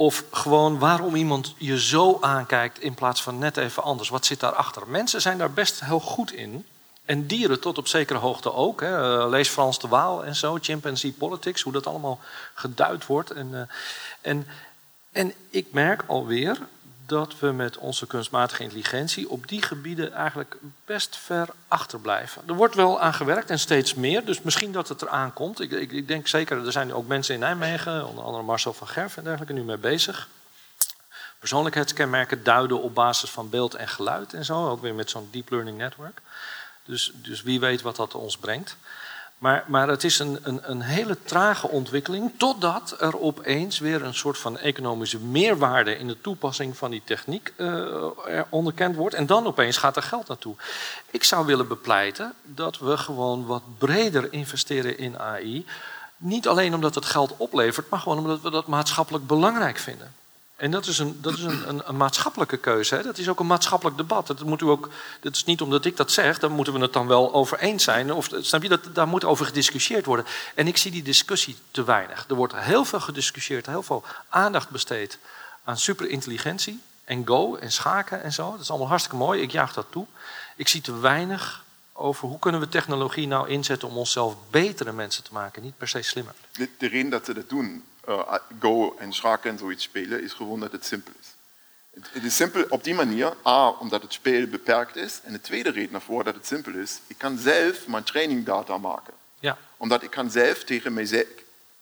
of 0.00 0.24
gewoon 0.30 0.78
waarom 0.78 1.14
iemand 1.14 1.54
je 1.56 1.80
zo 1.80 2.18
aankijkt 2.20 2.80
in 2.80 2.94
plaats 2.94 3.22
van 3.22 3.38
net 3.38 3.56
even 3.56 3.82
anders. 3.82 4.08
Wat 4.08 4.26
zit 4.26 4.40
daarachter? 4.40 4.88
Mensen 4.88 5.20
zijn 5.20 5.38
daar 5.38 5.50
best 5.50 5.80
heel 5.80 6.00
goed 6.00 6.32
in. 6.32 6.66
En 7.04 7.26
dieren 7.26 7.60
tot 7.60 7.78
op 7.78 7.86
zekere 7.86 8.18
hoogte 8.18 8.52
ook. 8.52 8.80
Hè. 8.80 9.20
Eh, 9.20 9.28
Lees 9.28 9.48
Frans 9.48 9.78
de 9.78 9.88
Waal 9.88 10.24
en 10.24 10.36
zo, 10.36 10.58
Chimpanzee 10.60 11.12
Politics, 11.12 11.62
hoe 11.62 11.72
dat 11.72 11.86
allemaal 11.86 12.20
geduid 12.54 13.06
wordt. 13.06 13.30
En, 13.30 13.54
eh, 13.54 13.60
en, 14.20 14.46
en 15.12 15.32
ik 15.50 15.66
merk 15.72 16.04
alweer 16.06 16.58
dat 17.08 17.38
we 17.38 17.52
met 17.52 17.76
onze 17.76 18.06
kunstmatige 18.06 18.62
intelligentie 18.62 19.28
op 19.28 19.48
die 19.48 19.62
gebieden 19.62 20.12
eigenlijk 20.12 20.56
best 20.84 21.16
ver 21.16 21.48
achterblijven. 21.68 22.42
Er 22.46 22.54
wordt 22.54 22.74
wel 22.74 23.00
aan 23.00 23.14
gewerkt 23.14 23.50
en 23.50 23.58
steeds 23.58 23.94
meer, 23.94 24.24
dus 24.24 24.42
misschien 24.42 24.72
dat 24.72 24.88
het 24.88 25.02
eraan 25.02 25.32
komt. 25.32 25.60
Ik, 25.60 25.70
ik, 25.70 25.92
ik 25.92 26.08
denk 26.08 26.26
zeker, 26.26 26.66
er 26.66 26.72
zijn 26.72 26.94
ook 26.94 27.06
mensen 27.06 27.34
in 27.34 27.40
Nijmegen, 27.40 28.06
onder 28.06 28.24
andere 28.24 28.44
Marcel 28.44 28.72
van 28.72 28.88
Gerf 28.88 29.16
en 29.16 29.24
dergelijke, 29.24 29.52
nu 29.52 29.62
mee 29.62 29.76
bezig. 29.76 30.28
Persoonlijkheidskenmerken 31.38 32.42
duiden 32.42 32.82
op 32.82 32.94
basis 32.94 33.30
van 33.30 33.50
beeld 33.50 33.74
en 33.74 33.88
geluid 33.88 34.34
en 34.34 34.44
zo, 34.44 34.68
ook 34.68 34.82
weer 34.82 34.94
met 34.94 35.10
zo'n 35.10 35.28
deep 35.30 35.50
learning 35.50 35.78
network. 35.78 36.20
Dus, 36.84 37.12
dus 37.14 37.42
wie 37.42 37.60
weet 37.60 37.82
wat 37.82 37.96
dat 37.96 38.14
ons 38.14 38.38
brengt. 38.38 38.76
Maar, 39.38 39.64
maar 39.66 39.88
het 39.88 40.04
is 40.04 40.18
een, 40.18 40.38
een, 40.42 40.70
een 40.70 40.80
hele 40.80 41.16
trage 41.24 41.68
ontwikkeling, 41.68 42.32
totdat 42.36 42.96
er 43.00 43.20
opeens 43.20 43.78
weer 43.78 44.02
een 44.02 44.14
soort 44.14 44.38
van 44.38 44.58
economische 44.58 45.18
meerwaarde 45.18 45.98
in 45.98 46.06
de 46.06 46.20
toepassing 46.20 46.76
van 46.76 46.90
die 46.90 47.02
techniek 47.04 47.52
er 47.56 48.46
onderkend 48.48 48.96
wordt. 48.96 49.14
En 49.14 49.26
dan 49.26 49.46
opeens 49.46 49.76
gaat 49.76 49.96
er 49.96 50.02
geld 50.02 50.28
naartoe. 50.28 50.54
Ik 51.10 51.24
zou 51.24 51.46
willen 51.46 51.68
bepleiten 51.68 52.32
dat 52.42 52.78
we 52.78 52.96
gewoon 52.96 53.46
wat 53.46 53.62
breder 53.78 54.32
investeren 54.32 54.98
in 54.98 55.18
AI. 55.18 55.66
Niet 56.16 56.48
alleen 56.48 56.74
omdat 56.74 56.94
het 56.94 57.04
geld 57.04 57.34
oplevert, 57.36 57.90
maar 57.90 58.00
gewoon 58.00 58.18
omdat 58.18 58.40
we 58.40 58.50
dat 58.50 58.66
maatschappelijk 58.66 59.26
belangrijk 59.26 59.78
vinden. 59.78 60.14
En 60.58 60.70
dat 60.70 60.86
is 60.86 60.98
een, 60.98 61.18
dat 61.20 61.34
is 61.34 61.42
een, 61.42 61.68
een, 61.68 61.82
een 61.84 61.96
maatschappelijke 61.96 62.56
keuze. 62.56 62.94
Hè? 62.94 63.02
Dat 63.02 63.18
is 63.18 63.28
ook 63.28 63.40
een 63.40 63.46
maatschappelijk 63.46 63.96
debat. 63.96 64.26
Dat, 64.26 64.44
moet 64.44 64.60
u 64.60 64.66
ook, 64.66 64.88
dat 65.20 65.34
is 65.34 65.44
niet 65.44 65.60
omdat 65.60 65.84
ik 65.84 65.96
dat 65.96 66.10
zeg, 66.10 66.38
dan 66.38 66.52
moeten 66.52 66.72
we 66.72 66.80
het 66.80 66.92
dan 66.92 67.06
wel 67.06 67.32
over 67.34 67.58
eens 67.58 67.84
zijn. 67.84 68.12
Of, 68.12 68.28
snap 68.40 68.62
je, 68.62 68.68
dat, 68.68 68.80
daar 68.92 69.08
moet 69.08 69.24
over 69.24 69.46
gediscussieerd 69.46 70.04
worden. 70.04 70.26
En 70.54 70.66
ik 70.66 70.76
zie 70.76 70.90
die 70.90 71.02
discussie 71.02 71.56
te 71.70 71.84
weinig. 71.84 72.24
Er 72.28 72.34
wordt 72.34 72.54
heel 72.56 72.84
veel 72.84 73.00
gediscussieerd, 73.00 73.66
heel 73.66 73.82
veel 73.82 74.04
aandacht 74.28 74.70
besteed 74.70 75.18
aan 75.64 75.78
superintelligentie 75.78 76.80
en 77.04 77.26
go 77.26 77.56
en 77.56 77.72
schaken 77.72 78.22
en 78.22 78.32
zo. 78.32 78.50
Dat 78.50 78.60
is 78.60 78.70
allemaal 78.70 78.88
hartstikke 78.88 79.18
mooi, 79.18 79.42
ik 79.42 79.50
jaag 79.50 79.72
dat 79.72 79.86
toe. 79.90 80.06
Ik 80.56 80.68
zie 80.68 80.80
te 80.80 80.98
weinig 80.98 81.64
over 81.92 82.28
hoe 82.28 82.38
kunnen 82.38 82.60
we 82.60 82.68
technologie 82.68 83.26
nou 83.26 83.48
inzetten 83.48 83.88
om 83.88 83.96
onszelf 83.96 84.34
betere 84.50 84.92
mensen 84.92 85.24
te 85.24 85.32
maken, 85.32 85.62
niet 85.62 85.76
per 85.76 85.88
se 85.88 86.02
slimmer. 86.02 86.34
Reden 86.78 87.10
dat 87.10 87.24
ze 87.24 87.34
dat 87.34 87.48
doen, 87.48 87.84
uh, 88.08 88.34
Go 88.60 88.96
en 88.98 89.12
schaken 89.12 89.50
en 89.50 89.58
zoiets 89.58 89.84
spelen, 89.84 90.22
is 90.22 90.32
gewoon 90.32 90.60
dat 90.60 90.72
het 90.72 90.84
simpel 90.84 91.12
is. 91.20 91.26
Het, 91.90 92.08
het, 92.12 92.24
is 92.24 92.36
simpel 92.36 92.64
op 92.68 92.84
die 92.84 92.94
manier, 92.94 93.32
A, 93.46 93.68
omdat 93.68 94.02
het 94.02 94.12
spelen 94.12 94.50
beperkt 94.50 94.96
is. 94.96 95.20
En 95.22 95.32
de 95.32 95.40
tweede 95.40 95.70
reden 95.70 95.92
daarvoor 95.92 96.24
dat 96.24 96.34
het 96.34 96.46
simpel 96.46 96.72
is, 96.72 97.00
ik 97.06 97.18
kan 97.18 97.38
zelf 97.38 97.86
mijn 97.86 98.02
trainingdata 98.02 98.78
maken. 98.78 99.14
Ja. 99.40 99.58
Omdat 99.76 100.02
ik 100.02 100.10
kan 100.10 100.30
zelf 100.30 100.64
tegen 100.64 100.92
mijzelf, 100.92 101.26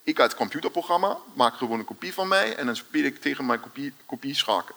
ik 0.03 0.21
als 0.21 0.35
computerprogramma 0.35 1.19
maak 1.33 1.55
gewoon 1.55 1.79
een 1.79 1.85
kopie 1.85 2.13
van 2.13 2.29
mij 2.29 2.57
en 2.57 2.67
dan 2.67 2.77
speel 2.77 3.05
ik 3.05 3.21
tegen 3.21 3.47
mijn 3.47 3.61
kopie, 3.61 3.93
kopie 4.07 4.35
schaken. 4.35 4.75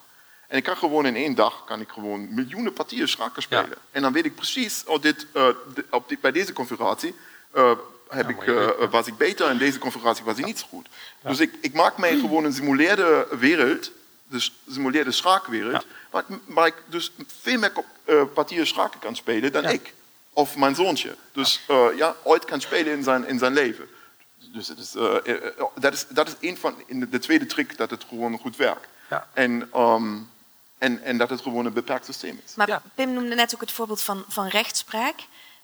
En 0.48 0.58
ik 0.58 0.64
kan 0.64 0.78
gewoon 0.78 1.06
in 1.06 1.16
één 1.16 1.36
dag 1.36 1.64
kan 1.66 1.82
ik 1.82 1.90
gewoon 1.90 2.34
miljoenen 2.34 2.74
partijen 2.74 3.10
schaken 3.10 3.42
spelen. 3.42 3.70
Ja. 3.70 3.76
En 3.92 4.02
dan 4.02 4.14
weet 4.14 4.26
ik 4.26 4.36
precies, 4.36 4.84
oh, 4.86 5.02
dit, 5.02 5.26
uh, 5.34 5.48
de, 5.74 5.86
op 5.90 6.08
die, 6.08 6.18
bij 6.22 6.32
deze 6.32 6.54
configuratie 6.54 7.16
uh, 7.56 7.72
heb 8.10 8.30
ik, 8.30 8.44
uh, 8.44 8.70
was 8.90 9.08
ik 9.08 9.18
beter 9.18 9.48
en 9.48 9.58
deze 9.58 9.80
configuratie 9.80 10.24
was 10.24 10.38
ik 10.38 10.46
niet 10.46 10.60
zo 10.60 10.66
goed. 10.70 10.88
Ja. 11.24 11.30
Dus 11.30 11.40
ik, 11.40 11.54
ik, 11.62 11.74
maak 11.74 11.98
mij 11.98 12.18
gewoon 12.20 12.44
een 12.44 12.54
simuleerde 12.54 13.28
wereld, 13.40 13.92
dus 14.28 14.54
simuleerde 14.70 15.12
schaakwereld, 15.12 15.72
ja. 15.72 15.88
waar, 16.10 16.24
ik, 16.28 16.38
waar, 16.46 16.68
ik, 16.68 16.76
dus 16.86 17.12
veel 17.42 17.60
meer 17.60 17.72
uh, 18.06 18.24
partijen 18.34 18.68
schaken 18.68 19.00
kan 19.00 19.16
spelen 19.16 19.52
dan 19.52 19.66
ik. 19.66 19.94
Of 20.34 20.56
mijn 20.56 20.76
zoontje. 20.76 21.16
Dus 21.32 21.62
uh, 21.70 21.86
ja, 21.96 22.16
ooit 22.24 22.46
kan 22.46 22.62
spelen 22.62 22.94
in 22.94 23.04
zijn, 23.04 23.28
in 23.28 23.40
zijn 23.40 23.54
leven. 23.54 23.90
Dus 24.54 24.68
het 24.68 24.78
is, 24.78 24.96
uh, 24.96 25.16
dat, 25.76 25.94
is, 25.94 26.06
dat 26.10 26.28
is 26.28 26.50
een 26.50 26.58
van 26.58 26.76
in 26.86 27.00
de, 27.00 27.10
de, 27.10 27.20
tweede 27.20 27.46
trick 27.46 27.78
dat 27.78 27.90
het 27.90 28.06
gewoon 28.10 28.38
goed 28.38 28.56
werkt. 28.56 28.88
En, 29.34 29.70
um, 29.76 30.30
en, 30.78 31.04
en 31.04 31.18
dat 31.18 31.30
het 31.30 31.42
gewoon 31.42 31.66
een 31.66 31.74
beperkt 31.74 32.06
systeem 32.06 32.42
is. 32.46 32.56
Maar 32.56 32.82
Pim 32.96 33.14
noemde 33.14 33.36
net 33.36 33.54
ook 33.54 33.62
het 33.62 33.72
voorbeeld 33.72 34.02
van, 34.02 34.24
van 34.28 34.48
rechtspraak. 34.48 35.16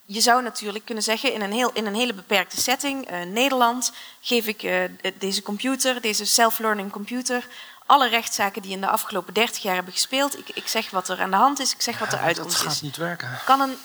Je 0.06 0.22
zou 0.22 0.44
natuurlijk 0.44 0.86
kunnen 0.86 1.04
zeggen, 1.04 1.34
in 1.34 1.42
een, 1.42 1.52
heel, 1.52 1.72
in 1.74 1.86
een 1.86 1.96
hele 1.96 2.14
beperkte 2.14 2.62
setting, 2.62 3.12
uh, 3.12 3.22
Nederland, 3.22 3.92
geef 4.22 4.48
ik 4.48 4.64
uh, 4.64 4.84
deze 5.18 5.42
computer, 5.42 6.02
deze 6.02 6.26
self-learning 6.26 6.92
computer, 6.92 7.48
alle 7.86 8.08
rechtszaken 8.08 8.62
die 8.62 8.72
in 8.72 8.82
de 8.82 8.88
afgelopen 8.88 9.34
30 9.34 9.62
jaar 9.62 9.76
hebben 9.76 9.94
gespeeld. 9.94 10.38
Ik, 10.38 10.50
ik 10.50 10.68
zeg 10.68 10.90
wat 10.90 11.10
er 11.10 11.22
aan 11.22 11.30
de 11.30 11.36
hand 11.36 11.60
is, 11.60 11.74
ik 11.74 11.82
zeg 11.82 12.00
wat 12.00 12.14
er 12.14 12.20
uit 12.20 12.40
ons 12.40 12.54
is. 12.54 12.64
Dat 12.64 12.74
gaat 12.74 12.82
niet 12.82 12.98
werken. 12.98 13.40
Kan 13.46 13.62
een 13.62 13.78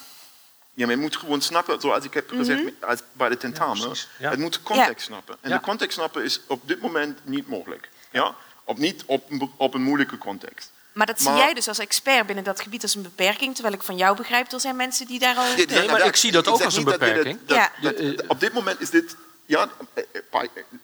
ja, 0.74 0.86
maar 0.86 0.94
je 0.94 1.00
moet 1.00 1.16
gewoon 1.16 1.40
snappen, 1.40 1.80
zoals 1.80 2.04
ik 2.04 2.14
heb 2.14 2.28
gezegd 2.28 2.60
mm 2.60 2.66
-hmm. 2.66 2.88
als 2.88 3.02
bij 3.12 3.28
de 3.28 3.36
tentamen, 3.36 3.96
ja, 4.18 4.30
het 4.30 4.38
moet 4.38 4.52
de 4.52 4.62
context 4.62 5.06
ja. 5.06 5.14
snappen. 5.14 5.36
En 5.40 5.50
de 5.50 5.60
context 5.60 5.96
snappen 5.96 6.24
is 6.24 6.40
op 6.46 6.68
dit 6.68 6.80
moment 6.80 7.18
niet 7.24 7.48
mogelijk. 7.48 7.88
Ja? 8.10 8.34
Op, 8.64 8.78
niet 8.78 9.04
op, 9.06 9.48
op 9.56 9.74
een 9.74 9.82
moeilijke 9.82 10.18
context. 10.18 10.70
Maar 11.00 11.08
dat 11.08 11.20
zie 11.20 11.32
jij 11.32 11.54
dus 11.54 11.68
als 11.68 11.78
expert 11.78 12.26
binnen 12.26 12.44
dat 12.44 12.60
gebied 12.60 12.82
als 12.82 12.94
een 12.94 13.02
beperking, 13.02 13.54
terwijl 13.54 13.74
ik 13.74 13.82
van 13.82 13.96
jou 13.96 14.16
begrijp, 14.16 14.52
er 14.52 14.60
zijn 14.60 14.76
mensen 14.76 15.06
die 15.06 15.18
daar 15.18 15.36
al... 15.36 15.54
Nee, 15.56 15.66
nee 15.66 15.86
maar 15.86 16.06
ik 16.06 16.16
zie 16.16 16.32
dat 16.32 16.48
ook 16.48 16.62
als 16.62 16.76
een 16.76 16.84
beperking. 16.84 17.38
Dat, 17.46 17.58
dat, 17.82 17.98
ja. 17.98 18.12
dat, 18.12 18.26
op 18.26 18.40
dit 18.40 18.52
moment 18.52 18.80
is 18.80 18.90
dit... 18.90 19.16
Ja, 19.46 19.70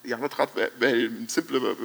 ja 0.01 0.17
dat 0.17 0.33
gaat 0.33 0.53
bij, 0.53 0.69
bij 0.77 0.93
een 0.93 1.25
simpele 1.27 1.75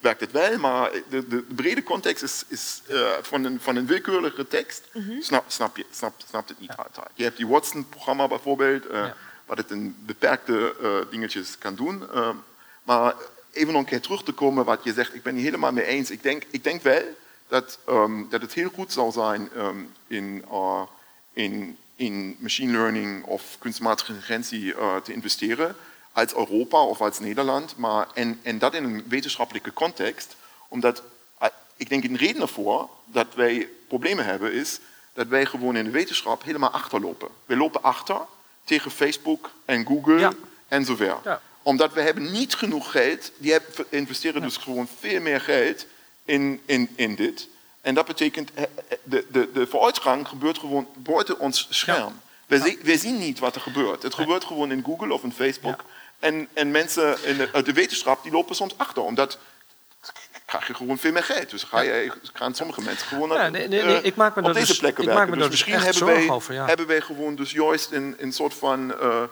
werkt 0.00 0.20
het 0.20 0.32
wel, 0.32 0.58
maar 0.58 0.90
de, 1.08 1.28
de 1.28 1.42
brede 1.42 1.82
context 1.82 2.22
is, 2.22 2.44
is 2.48 2.82
uh, 2.90 3.10
van, 3.22 3.44
een, 3.44 3.60
van 3.60 3.76
een 3.76 3.86
willekeurige 3.86 4.48
tekst, 4.48 4.88
mm 4.92 5.04
-hmm. 5.06 5.22
snap, 5.22 5.44
snap, 5.46 5.76
je 5.76 5.84
snap, 5.90 6.14
snapt 6.28 6.48
het 6.48 6.60
niet 6.60 6.74
ja. 6.76 6.82
altijd. 6.82 7.08
Je 7.14 7.24
hebt 7.24 7.36
die 7.36 7.46
Watson-programma 7.46 8.28
bijvoorbeeld, 8.28 8.86
uh, 8.86 8.92
ja. 8.92 9.16
wat 9.46 9.58
het 9.58 9.70
in 9.70 9.96
beperkte 10.06 10.74
uh, 10.82 10.90
dingetjes 11.10 11.58
kan 11.58 11.74
doen. 11.74 12.02
maar 12.82 13.14
even 13.52 13.72
nog 13.72 13.82
een 13.82 13.88
keer 13.88 14.00
terug 14.00 14.22
te 14.22 14.32
komen 14.32 14.64
wat 14.64 14.84
je 14.84 14.92
zegt, 14.92 15.14
ik 15.14 15.22
ben 15.22 15.34
het 15.34 15.44
helemaal 15.44 15.72
mee 15.72 15.86
eens. 15.86 16.10
Ik 16.10 16.22
denk, 16.22 16.42
ik 16.50 16.64
denk 16.64 16.82
wel 16.82 17.02
dat, 17.52 17.78
um, 17.88 18.26
dat 18.30 18.40
het 18.40 18.52
heel 18.52 18.70
goed 18.74 18.92
zou 18.92 19.12
zijn 19.12 19.48
um, 19.56 19.92
in, 20.06 20.44
in, 21.32 21.78
in 21.96 22.36
machine 22.38 22.72
learning 22.72 23.24
of 23.24 23.56
kunstmatige 23.58 24.12
intelligentie 24.12 24.74
te 25.02 25.12
investeren 25.12 25.76
als 26.12 26.34
Europa 26.34 26.84
of 26.84 27.00
als 27.00 27.18
Nederland, 27.18 27.76
maar 27.76 28.06
en, 28.14 28.40
en 28.42 28.58
dat 28.58 28.74
in 28.74 28.84
een 28.84 29.04
wetenschappelijke 29.08 29.72
context, 29.72 30.36
omdat 30.68 31.02
eh, 31.38 31.48
ik 31.76 31.88
denk 31.88 32.04
een 32.04 32.16
reden 32.16 32.42
ervoor 32.42 32.88
dat 33.04 33.34
wij 33.34 33.68
problemen 33.88 34.24
hebben 34.24 34.52
is 34.52 34.80
dat 35.12 35.26
wij 35.26 35.46
gewoon 35.46 35.76
in 35.76 35.84
de 35.84 35.90
wetenschap 35.90 36.42
helemaal 36.42 36.70
achterlopen. 36.70 37.28
We 37.46 37.56
lopen 37.56 37.82
achter 37.82 38.20
tegen 38.64 38.90
Facebook 38.90 39.50
en 39.64 39.86
Google 39.86 40.18
ja. 40.18 40.32
en 40.68 40.84
zover. 40.84 41.16
Ja. 41.24 41.40
Omdat 41.62 41.92
we 41.92 42.00
hebben 42.00 42.32
niet 42.32 42.54
genoeg 42.54 42.90
geld, 42.90 43.32
die 43.36 43.58
investeren 43.88 44.42
dus 44.42 44.56
gewoon 44.56 44.88
veel 44.98 45.20
meer 45.20 45.40
geld 45.40 45.86
in, 46.24 46.60
in, 46.66 46.88
in 46.94 47.14
dit. 47.14 47.48
En 47.80 47.94
dat 47.94 48.06
betekent, 48.06 48.50
eh, 48.54 48.62
eh, 48.62 48.68
de, 49.02 49.26
de, 49.30 49.50
de 49.52 49.66
vooruitgang 49.66 50.28
gebeurt 50.28 50.58
gewoon 50.58 50.88
buiten 50.96 51.38
ons 51.38 51.66
scherm. 51.70 52.20
We, 52.46 52.60
zien, 52.60 52.78
we, 52.82 52.96
zien 52.96 53.18
niet 53.18 53.38
wat 53.38 53.54
er 53.54 53.60
gebeurt. 53.60 54.02
Het 54.02 54.14
gebeurt 54.14 54.44
gewoon 54.44 54.72
in 54.72 54.84
Google 54.84 55.12
of 55.12 55.22
in 55.22 55.32
Facebook. 55.32 55.84
En, 56.18 56.48
en 56.52 56.70
mensen 56.70 57.24
in 57.24 57.36
de, 57.36 57.48
uit 57.52 57.66
de 57.66 57.72
wetenschap 57.72 58.22
die 58.22 58.32
lopen 58.32 58.54
soms 58.54 58.78
achter, 58.78 59.02
omdat 59.02 59.38
krijg 60.44 60.66
je 60.66 60.74
gewoon 60.74 60.98
veel 60.98 61.12
meer 61.12 61.22
geld. 61.22 61.50
Dus 61.50 61.62
ga 61.62 61.80
je, 61.80 62.12
gaan 62.32 62.54
sommige 62.54 62.82
mensen 62.82 63.06
gewoon 63.06 63.28
ja, 63.28 63.48
nee, 63.48 63.68
nee, 63.68 63.82
nee, 63.82 64.02
ik 64.02 64.14
maak 64.14 64.36
me 64.36 64.42
op 64.42 64.52
deze 64.52 64.66
dus, 64.66 64.78
plekken 64.78 65.04
werken. 65.04 65.26
dus, 65.26 65.38
dus 65.38 65.48
misschien 65.48 65.78
hebben 65.78 66.04
wij, 66.04 66.28
over, 66.28 66.54
ja. 66.54 66.66
hebben 66.66 66.86
wij 66.86 67.00
gewoon 67.00 67.34
dus 67.34 67.50
juist 67.50 67.92
een, 67.92 68.14
een 68.18 68.32
soort 68.32 68.54
van 68.54 68.90
uh, 68.90 69.22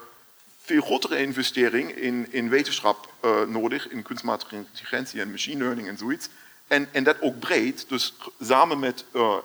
veel 0.63 0.81
grotere 0.81 1.17
investering 1.17 1.91
in, 1.91 2.27
in 2.29 2.49
wetenschap 2.49 3.13
uh, 3.25 3.41
nodig, 3.41 3.89
in 3.89 4.03
kunstmatige 4.03 4.55
intelligentie 4.55 5.21
en 5.21 5.31
machine 5.31 5.63
learning 5.63 5.87
en 5.87 5.97
zoiets. 5.97 6.29
En, 6.71 6.87
en 6.91 7.03
dat 7.03 7.21
ook 7.21 7.39
breed, 7.39 7.85
dus 7.89 8.13
samen 8.41 8.79
met 8.79 9.05
uh, 9.13 9.35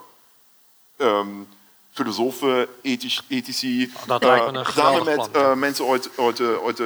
um, 0.97 1.49
filosofen, 1.93 2.69
ethisch, 2.83 3.23
ethici, 3.29 3.93
dat 4.07 4.21
me 4.21 4.29
een 4.29 4.65
samen 4.65 5.05
met 5.05 5.29
uh, 5.37 5.55
mensen 5.55 5.87
uit, 5.87 6.11
uit, 6.19 6.41
uit, 6.41 6.79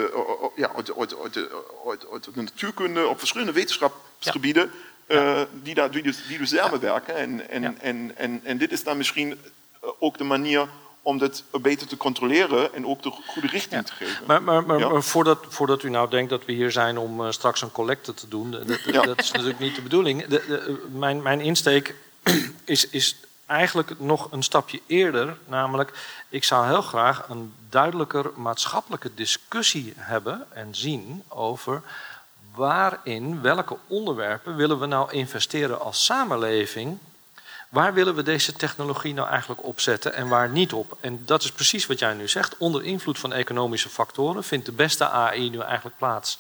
ja, 0.57 0.71
uit, 0.77 0.99
uit, 0.99 1.17
uit, 1.23 1.37
uit, 2.13 2.35
de 2.35 2.43
natuurkunde 2.43 3.07
op 3.07 3.19
verschillende 3.19 3.53
wetenschapsgebieden, 3.53 4.71
ja. 5.09 5.47
die, 5.63 5.75
daar, 5.75 5.91
die, 5.91 6.03
dus, 6.03 6.27
die 6.27 6.39
dus 6.39 6.51
samenwerken. 6.51 7.17
En, 7.17 7.49
en, 7.51 7.81
en, 7.81 8.17
en, 8.17 8.41
en 8.45 8.59
dit 8.59 8.73
is 8.73 8.85
dan 8.85 8.97
misschien 8.97 9.39
ook 9.99 10.19
de 10.19 10.25
manier 10.25 10.69
om 11.03 11.19
dit 11.19 11.45
beter 11.51 11.87
te 11.87 11.97
controleren 11.97 12.75
en 12.75 12.87
ook 12.87 13.03
de 13.03 13.11
goede 13.27 13.49
richting 13.49 13.87
te 13.87 13.93
geven. 13.93 14.27
Maar, 14.27 14.43
maar, 14.43 14.67
maar, 14.67 14.81
maar, 14.81 15.03
voordat, 15.03 15.39
voordat 15.49 15.83
u 15.83 15.91
nou 15.91 16.11
denkt 16.11 16.31
dat 16.31 16.45
we 16.45 16.53
hier 16.53 16.73
zijn 16.73 16.99
om 16.99 17.21
uh, 17.21 17.31
straks 17.31 17.63
een 17.63 17.73
collecte 17.73 18.15
te 18.15 18.29
doen, 18.29 18.51
dat, 18.51 18.67
dat 19.05 19.21
is 19.21 19.31
natuurlijk 19.31 19.59
niet 19.59 19.75
de 19.75 19.83
bedoeling. 19.83 20.27
De, 20.27 20.45
de, 20.47 20.87
mijn, 20.93 21.23
mijn 21.23 21.41
insteek 21.41 21.95
is, 22.65 22.89
is 22.89 23.17
eigenlijk 23.47 24.01
nog 24.01 24.29
een 24.31 24.43
stapje 24.43 24.81
eerder, 24.87 25.37
namelijk 25.47 25.93
ik 26.29 26.45
zou 26.45 26.67
heel 26.67 26.83
graag 26.83 27.29
een 27.29 27.53
duidelijker 27.69 28.31
maatschappelijke 28.35 29.15
discussie 29.15 29.93
hebben 29.97 30.47
en 30.53 30.75
zien 30.75 31.23
over 31.29 31.83
waarin, 32.55 33.41
welke 33.41 33.77
onderwerpen 33.87 34.57
willen 34.57 34.79
we 34.81 34.87
nou 34.87 35.13
investeren 35.13 35.81
als 35.81 36.05
samenleving. 36.05 36.99
Waar 37.71 37.95
willen 37.95 38.15
we 38.15 38.23
deze 38.23 38.53
technologie 38.53 39.15
nou 39.15 39.29
eigenlijk 39.29 39.65
opzetten 39.65 40.15
en 40.15 40.29
waar 40.29 40.49
niet 40.49 40.73
op? 40.73 40.99
En 41.01 41.23
dat 41.25 41.43
is 41.43 41.53
precies 41.53 41.87
wat 41.87 41.99
jij 41.99 42.15
nu 42.15 42.29
zegt. 42.29 42.57
Onder 42.59 42.85
invloed 42.85 43.19
van 43.19 43.33
economische 43.33 43.89
factoren 43.89 44.45
vindt 44.45 44.67
de 44.67 44.73
beste 44.73 45.09
AI 45.09 45.51
nu 45.51 45.61
eigenlijk 45.61 45.97
plaats 45.97 46.39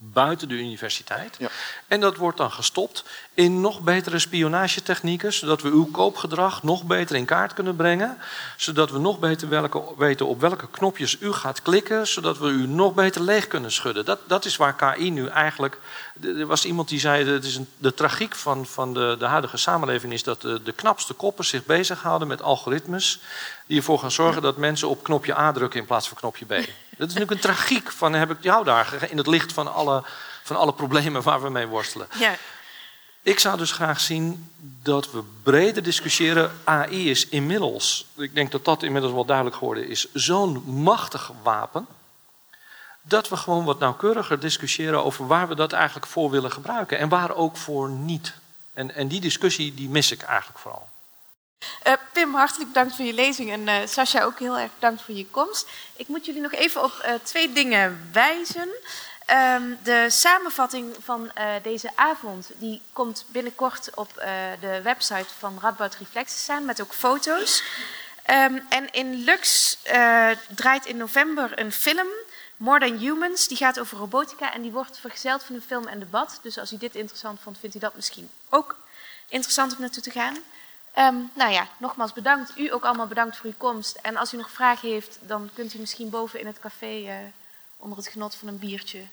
buiten 0.00 0.48
de 0.48 0.54
universiteit. 0.54 1.36
Ja. 1.38 1.48
En 1.86 2.00
dat 2.00 2.16
wordt 2.16 2.36
dan 2.36 2.50
gestopt 2.50 3.04
in 3.34 3.60
nog 3.60 3.80
betere 3.80 4.18
spionagetechnieken, 4.18 5.32
zodat 5.32 5.62
we 5.62 5.68
uw 5.68 5.90
koopgedrag 5.90 6.62
nog 6.62 6.84
beter 6.84 7.16
in 7.16 7.24
kaart 7.24 7.52
kunnen 7.52 7.76
brengen, 7.76 8.18
zodat 8.56 8.90
we 8.90 8.98
nog 8.98 9.18
beter 9.18 9.48
welke, 9.48 9.82
weten 9.96 10.26
op 10.26 10.40
welke 10.40 10.70
knopjes 10.70 11.16
u 11.20 11.32
gaat 11.32 11.62
klikken, 11.62 12.06
zodat 12.06 12.38
we 12.38 12.48
u 12.48 12.66
nog 12.66 12.94
beter 12.94 13.22
leeg 13.22 13.46
kunnen 13.46 13.72
schudden. 13.72 14.04
Dat, 14.04 14.18
dat 14.26 14.44
is 14.44 14.56
waar 14.56 14.74
KI 14.74 15.10
nu 15.10 15.26
eigenlijk. 15.26 15.78
Er 16.22 16.46
was 16.46 16.64
iemand 16.64 16.88
die 16.88 17.00
zei: 17.00 17.24
het 17.24 17.44
is 17.44 17.56
een, 17.56 17.68
de 17.76 17.94
tragiek 17.94 18.34
van, 18.34 18.66
van 18.66 18.94
de, 18.94 19.16
de 19.18 19.26
huidige 19.26 19.56
samenleving 19.56 20.12
is 20.12 20.22
dat 20.22 20.40
de, 20.40 20.62
de 20.62 20.72
knapste 20.72 21.14
koppen 21.14 21.44
zich 21.44 21.64
bezighouden 21.64 22.28
met 22.28 22.42
algoritmes 22.42 23.20
die 23.66 23.76
ervoor 23.76 23.98
gaan 23.98 24.10
zorgen 24.10 24.42
dat 24.42 24.56
mensen 24.56 24.88
op 24.88 25.02
knopje 25.02 25.38
A 25.38 25.52
drukken 25.52 25.80
in 25.80 25.86
plaats 25.86 26.08
van 26.08 26.16
knopje 26.16 26.44
B. 26.44 26.68
Dat 26.98 27.08
is 27.08 27.14
natuurlijk 27.14 27.30
een 27.30 27.54
tragiek 27.54 27.90
van 27.92 28.12
heb 28.12 28.30
ik 28.30 28.36
jou 28.40 28.64
daar 28.64 29.10
in 29.10 29.16
het 29.16 29.26
licht 29.26 29.52
van 29.52 29.74
alle, 29.74 30.02
van 30.42 30.56
alle 30.56 30.72
problemen 30.72 31.22
waar 31.22 31.42
we 31.42 31.50
mee 31.50 31.66
worstelen. 31.66 32.08
Ja. 32.18 32.36
Ik 33.22 33.38
zou 33.38 33.58
dus 33.58 33.72
graag 33.72 34.00
zien 34.00 34.50
dat 34.82 35.10
we 35.10 35.22
breder 35.42 35.82
discussiëren. 35.82 36.52
AI 36.64 37.10
is 37.10 37.28
inmiddels, 37.28 38.06
ik 38.16 38.34
denk 38.34 38.50
dat 38.50 38.64
dat 38.64 38.82
inmiddels 38.82 39.12
wel 39.12 39.24
duidelijk 39.24 39.56
geworden 39.56 39.88
is, 39.88 40.06
zo'n 40.12 40.62
machtig 40.66 41.32
wapen. 41.42 41.86
Dat 43.02 43.28
we 43.28 43.36
gewoon 43.36 43.64
wat 43.64 43.78
nauwkeuriger 43.78 44.40
discussiëren 44.40 45.04
over 45.04 45.26
waar 45.26 45.48
we 45.48 45.54
dat 45.54 45.72
eigenlijk 45.72 46.06
voor 46.06 46.30
willen 46.30 46.52
gebruiken 46.52 46.98
en 46.98 47.08
waar 47.08 47.34
ook 47.34 47.56
voor 47.56 47.90
niet. 47.90 48.34
En, 48.72 48.94
en 48.94 49.08
die 49.08 49.20
discussie 49.20 49.74
die 49.74 49.88
mis 49.88 50.12
ik 50.12 50.22
eigenlijk 50.22 50.58
vooral. 50.58 50.88
Uh, 51.86 51.92
Pim, 52.12 52.34
hartelijk 52.34 52.68
bedankt 52.68 52.96
voor 52.96 53.04
je 53.04 53.12
lezing 53.12 53.50
en 53.52 53.66
uh, 53.66 53.86
Sascha 53.86 54.22
ook 54.22 54.38
heel 54.38 54.58
erg 54.58 54.74
bedankt 54.74 55.02
voor 55.02 55.14
je 55.14 55.26
komst. 55.26 55.68
Ik 55.96 56.08
moet 56.08 56.26
jullie 56.26 56.40
nog 56.40 56.52
even 56.52 56.84
op 56.84 56.92
uh, 57.06 57.14
twee 57.22 57.52
dingen 57.52 58.08
wijzen. 58.12 58.68
Um, 59.54 59.78
de 59.82 60.06
samenvatting 60.10 60.96
van 61.04 61.30
deze 61.62 61.90
avond 61.94 62.50
die 62.56 62.82
komt 62.92 63.24
binnenkort 63.26 63.90
op 63.94 64.12
de 64.60 64.80
website 64.82 65.26
van 65.38 65.58
Radboud 65.60 65.94
Reflexes 65.94 66.42
staan 66.42 66.64
met 66.64 66.80
ook 66.80 66.94
foto's. 66.94 67.62
Um, 68.30 68.66
en 68.68 68.90
in 68.90 69.24
Lux 69.24 69.76
draait 70.48 70.86
in 70.86 70.96
november 70.96 71.58
een 71.60 71.72
film, 71.72 72.06
More 72.56 72.80
Than 72.80 72.96
Humans, 72.96 73.48
die 73.48 73.56
gaat 73.56 73.80
over 73.80 73.98
robotica 73.98 74.52
en 74.52 74.62
die 74.62 74.72
wordt 74.72 74.98
vergezeld 74.98 75.42
van 75.42 75.54
een 75.54 75.62
film 75.66 75.86
en 75.86 75.98
debat. 75.98 76.38
Dus 76.42 76.58
als 76.58 76.72
u 76.72 76.76
dit 76.76 76.94
interessant 76.94 77.40
vond, 77.42 77.58
vindt 77.58 77.76
u 77.76 77.78
dat 77.78 77.94
misschien 77.94 78.30
ook 78.48 78.76
interessant 79.28 79.72
om 79.72 79.80
naartoe 79.80 80.02
te 80.02 80.10
gaan. 80.10 80.36
Um, 80.98 81.30
nou 81.34 81.52
ja, 81.52 81.68
nogmaals 81.76 82.12
bedankt. 82.12 82.58
U 82.58 82.72
ook 82.72 82.84
allemaal 82.84 83.06
bedankt 83.06 83.36
voor 83.36 83.46
uw 83.46 83.56
komst. 83.56 83.96
En 83.96 84.16
als 84.16 84.34
u 84.34 84.36
nog 84.36 84.50
vragen 84.50 84.88
heeft, 84.88 85.18
dan 85.20 85.50
kunt 85.54 85.74
u 85.74 85.78
misschien 85.78 86.10
boven 86.10 86.40
in 86.40 86.46
het 86.46 86.58
café 86.58 86.86
uh, 86.86 87.14
onder 87.76 87.98
het 87.98 88.08
genot 88.08 88.34
van 88.34 88.48
een 88.48 88.58
biertje 88.58 89.06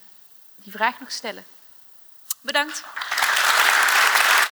die 0.54 0.72
vraag 0.72 1.00
nog 1.00 1.10
stellen. 1.10 1.44
Bedankt. 2.40 2.84